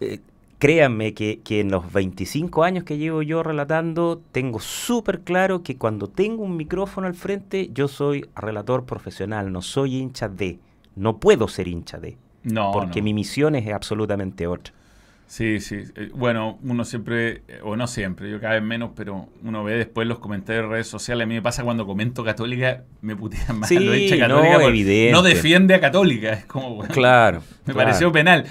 eh, 0.00 0.20
créanme 0.58 1.14
que, 1.14 1.40
que 1.42 1.60
en 1.60 1.70
los 1.70 1.92
25 1.92 2.64
años 2.64 2.84
que 2.84 2.98
llevo 2.98 3.22
yo 3.22 3.42
relatando, 3.42 4.20
tengo 4.32 4.60
súper 4.60 5.20
claro 5.20 5.62
que 5.62 5.76
cuando 5.76 6.08
tengo 6.08 6.42
un 6.42 6.56
micrófono 6.56 7.06
al 7.06 7.14
frente, 7.14 7.70
yo 7.72 7.88
soy 7.88 8.26
relator 8.36 8.84
profesional, 8.84 9.52
no 9.52 9.62
soy 9.62 9.96
hincha 9.96 10.28
de, 10.28 10.58
no 10.96 11.18
puedo 11.18 11.48
ser 11.48 11.68
hincha 11.68 11.98
de, 11.98 12.16
no, 12.42 12.70
porque 12.72 13.00
no. 13.00 13.04
mi 13.04 13.14
misión 13.14 13.54
es 13.54 13.68
absolutamente 13.72 14.46
otra. 14.46 14.72
Sí, 15.26 15.58
sí. 15.58 15.76
Eh, 15.96 16.10
Bueno, 16.14 16.58
uno 16.62 16.84
siempre, 16.84 17.42
eh, 17.48 17.60
o 17.62 17.76
no 17.76 17.86
siempre, 17.86 18.30
yo 18.30 18.40
cada 18.40 18.54
vez 18.54 18.62
menos, 18.62 18.90
pero 18.94 19.28
uno 19.42 19.64
ve 19.64 19.74
después 19.74 20.06
los 20.06 20.18
comentarios 20.18 20.66
de 20.66 20.70
redes 20.70 20.86
sociales. 20.86 21.24
A 21.24 21.26
mí 21.26 21.34
me 21.34 21.42
pasa 21.42 21.64
cuando 21.64 21.86
comento 21.86 22.22
Católica, 22.22 22.84
me 23.00 23.16
putean 23.16 23.58
más 23.58 23.68
Sí, 23.70 23.76
hinchas 23.76 24.28
no, 24.28 24.42
Católica. 24.42 24.64
evidente. 24.66 25.12
no 25.12 25.22
defiende 25.22 25.74
a 25.74 25.80
Católica. 25.80 26.32
Es 26.34 26.44
como, 26.44 26.74
bueno, 26.74 26.92
Claro. 26.94 27.42
me 27.64 27.72
claro. 27.72 27.86
pareció 27.88 28.12
penal. 28.12 28.44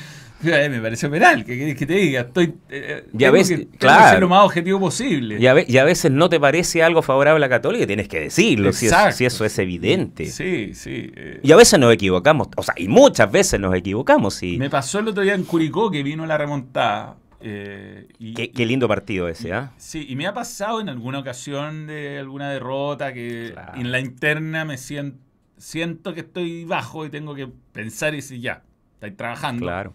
Eh, 0.65 0.69
me 0.69 0.79
parece 0.81 1.09
penal, 1.09 1.43
¿qué 1.45 1.57
querés 1.57 1.75
que 1.77 1.85
te 1.85 1.93
diga? 1.93 2.21
Estoy, 2.21 2.53
eh, 2.69 3.05
tengo 3.17 3.31
ves, 3.33 3.49
que- 3.49 3.57
tengo 3.57 3.71
que 3.71 3.77
claro. 3.77 4.11
ser 4.11 4.19
lo 4.21 4.29
más 4.29 4.43
objetivo 4.45 4.79
posible. 4.79 5.37
Y 5.39 5.47
a, 5.47 5.53
ve- 5.53 5.65
y 5.67 5.77
a 5.77 5.83
veces 5.83 6.11
no 6.11 6.29
te 6.29 6.39
parece 6.39 6.83
algo 6.83 7.01
favorable 7.01 7.37
a 7.37 7.39
la 7.39 7.49
Católica 7.49 7.83
y 7.83 7.87
tienes 7.87 8.07
que 8.07 8.19
decirlo, 8.19 8.71
si, 8.73 8.85
es- 8.87 8.91
Exacto. 8.91 9.17
si 9.17 9.25
eso 9.25 9.45
es 9.45 9.57
evidente. 9.59 10.25
Sí, 10.25 10.71
sí. 10.73 11.11
eh. 11.15 11.39
Y 11.43 11.51
a 11.51 11.55
veces 11.55 11.79
nos 11.79 11.93
equivocamos, 11.93 12.47
o 12.57 12.63
sea, 12.63 12.73
y 12.77 12.87
muchas 12.87 13.31
veces 13.31 13.59
nos 13.59 13.73
equivocamos. 13.75 14.41
Y 14.43 14.57
Me 14.57 14.69
pasó 14.69 14.99
el 14.99 15.07
otro 15.07 15.23
día 15.23 15.33
en 15.35 15.43
Curicó 15.43 15.89
que 15.91 16.03
vino 16.03 16.25
la 16.25 16.37
remontada. 16.37 17.15
eh, 17.45 18.07
y, 18.19 18.33
qué, 18.33 18.51
qué 18.51 18.65
lindo 18.65 18.87
partido 18.87 19.27
ese, 19.27 19.51
¿ah? 19.53 19.71
Sí, 19.77 20.05
y 20.07 20.15
me 20.15 20.27
ha 20.27 20.33
pasado 20.33 20.79
en 20.79 20.87
alguna 20.89 21.19
ocasión 21.19 21.87
de 21.87 22.19
alguna 22.19 22.49
derrota 22.51 23.11
que 23.13 23.49
Claro. 23.53 23.73
en 23.81 23.91
la 23.91 23.99
interna 23.99 24.63
me 24.65 24.77
siento, 24.77 25.17
siento 25.57 26.13
que 26.13 26.21
estoy 26.21 26.63
bajo 26.65 27.05
y 27.05 27.09
tengo 27.09 27.35
que 27.35 27.47
pensar 27.73 28.13
y 28.13 28.17
decir, 28.17 28.39
ya, 28.39 28.63
estáis 28.95 29.17
trabajando. 29.17 29.65
Claro. 29.65 29.93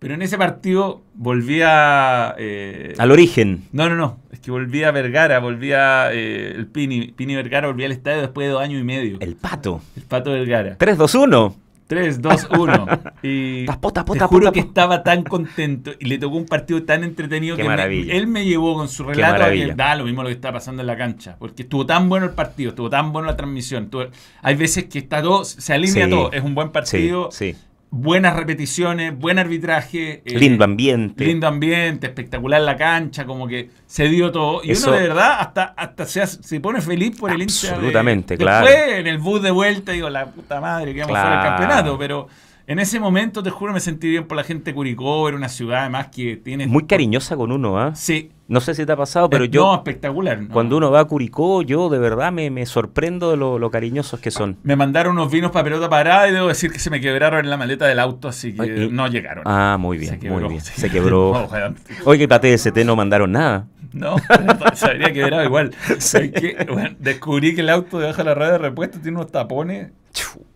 Pero 0.00 0.14
en 0.14 0.22
ese 0.22 0.36
partido 0.38 1.02
volví 1.14 1.60
a... 1.62 2.34
eh, 2.38 2.94
Al 2.98 3.10
origen. 3.12 3.64
No, 3.70 3.88
no, 3.88 3.94
no. 3.96 4.18
Es 4.32 4.40
que 4.40 4.50
volví 4.50 4.82
a 4.82 4.90
Vergara, 4.90 5.38
volví 5.40 5.72
a 5.72 6.10
eh, 6.12 6.52
el 6.56 6.66
Pini, 6.66 7.12
Pini 7.12 7.34
Vergara, 7.36 7.68
volví 7.68 7.84
al 7.84 7.92
estadio 7.92 8.22
después 8.22 8.46
de 8.48 8.52
dos 8.54 8.62
años 8.62 8.80
y 8.80 8.84
medio. 8.84 9.18
El, 9.20 9.28
El 9.28 9.36
pato. 9.36 9.80
Pato 10.08 10.32
Vergara. 10.32 10.76
3-2-1. 10.78 11.54
3, 11.86 12.22
2, 12.22 12.48
1. 12.56 12.86
Y 13.24 13.66
tapo, 13.66 13.92
te 13.92 14.20
juro 14.20 14.52
que 14.52 14.60
estaba 14.60 15.02
tan 15.02 15.24
contento 15.24 15.90
y 15.98 16.04
le 16.06 16.18
tocó 16.18 16.36
un 16.36 16.46
partido 16.46 16.84
tan 16.84 17.02
entretenido 17.02 17.56
Qué 17.56 17.64
que 17.64 17.68
me- 17.68 18.16
él 18.16 18.28
me 18.28 18.44
llevó 18.44 18.74
con 18.76 18.88
su 18.88 19.02
relato 19.02 19.32
maravilla. 19.32 19.74
da 19.74 19.96
lo 19.96 20.04
mismo 20.04 20.22
lo 20.22 20.28
que 20.28 20.34
está 20.36 20.52
pasando 20.52 20.82
en 20.82 20.86
la 20.86 20.96
cancha. 20.96 21.34
Porque 21.38 21.62
estuvo 21.64 21.84
tan 21.84 22.08
bueno 22.08 22.26
el 22.26 22.32
partido, 22.32 22.70
estuvo 22.70 22.88
tan 22.88 23.12
bueno 23.12 23.26
la 23.26 23.36
transmisión. 23.36 23.84
estuvo- 23.84 24.06
hay 24.40 24.54
veces 24.54 24.84
que 24.84 25.00
está 25.00 25.20
todo, 25.20 25.44
se 25.44 25.72
alinea 25.74 26.04
Sí. 26.04 26.10
todo. 26.10 26.30
Es 26.32 26.42
un 26.44 26.54
buen 26.54 26.68
Sí, 26.68 26.72
partido, 26.72 27.28
sí. 27.32 27.56
Buenas 27.90 28.36
repeticiones, 28.36 29.18
buen 29.18 29.38
arbitraje. 29.38 30.22
eh, 30.24 30.38
Lindo 30.38 30.64
ambiente. 30.64 31.24
Lindo 31.24 31.46
ambiente, 31.46 32.06
espectacular 32.06 32.60
la 32.60 32.76
cancha, 32.76 33.24
como 33.26 33.46
que 33.48 33.70
se 33.86 34.08
dio 34.08 34.30
todo. 34.30 34.60
Y 34.64 34.70
Eso- 34.72 34.90
uno 34.90 34.98
de 35.00 35.08
verdad 35.08 35.36
hasta, 35.40 35.64
hasta 35.76 36.06
se, 36.06 36.22
hace- 36.22 36.42
se 36.42 36.60
pone 36.60 36.80
feliz 36.80 37.16
por 37.18 37.30
el 37.32 37.42
hincha. 37.42 37.68
de- 37.68 37.74
Absolutamente, 37.74 38.36
Después, 38.36 38.60
claro. 38.62 38.92
en 38.96 39.06
el 39.06 39.18
bus 39.18 39.42
de 39.42 39.50
vuelta, 39.50 39.92
digo, 39.92 40.08
la 40.08 40.26
puta 40.26 40.60
madre, 40.60 40.92
fuera 40.92 41.06
del 41.06 41.14
Claro. 41.14 41.48
campeonato. 41.48 41.98
Pero 41.98 42.28
en 42.66 42.78
ese 42.78 43.00
momento, 43.00 43.42
te 43.42 43.50
juro, 43.50 43.72
me 43.72 43.80
sentí 43.80 44.08
bien 44.08 44.26
por 44.26 44.36
la 44.36 44.44
gente 44.44 44.70
de 44.70 44.74
Curicó. 44.74 45.26
Era 45.28 45.36
una 45.36 45.48
ciudad 45.48 45.80
además 45.80 46.08
que 46.14 46.36
tiene. 46.36 46.66
Muy 46.68 46.84
cariñosa 46.86 47.36
con 47.36 47.50
uno, 47.50 47.78
¿ah? 47.80 47.94
Sí. 47.96 48.30
No 48.50 48.60
sé 48.60 48.74
si 48.74 48.84
te 48.84 48.90
ha 48.92 48.96
pasado, 48.96 49.30
pero 49.30 49.44
Eh, 49.44 49.48
yo, 49.48 49.62
No, 49.64 49.74
espectacular. 49.76 50.42
no. 50.42 50.48
cuando 50.52 50.76
uno 50.76 50.90
va 50.90 51.00
a 51.00 51.04
Curicó, 51.04 51.62
yo 51.62 51.88
de 51.88 51.98
verdad 52.00 52.32
me, 52.32 52.50
me 52.50 52.66
sorprendo 52.66 53.30
de 53.30 53.36
lo, 53.36 53.58
lo 53.60 53.70
cariñosos 53.70 54.18
que 54.18 54.30
son. 54.32 54.56
Me 54.64 54.74
mandaron 54.74 55.12
unos 55.12 55.30
vinos 55.30 55.52
para 55.52 55.62
pelota 55.64 55.88
parada 55.88 56.28
y 56.28 56.32
debo 56.32 56.48
decir 56.48 56.72
que 56.72 56.80
se 56.80 56.90
me 56.90 57.00
quebraron 57.00 57.40
en 57.44 57.48
la 57.48 57.56
maleta 57.56 57.86
del 57.86 58.00
auto, 58.00 58.26
así 58.26 58.52
que 58.52 58.62
Ay, 58.62 58.88
no 58.90 59.06
llegaron. 59.06 59.44
Ah, 59.46 59.76
muy 59.78 59.98
bien, 59.98 60.14
Se 60.14 60.18
quebró, 60.18 60.40
muy 60.40 60.48
bien. 60.48 60.60
Se 60.60 60.90
quebró. 60.90 61.32
No, 61.32 61.44
weón. 61.46 61.76
Oye, 62.04 62.26
para 62.26 62.40
TST 62.40 62.76
no 62.84 62.96
mandaron 62.96 63.30
nada. 63.32 63.66
No, 63.92 64.16
se 64.74 64.86
habría 64.86 65.12
quebrado 65.12 65.44
igual. 65.44 65.74
Es 65.88 66.12
que, 66.12 66.66
bueno, 66.70 66.96
descubrí 66.98 67.54
que 67.54 67.60
el 67.62 67.70
auto 67.70 67.98
debajo 67.98 68.18
de 68.18 68.24
la 68.24 68.34
rueda 68.34 68.52
de 68.52 68.58
repuesto 68.58 68.98
tiene 69.00 69.16
unos 69.18 69.32
tapones 69.32 69.90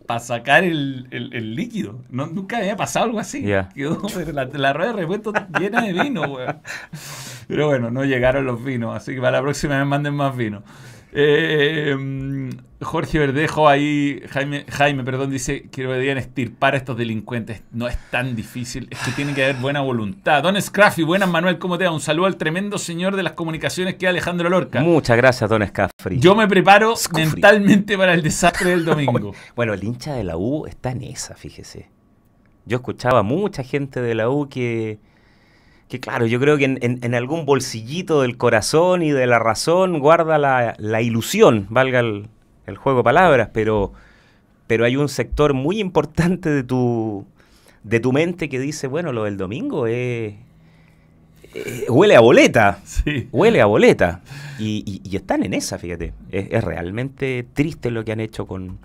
para 0.07 0.21
sacar 0.21 0.65
el, 0.65 1.07
el- 1.11 1.33
el 1.35 1.55
líquido. 1.55 2.01
No, 2.11 2.27
nunca 2.27 2.59
había 2.59 2.77
pasado 2.77 3.07
algo 3.07 3.19
así. 3.21 3.43
Quedó 3.75 4.01
la, 4.33 4.45
la 4.47 4.73
rueda 4.73 4.93
de 4.93 4.99
repuesto 5.01 5.33
llena 5.59 5.83
de 5.83 5.93
vino, 5.93 6.23
weón. 6.23 6.59
Pero 7.49 7.67
bueno, 7.69 7.91
no 7.91 8.05
llegaron 8.05 8.45
los 8.47 8.63
vinos, 8.65 8.95
así 8.97 9.15
que 9.15 9.21
para 9.21 9.39
la 9.39 9.43
próxima 9.43 9.79
vez 9.79 9.87
manden 9.87 10.15
más 10.15 10.37
vino. 10.37 10.63
Eh, 11.17 11.95
mm, 11.97 12.51
Jorge 12.83 13.21
Verdejo 13.21 13.69
ahí, 13.69 14.21
Jaime, 14.31 14.67
Jaime, 14.69 15.05
perdón, 15.05 15.31
dice 15.31 15.69
que 15.71 15.83
deberían 15.83 16.19
estirpar 16.19 16.75
a 16.75 16.77
estos 16.77 16.97
delincuentes. 16.97 17.63
No 17.71 17.87
es 17.87 17.97
tan 18.11 18.35
difícil, 18.35 18.89
es 18.91 18.99
que 18.99 19.13
tiene 19.13 19.33
que 19.33 19.45
haber 19.45 19.57
buena 19.57 19.81
voluntad. 19.81 20.43
Don 20.43 20.61
Scraffy, 20.61 21.05
buenas 21.05 21.29
Manuel, 21.29 21.59
¿cómo 21.59 21.79
te 21.79 21.85
va? 21.85 21.93
Un 21.93 22.01
saludo 22.01 22.27
al 22.27 22.37
tremendo 22.37 22.79
señor 22.79 23.15
de 23.15 23.23
las 23.23 23.33
comunicaciones 23.35 23.95
que 23.95 24.07
es 24.07 24.11
Alejandro 24.11 24.49
Lorca. 24.51 24.81
Muchas 24.81 25.17
gracias, 25.17 25.49
Don 25.49 25.63
Escafri. 25.63 26.19
Yo 26.19 26.35
me 26.35 26.49
preparo 26.49 26.97
Scufri. 26.97 27.27
mentalmente 27.27 27.97
para 27.97 28.13
el 28.13 28.23
desastre 28.23 28.71
del 28.71 28.85
domingo. 28.85 29.33
Bueno, 29.55 29.73
el 29.73 29.85
hincha 29.85 30.15
de 30.15 30.25
la 30.25 30.37
U 30.37 30.67
está 30.67 30.91
en 30.91 31.03
esa, 31.03 31.37
fíjese. 31.37 31.89
Yo 32.67 32.79
escuchaba 32.79 33.21
a 33.21 33.23
mucha 33.23 33.63
gente 33.63 34.01
de 34.01 34.15
la 34.15 34.29
U 34.29 34.49
que, 34.49 34.99
que 35.95 36.01
claro, 36.01 36.27
yo 36.27 36.41
creo 36.41 36.57
que 36.59 36.65
en, 36.65 36.79
en- 36.83 36.99
en 37.03 37.15
algún 37.15 37.47
bolsillito 37.47 38.23
del 38.23 38.37
corazón 38.37 39.03
y 39.03 39.13
de 39.13 39.27
la 39.29 39.39
razón 39.39 40.01
guarda 40.01 40.39
la, 40.39 40.75
la 40.79 41.01
ilusión, 41.03 41.67
valga 41.71 42.01
el, 42.01 42.27
el 42.67 42.77
juego 42.77 42.99
de 42.99 43.05
palabras, 43.05 43.51
pero, 43.53 43.93
pero 44.67 44.85
hay 44.85 44.97
un 44.97 45.09
sector 45.09 45.55
muy 45.55 45.79
importante 45.79 46.51
de 46.51 46.65
tu, 46.65 47.25
de 47.85 48.01
tu 48.01 48.13
mente 48.13 48.49
que 48.49 48.59
dice, 48.59 48.89
bueno, 48.89 49.13
lo 49.13 49.23
del 49.25 49.37
domingo 49.37 49.87
es... 49.87 50.35
eh, 51.55 51.87
huele 51.89 52.17
a 52.17 52.21
boleta. 52.21 52.81
Sí. 52.85 53.29
Huele 53.31 53.61
a 53.61 53.67
boleta. 53.67 54.23
Y, 54.59 54.83
y- 54.87 55.09
y 55.09 55.17
están 55.17 55.45
en 55.45 55.55
esa, 55.55 55.79
fíjate. 55.79 56.13
Es, 56.31 56.49
es 56.51 56.65
realmente 56.65 57.47
triste 57.55 57.91
lo 57.93 58.05
que 58.05 58.13
han 58.13 58.21
hecho 58.21 58.47
con, 58.47 58.79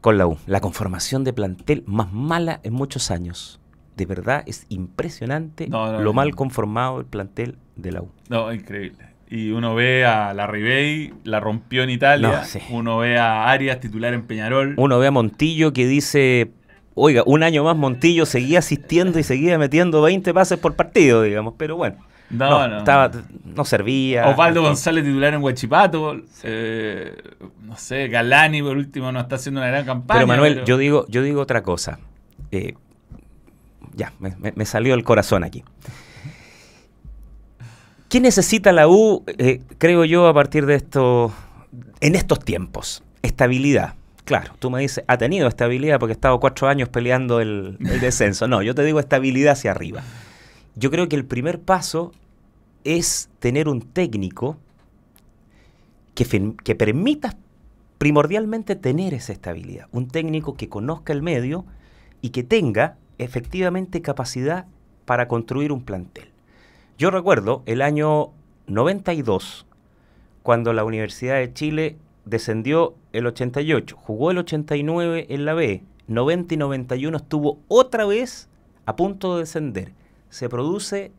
con 0.00 0.18
la 0.18 0.26
U. 0.26 0.38
La 0.46 0.60
conformación 0.60 1.22
de 1.22 1.32
plantel 1.32 1.84
más 1.86 2.12
mala 2.12 2.58
en 2.64 2.72
muchos 2.72 3.10
años. 3.12 3.59
De 4.00 4.06
verdad 4.06 4.42
es 4.46 4.64
impresionante 4.70 5.68
No, 5.68 5.92
no, 5.92 6.00
lo 6.00 6.14
mal 6.14 6.34
conformado 6.34 7.00
el 7.00 7.04
plantel 7.04 7.56
de 7.76 7.92
la 7.92 8.00
U. 8.00 8.08
No, 8.30 8.50
increíble. 8.50 8.96
Y 9.28 9.50
uno 9.50 9.74
ve 9.74 10.06
a 10.06 10.32
la 10.32 10.46
Ribey, 10.46 11.12
la 11.24 11.38
rompió 11.38 11.82
en 11.82 11.90
Italia. 11.90 12.28
No, 12.38 12.44
sí. 12.44 12.60
Uno 12.70 12.96
ve 12.96 13.18
a 13.18 13.50
Arias, 13.50 13.78
titular 13.78 14.14
en 14.14 14.22
Peñarol. 14.22 14.72
Uno 14.78 14.98
ve 14.98 15.08
a 15.08 15.10
Montillo 15.10 15.74
que 15.74 15.86
dice, 15.86 16.50
oiga, 16.94 17.24
un 17.26 17.42
año 17.42 17.62
más 17.62 17.76
Montillo 17.76 18.24
seguía 18.24 18.60
asistiendo 18.60 19.18
y 19.18 19.22
seguía 19.22 19.58
metiendo 19.58 20.00
20 20.00 20.32
pases 20.32 20.58
por 20.58 20.76
partido, 20.76 21.20
digamos. 21.20 21.54
Pero 21.58 21.76
bueno, 21.76 21.96
No, 22.30 22.48
no, 22.48 22.68
no. 22.68 22.78
estaba, 22.78 23.10
no 23.44 23.66
servía. 23.66 24.28
Osvaldo 24.28 24.62
González, 24.62 25.04
titular 25.04 25.34
en 25.34 25.42
Huachipato. 25.42 26.16
Eh, 26.42 27.14
no 27.64 27.76
sé, 27.76 28.08
Galani, 28.08 28.62
por 28.62 28.78
último, 28.78 29.12
no 29.12 29.20
está 29.20 29.36
haciendo 29.36 29.60
una 29.60 29.68
gran 29.68 29.84
campaña. 29.84 30.20
Pero 30.20 30.26
Manuel, 30.26 30.54
pero- 30.54 30.66
yo 30.66 30.78
digo, 30.78 31.04
yo 31.10 31.22
digo 31.22 31.42
otra 31.42 31.62
cosa. 31.62 31.98
Eh, 32.50 32.74
ya, 33.94 34.12
me, 34.18 34.64
salió 34.64 34.94
el 34.94 35.04
corazón 35.04 35.44
aquí. 35.44 35.64
¿Qué 38.08 38.20
necesita 38.20 38.72
la 38.72 38.88
U, 38.88 39.24
eh, 39.38 39.60
creo 39.78 40.04
yo, 40.04 40.26
a 40.26 40.34
partir 40.34 40.66
de 40.66 40.74
esto, 40.74 41.32
en 42.00 42.16
estos 42.16 42.40
tiempos? 42.40 43.02
Estabilidad. 43.22 43.94
Claro, 44.24 44.54
tú 44.58 44.70
me 44.70 44.80
dices, 44.80 45.04
ha 45.06 45.16
tenido 45.16 45.48
estabilidad 45.48 45.98
porque 45.98 46.12
ha 46.12 46.14
estado 46.14 46.40
cuatro 46.40 46.68
años 46.68 46.88
peleando 46.88 47.40
el, 47.40 47.76
el 47.80 48.00
descenso. 48.00 48.48
No, 48.48 48.62
yo 48.62 48.74
te 48.74 48.82
digo 48.82 49.00
estabilidad 49.00 49.52
hacia 49.52 49.70
arriba. 49.70 50.02
Yo 50.76 50.90
creo 50.90 51.08
que 51.08 51.16
el 51.16 51.24
primer 51.24 51.60
paso 51.60 52.12
es 52.84 53.28
tener 53.38 53.68
un 53.68 53.82
técnico 53.82 54.56
que 56.14 56.74
permita 56.74 57.36
primordialmente 57.98 58.76
tener 58.76 59.14
esa 59.14 59.32
estabilidad. 59.32 59.86
Un 59.92 60.08
técnico 60.08 60.54
que 60.54 60.68
conozca 60.68 61.12
el 61.12 61.22
medio 61.22 61.64
y 62.20 62.30
que 62.30 62.42
tenga 62.42 62.96
efectivamente 63.24 64.02
capacidad 64.02 64.66
para 65.04 65.28
construir 65.28 65.72
un 65.72 65.84
plantel. 65.84 66.28
Yo 66.98 67.10
recuerdo 67.10 67.62
el 67.66 67.82
año 67.82 68.30
92, 68.66 69.66
cuando 70.42 70.72
la 70.72 70.84
Universidad 70.84 71.36
de 71.36 71.52
Chile 71.52 71.96
descendió 72.24 72.94
el 73.12 73.26
88, 73.26 73.96
jugó 73.96 74.30
el 74.30 74.38
89 74.38 75.26
en 75.28 75.44
la 75.44 75.54
B, 75.54 75.82
90 76.06 76.54
y 76.54 76.56
91 76.56 77.16
estuvo 77.16 77.58
otra 77.68 78.04
vez 78.06 78.48
a 78.86 78.96
punto 78.96 79.34
de 79.34 79.40
descender. 79.40 79.92
Se 80.28 80.48
produce 80.48 81.12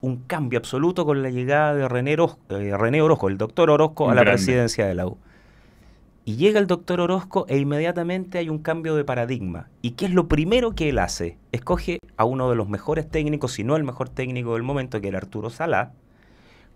un 0.00 0.18
cambio 0.18 0.58
absoluto 0.58 1.04
con 1.04 1.22
la 1.22 1.30
llegada 1.30 1.74
de 1.74 1.88
René, 1.88 2.12
eh, 2.12 2.76
René 2.76 3.02
Orozco, 3.02 3.28
el 3.28 3.38
doctor 3.38 3.70
Orozco, 3.70 4.10
a 4.10 4.14
la 4.14 4.22
presidencia 4.22 4.86
de 4.86 4.94
la 4.94 5.06
U. 5.06 5.18
Y 6.28 6.36
llega 6.36 6.60
el 6.60 6.66
doctor 6.66 7.00
Orozco 7.00 7.46
e 7.48 7.56
inmediatamente 7.56 8.36
hay 8.36 8.50
un 8.50 8.58
cambio 8.58 8.94
de 8.94 9.02
paradigma. 9.02 9.70
¿Y 9.80 9.92
qué 9.92 10.04
es 10.04 10.12
lo 10.12 10.28
primero 10.28 10.74
que 10.74 10.90
él 10.90 10.98
hace? 10.98 11.38
Escoge 11.52 12.00
a 12.18 12.26
uno 12.26 12.50
de 12.50 12.54
los 12.54 12.68
mejores 12.68 13.08
técnicos, 13.08 13.52
si 13.52 13.64
no 13.64 13.76
el 13.76 13.82
mejor 13.82 14.10
técnico 14.10 14.52
del 14.52 14.62
momento, 14.62 15.00
que 15.00 15.08
era 15.08 15.16
Arturo 15.16 15.48
Salá, 15.48 15.94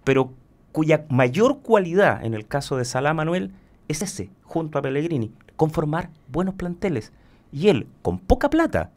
pero 0.05 0.33
cuya 0.73 1.05
mayor 1.11 1.59
cualidad 1.59 2.25
en 2.25 2.33
el 2.33 2.47
caso 2.47 2.79
de 2.79 2.87
Salá 2.87 3.13
Manuel 3.13 3.53
es 3.89 4.01
ese, 4.01 4.31
junto 4.43 4.79
a 4.79 4.83
Pellegrini, 4.83 5.31
conformar 5.57 6.09
buenos 6.29 6.55
planteles. 6.55 7.13
Y 7.53 7.69
él, 7.69 7.87
con 8.01 8.21
poca 8.21 8.49
plata, 8.49 8.91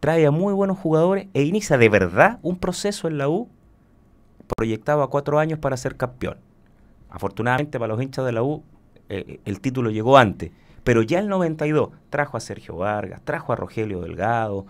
trae 0.00 0.24
a 0.24 0.30
muy 0.30 0.54
buenos 0.54 0.78
jugadores 0.78 1.28
e 1.34 1.42
inicia 1.42 1.76
de 1.76 1.90
verdad 1.90 2.38
un 2.40 2.56
proceso 2.56 3.08
en 3.08 3.18
la 3.18 3.28
U 3.28 3.50
proyectado 4.56 5.02
a 5.02 5.10
cuatro 5.10 5.38
años 5.38 5.58
para 5.58 5.76
ser 5.76 5.98
campeón. 5.98 6.38
Afortunadamente 7.10 7.78
para 7.78 7.92
los 7.92 8.02
hinchas 8.02 8.24
de 8.24 8.32
la 8.32 8.42
U, 8.42 8.62
eh, 9.08 9.40
el 9.44 9.60
título 9.60 9.90
llegó 9.90 10.18
antes. 10.18 10.50
Pero 10.84 11.02
ya 11.02 11.18
el 11.18 11.28
92 11.28 11.90
trajo 12.10 12.36
a 12.36 12.40
Sergio 12.40 12.76
Vargas, 12.76 13.20
trajo 13.24 13.52
a 13.52 13.56
Rogelio 13.56 14.00
Delgado, 14.02 14.66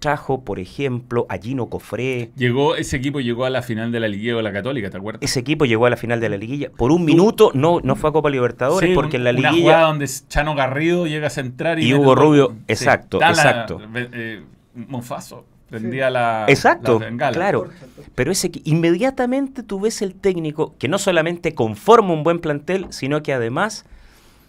trajo, 0.00 0.42
por 0.44 0.58
ejemplo, 0.58 1.26
a 1.28 1.36
Gino 1.36 1.66
Cofré. 1.68 2.30
Llegó, 2.34 2.74
ese 2.74 2.96
equipo 2.96 3.20
llegó 3.20 3.44
a 3.44 3.50
la 3.50 3.60
final 3.62 3.92
de 3.92 4.00
la 4.00 4.08
Liguilla 4.08 4.34
de 4.36 4.42
la 4.42 4.52
Católica, 4.52 4.90
¿te 4.90 4.96
acuerdas? 4.96 5.22
Ese 5.22 5.40
equipo 5.40 5.66
llegó 5.66 5.86
a 5.86 5.90
la 5.90 5.96
final 5.96 6.18
de 6.20 6.28
la 6.30 6.36
liguilla. 6.38 6.70
Por 6.76 6.90
un 6.90 7.04
minuto 7.04 7.50
no, 7.54 7.80
no 7.82 7.96
fue 7.96 8.10
a 8.10 8.12
Copa 8.12 8.30
Libertadores 8.30 8.88
Sí, 8.88 8.94
porque 8.94 9.18
en 9.18 9.24
la 9.24 9.30
un- 9.30 9.38
Una 9.38 9.50
liguilla... 9.50 9.62
jugada 9.74 9.86
donde 9.88 10.08
Chano 10.28 10.54
Garrido 10.54 11.06
llega 11.06 11.26
a 11.26 11.30
centrar 11.30 11.78
y. 11.78 11.86
Y 11.88 11.94
Hugo. 11.94 12.14
Rubio, 12.14 12.56
exacto, 12.66 13.18
está 13.20 13.26
la- 13.32 13.50
exacto. 13.50 13.80
eh, 13.94 14.42
Monfaso. 14.74 15.44
Prendía 15.70 16.10
la, 16.10 16.44
Exacto, 16.48 16.98
la 16.98 17.06
bengala. 17.06 17.32
claro. 17.32 17.68
Pero 18.14 18.32
ese 18.32 18.50
que 18.50 18.60
inmediatamente 18.64 19.62
tú 19.62 19.80
ves 19.80 20.02
el 20.02 20.14
técnico 20.14 20.74
que 20.78 20.88
no 20.88 20.98
solamente 20.98 21.54
conforma 21.54 22.12
un 22.12 22.22
buen 22.24 22.38
plantel, 22.40 22.86
sino 22.90 23.22
que 23.22 23.32
además 23.32 23.84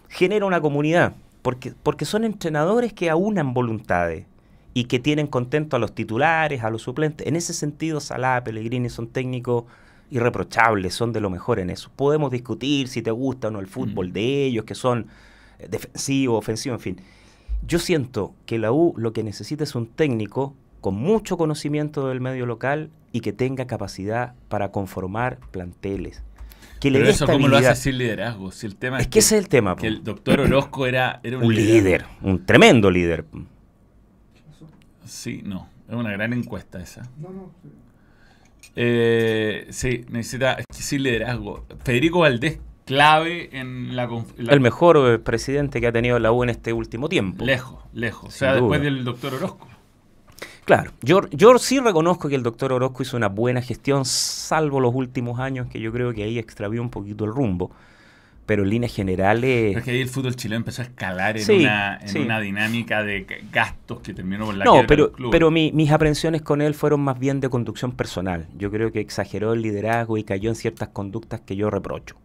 genera 0.08 0.44
una 0.46 0.60
comunidad. 0.60 1.14
Porque, 1.42 1.72
porque 1.82 2.04
son 2.04 2.24
entrenadores 2.24 2.92
que 2.92 3.10
aunan 3.10 3.52
voluntades 3.54 4.26
y 4.74 4.84
que 4.84 4.98
tienen 5.00 5.26
contento 5.26 5.74
a 5.76 5.78
los 5.78 5.92
titulares, 5.94 6.62
a 6.62 6.70
los 6.70 6.82
suplentes. 6.82 7.26
En 7.26 7.34
ese 7.36 7.52
sentido, 7.52 7.98
Salah, 8.00 8.42
Pellegrini 8.44 8.88
son 8.90 9.08
técnicos 9.08 9.64
irreprochables, 10.10 10.94
son 10.94 11.12
de 11.12 11.20
lo 11.20 11.30
mejor 11.30 11.58
en 11.58 11.70
eso. 11.70 11.90
Podemos 11.96 12.30
discutir 12.30 12.88
si 12.88 13.02
te 13.02 13.10
gusta 13.10 13.48
o 13.48 13.50
no 13.50 13.60
el 13.60 13.66
fútbol 13.66 14.10
Mm. 14.10 14.12
de 14.12 14.44
ellos, 14.44 14.64
que 14.64 14.74
son 14.74 15.06
eh, 15.58 15.66
defensivos, 15.70 16.38
ofensivos, 16.38 16.76
en 16.78 16.80
fin. 16.96 17.04
Yo 17.66 17.78
siento 17.78 18.34
que 18.46 18.58
la 18.58 18.72
U 18.72 18.94
lo 18.96 19.12
que 19.12 19.22
necesita 19.22 19.64
es 19.64 19.74
un 19.74 19.86
técnico 19.86 20.54
con 20.82 20.96
mucho 20.96 21.38
conocimiento 21.38 22.08
del 22.08 22.20
medio 22.20 22.44
local 22.44 22.90
y 23.12 23.20
que 23.20 23.32
tenga 23.32 23.66
capacidad 23.66 24.34
para 24.48 24.72
conformar 24.72 25.38
planteles. 25.52 26.22
Que 26.80 26.90
le 26.90 26.98
Pero 26.98 27.10
eso 27.10 27.24
cómo 27.24 27.46
lo 27.46 27.56
hace 27.56 27.76
sin 27.76 27.98
liderazgo. 27.98 28.50
Si 28.50 28.66
el 28.66 28.74
tema 28.74 28.98
Es 28.98 29.06
que 29.06 29.20
ese 29.20 29.36
es 29.38 29.44
el 29.44 29.48
tema. 29.48 29.76
que 29.76 29.82
po. 29.82 29.86
el 29.86 30.02
doctor 30.02 30.40
Orozco 30.40 30.86
era, 30.86 31.20
era 31.22 31.38
un, 31.38 31.44
un 31.44 31.54
líder, 31.54 32.04
un 32.20 32.44
tremendo 32.44 32.90
líder. 32.90 33.24
Sí, 35.06 35.42
no. 35.44 35.68
Es 35.88 35.94
una 35.94 36.10
gran 36.10 36.32
encuesta 36.32 36.80
esa. 36.80 37.02
No, 37.16 37.30
no. 37.30 37.52
sí. 37.62 37.68
Eh, 38.74 39.66
sí, 39.70 40.04
necesita 40.10 40.54
es 40.54 40.66
que 40.66 40.82
sin 40.82 41.04
liderazgo. 41.04 41.64
Federico 41.84 42.20
Valdés, 42.20 42.58
clave 42.86 43.56
en 43.56 43.94
la, 43.94 44.08
El 44.36 44.60
mejor 44.60 45.22
presidente 45.22 45.80
que 45.80 45.86
ha 45.86 45.92
tenido 45.92 46.18
la 46.18 46.32
U 46.32 46.42
en 46.42 46.50
este 46.50 46.72
último 46.72 47.08
tiempo. 47.08 47.44
Lejos, 47.44 47.84
lejos. 47.92 48.34
O 48.34 48.36
sea, 48.36 48.54
después 48.54 48.80
del 48.80 49.04
doctor 49.04 49.34
Orozco. 49.34 49.68
Claro, 50.74 50.90
yo, 51.02 51.28
yo 51.30 51.58
sí 51.58 51.80
reconozco 51.80 52.30
que 52.30 52.34
el 52.34 52.42
doctor 52.42 52.72
Orozco 52.72 53.02
hizo 53.02 53.18
una 53.18 53.28
buena 53.28 53.60
gestión, 53.60 54.06
salvo 54.06 54.80
los 54.80 54.94
últimos 54.94 55.38
años, 55.38 55.66
que 55.68 55.78
yo 55.80 55.92
creo 55.92 56.14
que 56.14 56.22
ahí 56.22 56.38
extravió 56.38 56.80
un 56.80 56.88
poquito 56.88 57.26
el 57.26 57.32
rumbo. 57.32 57.70
Pero 58.46 58.62
en 58.62 58.70
líneas 58.70 58.94
generales... 58.94 59.76
Es 59.76 59.84
que 59.84 59.90
ahí 59.90 60.00
el 60.00 60.08
fútbol 60.08 60.34
chileno 60.34 60.56
empezó 60.60 60.80
a 60.80 60.86
escalar 60.86 61.36
en, 61.36 61.44
Sí, 61.44 61.52
una, 61.60 61.98
en 61.98 62.08
sí. 62.08 62.18
una 62.20 62.40
dinámica 62.40 63.02
de 63.02 63.26
gastos 63.52 64.00
que 64.00 64.14
terminó 64.14 64.46
por 64.46 64.54
la 64.54 64.64
No, 64.64 64.86
pero, 64.86 65.08
del 65.08 65.12
club. 65.12 65.30
pero 65.30 65.50
mi- 65.50 65.72
mis 65.72 65.90
aprensiones 65.92 66.40
con 66.40 66.62
él 66.62 66.72
fueron 66.74 67.00
más 67.02 67.18
bien 67.18 67.40
de 67.40 67.50
conducción 67.50 67.92
personal. 67.92 68.46
Yo 68.56 68.70
creo 68.70 68.90
que 68.90 69.00
exageró 69.00 69.52
el 69.52 69.60
liderazgo 69.60 70.16
y 70.16 70.24
cayó 70.24 70.48
en 70.48 70.56
ciertas 70.56 70.88
conductas 70.88 71.40
que 71.42 71.54
yo 71.54 71.68
reprocho. 71.68 72.16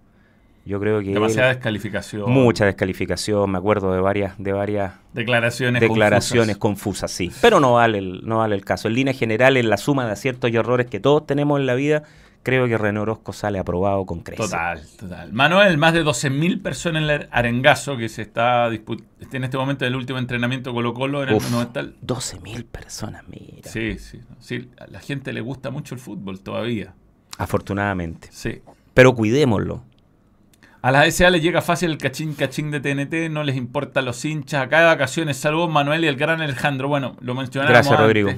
Yo 0.67 0.79
creo 0.79 0.99
que 0.99 1.07
él- 1.07 1.13
Demasiada 1.15 1.49
descalificación. 1.49 2.29
mucha 2.31 2.65
descalificación, 2.65 3.49
me 3.51 3.57
acuerdo 3.57 3.93
de 3.93 4.01
varias, 4.01 4.35
de 4.37 4.51
varias 4.53 4.93
Declaraciones 5.13 5.81
declaraciones 5.81 6.57
confusas. 6.57 7.09
confusas, 7.09 7.11
sí. 7.11 7.31
Pero 7.41 7.59
no 7.59 7.73
vale, 7.73 7.97
el, 7.97 8.21
no 8.27 8.37
vale 8.39 8.55
el 8.55 8.63
caso. 8.65 8.87
En 8.87 8.93
línea 8.95 9.13
general, 9.13 9.57
en 9.57 9.69
la 9.69 9.77
suma 9.77 10.05
de 10.05 10.11
aciertos 10.11 10.51
y 10.51 10.55
errores 10.55 10.85
que 10.87 10.99
todos 10.99 11.25
tenemos 11.25 11.59
en 11.59 11.65
la 11.65 11.73
vida, 11.75 12.03
creo 12.43 12.65
que 12.67 12.77
René 12.77 12.99
Orozco 12.99 13.33
sale 13.33 13.59
aprobado 13.59 14.05
con 14.05 14.21
creces. 14.21 14.45
Total, 14.49 14.81
total. 14.97 15.33
Manuel, 15.33 15.77
más 15.77 15.93
de 15.93 16.03
12.000 16.05 16.61
personas 16.61 17.03
en 17.03 17.09
el 17.09 17.27
Arengazo, 17.31 17.97
que 17.97 18.07
se 18.07 18.21
está 18.21 18.67
en 18.67 19.43
este 19.43 19.57
momento 19.57 19.83
en 19.85 19.91
el 19.91 19.97
último 19.97 20.17
entrenamiento 20.19 20.73
Colo 20.73 20.93
Colo 20.93 21.23
en 21.23 21.29
el 21.29 21.35
Uf, 21.35 21.43
Monumental. 21.51 21.95
12 22.01 22.39
mil 22.39 22.63
personas, 22.63 23.23
mira. 23.27 23.69
Sí, 23.69 23.97
sí, 23.99 24.19
sí. 24.39 24.69
A 24.79 24.87
la 24.87 24.99
gente 25.01 25.33
le 25.33 25.41
gusta 25.41 25.71
mucho 25.71 25.93
el 25.95 25.99
fútbol 25.99 26.39
todavía. 26.39 26.93
Afortunadamente. 27.37 28.29
Sí. 28.31 28.61
Pero 28.93 29.13
cuidémoslo. 29.13 29.83
A 30.81 30.91
las 30.91 31.13
SA 31.13 31.29
les 31.31 31.41
llega 31.41 31.61
fácil 31.61 31.91
el 31.91 31.97
cachín 31.97 32.33
cachín 32.33 32.71
de 32.71 32.79
TNT, 32.79 33.31
no 33.31 33.43
les 33.43 33.55
importa 33.55 34.01
los 34.01 34.23
hinchas. 34.23 34.61
Acá 34.61 34.79
de 34.79 34.85
vacaciones, 34.85 35.37
salvo 35.37 35.67
Manuel 35.67 36.03
y 36.03 36.07
el 36.07 36.15
gran 36.15 36.41
Alejandro. 36.41 36.87
Bueno, 36.87 37.17
lo 37.19 37.33
mencionamos 37.33 37.71
Gracias, 37.71 37.91
antes. 37.91 38.05
Rodrigo. 38.05 38.31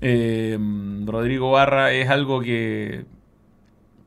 Eh, 0.00 0.58
Rodrigo 1.04 1.50
Barra 1.50 1.92
es 1.92 2.08
algo 2.10 2.40
que, 2.40 3.04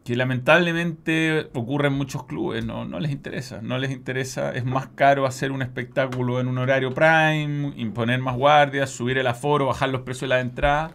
que 0.04 0.16
lamentablemente 0.16 1.50
ocurre 1.54 1.88
en 1.88 1.94
muchos 1.94 2.26
clubes. 2.26 2.66
No, 2.66 2.86
no 2.86 3.00
les 3.00 3.12
interesa. 3.12 3.60
No 3.62 3.78
les 3.78 3.92
interesa. 3.92 4.52
Es 4.52 4.66
más 4.66 4.88
caro 4.96 5.26
hacer 5.26 5.52
un 5.52 5.62
espectáculo 5.62 6.40
en 6.40 6.48
un 6.48 6.58
horario 6.58 6.94
prime, 6.94 7.74
imponer 7.76 8.20
más 8.20 8.38
guardias, 8.38 8.90
subir 8.90 9.18
el 9.18 9.28
aforo, 9.28 9.68
bajar 9.68 9.90
los 9.90 10.02
precios 10.02 10.30
de 10.30 10.36
la 10.36 10.40
entrada. 10.42 10.92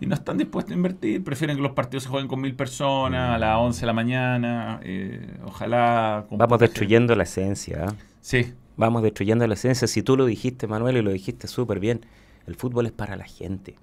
Y 0.00 0.06
no 0.06 0.14
están 0.14 0.38
dispuestos 0.38 0.72
a 0.72 0.74
invertir. 0.76 1.24
Prefieren 1.24 1.56
que 1.56 1.62
los 1.62 1.72
partidos 1.72 2.04
se 2.04 2.08
jueguen 2.08 2.28
con 2.28 2.40
mil 2.40 2.54
personas 2.54 3.34
a 3.34 3.38
las 3.38 3.56
11 3.58 3.80
de 3.80 3.86
la 3.86 3.92
mañana. 3.92 4.80
eh, 4.82 5.36
ojalá. 5.44 6.24
Vamos 6.30 6.48
gente. 6.58 6.64
destruyendo 6.66 7.14
la 7.16 7.24
esencia. 7.24 7.86
¿ah? 7.88 7.94
Sí, 8.20 8.52
Vamos 8.76 9.02
destruyendo 9.02 9.44
la 9.46 9.54
esencia. 9.54 9.88
Si 9.88 10.02
tú 10.04 10.16
lo 10.16 10.24
dijiste, 10.24 10.68
Manuel, 10.68 10.96
y 10.98 11.02
lo 11.02 11.10
dijiste 11.10 11.48
súper 11.48 11.80
bien, 11.80 12.06
el 12.46 12.54
fútbol 12.54 12.86
es 12.86 12.92
para 12.92 13.16
la 13.16 13.24
gente. 13.24 13.74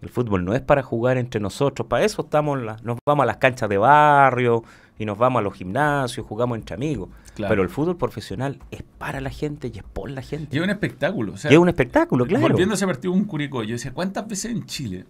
El 0.00 0.10
fútbol 0.10 0.44
no 0.44 0.54
es 0.54 0.60
para 0.60 0.84
jugar 0.84 1.18
entre 1.18 1.40
nosotros. 1.40 1.88
Para 1.88 2.04
eso 2.04 2.22
estamos, 2.22 2.62
la- 2.62 2.76
nos 2.84 2.98
vamos 3.04 3.24
a 3.24 3.26
las 3.26 3.38
canchas 3.38 3.68
de 3.68 3.78
barrio 3.78 4.62
y 4.96 5.04
nos 5.06 5.18
vamos 5.18 5.40
a 5.40 5.42
los 5.42 5.54
gimnasios, 5.54 6.24
jugamos 6.24 6.56
entre 6.56 6.76
amigos. 6.76 7.08
Claro. 7.34 7.50
Pero 7.50 7.62
el 7.64 7.68
fútbol 7.68 7.96
profesional 7.96 8.60
es 8.70 8.84
para 8.98 9.20
la 9.20 9.30
gente 9.30 9.72
y 9.74 9.78
es 9.78 9.84
por 9.84 10.08
la 10.08 10.22
gente. 10.22 10.54
y 10.54 10.58
es 10.60 10.64
un 10.64 10.70
espectáculo. 10.70 11.32
O 11.32 11.36
sea, 11.36 11.50
y 11.50 11.54
es 11.54 11.58
un 11.60 11.68
espectáculo, 11.68 12.24
claro. 12.24 12.46
Volviendo 12.48 12.74
a 12.74 12.76
ese 12.76 12.86
partido 12.86 13.12
con 13.12 13.24
Curicó, 13.24 13.64
yo 13.64 13.72
decía, 13.72 13.92
¿cuántas 13.92 14.28
veces 14.28 14.52
en 14.52 14.64
Chile 14.66 15.04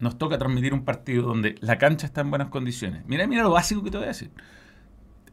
nos 0.00 0.18
toca 0.18 0.38
transmitir 0.38 0.74
un 0.74 0.84
partido 0.84 1.22
donde 1.22 1.54
la 1.60 1.78
cancha 1.78 2.06
está 2.06 2.20
en 2.22 2.30
buenas 2.30 2.48
condiciones? 2.48 3.02
Mira, 3.06 3.26
mira 3.26 3.42
lo 3.42 3.50
básico 3.50 3.82
que 3.82 3.90
te 3.90 3.96
voy 3.98 4.04
a 4.06 4.08
decir. 4.08 4.30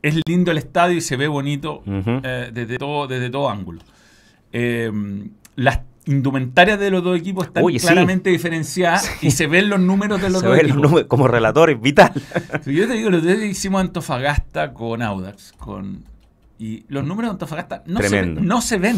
Es 0.02 0.16
lindo 0.28 0.52
el 0.52 0.58
estadio 0.60 0.98
y 0.98 1.02
se 1.02 1.18
ve 1.18 1.28
bonito 1.28 1.82
eh, 1.86 2.52
desde, 2.54 2.78
todo, 2.78 3.08
desde 3.08 3.30
todo 3.30 3.50
ángulo. 3.50 3.82
Eh, 4.54 4.92
las 5.56 5.82
indumentarias 6.06 6.80
de 6.80 6.90
los 6.90 7.04
dos 7.04 7.18
equipos 7.18 7.48
están 7.48 7.66
sí. 7.68 7.80
claramente 7.80 8.30
diferenciadas 8.30 9.12
y 9.22 9.32
se 9.32 9.48
ven 9.48 9.70
los 9.70 9.80
números 9.80 10.22
de 10.22 10.30
los 10.30 10.42
Se 10.42 10.48
dos 10.48 10.56
ven 10.56 10.68
los 10.68 10.72
equipos. 10.76 10.90
números 10.92 11.08
como 11.10 11.28
relator 11.28 11.70
es 11.70 11.82
vital. 11.82 12.12
Si 12.64 12.74
Yo 12.74 12.88
te 12.88 12.94
digo, 12.94 13.10
los 13.10 13.24
dos 13.24 13.38
hicimos 13.42 13.82
Antofagasta 13.82 14.74
con 14.74 15.02
Audax. 15.02 15.54
Con, 15.54 16.06
y 16.60 16.86
los 16.88 17.06
números 17.06 17.30
de 17.30 17.34
Antofagasta 17.34 17.84
Tremendo. 17.84 18.42
no 18.42 18.62
se 18.62 18.78
ven. 18.78 18.98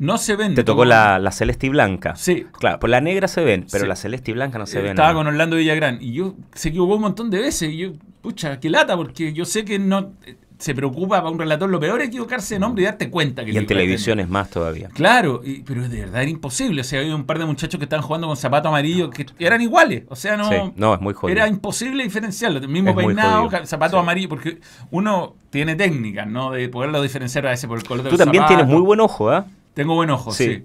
No 0.00 0.16
se 0.18 0.34
ven. 0.34 0.54
Te 0.54 0.64
tocó 0.64 0.84
la, 0.86 1.18
la 1.18 1.30
celeste 1.30 1.66
y 1.66 1.70
blanca. 1.70 2.16
Sí. 2.16 2.46
Claro, 2.58 2.80
pues 2.80 2.90
la 2.90 3.00
negra 3.02 3.28
se 3.28 3.44
ven, 3.44 3.66
pero 3.70 3.84
Sí. 3.84 3.88
la 3.88 3.96
celeste 3.96 4.30
y 4.30 4.34
blanca 4.34 4.58
no 4.58 4.66
se 4.66 4.78
Eh, 4.78 4.82
ven. 4.82 4.90
Estaba 4.92 5.12
con 5.14 5.26
Orlando 5.26 5.56
Villagrán 5.56 5.98
y 6.00 6.12
yo 6.14 6.34
se 6.54 6.70
equivocó 6.70 6.94
un 6.96 7.02
montón 7.02 7.28
de 7.30 7.38
veces. 7.40 7.70
Y 7.70 7.76
yo, 7.76 7.90
pucha, 8.22 8.58
qué 8.58 8.70
lata, 8.70 8.96
porque 8.96 9.32
yo 9.34 9.44
sé 9.44 9.64
que 9.64 9.78
no 9.78 10.14
eh, 10.26 10.36
se 10.58 10.74
preocupa 10.74 11.18
para 11.18 11.28
un 11.30 11.38
relator. 11.38 11.68
Lo 11.68 11.78
peor 11.80 12.00
es 12.00 12.08
equivocarse 12.08 12.54
de 12.54 12.60
nombre 12.60 12.82
y 12.82 12.86
darte 12.86 13.10
cuenta 13.10 13.44
que 13.44 13.52
Y 13.52 13.56
en 13.58 13.66
televisión 13.66 14.20
es 14.20 14.28
más 14.30 14.48
todavía. 14.48 14.88
Claro, 14.88 15.42
y- 15.44 15.60
pero 15.64 15.86
de 15.86 16.00
verdad 16.00 16.22
era 16.22 16.30
imposible. 16.30 16.80
O 16.80 16.84
sea, 16.84 17.00
había 17.00 17.14
un 17.14 17.24
par 17.24 17.38
de 17.38 17.44
muchachos 17.44 17.78
que 17.78 17.84
estaban 17.84 18.02
jugando 18.02 18.26
con 18.26 18.38
zapatos 18.38 18.68
amarillos 18.70 19.10
que 19.10 19.26
eran 19.38 19.60
iguales. 19.60 20.04
O 20.08 20.16
sea, 20.16 20.38
no. 20.38 20.48
Sí, 20.48 20.56
no, 20.76 20.94
es 20.94 21.00
muy 21.02 21.12
jodido. 21.12 21.36
Era 21.38 21.46
imposible 21.46 22.02
diferenciarlo. 22.04 22.58
El 22.58 22.68
mismo 22.68 22.90
Es 22.90 22.96
peinado, 22.96 23.50
zapatos 23.66 23.98
Sí. 23.98 24.02
amarillos, 24.02 24.30
porque 24.30 24.60
uno 24.90 25.34
tiene 25.50 25.76
técnicas, 25.76 26.26
¿no? 26.26 26.52
De 26.52 26.68
poderlo 26.70 27.02
diferenciar 27.02 27.46
a 27.46 27.50
veces 27.50 27.66
por 27.68 27.76
el 27.78 27.84
color 27.84 28.04
del 28.04 28.12
Tú 28.12 28.16
también 28.16 28.44
zapato. 28.44 28.56
tienes 28.56 28.72
muy 28.74 28.82
buen 28.82 29.00
ojo, 29.00 29.30
¿ah? 29.30 29.44
Tengo 29.74 29.94
buen 29.94 30.10
ojo, 30.10 30.32
sí. 30.32 30.44
Sí. 30.44 30.64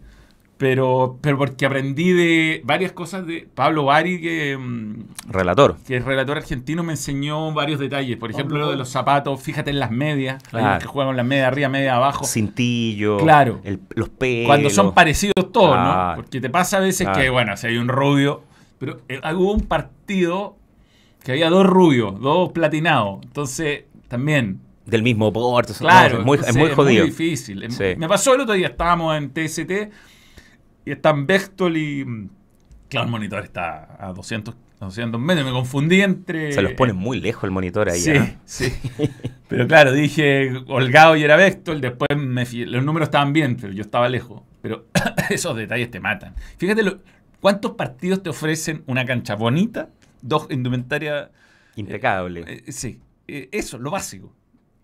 Pero, 0.57 1.17
pero 1.19 1.37
porque 1.37 1.65
aprendí 1.65 2.13
de 2.13 2.61
varias 2.63 2.93
cosas 2.93 3.27
de 3.27 3.45
Pablo 3.53 3.83
Bari, 3.83 4.21
que, 4.21 4.57
mm, 4.57 5.03
Relator. 5.29 5.75
que 5.85 5.97
el 5.97 6.05
relator 6.05 6.37
argentino 6.37 6.81
me 6.81 6.93
enseñó 6.93 7.51
varios 7.51 7.77
detalles. 7.77 8.15
Por 8.15 8.31
ejemplo, 8.31 8.57
lo 8.57 8.69
de 8.71 8.77
los 8.77 8.87
zapatos, 8.87 9.41
fíjate 9.41 9.71
en 9.71 9.79
las 9.79 9.91
medias. 9.91 10.41
Claro. 10.43 10.65
unos 10.67 10.79
que 10.79 10.85
juegan 10.87 11.09
con 11.09 11.17
las 11.17 11.25
medias 11.25 11.47
arriba, 11.47 11.67
medias 11.67 11.93
abajo. 11.95 12.23
Cintillo. 12.25 13.17
Claro. 13.17 13.59
el- 13.65 13.81
los 13.95 14.07
pelos. 14.07 14.47
Cuando 14.47 14.69
son 14.69 14.93
parecidos 14.93 15.51
todos, 15.51 15.75
¿no? 15.75 15.83
Claro. 15.91 16.15
Porque 16.21 16.39
te 16.39 16.49
pasa 16.49 16.77
a 16.77 16.79
veces 16.79 17.05
Claro. 17.05 17.21
que, 17.21 17.29
bueno, 17.29 17.57
si 17.57 17.67
hay 17.67 17.77
un 17.77 17.89
rubio. 17.89 18.43
Pero 18.79 19.01
eh, 19.09 19.19
hubo 19.35 19.51
un 19.51 19.61
partido 19.61 20.55
que 21.21 21.33
había 21.33 21.49
dos 21.49 21.65
rubios, 21.65 22.17
dos 22.21 22.53
platinados. 22.53 23.19
Entonces, 23.23 23.83
también. 24.07 24.61
Del 24.85 25.01
mismo 25.03 25.31
no, 25.31 25.87
Claro, 25.87 26.19
es, 26.19 26.25
muy, 26.25 26.37
es 26.37 26.55
muy 26.55 26.69
jodido. 26.69 27.05
difícil. 27.05 27.63
Es- 27.63 27.75
Sí. 27.75 27.95
Me 27.97 28.07
pasó 28.07 28.35
el 28.35 28.41
otro 28.41 28.53
día, 28.53 28.67
estábamos 28.67 29.17
en 29.17 29.31
TST 29.31 29.89
y 30.85 30.91
están 30.91 31.25
Bechtel 31.25 31.77
y. 31.77 32.05
mm, 32.05 32.29
Claro, 32.89 33.05
el 33.07 33.11
monitor 33.11 33.43
está 33.43 33.97
a 33.99 34.13
200, 34.13 34.55
a 34.79 34.85
200 34.85 35.19
metros. 35.19 35.45
Me 35.45 35.51
confundí 35.51 36.01
entre. 36.01 36.51
Se 36.51 36.61
los 36.61 36.73
ponen 36.73 36.95
muy 36.95 37.19
lejos 37.19 37.43
el 37.45 37.51
monitor 37.51 37.89
ahí. 37.89 37.99
Sí, 37.99 38.11
¿ah? 38.11 38.35
sí. 38.45 38.71
Pero 39.47 39.67
claro, 39.67 39.91
dije 39.91 40.51
Holgado 40.67 41.15
y 41.15 41.23
era 41.23 41.35
Bechtel, 41.35 41.81
después 41.81 42.07
me 42.17 42.45
los 42.65 42.83
números 42.83 43.07
estaban 43.07 43.31
bien, 43.33 43.57
pero 43.57 43.73
yo 43.73 43.81
estaba 43.81 44.07
lejos. 44.09 44.41
Pero 44.61 44.85
esos 45.29 45.55
detalles 45.55 45.89
te 45.91 45.99
matan. 45.99 46.33
Fíjate 46.57 46.81
lo- 46.83 46.99
cuántos 47.41 47.71
partidos 47.73 48.23
te 48.23 48.29
ofrecen 48.29 48.83
una 48.87 49.05
cancha 49.05 49.35
bonita, 49.35 49.89
dos 50.21 50.47
indumentarias. 50.49 51.29
Impecable. 51.75 52.43
eh, 52.47 52.71
sí, 52.71 52.99
eh, 53.27 53.49
eso, 53.51 53.77
lo 53.77 53.91
básico. 53.91 54.33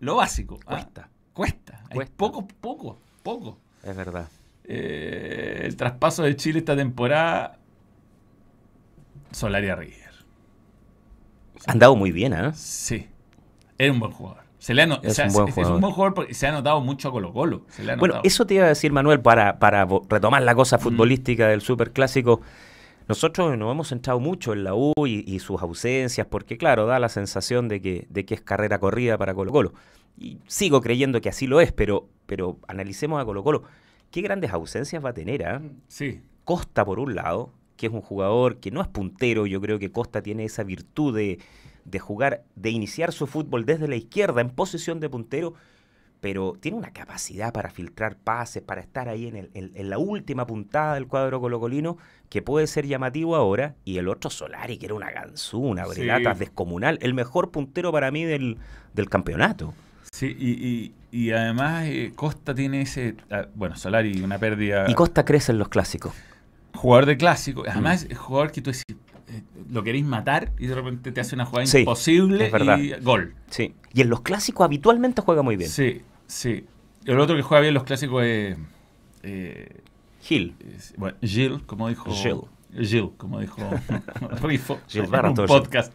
Lo 0.02 0.16
básico. 0.16 0.58
¿ah? 0.66 0.72
Cuesta. 0.72 1.08
Cuesta. 1.32 1.80
Hay 1.88 1.94
Cuesta. 1.94 2.14
poco, 2.16 2.46
poco, 2.60 2.98
poco. 3.22 3.58
Es 3.84 3.96
verdad. 3.96 4.28
Eh, 4.64 5.62
el 5.64 5.76
traspaso 5.76 6.24
de 6.24 6.34
Chile 6.36 6.58
esta 6.58 6.74
temporada. 6.76 7.58
Solaria 9.30 9.76
River. 9.76 10.10
Han 11.66 11.78
dado 11.78 11.94
muy 11.96 12.10
bien, 12.12 12.34
¿ah? 12.34 12.52
Sí. 12.54 13.08
Era 13.78 13.92
un 13.92 14.00
buen 14.00 14.12
jugador. 14.12 14.42
Se 14.58 14.74
le 14.74 14.82
ha 14.82 14.86
no- 14.86 15.00
Es 15.02 15.12
o 15.12 15.14
sea, 15.14 15.26
un 15.26 15.32
buen 15.32 15.44
es- 15.48 15.50
es 15.50 15.54
jugador. 15.54 15.74
un 15.76 15.80
buen 15.80 15.92
jugador 15.94 16.14
porque 16.14 16.34
se 16.34 16.46
ha 16.46 16.52
notado 16.52 16.80
mucho 16.80 17.08
a 17.08 17.12
Colo 17.12 17.32
Colo. 17.32 17.66
Bueno, 17.98 18.20
eso 18.24 18.46
te 18.46 18.54
iba 18.54 18.64
a 18.64 18.68
decir, 18.68 18.92
Manuel, 18.92 19.20
para, 19.20 19.58
para 19.58 19.86
retomar 20.08 20.42
la 20.42 20.54
cosa 20.54 20.76
Mm. 20.78 20.80
futbolística 20.80 21.48
del 21.48 21.60
Superclásico. 21.62 22.40
Nosotros 23.12 23.58
nos 23.58 23.70
hemos 23.70 23.88
centrado 23.88 24.20
mucho 24.20 24.54
en 24.54 24.64
la 24.64 24.74
U 24.74 24.94
y, 25.06 25.22
y 25.26 25.38
sus 25.40 25.60
ausencias, 25.60 26.26
porque 26.26 26.56
claro, 26.56 26.86
da 26.86 26.98
la 26.98 27.10
sensación 27.10 27.68
de 27.68 27.82
que, 27.82 28.06
de 28.08 28.24
que 28.24 28.32
es 28.32 28.40
carrera 28.40 28.78
corrida 28.78 29.18
para 29.18 29.34
Colo 29.34 29.52
Colo. 29.52 29.74
Y 30.16 30.38
sigo 30.46 30.80
creyendo 30.80 31.20
que 31.20 31.28
así 31.28 31.46
lo 31.46 31.60
es, 31.60 31.72
pero, 31.72 32.08
pero 32.24 32.58
analicemos 32.68 33.20
a 33.20 33.26
Colo 33.26 33.44
Colo. 33.44 33.64
¿Qué 34.10 34.22
grandes 34.22 34.50
ausencias 34.52 35.04
va 35.04 35.10
a 35.10 35.12
tener? 35.12 35.44
ah? 35.44 35.60
Sí. 35.88 36.22
Costa, 36.44 36.86
por 36.86 37.00
un 37.00 37.14
lado, 37.14 37.52
que 37.76 37.88
es 37.88 37.92
un 37.92 38.00
jugador 38.00 38.60
que 38.60 38.70
no 38.70 38.80
es 38.80 38.88
puntero, 38.88 39.44
yo 39.46 39.60
creo 39.60 39.78
que 39.78 39.92
Costa 39.92 40.22
tiene 40.22 40.44
esa 40.46 40.62
virtud 40.62 41.14
de, 41.14 41.38
de 41.84 41.98
jugar, 41.98 42.44
de 42.56 42.70
iniciar 42.70 43.12
su 43.12 43.26
fútbol 43.26 43.66
desde 43.66 43.88
la 43.88 43.96
izquierda 43.96 44.40
en 44.40 44.48
posición 44.48 45.00
de 45.00 45.10
puntero, 45.10 45.52
pero 46.22 46.54
tiene 46.60 46.78
una 46.78 46.92
capacidad 46.92 47.52
para 47.52 47.68
filtrar 47.68 48.16
pases, 48.16 48.62
para 48.62 48.80
estar 48.80 49.08
ahí 49.08 49.26
en, 49.26 49.34
el- 49.36 49.50
en- 49.54 49.72
en 49.74 49.90
la 49.90 49.98
última 49.98 50.46
puntada 50.46 50.94
del 50.94 51.08
cuadro 51.08 51.40
colocolino, 51.40 51.98
que 52.30 52.42
puede 52.42 52.68
ser 52.68 52.86
llamativo 52.86 53.34
ahora, 53.34 53.74
y 53.84 53.98
el 53.98 54.06
otro 54.08 54.30
Solari, 54.30 54.78
que 54.78 54.86
era 54.86 54.94
una 54.94 55.10
ganzuna, 55.10 55.84
Sí. 55.86 55.90
brelatas 56.00 56.38
descomunal, 56.38 56.98
el 57.02 57.12
mejor 57.12 57.50
puntero 57.50 57.90
para 57.90 58.12
mí 58.12 58.24
del, 58.24 58.58
del 58.94 59.10
campeonato. 59.10 59.74
Sí, 60.12 60.34
y, 60.38 60.50
y- 60.52 60.92
y 61.10 61.32
además 61.32 61.86
eh, 61.88 62.12
Costa 62.14 62.54
tiene 62.54 62.82
ese. 62.82 63.16
ah, 63.30 63.46
bueno, 63.56 63.74
Solari, 63.76 64.22
una 64.22 64.38
pérdida. 64.38 64.88
Y 64.88 64.94
Costa 64.94 65.24
crece 65.24 65.50
en 65.52 65.58
los 65.58 65.68
clásicos. 65.68 66.14
Jugador 66.74 67.06
de 67.06 67.16
clásico. 67.16 67.64
Además, 67.68 68.06
Mm. 68.08 68.12
es 68.12 68.18
jugador 68.18 68.52
que 68.52 68.62
tú 68.62 68.70
decís, 68.70 68.84
eh, 69.28 69.42
lo 69.70 69.82
queréis 69.82 70.04
matar 70.04 70.52
y 70.58 70.66
de 70.68 70.74
repente 70.76 71.10
te 71.10 71.20
hace 71.20 71.34
una 71.34 71.46
jugada 71.46 71.66
Sí, 71.66 71.80
imposible 71.80 72.46
es 72.46 72.52
verdad. 72.52 72.78
y 72.78 72.92
gol. 73.02 73.34
Sí. 73.50 73.74
Y 73.92 74.02
en 74.02 74.08
los 74.08 74.20
clásicos 74.20 74.64
habitualmente 74.64 75.20
juega 75.20 75.42
muy 75.42 75.56
bien. 75.56 75.68
Sí, 75.70 76.00
sí. 76.32 76.64
El 77.04 77.18
otro 77.18 77.34
que 77.36 77.42
juega 77.42 77.60
bien 77.62 77.74
los 77.74 77.84
clásicos 77.84 78.22
es. 78.24 78.56
eh, 79.22 79.80
Gil. 80.20 80.54
es- 80.74 80.94
bueno, 80.96 81.16
Gilles, 81.20 81.62
como 81.66 81.88
dijo. 81.88 82.10
Gilles. 82.12 82.36
Gilles, 82.88 83.10
como 83.16 83.40
dijo 83.40 83.58
Rifo. 84.42 84.80
En 84.94 85.02
un 85.02 85.34
podcast. 85.48 85.92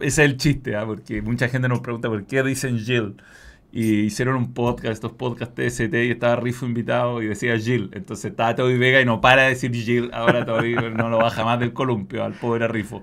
Ese 0.00 0.06
es 0.06 0.18
el 0.30 0.36
chiste, 0.36 0.76
¿ah? 0.76 0.84
porque 0.86 1.20
mucha 1.22 1.48
gente 1.48 1.68
nos 1.68 1.80
pregunta 1.80 2.08
por 2.08 2.24
qué 2.26 2.42
dicen 2.42 2.78
Gilles. 2.78 3.12
Y 3.72 4.00
hicieron 4.02 4.36
un 4.36 4.54
podcast, 4.54 4.92
estos 4.94 5.12
podcasts 5.12 5.54
TST, 5.54 5.92
y 5.94 6.10
estaba 6.12 6.36
Rifo 6.36 6.64
invitado 6.64 7.20
y 7.22 7.26
decía 7.26 7.58
Gilles. 7.58 7.90
Entonces 7.92 8.30
estaba 8.30 8.54
Toby 8.54 8.78
Vega 8.78 9.00
y 9.00 9.04
no 9.04 9.20
para 9.20 9.42
de 9.42 9.48
decir 9.50 9.72
Gilles. 9.74 10.10
Ahora 10.12 10.46
Toby 10.46 10.74
no 10.96 11.10
lo 11.10 11.18
baja 11.18 11.44
más 11.44 11.58
del 11.60 11.72
columpio 11.74 12.24
al 12.24 12.32
pobre 12.34 12.66
Rifo. 12.68 13.02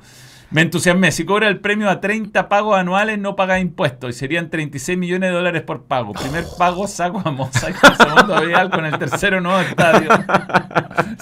Me 0.53 0.61
entusiasmé. 0.61 1.11
Si 1.11 1.25
cobra 1.25 1.47
el 1.47 1.59
premio 1.59 1.89
a 1.89 1.99
30 1.99 2.47
pagos 2.47 2.77
anuales, 2.77 3.17
no 3.19 3.35
paga 3.35 3.59
impuestos. 3.59 4.11
Y 4.11 4.13
serían 4.13 4.49
36 4.49 4.97
millones 4.97 5.29
de 5.31 5.35
dólares 5.35 5.61
por 5.63 5.83
pago. 5.83 6.13
Primer 6.13 6.45
pago, 6.57 6.87
saco 6.87 7.21
a 7.25 7.31
Mosaic. 7.31 7.75
El 7.83 7.95
segundo, 8.07 8.41
Vidal. 8.41 8.69
Con 8.69 8.85
el 8.85 8.97
tercero, 8.97 9.41
nuevo 9.41 9.59
estadio. 9.59 10.09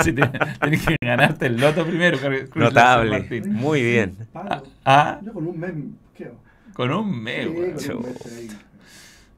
Si 0.03 0.13
te- 0.13 0.27
tenés 0.59 0.85
que 0.85 0.95
ganarte 1.01 1.45
el 1.47 1.57
loto 1.59 1.85
primero. 1.85 2.17
Cruz 2.17 2.49
Notable. 2.55 3.19
Martín. 3.19 3.53
Muy 3.53 3.81
bien. 3.83 4.15
Pago. 4.33 4.63
Ah, 4.85 5.19
Yo 5.23 5.33
con 5.33 5.47
un 5.47 5.59
mes 5.59 5.71
quedo. 6.15 6.35
con 6.73 6.91
un 6.91 7.11
Sí, 7.13 7.19
mes, 7.19 7.47
weón. 7.47 7.73
con 7.73 7.95
un 7.97 8.01
mes. 8.03 8.57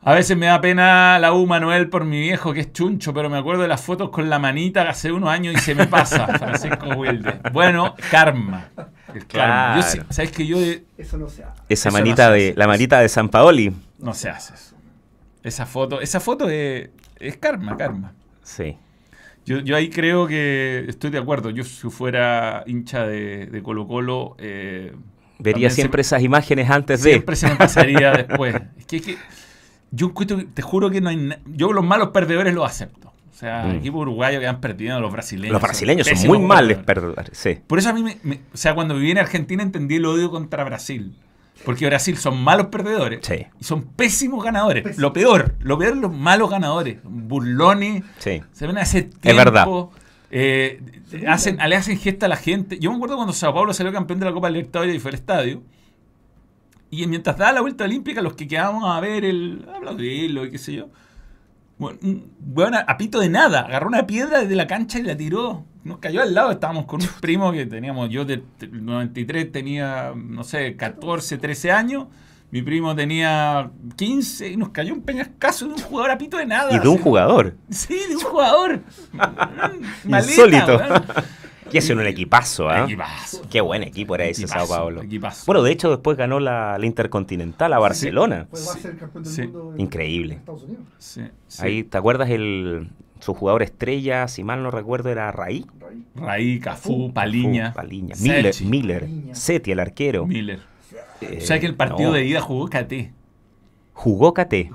A 0.06 0.14
veces 0.14 0.36
me 0.38 0.47
da 0.47 0.60
pena 0.60 1.18
la 1.20 1.32
U 1.34 1.45
Manuel 1.47 1.88
por 1.89 2.04
mi 2.04 2.20
viejo 2.20 2.54
que 2.54 2.60
es 2.62 2.74
chuncho, 2.74 3.14
pero 3.14 3.30
me 3.30 3.38
acuerdo 3.38 3.62
de 3.62 3.70
las 3.70 3.82
fotos 3.82 4.10
con 4.10 4.30
la 4.30 4.38
manita 4.38 4.89
hace 4.89 5.12
unos 5.12 5.30
años 5.30 5.56
y 5.56 5.60
se 5.60 5.76
me 5.76 5.88
pasa, 5.88 6.28
Francisco 6.39 6.88
Wilde. 6.97 7.39
Bueno, 7.54 7.95
karma. 8.12 8.70
El 9.14 9.26
karma. 9.28 9.80
Yo. 9.95 10.04
¿Sabes 10.10 10.32
que 10.32 10.45
yo 10.45 10.60
de- 10.60 10.84
Eso 10.97 11.18
no 11.18 11.30
se 11.30 11.43
hace. 11.43 11.62
Esa 11.70 11.89
Eso 11.89 11.97
no 11.97 12.04
manita 12.04 12.30
de, 12.32 12.54
la 12.58 12.68
manita 12.68 12.99
de 12.99 13.08
San 13.08 13.30
Paoli. 13.30 13.74
no 13.99 14.14
se 14.14 14.30
hace 14.30 14.54
eso? 14.56 14.76
Esa 15.41 15.66
foto, 15.66 16.01
esa 16.01 16.20
foto 16.20 16.49
es, 16.49 16.89
es 17.20 17.38
karma, 17.38 17.78
karma. 17.78 18.14
Sí. 18.43 18.78
Yo, 19.45 19.60
yo 19.60 19.76
ahí 19.76 19.89
creo 19.89 20.26
que 20.28 20.86
estoy 20.88 21.12
de 21.12 21.18
acuerdo. 21.20 21.49
Yo 21.49 21.64
si 21.64 21.89
fuera 21.89 22.64
hincha 22.66 23.06
de, 23.06 23.45
de 23.47 23.64
Colo 23.64 23.88
Colo, 23.88 24.36
eh, 24.38 24.93
Vería 25.39 25.70
se- 25.70 25.76
siempre 25.78 26.01
esas 26.01 26.22
imágenes 26.24 26.70
antes 26.70 27.04
de. 27.04 27.12
siempre 27.12 27.36
se 27.36 27.47
me 27.47 27.56
pasaría 27.56 28.12
después. 28.28 28.56
Es 28.78 28.86
que, 28.86 28.97
es 28.97 29.01
que 29.04 29.18
yo 29.95 30.11
te 30.53 30.61
juro 30.61 30.89
que 30.89 30.99
no 31.01 31.09
hay 31.09 31.29
yo 31.45 31.71
los 31.71 31.85
malos 31.85 32.09
perdedores 32.09 32.53
los 32.53 32.65
acepto. 32.69 33.13
O 33.31 33.35
sea, 33.35 33.63
Mm. 33.65 33.75
equipos 33.77 34.01
uruguayos 34.01 34.39
que 34.39 34.47
han 34.47 34.61
perdido, 34.61 34.99
los 34.99 35.11
brasileños. 35.11 35.53
Los 35.53 35.61
brasileños 35.61 36.07
son 36.07 36.27
muy 36.27 36.39
males 36.39 36.77
perdedores. 36.77 37.37
Sí. 37.37 37.57
Por 37.67 37.79
eso 37.79 37.89
a 37.89 37.93
mí, 37.93 38.03
me, 38.03 38.17
me- 38.23 38.39
o 38.53 38.57
sea, 38.57 38.75
cuando 38.75 38.95
viví 38.95 39.11
en 39.11 39.17
Argentina 39.17 39.63
entendí 39.63 39.95
el 39.95 40.05
odio 40.05 40.29
contra 40.31 40.63
Brasil. 40.63 41.15
Porque 41.65 41.85
Brasil 41.85 42.17
son 42.17 42.43
malos 42.43 42.67
perdedores 42.67 43.19
Sí. 43.25 43.45
y 43.59 43.63
son 43.63 43.83
pésimos 43.83 44.43
ganadores. 44.43 44.97
Lo 44.97 45.13
peor, 45.13 45.55
lo 45.59 45.77
peor 45.77 45.95
los 45.97 46.11
malos 46.13 46.49
ganadores. 46.49 46.97
Burlones, 47.03 48.03
Sí. 48.19 48.41
se 48.51 48.67
ven 48.67 48.77
hace 48.77 49.03
tiempo. 49.03 49.19
Es 49.29 49.35
verdad. 49.35 49.67
eh, 50.35 50.81
hacen, 51.27 51.57
le 51.57 51.75
hacen 51.75 51.97
gesta 51.99 52.25
a 52.25 52.29
la 52.29 52.37
gente. 52.37 52.79
Yo 52.79 52.89
me 52.89 52.95
acuerdo 52.97 53.15
cuando 53.15 53.33
Sao 53.33 53.53
Paulo 53.53 53.71
salió 53.73 53.93
campeón 53.93 54.19
de 54.19 54.25
la 54.25 54.31
Copa 54.33 54.49
Libertadores 54.49 54.95
y 54.95 54.99
fue 54.99 55.09
al 55.09 55.15
estadio. 55.15 55.61
Y 56.93 57.07
mientras 57.07 57.37
daba 57.37 57.51
la 57.53 57.61
vuelta 57.61 57.85
olímpica, 57.85 58.21
los 58.21 58.35
que 58.35 58.47
quedábamos 58.47 58.85
a 58.85 58.99
ver 58.99 59.25
el. 59.25 59.67
aplaudirlo 59.75 60.45
y 60.45 60.51
qué 60.51 60.59
sé 60.59 60.73
yo. 60.73 60.89
Bueno, 61.79 61.97
un 62.03 62.31
weón 62.53 62.75
a, 62.75 62.81
a 62.81 62.97
pito 62.97 63.19
de 63.19 63.29
nada. 63.29 63.61
Agarró 63.61 63.87
una 63.87 64.05
piedra 64.05 64.41
desde 64.41 64.55
la 64.55 64.67
cancha 64.67 64.99
y 64.99 65.03
la 65.03 65.17
tiró. 65.17 65.65
Nos 65.83 65.97
cayó 65.97 66.21
al 66.21 66.35
lado. 66.35 66.51
Estábamos 66.51 66.85
con 66.85 67.01
un 67.01 67.07
primo 67.19 67.51
que 67.51 67.65
teníamos. 67.65 68.11
Yo 68.11 68.25
del 68.25 68.43
93 68.71 69.51
tenía, 69.51 70.13
no 70.15 70.43
sé, 70.43 70.75
14, 70.75 71.39
13 71.39 71.71
años. 71.71 72.05
Mi 72.51 72.61
primo 72.61 72.95
tenía 72.95 73.71
15 73.95 74.51
y 74.51 74.57
nos 74.57 74.69
cayó 74.69 74.93
un 74.93 75.01
peñascazo 75.01 75.65
de 75.65 75.73
un 75.73 75.81
jugador 75.81 76.11
a 76.11 76.17
pito 76.19 76.37
de 76.37 76.45
nada. 76.45 76.71
Y 76.75 76.77
de 76.77 76.87
un 76.87 76.99
jugador. 76.99 77.55
Sí, 77.71 77.99
de 78.07 78.15
un 78.15 78.21
jugador. 78.21 78.81
Mm, 79.13 80.09
maleta, 80.09 80.31
Insólito. 80.31 80.79
Que 81.74 81.80
es 81.80 81.89
un 81.89 81.99
equipazo, 82.05 82.69
¿ah? 82.69 82.84
Equipazo. 82.86 83.41
Qué 83.49 83.59
buen 83.61 83.84
equipo 83.84 84.15
era 84.15 84.26
ese 84.26 84.43
Equipazo, 84.43 84.65
Sao 84.67 84.78
Paulo. 84.78 85.01
equipazo. 85.01 85.43
Bueno, 85.45 85.61
de 85.63 85.71
hecho, 85.71 85.89
después 85.89 86.15
ganó 86.17 86.39
la, 86.39 86.78
la 86.78 86.86
Intercontinental 86.86 87.74
a 87.74 87.80
Barcelona. 87.80 88.47
Pues 88.49 88.67
va 88.67 88.74
a 88.74 88.78
ser 88.78 88.97
campeón 88.97 89.24
del 89.26 89.34
Sí. 89.34 89.41
en- 89.41 89.80
Increíble. 89.82 90.39
en. 90.47 90.78
Sí, 90.97 91.21
sí. 91.47 91.61
Ahí, 91.63 91.84
¿te 91.84 91.97
acuerdas 91.97 92.30
el 92.30 92.88
su 93.19 93.34
jugador 93.34 93.63
estrella, 93.63 94.28
si 94.28 94.43
mal 94.43 94.61
no 94.63 94.69
recuerdo, 94.71 95.09
era 95.09 95.32
Raí? 95.32 95.65
Raí. 95.80 96.03
Raí, 96.15 96.59
Cafú, 96.59 97.13
Paliña. 97.13 97.74
Paliña. 97.74 98.15
Miller. 98.21 99.07
Seti, 99.34 99.71
el 99.71 99.80
arquero. 99.80 100.26
Miller. 100.26 100.59
Eh, 101.21 101.39
o 101.41 101.45
sea 101.45 101.59
que 101.59 101.65
el 101.65 101.76
partido 101.76 102.09
no, 102.09 102.15
de 102.15 102.26
ida 102.26 102.41
jugó 102.41 102.67
Caté. 102.69 103.13
Jugó 103.93 104.33
Cate. 104.33 104.69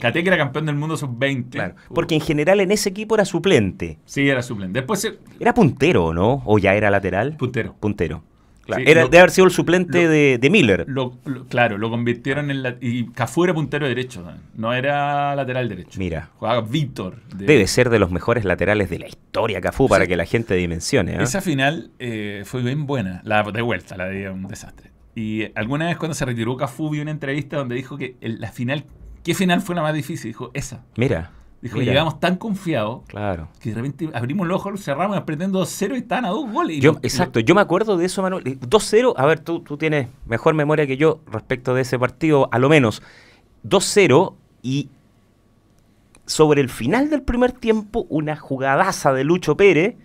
Caté 0.00 0.22
que 0.22 0.28
era 0.28 0.38
campeón 0.38 0.66
del 0.66 0.74
mundo 0.74 0.96
sub-20. 0.96 1.50
Claro, 1.50 1.74
Jugó. 1.84 1.94
porque 1.94 2.14
en 2.14 2.20
general 2.22 2.60
en 2.60 2.70
ese 2.72 2.88
equipo 2.88 3.14
era 3.14 3.24
suplente. 3.24 3.98
Sí, 4.06 4.28
era 4.28 4.42
suplente. 4.42 4.80
Después 4.80 5.00
se... 5.00 5.18
Era 5.38 5.52
puntero, 5.54 6.12
¿no? 6.14 6.42
¿O 6.46 6.58
ya 6.58 6.74
era 6.74 6.90
lateral? 6.90 7.36
Puntero. 7.36 7.74
Puntero. 7.78 8.22
Claro, 8.64 8.82
Sí, 8.84 8.90
era, 8.90 9.02
lo- 9.02 9.08
debe 9.08 9.20
haber 9.20 9.30
sido 9.30 9.46
el 9.46 9.50
suplente 9.50 10.02
lo- 10.04 10.10
de, 10.10 10.38
de 10.38 10.50
Miller. 10.50 10.84
Lo, 10.88 11.12
claro, 11.48 11.78
lo 11.78 11.88
convirtieron 11.90 12.50
en 12.50 12.62
la... 12.62 12.76
Y 12.80 13.06
Cafú 13.08 13.44
era 13.44 13.54
puntero 13.54 13.86
derecho. 13.88 14.22
¿no? 14.22 14.32
No 14.56 14.74
era 14.74 15.34
lateral 15.36 15.68
derecho. 15.68 15.98
Mira. 15.98 16.30
Jugaba 16.38 16.60
Víctor. 16.62 17.16
de- 17.34 17.46
Debe 17.46 17.66
ser 17.66 17.88
de 17.90 17.98
los 17.98 18.10
mejores 18.10 18.44
laterales 18.44 18.90
de 18.90 18.98
la 18.98 19.08
historia, 19.08 19.60
Cafú, 19.60 19.88
para 19.88 20.06
que 20.06 20.16
la 20.16 20.24
gente 20.26 20.54
dimensione. 20.54 21.16
¿ah? 21.16 21.22
Esa 21.22 21.40
final 21.40 21.90
eh, 21.98 22.42
fue 22.44 22.62
bien 22.62 22.86
buena. 22.86 23.20
La 23.24 23.42
de 23.42 23.62
vuelta, 23.62 23.96
la 23.96 24.06
de 24.06 24.28
un 24.30 24.48
desastre. 24.48 24.90
Y 25.18 25.50
alguna 25.58 25.86
vez 25.86 25.96
cuando 25.96 26.14
se 26.14 26.24
retiró 26.24 26.56
Cafú 26.56 26.90
vi 26.90 27.00
una 27.00 27.10
entrevista 27.10 27.56
donde 27.56 27.74
dijo 27.74 27.96
que 27.96 28.16
el- 28.20 28.40
la 28.40 28.52
final... 28.52 28.84
¿Qué 29.24 29.34
final 29.34 29.60
fue 29.60 29.74
la 29.74 29.82
más 29.82 29.92
difícil? 29.94 30.30
Dijo, 30.30 30.50
esa. 30.54 30.84
Mira. 30.96 31.32
Dijo, 31.60 31.76
mira. 31.78 31.90
llegamos 31.90 32.20
tan 32.20 32.36
confiados 32.36 33.02
Claro. 33.08 33.48
que 33.60 33.70
de 33.70 33.74
repente 33.74 34.08
abrimos 34.14 34.46
los 34.46 34.58
ojos, 34.64 34.80
cerramos, 34.84 35.16
aprendiendo 35.16 35.60
2-0 35.60 35.96
y 35.96 35.98
estaban 35.98 36.24
a 36.24 36.28
dos 36.28 36.48
goles. 36.52 36.76
Y 36.76 36.80
Yo, 36.80 36.92
lo- 36.92 36.98
exacto, 37.02 37.40
yo 37.40 37.54
me 37.56 37.60
acuerdo 37.60 37.96
de 37.96 38.06
eso, 38.06 38.22
Manuel. 38.22 38.46
Eh, 38.46 38.58
2-0, 38.60 39.14
a 39.16 39.26
ver, 39.26 39.40
tú, 39.40 39.58
tú 39.60 39.76
tienes 39.76 40.06
mejor 40.24 40.54
memoria 40.54 40.86
que 40.86 40.96
yo 40.96 41.20
respecto 41.26 41.74
de 41.74 41.82
ese 41.82 41.98
partido, 41.98 42.48
a 42.52 42.60
lo 42.60 42.68
menos. 42.68 43.02
2-0 43.64 44.34
y 44.62 44.88
sobre 46.26 46.60
el 46.60 46.68
final 46.68 47.10
del 47.10 47.22
primer 47.22 47.50
tiempo, 47.52 48.06
una 48.08 48.36
jugadaza 48.36 49.12
de 49.12 49.24
Lucho 49.24 49.56
Pérez, 49.56 49.96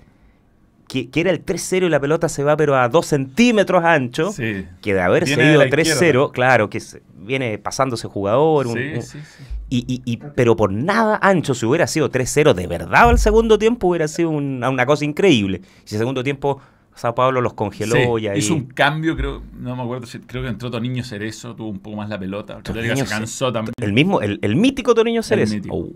que, 0.93 1.09
que 1.09 1.21
era 1.21 1.31
el 1.31 1.43
3-0 1.43 1.87
y 1.87 1.89
la 1.89 1.99
pelota 1.99 2.29
se 2.29 2.43
va 2.43 2.55
pero 2.55 2.75
a 2.75 2.87
2 2.87 3.05
centímetros 3.05 3.83
ancho, 3.83 4.31
Sí. 4.31 4.65
que 4.81 4.93
de 4.93 5.01
haberse 5.01 5.35
Viene 5.35 5.43
de 5.49 5.55
ido 5.55 5.63
la 5.63 5.69
3-0, 5.69 5.81
izquierda. 5.95 6.31
claro, 6.31 6.69
que 6.69 6.79
se- 6.79 7.01
viene 7.17 7.57
pasándose 7.57 8.07
jugador, 8.07 8.67
un- 8.67 8.73
Sí, 8.77 8.91
un- 8.95 9.01
sí, 9.01 9.17
sí. 9.19 9.43
y, 9.69 9.77
y- 9.87 10.01
y- 10.13 10.17
pero 10.35 10.55
por 10.55 10.71
nada 10.71 11.17
ancho, 11.21 11.53
si 11.55 11.65
hubiera 11.65 11.87
sido 11.87 12.09
3-0 12.11 12.53
de 12.53 12.67
verdad 12.67 13.09
al 13.09 13.17
segundo 13.17 13.57
tiempo, 13.57 13.87
hubiera 13.87 14.07
sido 14.07 14.29
una, 14.29 14.69
una 14.69 14.85
cosa 14.85 15.03
increíble. 15.03 15.61
Si 15.83 15.95
el 15.95 15.99
segundo 15.99 16.23
tiempo 16.23 16.59
Sao 16.95 17.15
Paulo 17.15 17.41
los 17.41 17.53
congeló 17.55 17.95
Sí, 17.95 18.23
y 18.23 18.27
ahí. 18.27 18.37
Hizo 18.37 18.53
un 18.53 18.65
cambio, 18.65 19.15
creo, 19.17 19.41
no 19.57 19.75
me 19.75 19.81
acuerdo, 19.81 20.05
si- 20.05 20.19
creo 20.19 20.43
que 20.43 20.49
entró 20.49 20.69
Toniño 20.69 21.03
Cerezo, 21.03 21.55
tuvo 21.55 21.69
un 21.69 21.79
poco 21.79 21.97
más 21.97 22.07
la 22.07 22.19
pelota. 22.19 22.59
Se 22.63 23.05
cansó 23.05 23.51
también. 23.51 23.73
El 23.81 23.93
mismo, 23.93 24.21
el, 24.21 24.37
el 24.43 24.55
mítico 24.55 24.93
Toniño 24.93 25.23
Cerezo. 25.23 25.55
mítico. 25.55 25.75
Oh, 25.75 25.89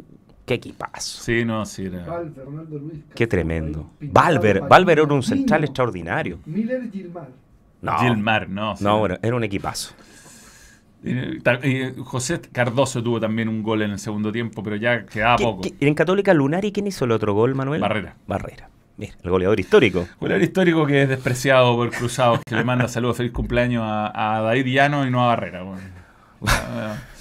qué 0.48 0.56
equipazo. 0.56 1.22
Sí, 1.22 1.46
no, 1.46 1.64
sí, 1.66 1.86
era. 1.86 2.06
Valver, 2.06 2.44
Ronaldo 2.46 2.80
Luis. 2.80 3.04
Qué 3.14 3.28
tremendo. 3.28 3.92
Valver, 4.02 4.62
Valver 4.62 4.98
era 5.00 5.14
un 5.14 5.22
central 5.22 5.64
extraordinario. 5.66 6.40
Miller 6.48 6.82
y 6.86 6.90
Gilmar. 6.92 7.28
No, 7.84 8.00
Gilmar, 8.00 8.50
no. 8.50 8.76
sí. 8.76 8.84
no, 8.84 8.98
bueno, 8.98 9.18
era 9.22 9.36
un 9.36 9.44
equipazo. 9.44 9.94
Eh, 11.04 11.94
José 12.04 12.42
Cardoso 12.52 13.04
tuvo 13.04 13.20
también 13.20 13.48
un 13.48 13.62
gol 13.62 13.84
en 13.84 13.92
el 13.92 14.00
segundo 14.00 14.32
tiempo, 14.32 14.64
pero 14.64 14.76
ya 14.78 15.06
quedaba 15.06 15.36
¿Qué- 15.38 15.44
poco. 15.44 15.62
qué- 15.62 15.76
en 15.88 15.94
Católica 15.94 16.34
Lunari, 16.34 16.72
¿quién 16.72 16.88
hizo 16.88 17.06
el 17.06 17.12
otro 17.12 17.34
gol, 17.36 17.54
Manuel? 17.54 17.80
Barrera. 17.82 18.16
Barrera. 18.26 18.70
Mira, 18.98 19.14
el 19.24 19.30
goleador 19.30 19.60
histórico. 19.60 20.08
Goleador 20.20 20.42
histórico 20.44 20.86
que 20.88 21.04
es 21.04 21.10
despreciado 21.10 21.76
por 21.76 21.92
Cruzados, 21.92 22.40
que 22.44 22.56
le 22.56 22.64
manda 22.64 22.88
saludos, 22.88 23.18
feliz 23.18 23.32
cumpleaños 23.32 23.84
a, 23.86 24.38
a 24.38 24.42
David 24.42 24.66
Llano 24.66 25.06
y 25.06 25.12
no 25.12 25.24
a 25.24 25.28
Barrera. 25.28 25.62
Bueno. 25.62 25.84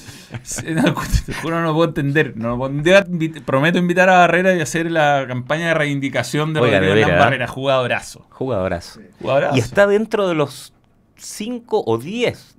No, 0.74 0.94
te 1.26 1.32
juro, 1.34 1.60
no 1.60 1.66
lo 1.66 1.74
puedo 1.74 1.88
entender. 1.88 2.36
No 2.36 2.48
lo 2.50 2.58
puedo 2.58 2.70
entender. 2.74 3.06
Invi- 3.08 3.42
Prometo 3.44 3.78
invitar 3.78 4.08
a 4.08 4.18
Barrera 4.18 4.54
y 4.54 4.60
hacer 4.60 4.90
la 4.90 5.24
campaña 5.28 5.68
de 5.68 5.74
reivindicación 5.74 6.52
de 6.54 6.60
Oiga, 6.60 6.78
Rodrigo 6.80 6.96
Hernán 7.06 7.16
¿eh? 7.16 7.18
Barrera, 7.20 7.46
jugadorazo. 7.48 8.26
Jugadorazo. 8.30 9.00
Jugadorazo. 9.20 9.56
Y 9.56 9.60
está 9.60 9.86
dentro 9.86 10.28
de 10.28 10.34
los 10.34 10.72
5 11.16 11.84
o 11.86 11.98
10 11.98 12.56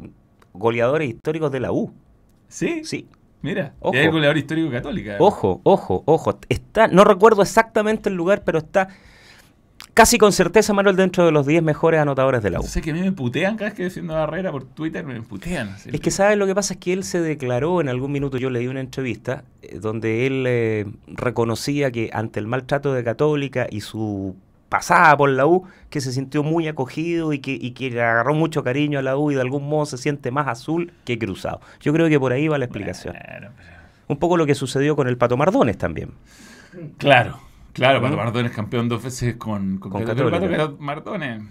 goleadores 0.54 1.10
históricos 1.10 1.52
de 1.52 1.60
la 1.60 1.72
U. 1.72 1.94
¿Sí? 2.48 2.84
Sí. 2.84 3.08
Mira, 3.42 3.74
Ojo. 3.80 3.96
y 3.96 4.00
es 4.00 4.06
el 4.06 4.12
goleador 4.12 4.38
histórico 4.38 4.72
católica. 4.72 5.16
Ojo, 5.20 5.62
ojo, 5.64 6.02
ojo. 6.06 6.40
Está, 6.50 6.88
no 6.88 7.04
recuerdo 7.04 7.44
exactamente 7.44 8.10
el 8.10 8.16
lugar, 8.16 8.44
pero 8.44 8.58
está 8.58 8.88
casi 9.98 10.20
con 10.20 10.32
certeza 10.32 10.74
Manuel 10.74 10.96
dentro 10.96 11.26
de 11.26 11.32
los 11.32 11.46
10 11.48 11.64
mejores 11.64 12.00
anotadores 12.00 12.44
de 12.44 12.52
la 12.52 12.60
U. 12.60 12.64
Sé 12.64 12.82
que 12.82 12.92
a 12.92 12.94
mí 12.94 13.02
me 13.02 13.12
putean 13.12 13.58
cada 13.58 13.72
vez 13.72 13.74
que 13.76 13.84
defiendo 13.86 14.16
a 14.16 14.20
Barrera 14.20 14.52
por 14.52 14.64
Twitter, 14.64 15.04
me 15.04 15.20
putean. 15.24 15.76
Es 15.92 16.00
que, 16.00 16.12
¿sabes? 16.12 16.38
Lo 16.38 16.46
que 16.46 16.54
pasa 16.54 16.76
es 16.76 16.80
que 16.80 16.94
él 16.94 17.04
se 17.04 17.20
declaró 17.20 17.82
en 17.82 17.90
algún 17.90 18.12
minuto, 18.12 18.38
yo 18.38 18.52
leí 18.52 18.68
una 18.68 18.80
entrevista, 18.80 19.44
eh, 19.64 19.80
donde 19.80 20.28
él 20.28 20.44
eh, 20.48 20.86
reconocía 21.08 21.90
que 21.92 22.12
ante 22.14 22.40
el 22.40 22.46
maltrato 22.46 22.94
de 22.94 23.04
Católica 23.04 23.66
y 23.70 23.82
su 23.82 24.36
pasada 24.70 25.18
por 25.18 25.30
la 25.32 25.48
U, 25.48 25.64
que 25.90 26.00
se 26.00 26.12
sintió 26.12 26.44
muy 26.44 26.68
acogido 26.68 27.34
y 27.34 27.40
que, 27.40 27.52
y 27.60 27.72
que 27.72 27.90
le 27.90 28.02
agarró 28.04 28.36
mucho 28.36 28.64
cariño 28.64 29.00
a 29.00 29.02
la 29.02 29.18
U 29.18 29.32
y 29.32 29.36
de 29.36 29.42
algún 29.42 29.68
modo 29.68 29.88
se 29.88 29.98
siente 29.98 30.30
más 30.30 30.48
azul 30.48 30.92
que 31.06 31.18
cruzado. 31.18 31.60
Yo 31.82 31.92
creo 31.94 32.08
que 32.08 32.20
por 32.20 32.34
ahí 32.34 32.48
va 32.48 32.58
la 32.60 32.66
explicación. 32.66 33.16
Bueno, 33.16 33.50
pero- 33.58 33.78
Un 34.10 34.18
poco 34.18 34.38
lo 34.38 34.46
que 34.46 34.54
sucedió 34.56 34.96
con 34.96 35.08
el 35.08 35.18
Pato 35.18 35.38
Mardones 35.38 35.78
también. 35.78 36.12
Claro, 36.98 37.40
claro, 37.78 38.02
Pato. 38.02 38.18
Mardones 38.18 38.52
campeón 38.52 38.90
dos 38.90 39.04
veces 39.04 39.36
con, 39.36 39.78
con, 39.78 39.92
Con 39.92 40.04
Católica. 40.04 40.58
Pato 40.58 40.78
Mardones, 40.80 41.42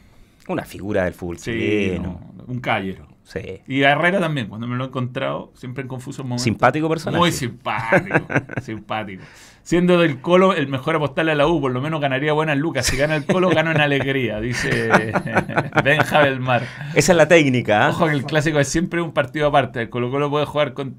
Una 0.49 0.65
figura 0.65 1.05
del 1.05 1.15
fútbol 1.15 1.39
sí, 1.39 1.53
chileno. 1.53 2.21
no, 2.37 2.45
un 2.47 2.61
caballero. 2.61 3.07
Sí. 3.25 3.41
Y 3.67 3.83
Herrera 3.83 4.21
también, 4.21 4.47
cuando 4.47 4.69
me 4.69 4.77
lo 4.77 4.85
he 4.85 4.87
encontrado, 4.87 5.51
siempre 5.57 5.83
en 5.83 5.89
confusos 5.89 6.25
momentos. 6.25 6.45
Simpático 6.45 6.89
personaje. 6.89 7.19
Muy 7.19 7.33
simpático, 7.33 8.25
simpático. 8.63 9.25
Siendo 9.65 9.99
del 9.99 10.21
Colo 10.21 10.55
el 10.55 10.69
mejor 10.69 10.95
apostarle 10.95 11.33
a 11.33 11.35
la 11.35 11.49
U, 11.49 11.61
por 11.61 11.73
lo 11.73 11.81
menos 11.81 12.01
ganaría 12.01 12.33
buenas 12.33 12.57
lucas. 12.57 12.87
Si 12.87 12.97
gana 12.97 13.17
el 13.17 13.27
Colo, 13.27 13.51
gano 13.51 13.73
en 13.73 13.81
alegría, 13.81 14.41
dice 14.41 14.91
Benja 15.85 16.21
Belmar. 16.21 16.63
Esa 16.95 17.13
es 17.13 17.17
la 17.17 17.27
técnica. 17.27 17.87
¿ah? 17.87 17.91
Ojo 17.91 18.07
que 18.07 18.13
el 18.13 18.25
clásico 18.25 18.61
es 18.61 18.69
siempre 18.69 19.01
un 19.03 19.11
partido 19.11 19.49
aparte. 19.49 19.83
El 19.83 19.91
Colo 19.91 20.13
Colo 20.13 20.31
puede 20.31 20.47
jugar 20.47 20.73
con... 20.73 20.95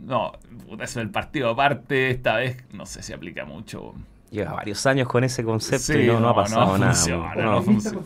No, 0.00 0.32
puta, 0.68 0.82
eso 0.82 0.98
del 0.98 1.10
partido 1.10 1.50
aparte, 1.50 2.10
esta 2.10 2.34
vez 2.38 2.64
no 2.72 2.86
sé 2.86 3.04
si 3.04 3.12
aplica 3.12 3.44
mucho. 3.44 3.94
Lleva 4.32 4.54
varios 4.54 4.84
años 4.86 5.06
con 5.06 5.22
ese 5.22 5.44
concepto 5.44 5.92
Sí, 5.92 6.00
y 6.00 6.06
no, 6.06 6.14
no 6.14 6.20
no, 6.20 6.28
ha 6.30 6.34
pasado 6.34 6.66
no 6.72 6.78
nada. 6.78 6.92
funciona, 6.94 7.34
no 7.36 7.62
funciona. 7.62 7.98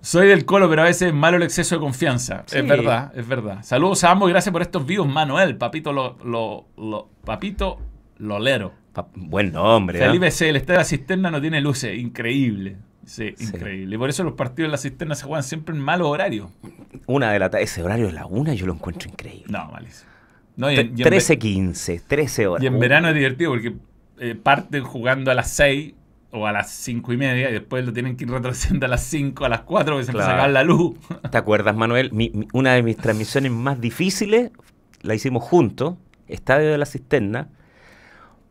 Soy 0.00 0.28
del 0.28 0.44
Colo, 0.44 0.68
pero 0.68 0.82
a 0.82 0.84
veces 0.84 1.08
es 1.08 1.14
malo 1.14 1.36
el 1.36 1.42
exceso 1.42 1.74
de 1.76 1.80
confianza. 1.80 2.44
Sí. 2.46 2.58
Es 2.58 2.66
verdad, 2.68 3.12
es 3.16 3.26
verdad. 3.26 3.58
Saludos 3.62 4.04
a 4.04 4.10
ambos 4.12 4.28
y 4.28 4.32
gracias 4.32 4.52
por 4.52 4.62
estos 4.62 4.86
vivos, 4.86 5.08
Manuel. 5.08 5.56
Papito 5.56 5.92
lo, 5.92 6.16
lo, 6.24 6.66
lo- 6.76 7.08
Papito 7.24 7.78
Lolero. 8.18 8.72
Pa- 8.92 9.08
Buen 9.16 9.52
nombre. 9.52 10.02
¿ah? 10.02 10.06
Felipe 10.06 10.30
C, 10.30 10.48
el 10.48 10.56
estadio 10.56 10.74
de 10.78 10.82
la 10.82 10.84
cisterna 10.84 11.30
no 11.30 11.40
tiene 11.40 11.60
luces. 11.60 11.98
Increíble. 11.98 12.76
Sí, 13.04 13.34
Sí. 13.36 13.46
increíble. 13.46 13.94
Y 13.96 13.98
por 13.98 14.08
eso 14.10 14.22
los 14.24 14.34
partidos 14.34 14.68
de 14.68 14.72
la 14.72 14.78
cisterna 14.78 15.14
se 15.16 15.24
juegan 15.24 15.42
siempre 15.42 15.74
en 15.74 15.80
malos 15.80 16.06
horarios. 16.08 16.50
Una 17.06 17.32
de 17.32 17.38
la 17.40 17.46
ese 17.60 17.82
horario 17.82 18.06
de 18.06 18.12
la 18.12 18.26
una 18.26 18.54
yo 18.54 18.66
lo 18.66 18.74
encuentro 18.74 19.08
increíble. 19.10 19.46
No, 19.48 19.70
malísimo. 19.72 20.10
No, 20.56 20.70
y, 20.70 20.76
en- 20.78 20.86
y 20.86 20.90
en 20.90 20.96
ve- 20.96 21.02
13, 21.04 21.38
15, 21.38 22.00
13 22.06 22.46
horas. 22.46 22.62
y 22.62 22.66
en 22.68 22.76
Uh, 22.76 22.78
verano 22.78 23.08
es 23.08 23.14
divertido 23.14 23.50
porque 23.50 23.74
eh, 24.18 24.34
parten 24.34 24.84
jugando 24.84 25.30
a 25.30 25.34
las 25.34 25.50
6 25.50 25.94
o 26.32 26.46
a 26.46 26.52
las 26.52 26.70
5 26.70 27.12
y 27.12 27.16
media 27.16 27.48
y 27.48 27.52
después 27.52 27.84
lo 27.84 27.92
tienen 27.92 28.16
que 28.16 28.24
ir 28.24 28.30
retrocediendo 28.30 28.86
a 28.86 28.88
las 28.88 29.02
5, 29.04 29.44
a 29.44 29.48
las 29.48 29.60
4 29.62 29.94
porque 29.94 30.04
se 30.04 30.10
empieza 30.10 30.30
a 30.32 30.34
Claro. 30.34 30.42
acabar 30.42 30.50
la 30.50 30.64
luz. 30.64 30.96
¿Te 31.30 31.38
acuerdas, 31.38 31.76
Manuel? 31.76 32.10
Mi- 32.12 32.30
mi- 32.34 32.48
una 32.52 32.74
de 32.74 32.82
mis 32.82 32.96
transmisiones 32.96 33.52
más 33.52 33.80
difíciles 33.80 34.50
la 35.02 35.14
hicimos 35.14 35.42
juntos, 35.44 35.94
Estadio 36.28 36.70
de 36.70 36.78
la 36.78 36.86
Cisterna, 36.86 37.48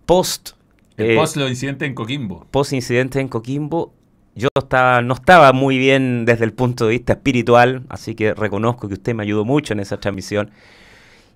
post, 0.06 0.52
El 0.98 1.12
eh, 1.12 1.16
post 1.16 1.36
los 1.38 1.50
incidentes 1.50 1.88
en 1.88 1.96
Coquimbo. 1.96 2.46
post 2.52 2.74
incidente 2.74 3.20
en 3.20 3.28
Coquimbo. 3.28 3.94
Yo 4.36 4.50
estaba, 4.58 5.02
no 5.02 5.14
estaba 5.14 5.54
muy 5.54 5.78
bien 5.78 6.26
desde 6.26 6.44
el 6.46 6.54
punto 6.54 6.86
de 6.86 6.92
vista 6.92 7.14
espiritual, 7.14 7.84
así 7.90 8.16
que 8.16 8.34
reconozco 8.34 8.88
que 8.90 8.96
usted 8.96 9.16
me 9.16 9.24
ayudó 9.24 9.46
mucho 9.46 9.74
en 9.74 9.80
esa 9.80 9.98
transmisión. 9.98 10.52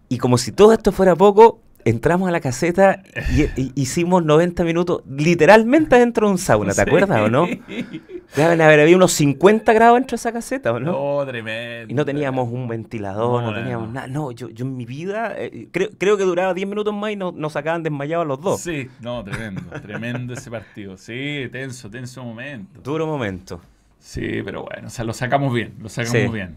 Y 0.10 0.18
como 0.18 0.38
si 0.38 0.52
todo 0.52 0.74
esto 0.74 0.92
fuera 0.92 1.16
poco, 1.16 1.62
entramos 1.90 2.28
a 2.30 2.32
la 2.32 2.40
caseta 2.40 3.04
y, 3.36 3.44
y- 3.62 3.72
hicimos 3.76 4.24
90 4.26 4.64
minutos 4.64 5.04
literalmente 5.08 5.98
dentro 5.98 6.28
de 6.28 6.32
un 6.34 6.38
sauna, 6.38 6.70
¿te 6.70 6.76
Sí. 6.76 6.82
acuerdas 6.82 7.22
o 7.22 7.30
no? 7.30 7.48
Deben 8.36 8.62
haber 8.62 8.80
habido 8.82 8.98
unos 8.98 9.12
50 9.14 9.74
grados 9.74 9.96
dentro 9.98 10.16
de 10.16 10.20
esa 10.20 10.32
caseta, 10.32 10.72
¿o 10.72 10.80
no? 10.80 10.92
No, 11.20 11.26
tremendo. 11.26 11.92
Y 11.92 11.96
no 11.96 12.06
teníamos 12.06 12.48
un 12.52 12.68
ventilador, 12.68 13.42
no, 13.42 13.52
No, 13.52 13.58
teníamos 13.58 13.90
nada. 13.92 14.08
No, 14.08 14.32
yo, 14.32 14.50
yo 14.50 14.66
en 14.66 14.78
mi 14.78 14.86
vida 14.86 15.34
eh, 15.36 15.68
creo, 15.72 15.90
creo 15.98 16.16
que 16.18 16.24
duraba 16.24 16.54
10 16.54 16.68
minutos 16.68 16.94
más 16.94 17.12
y 17.12 17.16
no- 17.16 17.32
nos 17.32 17.54
sacaban 17.54 17.82
desmayados 17.82 18.28
los 18.28 18.40
dos. 18.40 18.62
Sí, 18.62 18.88
no, 19.02 19.24
tremendo, 19.24 19.62
tremendo 19.82 20.34
ese 20.34 20.52
partido. 20.52 20.96
Sí, 20.98 21.50
tenso, 21.52 21.90
tenso 21.90 22.24
momento. 22.24 22.82
Duro 22.82 23.08
momento. 23.08 23.60
Sí, 23.98 24.42
pero 24.46 24.64
bueno, 24.64 24.88
o 24.88 24.90
sea, 24.92 25.04
lo 25.06 25.14
sacamos 25.14 25.52
bien, 25.54 25.74
lo 25.82 25.90
sacamos 25.90 26.22
Sí. 26.22 26.28
bien. 26.30 26.56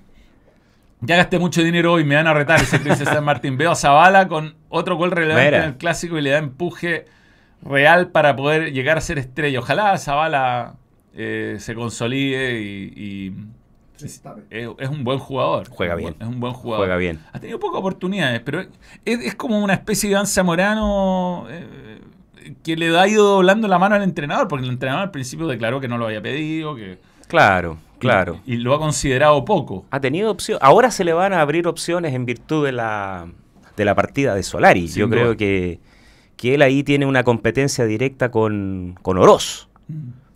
Ya 1.05 1.16
gasté 1.16 1.40
mucho 1.40 1.62
dinero 1.62 1.94
hoy, 1.94 2.05
me 2.05 2.14
van 2.14 2.28
a 2.28 2.32
retar, 2.32 2.61
dice 2.61 2.80
Cris 2.80 2.98
San 2.98 3.24
Martín. 3.24 3.57
Veo 3.57 3.72
a 3.72 3.74
Zavala 3.74 4.28
con 4.28 4.55
otro 4.68 4.96
gol 4.96 5.11
relevante 5.11 5.46
Mira. 5.46 5.64
en 5.64 5.70
el 5.70 5.76
clásico 5.76 6.16
y 6.16 6.22
le 6.22 6.30
da 6.30 6.38
empuje 6.38 7.07
real 7.61 8.11
para 8.11 8.36
poder 8.36 8.72
llegar 8.72 8.98
a 8.98 9.00
ser 9.00 9.18
estrella. 9.18 9.59
Ojalá 9.59 9.98
Zavala 9.98 10.76
eh, 11.14 11.57
se 11.59 11.74
consolide 11.74 12.61
y, 12.61 13.34
es, 14.00 14.22
es 14.78 14.88
un 14.88 15.03
buen 15.03 15.18
jugador. 15.18 15.68
Juega 15.68 15.96
bien. 15.96 16.14
Es 16.20 16.26
un 16.26 16.38
buen 16.38 16.53
jugador. 16.53 16.86
Juega 16.86 16.96
bien. 16.96 17.18
Ha 17.32 17.40
tenido 17.40 17.59
pocas 17.59 17.80
oportunidades, 17.80 18.40
pero 18.40 18.61
es, 18.61 18.70
es 19.05 19.34
como 19.34 19.59
una 19.59 19.74
especie 19.74 20.09
de 20.09 20.12
Iván 20.12 20.28
Zamorano 20.28 21.46
eh, 21.50 22.00
que 22.62 22.76
le 22.76 22.96
ha 22.96 23.09
ido 23.09 23.24
doblando 23.24 23.66
la 23.66 23.80
mano 23.80 23.96
al 23.96 24.03
entrenador, 24.05 24.46
porque 24.46 24.64
el 24.64 24.70
entrenador 24.70 25.03
al 25.03 25.11
principio 25.11 25.48
declaró 25.48 25.80
que 25.80 25.88
no 25.88 25.98
lo 25.98 26.07
había 26.07 26.22
pedido, 26.22 26.76
que 26.76 26.98
Claro, 27.32 27.78
claro. 28.09 28.40
y, 28.44 28.55
y 28.55 28.57
lo 28.59 28.74
ha 28.74 28.78
considerado 28.78 29.44
poco. 29.44 29.86
Ha 29.90 30.00
tenido 30.00 30.30
opción. 30.30 30.59
Ahora 30.61 30.90
se 30.90 31.05
le 31.05 31.12
van 31.12 31.32
a 31.32 31.40
abrir 31.40 31.66
opciones 31.66 32.14
en 32.14 32.26
virtud 32.26 32.64
de 32.66 32.72
la, 32.72 33.26
de 33.76 33.84
la 33.84 33.94
partida 33.94 34.34
de 34.34 34.42
Solari. 34.42 34.88
Sin 34.88 35.00
Yo 35.00 35.07
duda. 35.07 35.16
creo 35.16 35.36
que, 35.36 35.80
que 36.36 36.55
él 36.55 36.62
ahí 36.62 36.82
tiene 36.82 37.07
una 37.07 37.24
competencia 37.24 37.84
directa 37.84 38.30
con, 38.30 38.98
con 39.03 39.18
Oroz. 39.18 39.68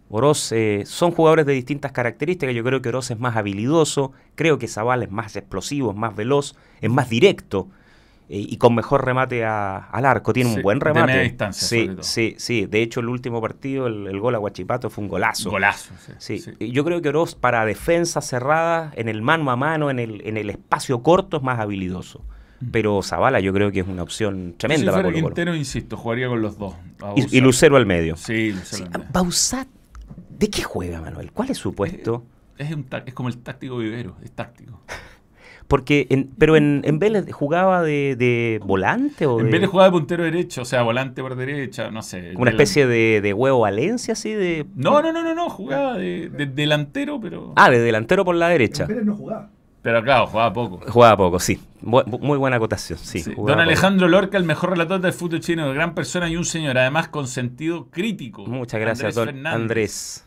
Oroz 0.08 0.52
eh, 0.52 0.84
son 0.86 1.10
jugadores 1.10 1.46
de 1.46 1.52
distintas 1.52 1.90
características. 1.92 2.54
Yo 2.54 2.62
creo 2.62 2.80
que 2.80 2.88
Oroz 2.90 3.10
es 3.10 3.18
más 3.18 3.36
habilidoso. 3.36 4.12
Creo 4.36 4.58
que 4.58 4.68
Zavala 4.68 5.04
es 5.04 5.10
más 5.10 5.34
explosivo, 5.36 5.90
es 5.90 5.96
más 5.96 6.14
veloz, 6.14 6.54
es 6.80 6.90
más 6.90 7.08
directo. 7.10 7.68
Eh, 8.28 8.38
y 8.48 8.56
con 8.56 8.74
mejor 8.74 9.04
remate 9.04 9.44
a- 9.44 9.76
al 9.78 10.04
arco. 10.04 10.32
Tiene 10.32 10.50
Sí, 10.50 10.56
un 10.56 10.62
buen 10.62 10.78
de 10.78 10.84
remate. 10.86 11.06
media 11.06 11.22
distancia, 11.22 11.66
sí, 11.68 11.90
sí, 12.00 12.34
sí. 12.38 12.66
De 12.66 12.82
hecho, 12.82 13.00
el 13.00 13.08
último 13.08 13.40
partido, 13.40 13.86
el, 13.86 14.06
el 14.08 14.18
gol 14.20 14.34
a 14.34 14.38
Guachipato 14.38 14.90
fue 14.90 15.04
un 15.04 15.08
golazo. 15.10 15.50
Golazo. 15.50 15.92
Sí, 16.18 16.42
yo 16.58 16.84
creo 16.84 17.00
que 17.02 17.08
Oroz 17.08 17.34
para 17.34 17.64
defensa 17.64 18.20
cerrada, 18.20 18.92
en 18.96 19.08
el 19.08 19.22
mano 19.22 19.50
a 19.50 19.56
mano, 19.56 19.90
en 19.90 19.98
el, 19.98 20.22
en 20.26 20.36
el 20.36 20.50
espacio 20.50 21.02
corto, 21.02 21.36
es 21.36 21.42
más 21.42 21.58
habilidoso. 21.60 22.24
Pero 22.72 23.02
Zavala 23.02 23.38
yo 23.40 23.52
creo 23.52 23.70
que 23.70 23.80
es 23.80 23.86
una 23.86 24.02
opción 24.02 24.54
tremenda 24.56 24.90
para 24.90 25.02
Colo 25.04 25.14
Colo. 25.16 25.26
Quintero, 25.28 25.54
insisto, 25.54 25.96
jugaría 25.98 26.26
con 26.28 26.40
los 26.40 26.56
dos. 26.56 26.74
Y. 27.30 27.40
Lucero 27.42 27.76
al 27.76 27.84
medio. 27.84 28.16
Sí, 28.16 28.50
Lucero 28.52 28.86
al 28.86 28.90
medio. 29.00 29.06
Bausat, 29.12 29.68
¿de 30.30 30.48
qué 30.48 30.62
juega, 30.62 31.02
Manuel? 31.02 31.32
¿Cuál 31.32 31.50
es 31.50 31.58
su 31.58 31.74
puesto? 31.74 32.24
Es, 32.56 32.72
un 32.72 32.84
ta- 32.84 33.02
es 33.04 33.12
como 33.12 33.28
el 33.28 33.36
táctico 33.36 33.76
vivero, 33.76 34.16
es 34.24 34.32
táctico. 34.32 34.80
Porque, 35.68 36.06
en, 36.10 36.30
pero 36.38 36.54
en, 36.56 36.82
en 36.84 36.98
Vélez 37.00 37.32
jugaba 37.32 37.82
de, 37.82 38.14
de 38.16 38.60
volante 38.64 39.26
o 39.26 39.40
En 39.40 39.50
de, 39.50 39.58
de 39.58 39.66
jugar 39.66 39.86
de 39.86 39.92
puntero 39.98 40.22
derecho, 40.22 40.62
o 40.62 40.64
sea, 40.64 40.82
volante 40.82 41.22
por 41.22 41.34
derecha, 41.34 41.90
no 41.90 42.02
sé. 42.02 42.32
una 42.36 42.50
delan- 42.50 42.54
especie 42.54 42.86
de, 42.86 43.20
de 43.20 43.32
huevo 43.34 43.60
Valencia, 43.60 44.12
así 44.12 44.32
de... 44.32 44.64
No, 44.76 45.02
no, 45.02 45.12
no, 45.12 45.22
no, 45.24 45.34
no, 45.34 45.50
jugaba 45.50 45.98
de, 45.98 46.28
de 46.28 46.46
delantero, 46.46 47.20
pero. 47.20 47.52
Ah, 47.56 47.68
de 47.70 47.80
delantero 47.80 48.24
por 48.24 48.36
la 48.36 48.48
derecha. 48.48 48.84
En 48.84 48.88
Pérez 48.88 49.04
no 49.04 49.16
jugaba. 49.16 49.50
Pero 49.82 50.02
claro, 50.02 50.26
jugaba 50.26 50.52
poco. 50.52 50.80
Jugaba 50.88 51.16
poco, 51.16 51.38
sí. 51.38 51.60
Bu- 51.82 52.04
muy 52.20 52.38
buena 52.38 52.56
acotación, 52.56 52.98
sí. 52.98 53.20
Sí. 53.20 53.32
jugaba 53.34 53.56
Don 53.56 53.64
poco. 53.64 53.70
Alejandro 53.70 54.08
Lorca, 54.08 54.36
el 54.36 54.44
mejor 54.44 54.70
relator 54.70 55.00
del 55.00 55.12
fútbol 55.12 55.40
chino, 55.40 55.72
gran 55.72 55.94
persona 55.94 56.28
y 56.28 56.36
un 56.36 56.44
señor, 56.44 56.76
además 56.78 57.08
con 57.08 57.26
sentido 57.28 57.86
crítico. 57.90 58.46
Muchas 58.46 58.80
gracias, 58.80 59.04
Andrés 59.04 59.14
don 59.16 59.26
Fernández. 59.26 59.54
Andrés. 59.60 60.25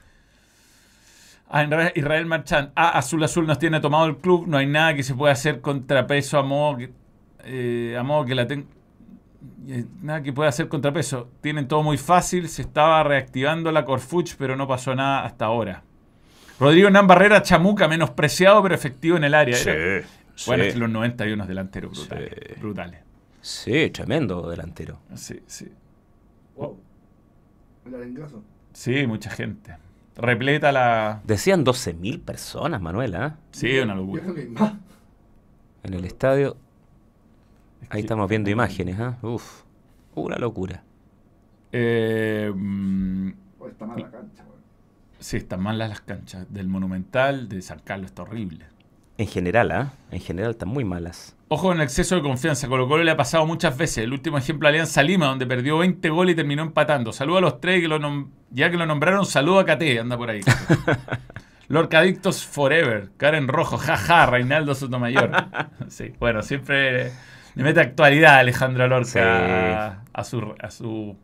Ah, 1.49 1.63
en 1.63 1.71
realidad, 1.71 1.91
Israel 1.95 2.25
Marchand. 2.27 2.71
Ah, 2.75 2.89
Azul 2.97 3.23
Azul 3.23 3.47
nos 3.47 3.57
tiene 3.57 3.79
tomado 3.79 4.05
el 4.05 4.17
club. 4.17 4.47
No 4.47 4.57
hay 4.57 4.67
nada 4.67 4.93
que 4.93 5.01
se 5.03 5.15
pueda 5.15 5.33
hacer 5.33 5.61
contrapeso 5.61 6.37
a 6.37 6.43
modo 6.43 6.77
que, 6.77 6.91
eh, 7.43 7.97
a 7.97 8.03
modo 8.03 8.25
que 8.25 8.35
la 8.35 8.45
ten- 8.45 8.67
eh, 9.67 9.85
Nada 10.01 10.21
que 10.21 10.31
pueda 10.31 10.49
hacer 10.49 10.67
contrapeso. 10.67 11.29
Tienen 11.41 11.67
todo 11.67 11.81
muy 11.81 11.97
fácil. 11.97 12.49
Se 12.49 12.61
estaba 12.61 13.01
reactivando 13.03 13.71
la 13.71 13.83
Corfuch, 13.85 14.35
pero 14.37 14.55
no 14.55 14.67
pasó 14.67 14.93
nada 14.93 15.25
hasta 15.25 15.45
ahora. 15.45 15.83
Rodrigo 16.59 16.87
Hernán 16.87 17.07
Barrera, 17.07 17.41
chamuca, 17.41 17.87
menospreciado, 17.87 18.61
pero 18.61 18.75
efectivo 18.75 19.17
en 19.17 19.23
el 19.23 19.33
área. 19.33 19.55
Era- 19.57 20.05
Bueno, 20.47 20.63
es 20.63 20.73
que 20.73 20.79
los 20.79 20.89
91 20.89 21.45
delanteros 21.47 21.91
brutales. 21.97 22.29
Sí. 22.47 22.59
Brutales. 22.61 22.99
Sí, 23.41 23.89
tremendo 23.89 24.49
delantero. 24.49 24.99
Sí, 25.15 25.39
sí. 25.47 25.67
Wow. 26.55 26.77
El 27.87 27.95
arengazo. 27.95 28.43
Sí, 28.73 29.07
mucha 29.07 29.29
gente. 29.29 29.75
Repleta 30.21 30.71
la... 30.71 31.21
Decían 31.23 31.65
12.000 31.65 32.21
personas, 32.21 32.81
Manuela. 32.81 33.37
Sí, 33.51 33.77
una 33.79 33.95
locura. 33.95 34.23
En 35.83 35.93
el 35.93 36.05
estadio. 36.05 36.57
Es 37.81 37.87
Ahí 37.89 37.93
que- 37.93 37.99
estamos 38.01 38.29
viendo 38.29 38.49
imágenes, 38.49 38.99
¿ah? 38.99 39.17
Uf, 39.21 39.63
una 40.15 40.37
locura. 40.37 40.83
Eh, 41.71 42.51
mm, 42.53 43.29
O 43.59 43.67
está 43.67 43.85
mal 43.85 43.99
la 44.01 44.09
cancha, 44.11 44.43
weón. 44.43 44.59
sí, 45.19 45.37
están 45.37 45.61
malas 45.61 45.89
las 45.89 46.01
canchas. 46.01 46.45
Del 46.51 46.67
Monumental, 46.67 47.47
de 47.47 47.61
San 47.61 47.79
Carlos, 47.79 48.07
está 48.07 48.23
horrible. 48.23 48.65
En 49.19 49.27
general, 49.27 49.69
¿ah? 49.71 49.91
En 50.11 50.21
general 50.21 50.51
están 50.51 50.69
muy 50.69 50.85
malas. 50.85 51.35
Ojo 51.49 51.67
con 51.67 51.77
el 51.77 51.83
exceso 51.83 52.15
de 52.15 52.21
confianza. 52.21 52.67
Colo 52.69 52.87
Colo 52.87 53.03
le 53.03 53.11
ha 53.11 53.17
pasado 53.17 53.45
muchas 53.45 53.77
veces. 53.77 53.99
El 54.05 54.13
último 54.13 54.37
ejemplo, 54.37 54.67
Alianza 54.69 55.03
Lima, 55.03 55.25
donde 55.25 55.45
perdió 55.45 55.77
20 55.79 56.09
goles 56.09 56.33
y 56.33 56.35
terminó 56.37 56.61
empatando. 56.61 57.11
Saludo 57.11 57.37
a 57.39 57.41
los 57.41 57.59
tres 57.59 57.81
que 57.81 57.87
lo 57.89 57.99
nom- 57.99 58.29
ya 58.49 58.71
que 58.71 58.77
lo 58.77 58.85
nombraron. 58.85 59.25
Saludo 59.25 59.59
a 59.59 59.65
Cate, 59.65 59.99
anda 59.99 60.15
por 60.17 60.29
ahí. 60.29 60.39
Lorca 61.67 61.99
Adictos 61.99 62.45
Forever. 62.45 63.09
Karen 63.17 63.47
Rojo, 63.47 63.77
jaja, 63.77 64.25
Reinaldo 64.25 64.73
Sotomayor. 64.73 65.31
Sí, 65.89 66.13
bueno, 66.19 66.41
siempre 66.43 67.11
le 67.55 67.63
mete 67.63 67.81
actualidad 67.81 68.35
a 68.35 68.39
Alejandro 68.39 68.87
Lorca 68.87 69.09
Sí. 69.11 69.19
a, 69.19 70.01
a 70.13 70.23
su, 70.23 70.53
a 70.61 70.71
su 70.71 71.17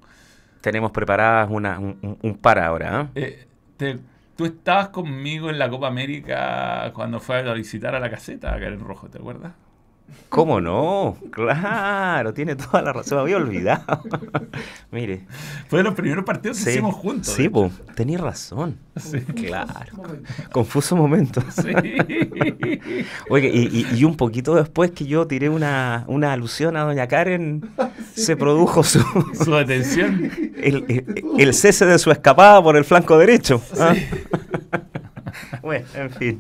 Tenemos 0.61 0.91
preparadas 0.91 1.47
una, 1.51 1.79
un, 1.79 2.17
un- 2.21 2.35
par 2.37 2.59
ahora, 2.59 2.99
¿ah? 2.99 3.07
Eh, 3.15 3.45
te- 3.77 3.99
tú 4.35 4.45
estabas 4.45 4.89
conmigo 4.89 5.49
en 5.49 5.59
la 5.59 5.69
Copa 5.69 5.87
América 5.87 6.91
cuando 6.93 7.19
fue 7.19 7.37
a 7.39 7.53
visitar 7.53 7.95
a 7.95 7.99
la 7.99 8.09
caseta, 8.09 8.53
a 8.53 8.59
Karen 8.59 8.79
Rojo, 8.81 9.09
¿te 9.09 9.17
acuerdas? 9.19 9.53
¿Cómo 10.29 10.59
no? 10.59 11.15
Claro, 11.31 12.33
tiene 12.33 12.55
toda 12.57 12.81
la 12.81 12.91
razón. 12.91 13.17
Me 13.19 13.21
había 13.21 13.37
olvidado. 13.37 14.01
Mire. 14.91 15.25
Fue 15.69 15.79
de 15.79 15.83
los 15.83 15.93
primeros 15.93 16.25
partidos 16.25 16.57
que 16.57 16.63
Sí, 16.65 16.69
hicimos 16.71 16.95
juntos. 16.95 17.27
Sí, 17.33 17.47
po, 17.47 17.71
tenía 17.95 18.17
razón. 18.17 18.77
Sí. 18.97 19.19
Claro. 19.21 20.03
Confuso 20.51 20.95
momento. 20.95 21.41
Sí. 21.51 21.71
Oye, 23.29 23.49
y, 23.53 23.67
y- 23.93 23.97
y 23.99 24.03
un 24.03 24.17
poquito 24.17 24.55
después 24.55 24.91
que 24.91 25.05
yo 25.05 25.25
tiré 25.27 25.47
una, 25.49 26.03
una 26.07 26.33
alusión 26.33 26.75
a 26.75 26.81
Doña 26.83 27.07
Karen, 27.07 27.61
se 28.13 28.35
produjo 28.35 28.83
su, 28.83 28.99
Su 29.43 29.55
atención. 29.55 30.31
el, 30.57 30.85
el- 30.89 31.23
el 31.37 31.53
cese 31.53 31.85
de 31.85 31.97
su 31.97 32.11
escapada 32.11 32.61
por 32.61 32.75
el 32.75 32.83
flanco 32.83 33.17
derecho. 33.17 33.61
¿ah? 33.79 33.93
Bueno, 35.61 35.85
en 35.95 36.09
fin. 36.11 36.39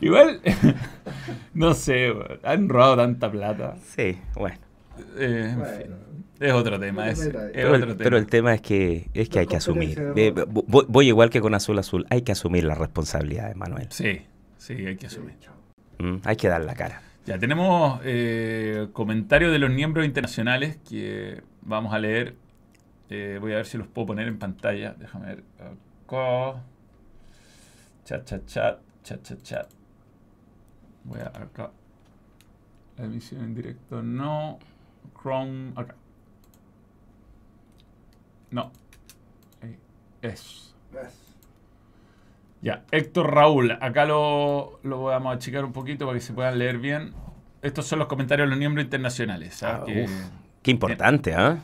Igual, 0.00 0.40
no 1.54 1.74
sé, 1.74 2.12
han 2.44 2.68
robado 2.68 2.96
tanta 2.96 3.30
plata. 3.30 3.76
Sí, 3.96 4.18
bueno. 4.36 4.58
Eh, 5.16 5.54
en 5.54 5.64
fin, 5.64 5.94
es 6.40 6.52
otro 6.52 6.78
tema. 6.78 7.08
Es 7.10 7.20
Pero 7.52 7.74
otro 7.74 7.74
el, 7.74 7.82
tema. 7.82 7.96
pero 7.98 8.16
el 8.18 8.26
tema 8.26 8.54
es 8.54 8.60
que 8.60 9.08
es 9.14 9.28
que 9.28 9.40
hay 9.40 9.46
que 9.46 9.56
asumir. 9.56 10.12
Eh, 10.16 10.32
voy, 10.46 10.84
voy 10.88 11.08
igual 11.08 11.30
que 11.30 11.40
con 11.40 11.54
Azul 11.54 11.78
Azul. 11.78 12.06
Hay 12.10 12.22
que 12.22 12.32
asumir 12.32 12.64
las 12.64 12.78
responsabilidades, 12.78 13.56
Manuel. 13.56 13.88
Sí, 13.90 14.22
sí, 14.56 14.86
hay 14.86 14.96
que 14.96 15.06
asumir. 15.06 15.34
Mm, 15.98 16.18
Hay 16.24 16.36
que 16.36 16.48
dar 16.48 16.62
la 16.64 16.74
cara. 16.74 17.02
Ya 17.26 17.38
tenemos 17.38 18.00
eh, 18.04 18.88
comentarios 18.92 19.52
de 19.52 19.58
los 19.58 19.70
miembros 19.70 20.06
internacionales 20.06 20.78
que 20.88 21.42
vamos 21.62 21.92
a 21.92 21.98
leer. 21.98 22.36
Eh, 23.10 23.38
voy 23.40 23.52
a 23.52 23.56
ver 23.56 23.66
si 23.66 23.78
los 23.78 23.86
puedo 23.88 24.06
poner 24.06 24.28
en 24.28 24.38
pantalla. 24.38 24.94
Déjame 24.98 25.26
ver. 25.26 25.44
Acá. 26.06 26.62
Chat, 28.04 28.24
chat, 28.24 28.46
chat. 28.46 28.78
Chat, 29.02 29.22
chat, 29.22 29.42
chat. 29.42 29.68
Voy 31.08 31.20
a 31.20 31.26
acá. 31.26 31.70
La 32.96 33.04
emisión 33.04 33.42
en 33.42 33.54
directo 33.54 34.02
no. 34.02 34.58
Chrome. 35.20 35.72
Acá. 35.74 35.94
No. 38.50 38.70
Ahí. 39.62 39.78
Eso. 40.22 40.74
¿Ves? 40.92 41.28
Ya, 42.60 42.84
Héctor 42.90 43.32
Raúl, 43.32 43.70
acá 43.80 44.04
lo, 44.04 44.80
lo 44.82 45.04
vamos 45.04 45.32
a 45.32 45.36
achicar 45.36 45.64
un 45.64 45.72
poquito 45.72 46.06
para 46.06 46.18
que 46.18 46.24
se 46.24 46.32
puedan 46.32 46.58
leer 46.58 46.78
bien. 46.78 47.12
Estos 47.62 47.86
son 47.86 48.00
los 48.00 48.08
comentarios 48.08 48.46
de 48.46 48.50
los 48.50 48.58
miembros 48.58 48.84
internacionales, 48.84 49.62
¿ah? 49.62 49.80
Ah, 49.80 49.84
que 49.84 50.04
uf. 50.04 50.10
Qué 50.62 50.70
importante, 50.72 51.34
¿ah? 51.34 51.58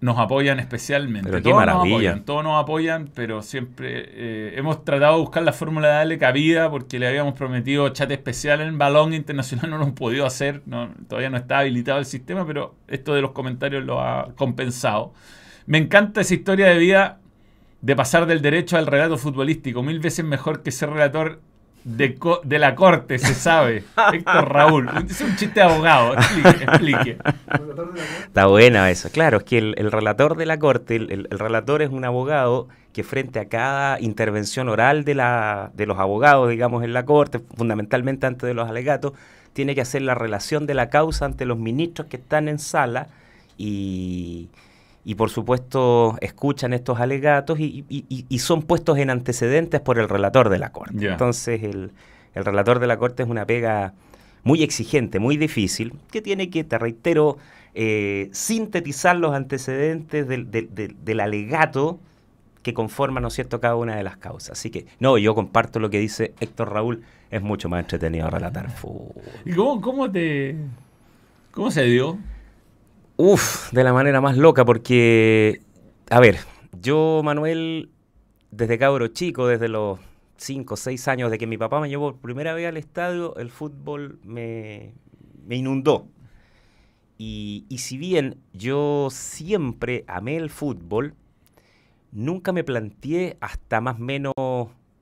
Nos 0.00 0.18
apoyan 0.18 0.60
especialmente. 0.60 1.28
Pero 1.30 1.38
qué 1.42 1.50
todos 1.50 1.56
maravilla. 1.56 1.84
Nos 1.88 1.94
apoyan, 1.96 2.24
todos 2.24 2.44
nos 2.44 2.62
apoyan, 2.62 3.08
pero 3.14 3.42
siempre 3.42 4.04
eh, 4.08 4.54
hemos 4.56 4.84
tratado 4.84 5.14
de 5.14 5.20
buscar 5.20 5.42
la 5.42 5.52
fórmula 5.52 5.88
de 5.88 5.94
darle 5.94 6.18
cabida 6.18 6.70
porque 6.70 6.98
le 6.98 7.08
habíamos 7.08 7.34
prometido 7.34 7.88
chat 7.88 8.10
especial 8.10 8.60
en 8.60 8.76
Balón 8.78 9.14
Internacional, 9.14 9.70
no 9.70 9.78
lo 9.78 9.84
hemos 9.84 9.94
podido 9.96 10.26
hacer, 10.26 10.62
no- 10.66 10.90
todavía 11.08 11.30
no 11.30 11.38
está 11.38 11.60
habilitado 11.60 11.98
el 11.98 12.04
sistema, 12.04 12.46
pero 12.46 12.74
esto 12.88 13.14
de 13.14 13.22
los 13.22 13.30
comentarios 13.32 13.84
lo 13.84 14.00
ha 14.00 14.32
compensado. 14.36 15.12
Me 15.66 15.78
encanta 15.78 16.20
esa 16.20 16.34
historia 16.34 16.66
de 16.68 16.78
vida 16.78 17.18
de 17.80 17.96
pasar 17.96 18.26
del 18.26 18.42
derecho 18.42 18.76
al 18.76 18.86
relato 18.86 19.16
futbolístico, 19.16 19.82
mil 19.82 19.98
veces 20.00 20.24
mejor 20.24 20.62
que 20.62 20.70
ser 20.72 20.90
relator 20.90 21.40
de, 21.86 22.16
co- 22.16 22.40
de 22.42 22.58
la 22.58 22.74
corte, 22.74 23.16
se 23.18 23.32
sabe. 23.32 23.84
Héctor 24.12 24.52
Raúl, 24.52 24.90
es 25.08 25.20
un 25.20 25.36
chiste 25.36 25.60
de 25.60 25.62
abogado, 25.62 26.14
explique. 26.14 27.16
Está 28.24 28.46
buena 28.46 28.90
eso. 28.90 29.08
Claro, 29.10 29.38
es 29.38 29.44
que 29.44 29.58
el, 29.58 29.74
el 29.78 29.92
relator 29.92 30.36
de 30.36 30.46
la 30.46 30.58
corte, 30.58 30.96
el, 30.96 31.10
el- 31.12 31.28
el 31.30 31.38
relator 31.38 31.82
es 31.82 31.90
un 31.90 32.04
abogado 32.04 32.68
que 32.92 33.04
frente 33.04 33.38
a 33.38 33.48
cada 33.48 34.00
intervención 34.00 34.68
oral 34.68 35.04
de, 35.04 35.14
la, 35.14 35.70
de 35.74 35.86
los 35.86 35.98
abogados, 35.98 36.50
digamos, 36.50 36.82
en 36.82 36.92
la 36.92 37.04
corte, 37.04 37.40
fundamentalmente 37.56 38.26
antes 38.26 38.46
de 38.48 38.54
los 38.54 38.68
alegatos, 38.68 39.12
tiene 39.52 39.74
que 39.74 39.82
hacer 39.82 40.02
la 40.02 40.14
relación 40.14 40.66
de 40.66 40.74
la 40.74 40.88
causa 40.90 41.24
ante 41.26 41.44
los 41.44 41.58
ministros 41.58 42.08
que 42.08 42.16
están 42.16 42.48
en 42.48 42.58
sala 42.58 43.08
y, 43.58 44.48
y 45.06 45.14
por 45.14 45.30
supuesto 45.30 46.18
escuchan 46.20 46.72
estos 46.74 46.98
alegatos 47.00 47.58
y, 47.60 47.84
y- 47.88 48.04
y- 48.08 48.26
y 48.28 48.38
son 48.40 48.62
puestos 48.62 48.98
en 48.98 49.08
antecedentes 49.08 49.80
por 49.80 49.98
el 49.98 50.08
relator 50.08 50.48
de 50.50 50.58
la 50.58 50.72
corte. 50.72 50.94
Entonces 51.12 51.62
el, 51.62 51.92
el 52.34 52.44
relator 52.44 52.80
de 52.80 52.86
la 52.88 52.98
corte 52.98 53.22
es 53.22 53.28
una 53.28 53.46
pega 53.46 53.94
muy 54.42 54.62
exigente, 54.62 55.18
muy 55.20 55.36
difícil, 55.36 55.94
que 56.10 56.20
tiene 56.20 56.50
que, 56.50 56.64
te 56.64 56.76
reitero, 56.76 57.38
eh, 57.74 58.28
sintetizar 58.32 59.16
los 59.16 59.32
antecedentes 59.32 60.26
del, 60.28 60.50
del- 60.50 60.74
del- 60.74 60.96
del 61.04 61.20
alegato 61.20 61.98
que 62.62 62.74
conforman, 62.74 63.22
¿no 63.22 63.28
es 63.28 63.34
cierto?, 63.34 63.60
cada 63.60 63.76
una 63.76 63.94
de 63.94 64.02
las 64.02 64.16
causas. 64.16 64.58
Así 64.58 64.70
que, 64.70 64.86
no, 64.98 65.18
yo 65.18 65.36
comparto 65.36 65.78
lo 65.78 65.88
que 65.88 66.00
dice 66.00 66.34
Héctor 66.40 66.72
Raúl, 66.72 67.02
es 67.30 67.40
mucho 67.42 67.68
más 67.68 67.80
entretenido 67.80 68.28
relatar 68.28 68.70
fútbol. 68.70 69.12
¿Y 69.44 69.52
cómo, 69.52 69.80
cómo 69.80 70.10
te... 70.10 70.56
¿Cómo 71.52 71.70
se 71.70 71.84
dio? 71.84 72.18
Uf, 73.18 73.72
de 73.72 73.82
la 73.82 73.94
manera 73.94 74.20
más 74.20 74.36
loca, 74.36 74.66
porque, 74.66 75.62
a 76.10 76.20
ver, 76.20 76.36
yo, 76.82 77.22
Manuel, 77.24 77.90
desde 78.50 78.78
cabro 78.78 79.08
chico, 79.08 79.46
desde 79.46 79.68
los 79.68 79.98
5 80.36 80.74
o 80.74 80.76
6 80.76 81.08
años 81.08 81.30
de 81.30 81.38
que 81.38 81.46
mi 81.46 81.56
papá 81.56 81.80
me 81.80 81.88
llevó 81.88 82.12
por 82.12 82.20
primera 82.20 82.52
vez 82.52 82.68
al 82.68 82.76
estadio, 82.76 83.34
el 83.36 83.50
fútbol 83.50 84.18
me, 84.22 84.92
inundó. 85.48 86.08
Y, 87.16 87.64
y 87.70 87.78
si 87.78 87.96
bien 87.96 88.36
yo 88.52 89.08
siempre 89.10 90.04
amé 90.08 90.36
el 90.36 90.50
fútbol, 90.50 91.14
nunca 92.12 92.52
me 92.52 92.64
planteé 92.64 93.38
hasta 93.40 93.80
más 93.80 93.96
o 93.96 94.00
menos 94.00 94.34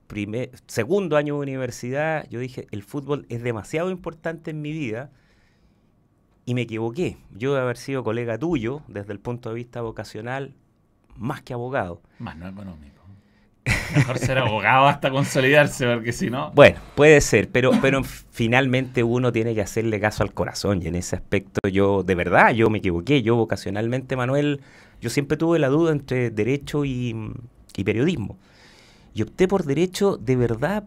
primer, 0.07 0.51
segundo 0.67 1.17
año 1.17 1.35
de 1.35 1.41
universidad, 1.41 2.25
yo 2.29 2.39
dije, 2.39 2.67
el 2.71 2.81
fútbol 2.81 3.25
es 3.27 3.43
demasiado 3.43 3.91
importante 3.91 4.51
en 4.51 4.61
mi 4.61 4.71
vida 4.71 5.11
y 6.45 6.53
me 6.53 6.61
equivoqué. 6.61 7.17
Yo 7.35 7.53
de 7.53 7.61
haber 7.61 7.77
sido 7.77 8.03
colega 8.03 8.37
tuyo 8.37 8.81
desde 8.87 9.13
el 9.13 9.19
punto 9.19 9.49
de 9.49 9.55
vista 9.55 9.81
vocacional, 9.81 10.53
más 11.17 11.41
que 11.41 11.53
abogado. 11.53 12.01
Más 12.19 12.37
no 12.37 12.47
económico. 12.47 12.93
Mejor 13.95 14.19
ser 14.19 14.37
abogado 14.37 14.87
hasta 14.87 15.09
consolidarse, 15.09 15.91
porque 15.91 16.11
si 16.11 16.29
no... 16.29 16.51
Bueno, 16.51 16.79
puede 16.93 17.19
ser, 17.21 17.49
pero, 17.49 17.71
pero 17.81 18.03
finalmente 18.03 19.03
uno 19.03 19.31
tiene 19.31 19.55
que 19.55 19.61
hacerle 19.61 19.99
caso 19.99 20.21
al 20.21 20.33
corazón 20.33 20.83
y 20.83 20.87
en 20.87 20.95
ese 20.95 21.15
aspecto 21.15 21.61
yo, 21.67 22.03
de 22.03 22.13
verdad, 22.13 22.51
yo 22.53 22.69
me 22.69 22.77
equivoqué. 22.77 23.23
Yo 23.23 23.35
vocacionalmente, 23.35 24.15
Manuel, 24.15 24.61
yo 25.01 25.09
siempre 25.09 25.37
tuve 25.37 25.57
la 25.57 25.69
duda 25.69 25.91
entre 25.93 26.29
derecho 26.29 26.85
y, 26.85 27.15
y 27.75 27.83
periodismo. 27.83 28.37
Y 29.15 29.23
opté 29.23 29.47
por 29.47 29.63
derecho 29.63 30.17
de 30.17 30.35
verdad 30.35 30.83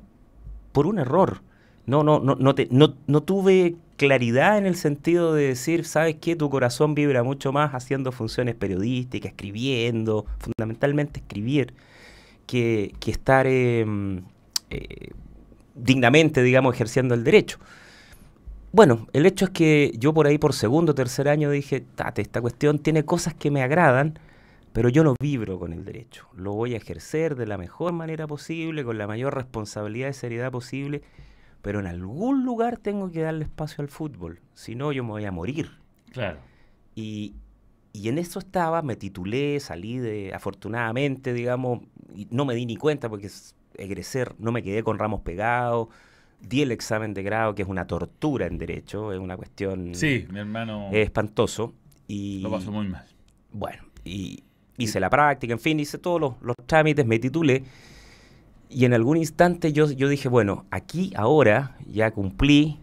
por 0.71 0.87
un 0.87 0.99
error. 1.01 1.41
No, 1.87 2.05
no, 2.05 2.21
no, 2.21 2.37
no, 2.37 2.55
te- 2.55 2.69
no, 2.71 2.95
no 3.07 3.23
tuve 3.23 3.75
claridad 3.99 4.57
en 4.57 4.65
el 4.65 4.77
sentido 4.77 5.35
de 5.35 5.49
decir, 5.49 5.85
¿sabes 5.85 6.17
qué? 6.19 6.37
Tu 6.37 6.49
corazón 6.49 6.95
vibra 6.95 7.23
mucho 7.23 7.53
más 7.53 7.75
haciendo 7.75 8.13
funciones 8.13 8.55
periodísticas, 8.55 9.33
escribiendo, 9.33 10.25
fundamentalmente 10.39 11.21
escribir, 11.21 11.75
que, 12.47 12.95
que 13.01 13.11
estar 13.11 13.47
eh, 13.47 13.85
eh, 14.71 15.11
dignamente, 15.75 16.43
digamos, 16.43 16.75
ejerciendo 16.75 17.15
el 17.15 17.25
derecho. 17.25 17.59
Bueno, 18.73 19.09
el 19.13 19.27
hecho 19.27 19.47
es 19.47 19.51
que 19.51 19.93
yo 19.99 20.15
por 20.15 20.27
ahí 20.27 20.39
por 20.39 20.53
segundo 20.53 20.93
o 20.93 20.95
tercer 20.95 21.29
año 21.29 21.51
dije, 21.51 21.85
esta 22.17 22.41
cuestión 22.41 22.79
tiene 22.79 23.05
cosas 23.05 23.35
que 23.35 23.51
me 23.51 23.63
agradan, 23.63 24.19
pero 24.73 24.89
yo 24.89 25.03
no 25.05 25.15
vibro 25.21 25.59
con 25.59 25.73
el 25.73 25.85
derecho. 25.85 26.27
Lo 26.37 26.53
voy 26.53 26.75
a 26.75 26.77
ejercer 26.77 27.35
de 27.35 27.47
la 27.47 27.59
mejor 27.59 27.93
manera 27.93 28.27
posible, 28.27 28.85
con 28.85 28.97
la 28.97 29.07
mayor 29.07 29.35
responsabilidad 29.35 30.11
y 30.11 30.13
seriedad 30.13 30.53
posible, 30.53 31.03
pero 31.63 31.81
en 31.81 31.87
algún 31.87 32.45
lugar 32.45 32.79
tengo 32.79 33.11
que 33.11 33.21
darle 33.21 33.45
espacio 33.45 33.83
al 33.83 33.89
fútbol, 33.89 34.41
si 34.55 34.75
no 34.75 34.93
yo 34.93 35.05
me 35.05 35.11
voy 35.11 35.25
a 35.25 35.33
morir. 35.33 35.71
Claro. 36.13 36.39
Y, 36.95 37.35
y 37.93 38.09
en 38.09 38.19
eso 38.19 38.39
estaba, 38.39 38.83
me 38.83 38.97
titulé, 38.97 39.61
salí 39.61 39.99
de, 39.99 40.33
afortunadamente, 40.35 41.33
digamos, 41.33 41.81
y 42.15 42.27
no 42.31 42.45
me 42.45 42.55
di 42.55 42.67
ni 42.67 42.77
cuenta 42.77 43.09
porque 43.09 43.29
egresé, 43.75 44.27
no 44.39 44.53
me 44.53 44.63
quedé 44.63 44.83
con 44.83 44.99
ramos 44.99 45.21
pegados, 45.21 45.89
di 46.41 46.63
el 46.63 46.73
examen 46.73 47.15
de 47.15 47.23
grado, 47.23 47.55
que 47.55 47.63
es 47.63 47.69
una 47.69 47.87
tortura 47.87 48.47
en 48.47 48.59
derecho, 48.59 49.13
es 49.13 49.19
una 49.19 49.37
cuestión... 49.37 49.95
Sí, 49.95 50.27
mi 50.31 50.41
hermano... 50.41 50.89
Es 50.93 51.07
espantoso. 51.07 51.75
Y, 52.07 52.41
lo 52.41 52.51
pasó 52.51 52.71
muy 52.73 52.89
mal. 52.89 53.07
Bueno, 53.53 53.83
y 54.05 54.43
hice 54.77 55.01
la 55.01 55.11
práctica, 55.11 55.53
en 55.53 55.61
fin, 55.61 55.81
hice 55.81 55.99
todos 55.99 56.37
los, 56.41 56.55
trámites, 56.67 57.05
me 57.07 57.19
titulé. 57.19 57.65
Y 58.71 58.85
en 58.85 58.95
algún 58.95 59.17
instante 59.17 59.73
yo, 59.73 59.91
yo 59.91 60.09
dije, 60.09 60.29
bueno, 60.29 60.67
aquí 60.71 61.13
ahora 61.17 61.77
ya 61.87 62.11
cumplí 62.11 62.79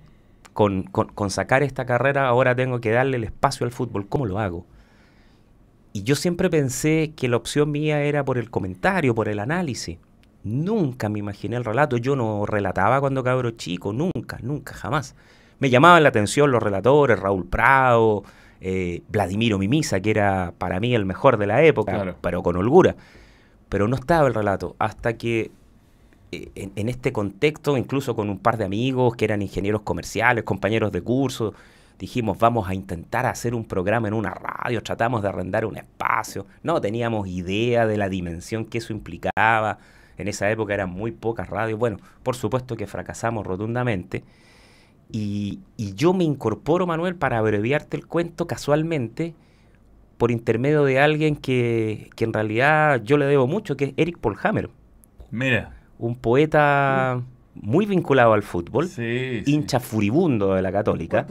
con, 0.53 0.83
con, 0.83 1.29
sacar 1.29 1.63
esta 1.63 1.85
carrera, 1.85 2.27
ahora 2.27 2.55
tengo 2.55 2.79
que 2.79 2.91
darle 2.91 3.17
el 3.17 3.25
espacio 3.25 3.65
al 3.65 3.71
fútbol. 3.71 4.07
¿Cómo 4.07 4.25
lo 4.25 4.39
hago? 4.39 4.65
Y 5.93 6.03
yo 6.03 6.15
siempre 6.15 6.49
pensé 6.49 7.13
que 7.15 7.27
la 7.27 7.37
opción 7.37 7.71
mía 7.71 8.01
era 8.01 8.23
por 8.25 8.37
el 8.37 8.49
comentario, 8.49 9.13
por 9.13 9.29
el 9.29 9.39
análisis. 9.39 9.97
Nunca 10.43 11.09
me 11.09 11.19
imaginé 11.19 11.57
el 11.57 11.65
relato. 11.65 11.97
Yo 11.97 12.15
no 12.15 12.45
relataba 12.45 12.99
cuando 12.99 13.23
cabro 13.23 13.51
chico, 13.51 13.93
nunca, 13.93 14.39
nunca, 14.41 14.73
jamás. 14.73 15.15
Me 15.59 15.69
llamaban 15.69 16.03
la 16.03 16.09
atención 16.09 16.51
los 16.51 16.61
relatores, 16.61 17.19
Raúl 17.19 17.45
Prado, 17.45 18.23
eh, 18.61 19.03
Vladimiro 19.09 19.57
Mimisa, 19.57 19.99
que 19.99 20.11
era 20.11 20.53
para 20.57 20.79
mí 20.79 20.95
el 20.95 21.05
mejor 21.05 21.37
de 21.37 21.47
la 21.47 21.63
época, 21.63 22.15
pero 22.21 22.43
con 22.43 22.55
holgura. 22.55 22.95
Pero 23.69 23.87
no 23.87 23.95
estaba 23.95 24.27
el 24.27 24.33
relato, 24.33 24.75
hasta 24.79 25.17
que 25.17 25.51
eh, 26.35 26.69
en, 26.75 26.89
este 26.89 27.11
contexto, 27.11 27.77
incluso 27.77 28.15
con 28.15 28.29
un 28.29 28.39
par 28.39 28.57
de 28.57 28.65
amigos 28.65 29.15
que 29.15 29.25
eran 29.25 29.41
ingenieros 29.41 29.81
comerciales, 29.81 30.43
compañeros 30.43 30.91
de 30.91 31.01
curso, 31.01 31.53
dijimos, 31.97 32.37
vamos 32.37 32.67
a 32.67 32.73
intentar 32.73 33.25
hacer 33.25 33.55
un 33.55 33.65
programa 33.65 34.07
en 34.07 34.13
una 34.13 34.33
radio, 34.33 34.83
tratamos 34.83 35.21
de 35.21 35.29
arrendar 35.29 35.65
un 35.65 35.77
espacio, 35.77 36.45
no 36.63 36.81
teníamos 36.81 37.27
idea 37.27 37.87
de 37.87 37.97
la 37.97 38.09
dimensión 38.09 38.65
que 38.65 38.79
eso 38.79 38.93
implicaba, 38.93 39.77
en 40.17 40.27
esa 40.27 40.49
época 40.49 40.73
eran 40.73 40.89
muy 40.89 41.11
pocas 41.11 41.49
radios, 41.49 41.79
bueno, 41.79 41.97
por 42.23 42.35
supuesto 42.35 42.75
que 42.75 42.87
fracasamos 42.87 43.45
rotundamente, 43.45 44.23
y, 45.11 45.59
yo 45.77 46.13
me 46.13 46.23
incorporo, 46.23 46.87
Manuel, 46.87 47.15
para 47.15 47.37
abreviarte 47.37 47.95
el 47.95 48.07
cuento 48.07 48.47
casualmente, 48.47 49.35
por 50.17 50.31
intermedio 50.31 50.83
de 50.83 50.99
alguien 50.99 51.35
que, 51.35 52.09
que 52.15 52.23
en 52.23 52.33
realidad 52.33 53.01
yo 53.03 53.17
le 53.17 53.25
debo 53.25 53.47
mucho, 53.47 53.77
que 53.77 53.85
es 53.85 53.93
Eric 53.97 54.17
Polhammer. 54.17 54.69
Mira. 55.29 55.74
Un 55.97 56.15
poeta 56.15 57.21
muy 57.55 57.85
vinculado 57.85 58.33
al 58.33 58.43
fútbol, 58.43 58.89
hincha 59.45 59.79
furibundo 59.79 60.53
de 60.53 60.61
la 60.61 60.71
católica. 60.71 61.25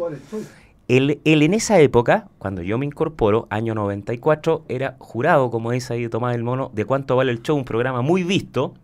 Él, 0.87 1.21
él, 1.25 1.43
en 1.43 1.55
esa 1.55 1.79
época, 1.81 2.29
cuando 2.39 2.63
yo 2.63 2.77
me 2.77 2.85
incorporo, 2.85 3.47
año 3.51 3.75
94, 3.75 4.65
era 4.69 4.97
jurado, 4.99 5.51
como 5.51 5.71
dice 5.71 5.95
ahí 5.95 6.09
Tomás 6.09 6.33
del 6.33 6.43
Mono, 6.43 6.71
de 6.75 6.85
cuánto 6.85 7.17
vale 7.17 7.33
el 7.33 7.43
show, 7.43 7.57
un 7.57 7.65
programa 7.65 8.03
muy 8.03 8.23
visto. 8.23 8.75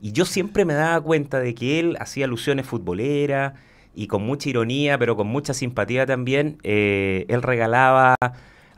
Y 0.00 0.12
yo 0.12 0.24
siempre 0.24 0.64
me 0.64 0.74
daba 0.74 1.00
cuenta 1.00 1.40
de 1.40 1.54
que 1.54 1.80
él 1.80 1.96
hacía 1.98 2.26
alusiones 2.26 2.66
futboleras 2.66 3.54
y 3.94 4.06
con 4.06 4.22
mucha 4.22 4.48
ironía, 4.48 4.98
pero 4.98 5.16
con 5.16 5.26
mucha 5.26 5.54
simpatía 5.54 6.06
también, 6.06 6.58
eh, 6.62 7.26
él 7.28 7.42
regalaba 7.42 8.16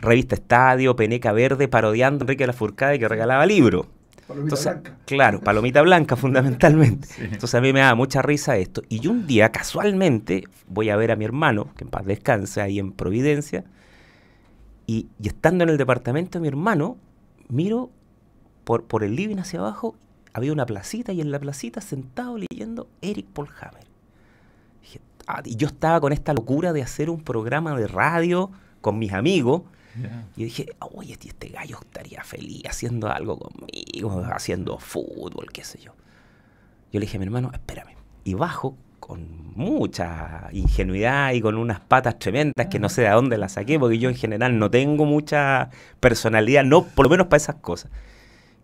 revista 0.01 0.35
Estadio, 0.35 0.95
Peneca 0.95 1.33
Verde, 1.33 1.69
parodiando 1.69 2.23
a 2.23 2.25
Enrique 2.25 2.47
Lafourcade 2.47 2.99
que 2.99 3.09
regalaba 3.09 3.47
libros. 3.47 3.87
Palomita 4.27 4.57
blanca. 4.57 4.99
Claro, 5.05 5.41
palomita 5.41 5.83
blanca 5.83 6.17
fundamentalmente. 6.17 7.09
Entonces 7.19 7.55
a 7.55 7.61
mí 7.61 7.73
me 7.73 7.81
da 7.81 7.95
mucha 7.95 8.23
risa 8.23 8.57
esto. 8.57 8.83
Y 8.89 9.01
yo 9.01 9.11
un 9.11 9.27
día, 9.27 9.53
casualmente, 9.53 10.45
voy 10.67 10.91
a 10.91 10.97
ver 10.97 11.13
a 11.13 11.17
mi 11.17 11.25
hermano, 11.25 11.73
que 11.77 11.85
en 11.85 11.91
paz 11.91 12.05
descanse, 12.05 12.61
ahí 12.61 12.79
en 12.79 12.93
Providencia, 12.93 13.65
y, 14.87 15.09
estando 15.23 15.65
en 15.65 15.71
el 15.71 15.79
departamento 15.79 16.39
de 16.39 16.43
mi 16.43 16.49
hermano, 16.49 16.97
miro 17.49 17.91
por, 18.65 18.85
por 18.85 19.05
el 19.05 19.17
living 19.17 19.39
hacia 19.39 19.61
abajo, 19.61 19.97
había 20.33 20.53
una 20.53 20.67
placita 20.67 21.13
y 21.13 21.21
en 21.21 21.31
la 21.31 21.39
placita 21.39 21.81
sentado 21.81 22.37
leyendo 22.39 22.89
Eric 23.01 23.27
Polhammer. 23.27 23.87
Ah", 25.27 25.43
y 25.45 25.57
yo 25.57 25.67
estaba 25.67 26.01
con 26.01 26.13
esta 26.13 26.33
locura 26.33 26.73
de 26.73 26.83
hacer 26.83 27.11
un 27.11 27.21
programa 27.21 27.77
de 27.77 27.89
radio 27.89 28.51
con 28.81 28.99
mis 28.99 29.13
amigos 29.13 29.63
y 30.37 30.45
dije, 30.45 30.67
oye, 30.81 31.17
este, 31.21 31.49
gallo 31.49 31.79
estaría 31.81 32.23
feliz 32.23 32.63
haciendo 32.69 33.09
algo 33.11 33.39
conmigo, 33.39 34.25
haciendo 34.33 34.79
fútbol, 34.79 35.51
qué 35.53 35.65
sé 35.65 35.79
yo. 35.81 35.93
Yo 36.93 37.01
le 37.01 37.07
dije 37.07 37.17
a 37.17 37.21
mi 37.21 37.27
hermano, 37.27 37.51
espérame. 37.53 37.95
Y 38.25 38.35
bajo 38.35 38.77
con 39.01 39.55
mucha 39.55 40.49
ingenuidad 40.53 41.33
y 41.33 41.41
con 41.41 41.57
unas 41.57 41.81
patas 41.81 42.19
tremendas 42.19 42.67
que 42.67 42.79
no 42.79 42.89
sé 42.89 43.03
de 43.03 43.11
dónde 43.11 43.39
las 43.39 43.53
saqué, 43.53 43.79
porque 43.79 43.99
yo 43.99 44.09
en 44.09 44.17
general 44.17 44.59
no 44.59 44.71
tengo 44.71 45.05
mucha 45.05 45.71
personalidad, 46.01 46.65
no, 46.65 46.85
por 46.85 47.07
lo 47.07 47.11
menos 47.11 47.29
para 47.29 47.37
esas 47.37 47.57
cosas. 47.57 47.91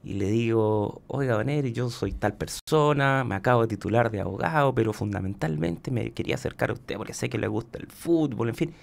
Y 0.05 0.15
le 0.15 0.27
digo, 0.27 1.03
oiga, 1.07 1.37
Vaneri, 1.37 1.73
yo 1.73 1.89
soy 1.89 2.13
tal 2.13 2.35
persona, 2.35 3.23
me 3.23 3.37
acabo 3.37 3.63
de 3.63 3.69
titular 3.69 4.11
de 4.11 4.21
abogado, 4.21 4.75
pero 4.75 4.93
fundamentalmente 4.93 5.93
me 5.93 6.11
quería 6.11 6.35
acercar 6.35 6.71
a 6.71 6.73
usted 6.73 6.97
porque 6.97 7.15
sé 7.15 7.29
que 7.31 7.39
le 7.39 7.47
gusta 7.47 7.79
el 7.79 7.87
fútbol, 7.87 8.49
en 8.49 8.55
fin. 8.57 8.75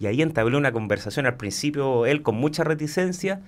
Y 0.00 0.06
ahí 0.06 0.22
entablé 0.22 0.56
una 0.56 0.72
conversación 0.72 1.26
al 1.26 1.36
principio 1.36 2.06
él 2.06 2.22
con 2.22 2.36
mucha 2.36 2.64
reticencia 2.64 3.40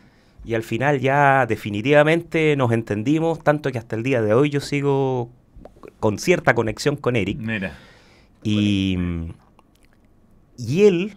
y 0.45 0.55
al 0.55 0.63
final 0.63 1.01
ya 1.01 1.47
definitivamente 1.47 2.57
nos 2.57 2.73
entendimos, 2.73 3.43
tanto 3.43 3.71
que 3.71 3.79
hasta 3.79 3.97
el 3.97 4.03
día 4.03 4.23
de 4.23 4.35
hoy 4.35 4.51
yo 4.51 4.61
sigo 4.61 5.31
con 6.01 6.19
cierta 6.19 6.55
conexión 6.55 6.97
con 6.97 7.17
Eric. 7.17 7.39
Mira. 7.39 7.77
Y, 8.43 8.97
y 10.57 10.85
él, 10.85 11.17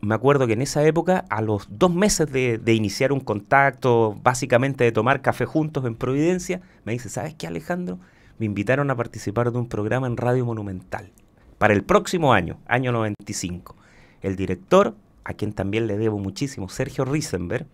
me 0.00 0.14
acuerdo 0.14 0.46
que 0.46 0.54
en 0.54 0.62
esa 0.62 0.82
época, 0.86 1.26
a 1.28 1.42
los 1.42 1.68
dos 1.70 1.92
meses 1.92 2.32
de, 2.32 2.56
de, 2.56 2.74
iniciar 2.74 3.12
un 3.12 3.20
contacto, 3.20 4.18
básicamente 4.22 4.84
de 4.84 4.92
tomar 4.92 5.20
café 5.20 5.44
juntos 5.44 5.84
en 5.84 5.94
Providencia, 5.94 6.62
me 6.84 6.92
dice, 6.92 7.10
¿sabes 7.10 7.34
qué 7.34 7.46
Alejandro? 7.46 7.98
Me 8.38 8.46
invitaron 8.46 8.90
a 8.90 8.96
participar 8.96 9.52
de 9.52 9.58
un 9.58 9.68
programa 9.68 10.06
en 10.06 10.16
Radio 10.16 10.46
Monumental 10.46 11.10
para 11.58 11.74
el 11.74 11.82
próximo 11.82 12.32
año, 12.32 12.58
año 12.66 12.92
95. 12.92 13.76
El 14.22 14.36
director, 14.36 14.94
a 15.24 15.34
quien 15.34 15.52
también 15.52 15.86
le 15.86 15.96
debo 15.98 16.18
muchísimo, 16.18 16.68
Sergio 16.68 17.04
Risenberg, 17.04 17.66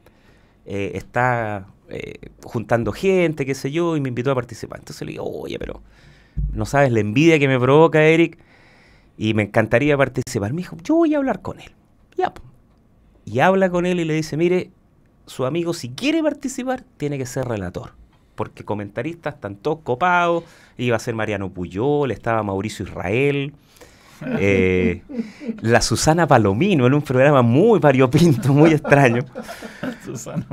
eh, 0.67 0.93
está 0.95 1.67
eh, 1.89 2.31
juntando 2.43 2.93
gente, 2.93 3.45
qué 3.45 3.55
sé 3.55 3.71
yo, 3.71 3.97
y 3.97 4.01
me 4.01 4.09
invitó 4.09 4.31
a 4.31 4.35
participar. 4.35 4.79
Entonces 4.79 5.05
le 5.07 5.13
digo, 5.13 5.25
oye, 5.25 5.59
pero 5.59 5.83
no 6.53 6.67
sabes 6.67 6.93
la 6.93 7.01
envidia 7.01 7.39
que 7.39 7.49
me 7.49 7.59
provoca 7.61 8.03
Eric 8.03 8.39
y 9.17 9.35
me 9.35 9.45
encantaría 9.45 9.97
participar. 9.97 10.53
Me 10.53 10.63
dijo, 10.63 10.77
yo 10.83 10.97
voy 10.97 11.15
a 11.15 11.19
hablar 11.19 11.43
con 11.43 11.61
él. 11.61 11.73
Ya. 12.17 12.33
Y 13.25 13.41
habla 13.41 13.71
con 13.71 13.87
él 13.87 14.01
y 14.01 14.05
le 14.05 14.15
dice, 14.15 14.37
mire, 14.37 14.71
su 15.27 15.45
amigo 15.47 15.73
si 15.75 15.91
quiere 15.91 16.23
participar 16.23 16.85
tiene 16.97 17.19
que 17.19 17.27
ser 17.27 17.47
relator. 17.47 17.93
Porque 18.35 18.65
comentaristas 18.65 19.35
están 19.35 19.57
todos 19.57 19.81
copados. 19.85 20.45
Iba 20.77 20.97
a 20.97 21.01
ser 21.01 21.15
Mariano 21.15 21.51
Puyol, 21.51 22.11
estaba 22.11 22.43
Mauricio 22.43 22.85
Israel. 22.85 23.55
Eh, 24.39 25.03
la 25.61 25.81
Susana 25.81 26.27
Palomino 26.27 26.87
en 26.87 26.95
un 26.95 27.03
programa 27.03 27.43
muy 27.43 27.79
variopinto, 27.79 28.53
muy 28.53 28.73
extraño. 28.73 29.25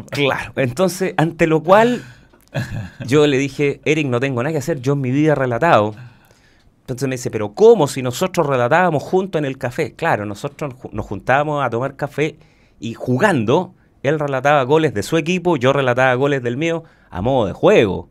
Claro, 0.09 0.53
entonces, 0.55 1.13
ante 1.17 1.47
lo 1.47 1.61
cual 1.61 2.03
yo 3.05 3.27
le 3.27 3.37
dije, 3.37 3.81
Eric, 3.85 4.07
no 4.07 4.19
tengo 4.19 4.41
nada 4.43 4.53
que 4.53 4.59
hacer, 4.59 4.81
yo 4.81 4.93
en 4.93 5.01
mi 5.01 5.11
vida 5.11 5.33
he 5.33 5.35
relatado. 5.35 5.95
Entonces 6.81 7.07
me 7.07 7.15
dice, 7.15 7.31
pero 7.31 7.53
¿cómo 7.53 7.87
si 7.87 8.01
nosotros 8.01 8.47
relatábamos 8.47 9.03
juntos 9.03 9.39
en 9.39 9.45
el 9.45 9.57
café? 9.57 9.93
Claro, 9.93 10.25
nosotros 10.25 10.73
nos 10.91 11.05
juntábamos 11.05 11.63
a 11.63 11.69
tomar 11.69 11.95
café 11.95 12.37
y 12.79 12.93
jugando, 12.95 13.75
él 14.03 14.19
relataba 14.19 14.63
goles 14.63 14.93
de 14.93 15.03
su 15.03 15.17
equipo, 15.17 15.55
yo 15.57 15.71
relataba 15.71 16.13
goles 16.15 16.43
del 16.43 16.57
mío 16.57 16.83
a 17.09 17.21
modo 17.21 17.47
de 17.47 17.53
juego 17.53 18.09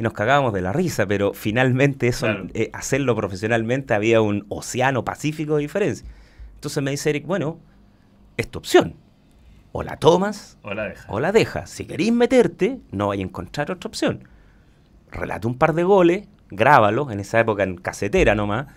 y 0.00 0.02
nos 0.02 0.14
cagábamos 0.14 0.54
de 0.54 0.62
la 0.62 0.72
risa, 0.72 1.06
pero 1.06 1.34
finalmente 1.34 2.08
eso, 2.08 2.26
eh, 2.54 2.70
hacerlo 2.72 3.14
profesionalmente 3.14 3.92
había 3.92 4.22
un 4.22 4.46
océano 4.48 5.04
pacífico 5.04 5.56
de 5.56 5.60
diferencia. 5.60 6.08
Entonces 6.54 6.82
me 6.82 6.90
dice 6.90 7.10
Eric, 7.10 7.26
bueno, 7.26 7.58
es 8.38 8.50
tu 8.50 8.60
opción. 8.60 8.96
O 9.72 9.82
la 9.82 9.98
tomas 9.98 10.56
o 10.62 10.72
la 10.72 10.84
dejas. 10.84 11.04
O 11.06 11.20
la 11.20 11.32
dejas. 11.32 11.68
Si 11.68 11.84
queréis 11.84 12.12
meterte, 12.14 12.80
no 12.90 13.08
vais 13.08 13.20
a 13.20 13.24
encontrar 13.24 13.70
otra 13.70 13.88
opción. 13.88 14.26
Relata 15.10 15.46
un 15.46 15.58
par 15.58 15.74
de 15.74 15.84
goles, 15.84 16.26
grábalo, 16.50 17.10
en 17.10 17.20
esa 17.20 17.38
época 17.38 17.62
en 17.62 17.76
casetera 17.76 18.34
nomás. 18.34 18.68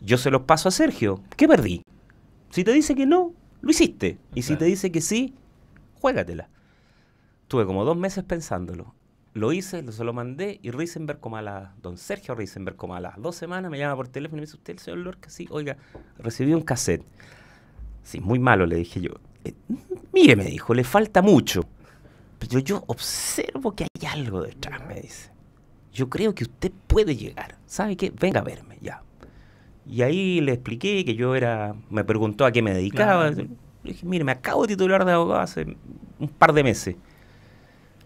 Yo 0.00 0.16
se 0.16 0.30
los 0.30 0.42
paso 0.44 0.70
a 0.70 0.72
Sergio. 0.72 1.20
¿Qué 1.36 1.46
perdí? 1.46 1.82
Si 2.48 2.64
te 2.64 2.72
dice 2.72 2.94
que 2.94 3.04
no, 3.04 3.34
lo 3.60 3.70
hiciste. 3.70 4.16
Y 4.34 4.42
si 4.42 4.56
te 4.56 4.64
dice 4.64 4.90
que 4.90 5.02
sí, 5.02 5.34
juégatela. 6.00 6.48
Tuve 7.48 7.66
como 7.66 7.84
dos 7.84 7.98
meses 7.98 8.24
pensándolo 8.24 8.94
lo 9.34 9.52
hice, 9.52 9.92
se 9.92 10.04
lo 10.04 10.12
mandé 10.12 10.60
y 10.62 10.70
Risenberg 10.70 11.18
como 11.18 11.36
a 11.36 11.42
las, 11.42 11.82
don 11.82 11.98
Sergio 11.98 12.36
Risenberg 12.36 12.76
como 12.76 12.94
a 12.94 13.00
las 13.00 13.20
dos 13.20 13.34
semanas 13.34 13.70
me 13.70 13.78
llama 13.78 13.96
por 13.96 14.08
teléfono 14.08 14.38
y 14.38 14.40
me 14.42 14.46
dice, 14.46 14.56
¿usted 14.56 14.74
el 14.74 14.78
señor 14.78 15.00
Lorca? 15.00 15.28
Sí, 15.28 15.48
oiga, 15.50 15.76
recibí 16.18 16.54
un 16.54 16.62
cassette. 16.62 17.04
Sí, 18.04 18.20
muy 18.20 18.38
malo, 18.38 18.64
le 18.64 18.76
dije 18.76 19.00
yo. 19.00 19.10
Eh, 19.44 19.54
mire, 20.12 20.36
me 20.36 20.44
dijo, 20.44 20.72
le 20.72 20.84
falta 20.84 21.20
mucho. 21.20 21.62
Pero 22.38 22.60
yo 22.60 22.84
observo 22.86 23.74
que 23.74 23.84
hay 23.84 24.06
algo 24.06 24.40
detrás, 24.42 24.86
me 24.86 25.00
dice. 25.00 25.30
Yo 25.92 26.08
creo 26.08 26.34
que 26.34 26.44
usted 26.44 26.70
puede 26.86 27.16
llegar. 27.16 27.58
¿Sabe 27.66 27.96
qué? 27.96 28.10
Venga 28.10 28.40
a 28.40 28.44
verme, 28.44 28.78
ya. 28.80 29.02
Y 29.86 30.02
ahí 30.02 30.40
le 30.40 30.52
expliqué 30.52 31.04
que 31.04 31.14
yo 31.14 31.34
era, 31.34 31.74
me 31.90 32.04
preguntó 32.04 32.44
a 32.44 32.52
qué 32.52 32.62
me 32.62 32.72
dedicaba. 32.72 33.30
Le 33.30 33.48
dije, 33.82 34.06
mire, 34.06 34.22
me 34.22 34.32
acabo 34.32 34.62
de 34.62 34.68
titular 34.68 35.04
de 35.04 35.12
abogado 35.12 35.40
hace 35.40 35.76
un 36.18 36.28
par 36.28 36.52
de 36.52 36.62
meses. 36.62 36.96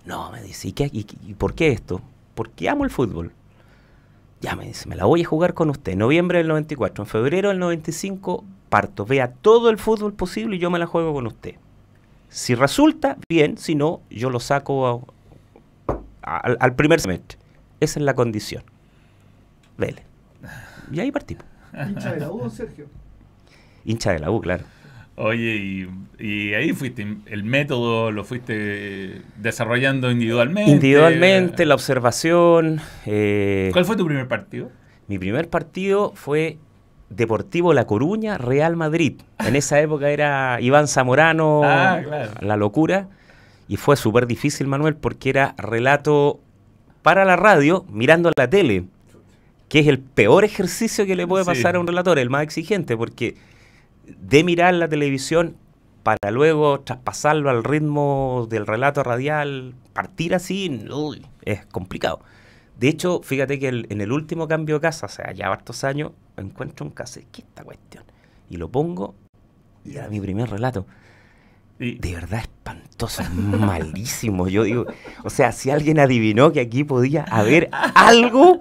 No, 0.09 0.31
me 0.33 0.43
dice, 0.43 0.69
¿y, 0.69 0.73
qué, 0.73 0.89
y, 0.93 1.07
y 1.27 1.35
por 1.35 1.55
qué 1.55 1.71
esto? 1.71 2.01
Porque 2.35 2.69
amo 2.69 2.85
el 2.85 2.91
fútbol. 2.91 3.33
Ya 4.41 4.57
me 4.57 4.65
dice, 4.67 4.89
me 4.89 4.97
la 4.97 5.05
voy 5.05 5.23
a 5.23 5.27
jugar 5.27 5.53
con 5.53 5.69
usted. 5.69 5.97
Noviembre 5.97 6.39
del 6.39 6.49
94. 6.49 7.05
En 7.05 7.09
febrero 7.11 7.49
del 7.51 7.59
95 7.59 8.45
parto. 8.71 9.05
Vea 9.05 9.33
todo 9.33 9.69
el 9.69 9.79
fútbol 9.79 10.15
posible 10.15 10.57
y 10.57 10.59
yo 10.59 10.71
me 10.71 10.79
la 10.79 10.87
juego 10.87 11.13
con 11.13 11.27
usted. 11.27 11.57
Si 12.31 12.55
resulta, 12.55 13.17
bien. 13.29 13.59
Si 13.59 13.75
no, 13.75 14.01
yo 14.11 14.31
lo 14.31 14.41
saco 14.41 15.07
a- 15.87 15.93
a- 16.23 16.55
al, 16.61 16.75
primer 16.75 17.01
semestre. 17.01 17.39
Esa 17.81 17.99
es 18.01 18.05
la 18.05 18.15
condición. 18.15 18.63
Vele. 19.77 20.03
Y 20.93 21.01
ahí 21.01 21.13
partimos. 21.13 21.45
Hincha 21.87 22.13
de 22.15 22.21
la 22.21 22.31
U, 22.31 22.49
Sergio. 22.49 22.87
Hincha 23.85 24.13
de 24.13 24.21
la 24.21 24.31
U, 24.31 24.41
claro. 24.41 24.65
Oye, 25.20 25.57
y, 25.57 25.89
y 26.24 26.55
ahí 26.55 26.73
fuiste, 26.73 27.05
el 27.27 27.43
método 27.43 28.12
lo 28.12 28.23
fuiste 28.24 29.20
desarrollando 29.36 30.11
individualmente. 30.12 30.70
Individualmente, 30.70 31.66
la 31.66 31.74
observación. 31.74 32.81
eh, 33.05 33.70
¿Cuál 33.73 33.85
fue 33.85 33.97
tu 33.97 34.07
primer 34.07 34.28
partido? 34.28 34.70
Mi 35.09 35.19
primer 35.19 35.49
partido 35.49 36.12
fue 36.15 36.59
Deportivo 37.11 37.73
La 37.74 37.85
Coruña, 37.86 38.39
Real 38.39 38.77
Madrid. 38.77 39.15
En 39.45 39.57
esa 39.57 39.81
época 39.81 40.11
era 40.11 40.59
Iván 40.61 40.86
Zamorano, 40.86 41.62
Ah, 41.65 42.01
claro. 42.05 42.31
la 42.40 42.57
locura. 42.57 43.09
Y 43.66 43.77
fue 43.77 43.97
súper 43.97 44.27
difícil, 44.28 44.66
Manuel, 44.69 44.95
porque 44.95 45.31
era 45.31 45.55
relato 45.59 46.39
para 47.03 47.24
la 47.24 47.35
radio 47.36 47.85
mirando 47.90 48.31
la 48.36 48.49
tele, 48.49 48.85
que 49.69 49.81
es 49.81 49.89
el 49.89 49.99
peor 49.99 50.45
ejercicio 50.45 51.07
que 51.07 51.16
le 51.16 51.27
puede 51.27 51.43
Sí. 51.45 51.49
pasar 51.51 51.74
a 51.77 51.81
un 51.81 51.86
relator, 51.89 52.19
el 52.20 52.31
más 52.31 52.43
exigente, 52.45 52.97
porque 52.97 53.35
de 54.21 54.45
mirar 54.45 54.75
la 54.75 54.89
televisión 54.89 55.57
para 56.03 56.31
luego 56.31 56.81
traspasarlo 56.81 57.51
al 57.51 57.65
ritmo 57.65 58.47
del 58.49 58.67
relato 58.67 59.03
radial, 59.03 59.75
partir 59.93 60.35
así, 60.35 60.87
uy, 60.91 61.27
es 61.43 61.67
complicado. 61.67 62.21
De 62.79 62.89
hecho, 62.89 63.21
fíjate 63.23 63.59
que 63.59 63.69
el- 63.69 63.87
en 63.91 64.01
el 64.01 64.13
último 64.13 64.47
cambio 64.49 64.77
de 64.77 64.81
casa, 64.83 65.07
o 65.07 65.09
sea, 65.09 65.33
ya 65.33 65.49
hartos 65.49 65.85
años, 65.85 66.13
encuentro 66.37 66.87
un 66.87 66.93
caso, 66.93 67.21
¿qué 67.33 67.43
es 67.43 67.49
esta 67.49 67.65
cuestión? 67.65 68.05
Y 68.49 68.57
lo 68.57 68.69
pongo, 68.71 69.15
y 69.85 69.97
era 69.97 70.09
mi 70.09 70.21
primer 70.21 70.49
relato. 70.49 70.87
Y- 71.81 71.97
De 71.99 72.15
verdad 72.15 72.41
espantoso, 72.41 73.23
malísimo. 73.35 74.49
Yo 74.49 74.63
digo, 74.65 74.87
o 75.25 75.31
sea, 75.31 75.53
si 75.53 75.71
alguien 75.71 75.99
adivinó 75.99 76.53
que 76.53 76.61
aquí 76.61 76.85
podía 76.85 77.25
haber 77.25 77.69
algo 77.95 78.61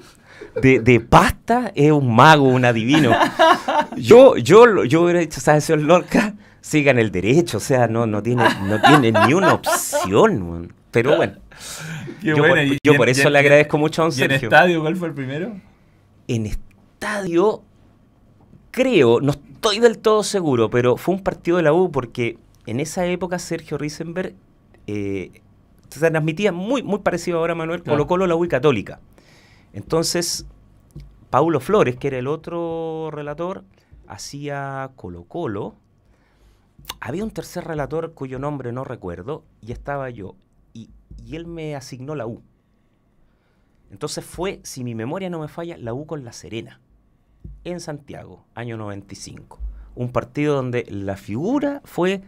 de, 0.62 0.80
de 0.80 1.00
pasta, 1.00 1.72
es 1.76 1.92
un 1.92 2.16
mago, 2.16 2.44
un 2.50 2.66
adivino. 2.66 3.12
Yo, 3.96 4.38
yo, 4.38 4.84
yo 4.86 5.02
hubiera 5.04 5.20
dicho, 5.20 5.40
¿sabes, 5.40 5.64
señor 5.66 5.82
Lorca? 5.84 6.34
Sigan 6.62 7.00
el 7.00 7.12
derecho, 7.12 7.58
o 7.58 7.62
sea, 7.62 7.88
no, 7.88 8.06
no 8.06 8.22
tiene, 8.22 8.44
no 8.64 8.82
tiene 8.82 9.12
ni 9.28 9.34
una 9.34 9.54
opción. 9.54 10.74
Pero 10.92 11.16
bueno, 11.16 11.34
Qué 12.22 12.28
yo, 12.28 12.38
por, 12.38 12.48
yo 12.84 12.94
en- 13.04 13.10
eso 13.10 13.28
en- 13.28 13.34
le 13.34 13.40
agradezco 13.40 13.78
mucho 13.78 14.02
a 14.02 14.06
don 14.06 14.12
¿Y 14.18 14.22
en 14.24 14.30
Sergio. 14.32 14.48
estadio 14.50 14.82
cuál 14.82 14.96
fue 14.96 15.08
el 15.10 15.14
primero? 15.14 15.54
En 16.28 16.46
estadio, 16.46 17.62
creo, 18.72 19.22
no 19.22 19.32
estoy 19.32 19.80
del 19.80 19.98
todo 20.00 20.24
seguro, 20.24 20.70
pero 20.70 20.98
fue 20.98 21.16
un 21.16 21.24
partido 21.24 21.58
de 21.58 21.64
la 21.64 21.74
U 21.74 21.92
porque 21.92 22.38
en 22.66 22.80
esa 22.80 23.06
época 23.06 23.40
Sergio 23.40 23.78
Risenberg 23.78 24.34
eh, 24.88 25.32
se 25.90 26.00
transmitía 26.10 26.52
muy, 26.52 26.84
muy 26.84 27.00
parecido 27.00 27.40
ahora 27.40 27.54
a 27.54 27.56
Manuel 27.56 27.82
Claro. 27.84 27.98
Colo 27.98 28.08
Colo, 28.08 28.28
la 28.28 28.36
U 28.36 28.44
y 28.46 28.48
Católica. 28.50 29.00
Entonces, 29.74 30.46
Paulo 31.30 31.60
Flores, 31.60 31.98
que 31.98 32.08
era 32.08 32.18
el 32.18 32.28
otro 32.28 33.10
relator, 33.12 33.64
hacía 34.08 34.92
Colo 34.96 35.24
Colo. 35.26 35.76
Había 37.00 37.24
un 37.24 37.32
tercer 37.32 37.66
relator 37.66 38.14
cuyo 38.14 38.40
nombre 38.40 38.72
no 38.72 38.84
recuerdo 38.84 39.44
y 39.62 39.72
estaba 39.72 40.10
yo. 40.10 40.36
Y, 40.74 40.90
y 41.24 41.36
él 41.36 41.48
me 41.48 41.76
asignó 41.76 42.16
la 42.16 42.28
U. 42.28 42.42
Entonces 43.92 44.24
fue, 44.26 44.60
si 44.64 44.84
mi 44.84 44.96
memoria 44.96 45.30
no 45.30 45.40
me 45.40 45.48
falla, 45.48 45.78
la 45.78 45.94
U 45.94 46.06
con 46.06 46.26
La 46.26 46.34
Serena, 46.34 46.82
en 47.64 47.80
Santiago, 47.80 48.46
año 48.54 48.78
95. 48.78 49.60
Un 49.96 50.12
partido 50.12 50.56
donde 50.56 50.86
la 50.90 51.16
figura 51.16 51.82
fue 51.86 52.22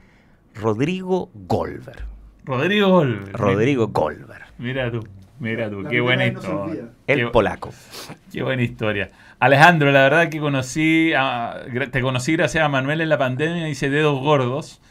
Rodrigo 0.56 1.30
Golver. 1.34 2.06
Rodrigo 2.46 2.90
Golver. 2.90 3.34
Rodrigo 3.34 3.88
Golver, 3.88 4.42
Mira 4.58 4.92
tú, 4.92 5.02
mira 5.40 5.70
tú, 5.70 5.82
La 5.82 5.90
qué 5.90 6.02
buena 6.02 6.26
no 6.28 6.34
historia. 6.40 6.84
el 7.08 7.20
Qué- 7.20 7.28
polaco. 7.28 7.70
Qué 8.32 8.44
buena 8.44 8.62
historia. 8.64 9.10
Alejandro, 9.40 9.92
la 9.92 10.02
verdad 10.04 10.30
que 10.30 10.40
conocí 10.40 11.14
a- 11.18 11.62
te 11.92 12.02
conocí 12.02 12.34
gracias 12.34 12.64
a 12.64 12.70
Manuel 12.70 13.02
en 13.02 13.10
la 13.10 13.18
pandemia, 13.18 13.70
hice 13.70 13.90
dedos 13.90 14.20
gordos 14.20 14.82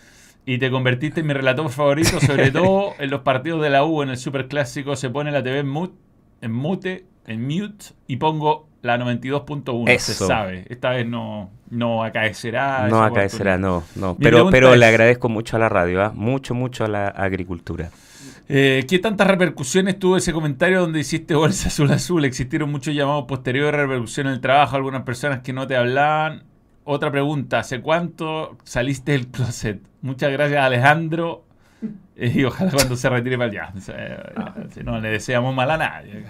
y 0.47 0.59
te 0.59 0.71
convertiste 0.71 1.21
en 1.21 1.27
mi 1.27 1.35
relator 1.35 1.69
favorito, 1.71 2.19
sobre 2.21 2.51
todo 2.51 2.95
en 2.99 3.11
los 3.11 3.21
partidos 3.21 3.63
de 3.63 3.71
la 3.71 3.85
U, 3.85 4.03
en 4.03 4.09
el 4.09 4.17
Superclásico, 4.17 4.97
se 4.97 5.11
pone 5.11 5.31
la 5.31 5.43
TV 5.43 5.59
en 5.59 5.69
mute, 5.69 5.95
en 6.41 6.53
mute, 6.53 7.05
en 7.27 7.43
mute 7.47 7.87
y 8.07 8.17
pongo 8.17 8.67
la 8.81 8.97
92.1, 8.97 9.99
se 9.99 10.13
Eso. 10.13 10.27
sabe. 10.27 10.65
Esta 10.71 10.91
vez 10.91 11.07
no, 11.07 11.51
no 11.69 12.03
acaecerá. 12.05 12.87
No 12.89 13.03
acaecerá, 13.03 13.59
no, 13.59 13.83
no. 13.97 14.15
Mi 14.15 14.25
Pero, 14.25 14.49
pero 14.51 14.73
es- 14.73 14.79
le 14.81 14.87
agradezco 14.87 15.29
mucho 15.29 15.57
a 15.57 15.59
la 15.59 15.69
radio, 15.69 16.03
¿ah? 16.03 16.13
mucho, 16.15 16.55
mucho 16.55 16.85
a 16.85 16.89
la 16.89 17.09
agricultura. 17.09 17.91
Eh, 18.51 18.87
¿Qué 18.89 18.99
tantas 18.99 19.27
repercusiones 19.27 19.99
tuvo 19.99 20.17
ese 20.17 20.33
comentario 20.33 20.81
donde 20.81 21.01
hiciste 21.01 21.35
bolsa 21.35 21.69
azul 21.69 21.91
azul? 21.91 22.25
¿Existieron 22.25 22.71
muchos 22.71 22.95
llamados 22.95 23.27
posteriores 23.27 23.73
de 23.73 23.87
repercusión 23.87 24.27
en 24.27 24.33
el 24.35 24.41
trabajo? 24.41 24.77
¿Algunas 24.77 25.03
personas 25.03 25.41
que 25.41 25.53
no 25.53 25.67
te 25.67 25.77
hablaban? 25.77 26.45
Otra 26.85 27.11
pregunta, 27.11 27.59
¿hace 27.59 27.83
cuánto 27.83 28.57
saliste 28.65 29.13
del 29.13 29.27
closet? 29.29 29.83
Muchas 30.01 30.33
gracias 30.33 30.65
Alejandro 30.65 31.45
eh, 32.17 32.33
y 32.35 32.45
ojalá 32.45 32.71
cuando 32.71 32.97
se 32.97 33.11
retire 33.11 33.37
para 33.37 33.51
allá. 33.51 33.73
Si 34.75 34.83
no 34.83 34.99
le 34.99 35.11
deseamos 35.11 35.55
mal 35.55 35.71
a 35.71 35.77
nadie. 35.77 36.25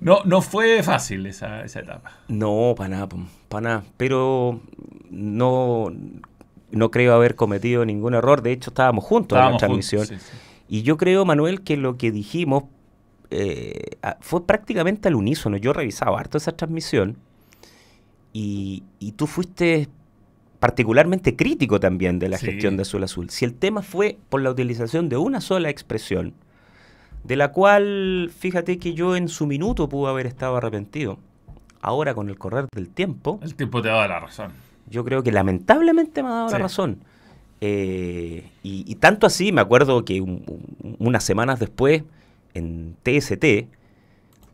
No, 0.00 0.20
no 0.24 0.40
fue 0.40 0.84
fácil 0.84 1.26
esa, 1.26 1.64
esa 1.64 1.80
etapa. 1.80 2.12
No, 2.28 2.74
para 2.76 2.90
nada, 2.90 3.08
para 3.48 3.60
nada. 3.60 3.82
Pero 3.96 4.60
no, 5.10 5.92
no 6.70 6.90
creo 6.92 7.14
haber 7.14 7.34
cometido 7.34 7.84
ningún 7.84 8.14
error. 8.14 8.42
De 8.42 8.52
hecho, 8.52 8.70
estábamos 8.70 9.02
juntos 9.02 9.36
en 9.36 9.50
la 9.50 9.56
transmisión. 9.56 10.06
juntos, 10.06 10.22
sí, 10.22 10.30
sí. 10.30 10.47
Y 10.68 10.82
yo 10.82 10.96
creo, 10.96 11.24
Manuel, 11.24 11.62
que 11.62 11.76
lo 11.76 11.96
que 11.96 12.10
dijimos 12.12 12.64
eh, 13.30 13.96
fue 14.20 14.46
prácticamente 14.46 15.08
al 15.08 15.14
unísono. 15.14 15.56
Yo 15.56 15.72
revisaba 15.72 16.18
harto 16.20 16.38
esa 16.38 16.52
transmisión 16.52 17.16
y, 18.32 18.82
y 18.98 19.12
tú 19.12 19.26
fuiste 19.26 19.88
particularmente 20.60 21.36
crítico 21.36 21.78
también 21.80 22.18
de 22.18 22.28
la 22.28 22.38
Sí. 22.38 22.46
gestión 22.46 22.76
de 22.76 22.82
Azul 22.82 23.04
Azul. 23.04 23.30
Si 23.30 23.44
el 23.44 23.54
tema 23.54 23.82
fue 23.82 24.18
por 24.28 24.40
la 24.42 24.50
utilización 24.50 25.08
de 25.08 25.16
una 25.16 25.40
sola 25.40 25.70
expresión, 25.70 26.34
de 27.24 27.36
la 27.36 27.52
cual, 27.52 28.30
fíjate 28.36 28.78
que 28.78 28.94
yo 28.94 29.14
en 29.16 29.28
su 29.28 29.46
minuto 29.46 29.88
pude 29.88 30.10
haber 30.10 30.26
estado 30.26 30.56
arrepentido. 30.56 31.18
Ahora, 31.80 32.14
con 32.14 32.28
el 32.28 32.38
correr 32.38 32.66
del 32.74 32.88
tiempo, 32.88 33.38
El 33.42 33.54
tiempo 33.54 33.80
te 33.82 33.88
da 33.88 34.06
la 34.08 34.18
razón. 34.20 34.50
yo 34.88 35.04
creo 35.04 35.22
que 35.22 35.30
lamentablemente 35.32 36.22
me 36.22 36.28
ha 36.28 36.32
dado 36.32 36.48
Sí. 36.48 36.52
la 36.54 36.58
razón. 36.58 36.98
Eh, 37.60 38.48
y, 38.62 38.84
y 38.86 38.94
tanto 38.96 39.26
así, 39.26 39.52
me 39.52 39.60
acuerdo 39.60 40.04
que 40.04 40.20
un- 40.20 40.44
un- 40.82 40.96
unas 40.98 41.24
semanas 41.24 41.58
después, 41.60 42.04
en 42.54 42.96
TST, 43.02 43.68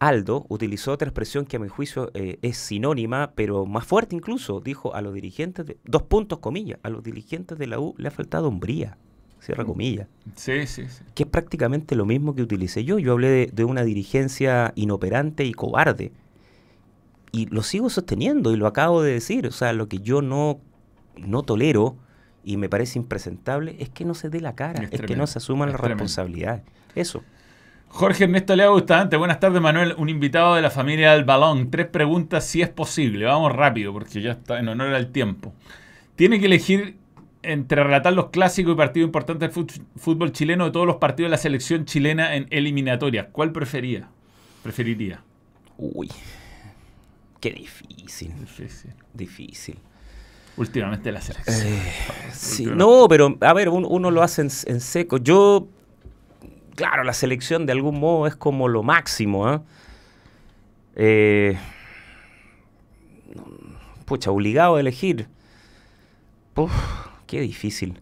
Aldo 0.00 0.44
utilizó 0.48 0.92
otra 0.92 1.08
expresión 1.08 1.46
que 1.46 1.56
a 1.56 1.60
mi 1.60 1.68
juicio 1.68 2.10
eh, 2.14 2.38
es 2.42 2.56
sinónima, 2.58 3.32
pero 3.34 3.64
más 3.66 3.86
fuerte 3.86 4.14
incluso. 4.16 4.60
Dijo 4.60 4.94
a 4.94 5.00
los 5.02 5.14
dirigentes, 5.14 5.66
de, 5.66 5.76
dos 5.84 6.02
puntos 6.02 6.38
comillas, 6.40 6.78
a 6.82 6.90
los 6.90 7.02
dirigentes 7.02 7.58
de 7.58 7.66
la 7.66 7.78
U 7.78 7.94
le 7.96 8.08
ha 8.08 8.10
faltado 8.10 8.48
hombría, 8.48 8.96
cierra 9.40 9.64
comillas, 9.64 10.08
Sí, 10.36 10.66
sí, 10.66 10.84
sí. 10.88 11.04
que 11.14 11.22
es 11.22 11.28
prácticamente 11.28 11.94
lo 11.96 12.04
mismo 12.06 12.34
que 12.34 12.42
utilicé 12.42 12.84
yo. 12.84 12.98
Yo 12.98 13.12
hablé 13.12 13.28
de, 13.28 13.46
de 13.52 13.64
una 13.64 13.84
dirigencia 13.84 14.72
inoperante 14.76 15.44
y 15.44 15.52
cobarde. 15.52 16.12
Y 17.32 17.46
lo 17.46 17.62
sigo 17.62 17.90
sosteniendo 17.90 18.52
y 18.52 18.56
lo 18.56 18.66
acabo 18.66 19.02
de 19.02 19.12
decir. 19.12 19.46
O 19.46 19.52
sea, 19.52 19.72
lo 19.72 19.88
que 19.88 19.98
yo 19.98 20.22
no, 20.22 20.60
no 21.16 21.42
tolero 21.42 21.96
y 22.44 22.56
me 22.56 22.68
parece 22.68 22.98
impresentable 22.98 23.76
es 23.78 23.88
que 23.88 24.04
no 24.04 24.14
se 24.14 24.28
dé 24.28 24.40
la 24.40 24.54
cara, 24.54 24.82
Es 24.84 24.92
es, 24.92 25.00
que 25.02 25.16
no 25.16 25.26
se 25.26 25.38
asuman 25.38 25.72
las 25.72 25.80
responsabilidades. 25.80 26.62
Eso. 26.94 27.22
Jorge 27.88 28.24
Ernesto 28.24 28.56
Lea 28.56 28.70
Bustamante, 28.70 29.16
buenas 29.16 29.38
tardes 29.38 29.62
Manuel, 29.62 29.94
un 29.96 30.08
invitado 30.08 30.56
de 30.56 30.62
la 30.62 30.70
familia 30.70 31.12
del 31.12 31.24
balón. 31.24 31.70
Tres 31.70 31.86
preguntas 31.86 32.44
si 32.44 32.60
es 32.60 32.68
posible, 32.68 33.24
vamos 33.24 33.52
rápido 33.52 33.92
porque 33.92 34.20
ya 34.20 34.32
está 34.32 34.58
en 34.58 34.68
honor 34.68 34.92
al 34.94 35.12
tiempo. 35.12 35.52
Tiene 36.16 36.40
que 36.40 36.46
elegir 36.46 36.96
entre 37.42 37.84
relatar 37.84 38.12
los 38.12 38.30
clásicos 38.30 38.72
y 38.72 38.76
partidos 38.76 39.06
importantes 39.06 39.54
del 39.54 39.66
fútbol 39.96 40.32
chileno 40.32 40.64
de 40.64 40.70
todos 40.70 40.86
los 40.86 40.96
partidos 40.96 41.28
de 41.28 41.30
la 41.32 41.36
selección 41.38 41.84
chilena 41.84 42.34
en 42.34 42.46
eliminatoria. 42.50 43.28
¿Cuál 43.30 43.52
prefería? 43.52 44.08
Preferiría. 44.62 45.22
Uy, 45.76 46.10
qué 47.40 47.50
difícil, 47.50 48.32
Difícil. 48.40 48.92
difícil. 49.12 49.76
Últimamente 50.56 51.10
la 51.10 51.20
selección. 51.20 51.56
Eh, 51.66 51.82
sí, 52.32 52.62
Últimamente. 52.66 52.84
no, 53.02 53.08
pero 53.08 53.36
a 53.40 53.52
ver, 53.52 53.68
un- 53.68 53.86
uno 53.88 54.10
lo 54.10 54.22
hace 54.22 54.42
en, 54.42 54.50
en 54.66 54.80
seco. 54.80 55.16
Yo, 55.18 55.66
claro, 56.76 57.02
la 57.04 57.12
selección 57.12 57.66
de 57.66 57.72
algún 57.72 57.98
modo 57.98 58.26
es 58.26 58.36
como 58.36 58.68
lo 58.68 58.82
máximo. 58.82 59.46
¿ah? 59.48 59.62
Eh, 60.96 61.58
pucha, 64.04 64.30
obligado 64.30 64.76
a 64.76 64.80
elegir. 64.80 65.28
Uf, 66.56 66.72
qué 67.26 67.40
difícil. 67.40 68.00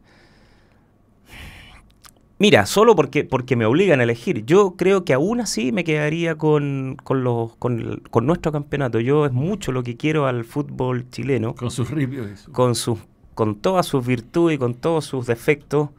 Mira, 2.38 2.66
solo 2.66 2.96
porque, 2.96 3.24
porque 3.24 3.54
me 3.54 3.64
obligan 3.64 4.00
a 4.00 4.02
elegir. 4.02 4.44
Yo 4.44 4.74
creo 4.76 5.04
que 5.04 5.12
aún 5.12 5.40
así 5.40 5.70
me 5.70 5.84
quedaría 5.84 6.36
con, 6.36 6.96
con, 7.04 7.22
los, 7.22 7.54
con, 7.56 8.02
nuestro 8.22 8.50
campeonato. 8.50 8.98
Yo 8.98 9.26
es 9.26 9.32
mucho 9.32 9.70
lo 9.70 9.82
que 9.82 9.96
quiero 9.96 10.26
al 10.26 10.44
fútbol 10.44 11.08
chileno, 11.10 11.54
Con 11.54 11.70
sus 11.70 11.90
ripios 11.90 12.48
con, 12.50 12.74
sus, 12.74 12.98
con 13.34 13.56
todas 13.56 13.86
sus 13.86 14.04
virtudes 14.04 14.56
y 14.56 14.58
con 14.58 14.74
todos 14.74 15.04
sus 15.04 15.26
defectos. 15.26 15.90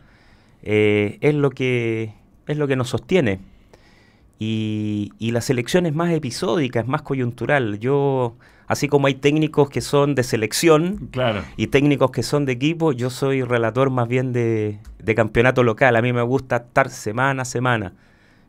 eh, 0.64 1.18
es, 1.22 1.34
lo 1.34 1.50
que, 1.50 2.14
es 2.48 2.58
lo 2.58 2.68
que 2.68 2.76
nos 2.76 2.90
sostiene. 2.90 3.40
Y, 4.40 5.12
y 5.20 5.32
la 5.32 5.42
selección 5.42 5.86
es 5.86 5.94
más 5.94 6.12
episódica, 6.12 6.80
es 6.82 6.88
más 6.88 7.02
coyuntural. 7.04 7.80
Yo, 7.80 8.36
así 8.68 8.88
como 8.88 9.08
hay 9.08 9.14
técnicos 9.16 9.70
que 9.70 9.80
son 9.82 10.16
de 10.16 10.24
selección, 10.24 11.08
Claro. 11.12 11.44
y 11.56 11.68
técnicos 11.68 12.12
que 12.12 12.24
son 12.24 12.46
de 12.46 12.54
equipo, 12.54 12.92
yo 12.92 13.10
soy 13.10 13.44
relator 13.44 13.90
más 13.90 14.08
bien 14.08 14.34
de, 14.34 14.80
de 15.00 15.16
campeonato 15.16 15.64
local. 15.64 15.96
A 15.96 16.02
mí 16.02 16.12
me 16.12 16.22
gusta 16.24 16.58
estar 16.58 16.90
semana 16.90 17.44
a 17.44 17.46
semana. 17.46 17.94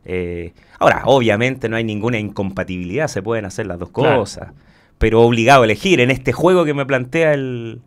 Eh, 0.03 0.53
ahora, 0.79 1.03
obviamente 1.05 1.69
no 1.69 1.77
hay 1.77 1.83
ninguna 1.83 2.19
incompatibilidad, 2.19 3.07
se 3.07 3.21
pueden 3.23 3.45
hacer 3.45 3.65
las 3.67 3.79
dos 3.79 3.89
Claro. 3.91 4.19
cosas. 4.19 4.51
Pero 4.97 5.21
obligado 5.21 5.61
a 5.61 5.65
elegir, 5.65 5.99
en 6.01 6.11
este 6.11 6.31
juego 6.33 6.65
que 6.65 6.73
me 6.73 6.85
plantea 6.85 7.33
el, 7.33 7.81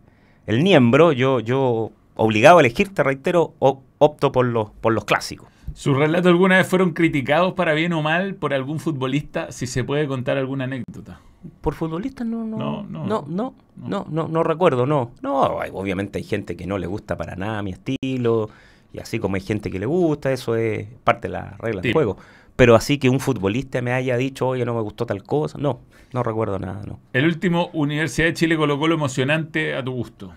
el 0.47 0.61
miembro, 0.63 1.11
yo, 1.11 1.39
yo 1.39 1.91
obligado 2.15 2.57
a 2.57 2.61
elegir, 2.61 2.93
te 2.93 3.03
reitero, 3.03 3.53
opto 3.59 4.31
por 4.31 4.45
los, 4.45 4.69
por 4.81 4.93
los 4.93 5.05
clásicos. 5.05 5.47
¿Sus 5.73 5.97
relatos 5.97 6.27
alguna 6.27 6.57
vez 6.57 6.67
fueron 6.67 6.91
criticados 6.91 7.53
para 7.53 7.73
bien 7.73 7.93
o 7.93 8.01
mal 8.01 8.35
por 8.35 8.53
algún 8.53 8.79
futbolista? 8.79 9.51
Si 9.51 9.67
se 9.67 9.83
puede 9.83 10.07
contar 10.07 10.37
alguna 10.37 10.65
anécdota. 10.65 11.19
Por 11.61 11.73
futbolistas 11.73 12.27
no, 12.27 12.43
no, 12.43 12.57
No, 12.57 12.83
no, 12.83 13.05
no. 13.05 13.25
no, 13.27 13.53
no, 13.77 14.05
no, 14.09 14.27
no, 14.27 14.43
recuerdo, 14.43 14.85
no. 14.85 15.11
No, 15.21 15.41
obviamente 15.43 16.17
hay 16.17 16.25
gente 16.25 16.57
que 16.57 16.67
no 16.67 16.77
le 16.77 16.87
gusta 16.87 17.15
para 17.17 17.35
nada 17.35 17.61
mi 17.63 17.71
estilo, 17.71 18.49
y 18.91 18.99
así 18.99 19.19
como 19.19 19.35
hay 19.35 19.41
gente 19.41 19.71
que 19.71 19.79
le 19.79 19.85
gusta, 19.85 20.31
eso 20.33 20.55
es 20.55 20.87
parte 21.03 21.27
de 21.29 21.33
las 21.33 21.57
reglas 21.59 21.83
del 21.83 21.91
Sí. 21.91 21.93
juego. 21.93 22.17
Pero 22.57 22.75
así 22.75 22.97
que 22.97 23.07
un 23.09 23.21
futbolista 23.21 23.81
me 23.81 23.93
haya 23.93 24.17
dicho, 24.17 24.47
oye, 24.47 24.65
no 24.65 24.73
me 24.73 24.81
gustó 24.81 25.05
tal 25.05 25.23
cosa, 25.23 25.57
no, 25.57 25.79
no 26.11 26.23
recuerdo 26.23 26.59
nada, 26.59 26.81
no. 26.85 26.99
El 27.13 27.23
último 27.25 27.69
Universidad 27.71 28.27
de 28.27 28.33
Chile 28.33 28.57
Colo 28.57 28.77
Colo 28.77 28.95
emocionante 28.95 29.75
a 29.75 29.83
tu 29.83 29.93
gusto. 29.93 30.33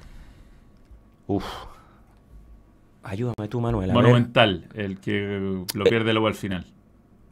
Uf. 1.26 1.44
Ayúdame 3.02 3.48
tú, 3.48 3.60
Manuel. 3.60 3.92
Monumental, 3.92 4.66
el 4.74 4.98
que 4.98 5.64
lo 5.74 5.84
pierde 5.84 6.12
luego 6.12 6.28
al 6.28 6.34
final. 6.34 6.64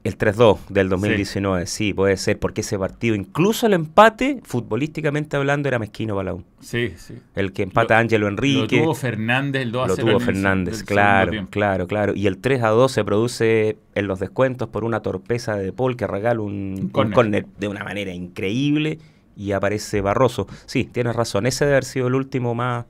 El 0.03 0.17
3-2 0.17 0.61
del 0.71 0.89
2019, 0.89 1.67
sí. 1.67 1.93
puede 1.93 2.17
ser, 2.17 2.39
porque 2.39 2.63
ese 2.63 2.79
partido, 2.79 3.15
incluso 3.15 3.67
el 3.67 3.75
empate, 3.75 4.41
futbolísticamente 4.45 5.37
hablando, 5.37 5.69
era 5.69 5.79
mezquino 5.79 6.15
para 6.15 6.31
la 6.31 6.35
U. 6.35 6.45
Sí, 6.61 6.95
sí. 6.97 7.19
El 7.35 7.53
que 7.53 7.65
empata 7.65 7.99
a 7.99 8.01
Ángelo 8.01 8.27
Enrique. 8.27 8.77
Lo 8.77 8.85
tuvo 8.85 8.95
Fernández, 8.95 9.61
el 9.61 9.73
2 9.73 9.85
a 9.85 9.87
Lo 9.89 9.97
0 9.97 10.09
tuvo 10.09 10.21
Fernández, 10.21 10.79
del 10.79 10.85
claro, 10.87 11.47
claro, 11.51 11.87
claro. 11.87 12.15
Y 12.17 12.27
el 12.27 12.39
3 12.39 12.63
a 12.63 12.69
2 12.69 12.91
se 12.91 13.05
produce 13.05 13.77
en 13.95 14.07
los 14.07 14.21
descuentos 14.21 14.71
por 14.71 14.85
una 14.85 15.01
torpeza 15.01 15.57
de 15.57 15.71
Paul 15.71 15.97
que 15.97 16.07
regala 16.07 16.41
un, 16.41 16.91
Un 16.95 17.19
un 17.19 17.47
de 17.59 17.69
una 17.69 17.85
manera 17.85 18.15
increíble 18.15 18.99
y 19.37 19.53
aparece 19.53 20.01
Barroso. 20.01 20.47
Sí, 20.65 20.85
tienes 20.85 21.15
razón. 21.15 21.47
Ese 21.47 21.65
debe 21.65 21.77
haber 21.77 21.85
sido 21.85 22.09
el 22.09 22.15
último 22.15 22.55
más, 22.55 22.87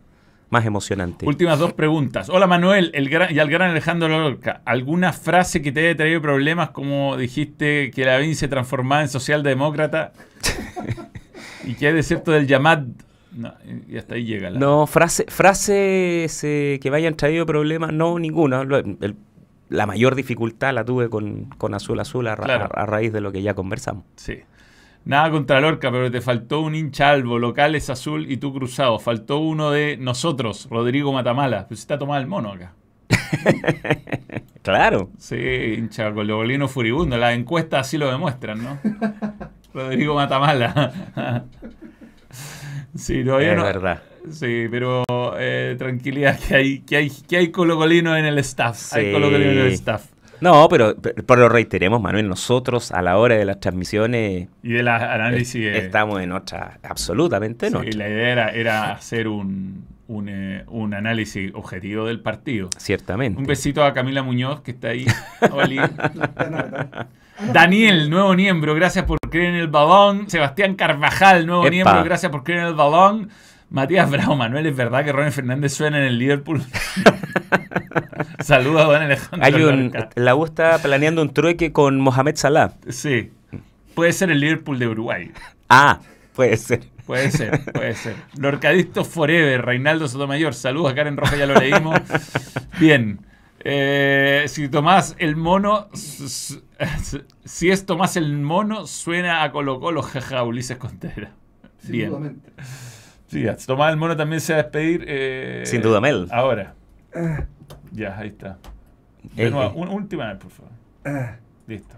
más 0.50 0.66
emocionante. 0.66 1.26
Últimas 1.26 1.58
dos 1.58 1.72
preguntas. 1.72 2.28
Hola 2.28 2.46
Manuel 2.46 2.90
el 2.94 3.08
gran, 3.08 3.34
y 3.34 3.38
al 3.38 3.48
gran 3.48 3.70
Alejandro 3.70 4.08
Lorca. 4.08 4.60
¿Alguna 4.64 5.12
frase 5.12 5.62
que 5.62 5.72
te 5.72 5.86
haya 5.86 5.96
traído 5.96 6.20
problemas 6.20 6.70
como 6.70 7.16
dijiste 7.16 7.90
que 7.92 8.04
la 8.04 8.18
BIN 8.18 8.34
se 8.36 8.48
transformaba 8.48 9.02
en 9.02 9.08
socialdemócrata? 9.08 10.12
¿Y 11.64 11.74
qué 11.74 11.88
hay 11.88 11.92
de 11.94 12.02
cierto 12.02 12.32
del 12.32 12.46
Yamad? 12.46 12.82
No, 13.32 13.54
y 13.88 13.96
hasta 13.96 14.16
ahí 14.16 14.24
llega. 14.24 14.50
La... 14.50 14.58
No, 14.58 14.86
frase, 14.88 15.24
frases 15.28 16.42
eh, 16.44 16.80
que 16.82 16.90
me 16.90 16.96
hayan 16.96 17.14
traído 17.14 17.46
problemas, 17.46 17.92
no, 17.92 18.18
ninguna. 18.18 18.62
El- 18.62 19.16
la 19.68 19.86
mayor 19.86 20.16
dificultad 20.16 20.74
la 20.74 20.84
tuve 20.84 21.08
con, 21.08 21.44
con 21.56 21.74
Azul 21.74 22.00
Azul 22.00 22.26
a, 22.26 22.34
ra- 22.34 22.42
Claro. 22.44 22.68
a- 22.74 22.82
a 22.82 22.86
raíz 22.86 23.12
de 23.12 23.20
lo 23.20 23.30
que 23.30 23.40
ya 23.42 23.54
conversamos. 23.54 24.02
Sí. 24.16 24.38
Nada 25.04 25.30
contra 25.30 25.60
Lorca, 25.60 25.90
pero 25.90 26.10
te 26.10 26.20
faltó 26.20 26.60
un 26.60 26.74
hincha 26.74 27.10
albo, 27.10 27.38
local 27.38 27.74
es 27.74 27.88
azul 27.90 28.30
y 28.30 28.36
tú 28.36 28.52
cruzado. 28.52 28.98
Faltó 28.98 29.38
uno 29.38 29.70
de 29.70 29.96
nosotros, 29.96 30.68
Rodrigo 30.70 31.12
Matamala. 31.12 31.66
Pues 31.68 31.80
está 31.80 31.98
tomado 31.98 32.20
el 32.20 32.26
mono 32.26 32.52
acá. 32.52 32.74
Claro. 34.62 35.08
Sí, 35.16 35.36
hincha 35.78 36.12
colocolino 36.12 36.68
furibundo. 36.68 37.16
Las 37.16 37.34
encuestas 37.34 37.86
así 37.86 37.96
lo 37.96 38.10
demuestran, 38.10 38.62
¿no? 38.62 38.78
Rodrigo 39.74 40.14
Matamala. 40.14 40.92
sí, 42.94 43.24
todavía 43.24 43.52
es 43.52 43.56
no. 43.56 43.64
verdad. 43.64 44.02
Sí, 44.30 44.66
pero 44.70 45.02
eh, 45.38 45.76
tranquilidad 45.78 46.38
que 46.38 46.54
hay, 46.54 46.80
que 46.80 46.96
hay, 46.96 47.10
que 47.26 47.38
hay 47.38 47.50
colocolinos 47.50 48.18
en 48.18 48.26
el 48.26 48.38
staff. 48.40 48.92
Hay 48.92 49.06
Sí. 49.06 49.12
colocolinos 49.12 49.52
en 49.54 49.58
el 49.60 49.72
staff. 49.72 50.04
No, 50.40 50.68
pero, 50.68 50.96
pero 50.96 51.48
reiteremos, 51.48 52.00
Manuel, 52.00 52.28
nosotros 52.28 52.92
a 52.92 53.02
la 53.02 53.18
hora 53.18 53.36
de 53.36 53.44
las 53.44 53.60
transmisiones 53.60 54.48
Y 54.62 54.72
de 54.72 54.82
la 54.82 55.12
análisis. 55.14 55.64
estamos 55.66 56.20
en 56.20 56.32
otra, 56.32 56.78
absolutamente 56.82 57.66
en 57.66 57.72
Sí, 57.72 57.78
otra. 57.78 57.90
la 57.98 58.08
idea 58.08 58.28
era, 58.32 58.48
era 58.50 58.92
hacer 58.92 59.28
un, 59.28 59.84
un, 60.08 60.28
eh, 60.28 60.64
un 60.68 60.94
análisis 60.94 61.52
objetivo 61.54 62.06
del 62.06 62.20
partido. 62.20 62.70
Ciertamente. 62.78 63.38
Un 63.38 63.46
besito 63.46 63.84
a 63.84 63.92
Camila 63.92 64.22
Muñoz, 64.22 64.60
que 64.62 64.70
está 64.72 64.88
ahí. 64.88 65.06
Daniel, 67.52 68.10
nuevo 68.10 68.34
miembro, 68.34 68.74
gracias 68.74 69.04
por 69.06 69.18
creer 69.30 69.50
en 69.50 69.54
el 69.56 69.68
balón. 69.68 70.28
Sebastián 70.28 70.74
Carvajal, 70.74 71.46
nuevo 71.46 71.62
Epa. 71.62 71.70
miembro, 71.70 72.04
gracias 72.04 72.30
por 72.30 72.44
creer 72.44 72.60
en 72.60 72.66
el 72.66 72.74
balón. 72.74 73.30
Matías 73.70 74.10
Bravo, 74.10 74.34
Manuel, 74.34 74.66
¿es 74.66 74.76
verdad 74.76 75.04
que 75.04 75.12
Ronnie 75.12 75.30
Fernández 75.30 75.72
suena 75.72 75.98
en 75.98 76.04
el 76.04 76.18
Liverpool? 76.18 76.60
Saludos 78.40 78.82
a 78.82 78.84
don 78.84 79.02
Alejandro. 79.02 79.46
Hay 79.46 79.62
un, 79.62 79.92
la 80.16 80.34
U 80.34 80.44
está 80.44 80.78
planeando 80.78 81.22
un 81.22 81.32
trueque 81.32 81.70
con 81.72 82.00
Mohamed 82.00 82.34
Salah. 82.34 82.72
Sí, 82.88 83.30
puede 83.94 84.12
ser 84.12 84.32
el 84.32 84.40
Liverpool 84.40 84.78
de 84.80 84.88
Uruguay. 84.88 85.30
Ah, 85.68 86.00
puede 86.34 86.56
ser. 86.56 86.80
Puede 87.06 87.30
ser, 87.30 87.60
puede 87.72 87.94
ser. 87.94 88.16
Lorcadistos 88.36 89.06
Forever, 89.06 89.64
Reinaldo 89.64 90.08
Sotomayor. 90.08 90.52
Saludos 90.54 90.92
a 90.92 90.94
Karen 90.96 91.16
Roja, 91.16 91.36
ya 91.36 91.46
lo 91.46 91.54
leímos. 91.54 92.00
Bien. 92.80 93.20
Eh, 93.62 94.44
si 94.48 94.68
Tomás 94.68 95.14
el 95.18 95.36
mono, 95.36 95.88
si 95.92 97.70
es 97.70 97.86
Tomás 97.86 98.16
el 98.16 98.36
mono, 98.38 98.86
suena 98.86 99.44
a 99.44 99.52
Colo 99.52 99.78
Colo, 99.80 100.02
jaja, 100.02 100.42
Ulises 100.42 100.76
Contreras. 100.76 101.30
Bien. 101.82 102.40
Sí, 103.30 103.46
Tomás 103.66 103.90
el 103.92 103.96
mono 103.96 104.16
también 104.16 104.40
se 104.40 104.52
va 104.54 104.58
a 104.58 104.62
despedir. 104.64 105.04
eh, 105.06 105.62
Sin 105.64 105.82
duda, 105.82 106.00
Mel. 106.00 106.26
Ahora. 106.30 106.74
Ah, 107.14 107.44
Ya, 107.92 108.18
ahí 108.18 108.28
está. 108.28 108.58
De 109.34 109.50
nuevo, 109.50 109.72
un- 109.74 109.88
última 109.88 110.28
vez, 110.32 110.38
por 110.42 110.50
favor. 110.50 110.72
ah. 111.04 111.36
Listo. 111.66 111.94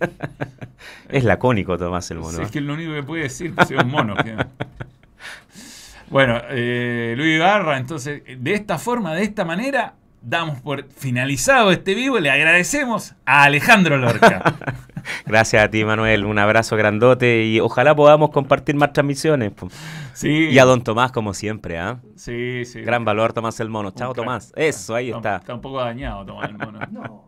Es 1.08 1.24
lacónico 1.24 1.76
Tomás 1.76 2.10
el 2.10 2.18
mono. 2.18 2.38
Sí, 2.38 2.42
es 2.42 2.50
que 2.50 2.58
es 2.60 2.64
lo 2.64 2.72
único 2.74 2.92
que 2.94 3.02
puede 3.02 3.24
decir, 3.24 3.54
que 3.54 3.64
sea 3.66 3.82
un 3.82 3.90
mono. 3.90 4.16
que- 4.16 4.36
Bueno, 6.10 6.40
eh, 6.48 7.14
Luis 7.16 7.36
Ibarra, 7.36 7.76
entonces, 7.78 8.22
de 8.38 8.54
esta 8.54 8.78
forma, 8.78 9.14
de 9.14 9.22
esta 9.22 9.44
manera, 9.44 9.94
damos 10.22 10.60
por 10.60 10.84
finalizado 10.88 11.70
este 11.72 11.94
vivo 11.94 12.18
y 12.18 12.22
le 12.22 12.30
agradecemos 12.30 13.14
a 13.24 13.44
Alejandro 13.44 13.96
Lorca. 13.96 14.54
Gracias 15.26 15.64
a 15.64 15.68
ti, 15.70 15.84
Manuel. 15.84 16.24
Un 16.26 16.38
abrazo 16.38 16.76
grandote 16.76 17.44
y 17.44 17.58
ojalá 17.60 17.94
podamos 17.96 18.30
compartir 18.30 18.74
más 18.74 18.92
transmisiones. 18.92 19.52
Sí, 20.12 20.48
Y 20.50 20.58
a 20.58 20.64
don 20.64 20.82
Tomás, 20.84 21.10
como 21.12 21.32
siempre. 21.32 21.78
¿ah? 21.78 22.00
sí, 22.16 22.64
sí. 22.66 22.82
Gran 22.82 23.04
valor, 23.04 23.32
Tomás 23.32 23.58
el 23.60 23.70
mono. 23.70 23.92
Chao. 23.92 24.12
Tomás. 24.12 24.52
Eso, 24.56 24.94
ahí 24.94 25.10
Está- 25.10 25.36
está. 25.36 25.54
Un 25.54 25.60
poco 25.62 25.80
dañado 25.80 26.24
Tomás 26.26 26.50
el 26.50 26.58
mono. 26.58 26.78
No. 26.90 27.24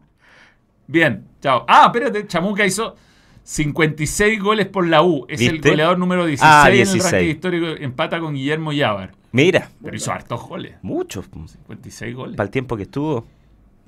Bien, 0.87 1.27
chao. 1.41 1.65
Ah, 1.67 1.85
espérate, 1.87 2.27
Chamuca 2.27 2.67
hizo 2.67 2.95
56 3.45 4.41
goles 4.41 4.67
por 4.67 4.87
la 4.87 5.03
U. 5.03 5.25
Es 5.29 5.41
el 5.41 5.61
goleador 5.61 5.99
número 5.99 6.27
16, 6.27 6.53
Ah, 6.55 6.65
en 6.67 6.73
el 6.73 6.79
16. 6.79 7.13
ranking 7.13 7.29
histórico. 7.31 7.67
Empata 7.83 8.21
con 8.21 8.35
Guillermo 8.35 8.73
Yávar. 8.73 9.13
Mira, 9.33 9.71
Pero 9.83 9.97
hizo 9.97 10.13
hartos 10.13 10.43
goles. 10.47 10.75
muchos. 10.83 11.27
56 11.27 12.15
goles. 12.15 12.37
Para 12.37 12.47
el 12.47 12.51
tiempo 12.51 12.77
que 12.77 12.83
estuvo. 12.85 13.27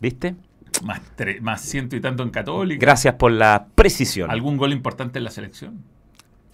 ¿Viste? 0.00 0.34
Más, 0.82 1.00
tre- 1.16 1.40
más 1.40 1.60
ciento 1.60 1.94
y 1.96 2.00
tanto 2.00 2.22
en 2.22 2.30
Católica. 2.30 2.80
Gracias 2.84 3.14
por 3.14 3.30
la 3.30 3.66
precisión. 3.74 4.30
¿Algún 4.30 4.56
gol 4.56 4.72
importante 4.72 5.18
en 5.18 5.24
la 5.24 5.30
selección? 5.30 5.82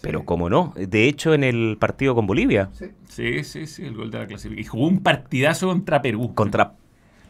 Pero 0.02 0.24
cómo 0.24 0.48
no. 0.50 0.72
De 0.76 1.08
hecho, 1.08 1.34
en 1.34 1.44
el 1.44 1.76
partido 1.78 2.14
con 2.14 2.26
Bolivia. 2.26 2.68
Sí. 2.72 2.86
Sí, 3.08 3.44
sí, 3.44 3.66
sí, 3.66 3.84
el 3.84 3.94
gol 3.94 4.10
de 4.10 4.18
la 4.18 4.26
clasificación. 4.26 4.58
Y 4.60 4.64
jugó 4.68 4.86
un 4.88 5.00
partidazo 5.02 5.68
contra 5.68 6.00
Perú. 6.02 6.34
Contra 6.34 6.72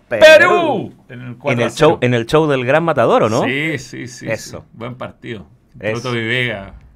¡Perú! 0.08 0.92
En 1.08 1.20
el, 1.20 1.36
4 1.36 1.52
En 1.52 1.60
el, 1.66 1.70
0. 1.70 1.88
show, 1.90 1.98
en 2.00 2.14
el 2.14 2.26
show 2.26 2.46
del 2.48 2.64
Gran 2.64 2.82
Matador, 2.84 3.24
¿o 3.24 3.28
no? 3.28 3.44
Sí, 3.44 3.78
sí, 3.78 4.06
sí. 4.08 4.26
Eso. 4.28 4.58
sí. 4.60 4.64
Buen 4.72 4.96
partido. 4.96 5.46
Eso. 5.78 5.96
Entró 5.96 6.12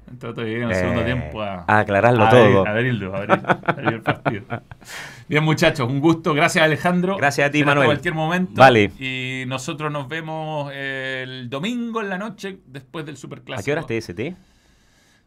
Entró 0.09 0.33
Toby 0.33 0.53
Vega 0.53 0.65
en 0.65 0.71
el 0.71 0.77
Eh, 0.77 0.79
segundo 0.79 1.03
tiempo 1.03 1.41
a, 1.41 1.65
a 1.67 1.79
aclararlo 1.79 2.23
a 2.25 2.29
todo. 2.29 2.65
abrir- 2.65 2.67
a 2.67 2.71
abrirlo, 2.71 3.15
a 3.15 3.17
abrir, 3.65 3.93
el 3.93 4.01
partido. 4.01 4.43
Bien, 5.27 5.43
muchachos, 5.43 5.89
un 5.89 5.99
gusto. 5.99 6.33
Gracias, 6.33 6.63
Alejandro. 6.63 7.17
Gracias 7.17 7.47
a 7.49 7.51
ti, 7.51 7.59
Será 7.59 7.71
Manuel. 7.71 7.87
cualquier 7.87 8.13
momento. 8.13 8.53
Vale. 8.55 8.91
Y 8.99 9.45
nosotros 9.47 9.91
nos 9.91 10.07
vemos 10.07 10.71
el 10.73 11.49
domingo 11.49 12.01
en 12.01 12.09
la 12.09 12.17
noche 12.19 12.59
después 12.67 13.05
del 13.05 13.17
Superclásico. 13.17 13.61
¿A 13.61 13.65
qué 13.65 13.71
hora 13.71 13.81
es 13.89 14.05
TST? 14.05 14.35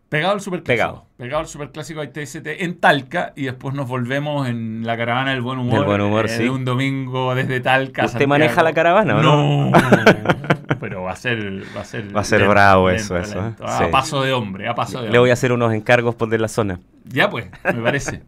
Pegado 0.09 0.33
al 0.33 0.41
superclásico. 0.41 0.73
Pegado. 0.87 1.07
Pegado 1.19 1.41
al 1.41 1.49
superclásico 1.49 2.01
hay 2.01 2.09
TST 2.09 2.47
en 2.47 2.79
Talca 2.81 3.35
y 3.37 3.43
después 3.45 3.75
nos 3.75 3.87
volvemos 3.89 4.49
en 4.49 4.87
la 4.87 4.97
caravana 4.97 5.33
del 5.33 5.43
buen 5.43 5.59
humor. 5.59 5.81
Del 5.81 5.85
buen 5.85 6.01
humor, 6.01 6.25
eh, 6.27 6.29
sí. 6.31 6.45
de 6.45 6.51
un 6.51 6.65
domingo 6.65 7.35
desde 7.35 7.61
Talca. 7.61 8.07
¿Usted 8.07 8.13
Santiago. 8.13 8.29
maneja 8.31 8.63
la 8.63 8.73
caravana 8.73 9.17
o 9.19 9.23
no? 9.23 9.71
No. 9.71 9.79
Pero 10.81 11.03
va 11.03 11.13
a 11.13 11.17
ser. 11.17 11.63
Va 11.77 11.81
a 11.81 11.85
ser, 11.85 12.17
Va 12.17 12.21
a 12.21 12.25
ser 12.25 12.47
bravo 12.49 12.91
eso, 12.91 13.17
eso, 13.17 13.39
¿eh? 13.49 13.53
A 13.63 13.79
Sí. 13.79 13.85
paso 13.91 14.23
de 14.23 14.33
hombre, 14.33 14.69
a 14.69 14.75
paso 14.75 14.99
de 15.03 15.05
Le 15.05 15.11
voy 15.11 15.19
hombre. 15.19 15.31
a 15.31 15.35
hacer 15.35 15.53
unos 15.53 15.73
encargos 15.73 16.15
por 16.15 16.29
de 16.29 16.39
la 16.39 16.49
zona. 16.49 16.81
Ya 17.05 17.29
pues, 17.31 17.47
me 17.65 17.83
parece. 17.83 18.23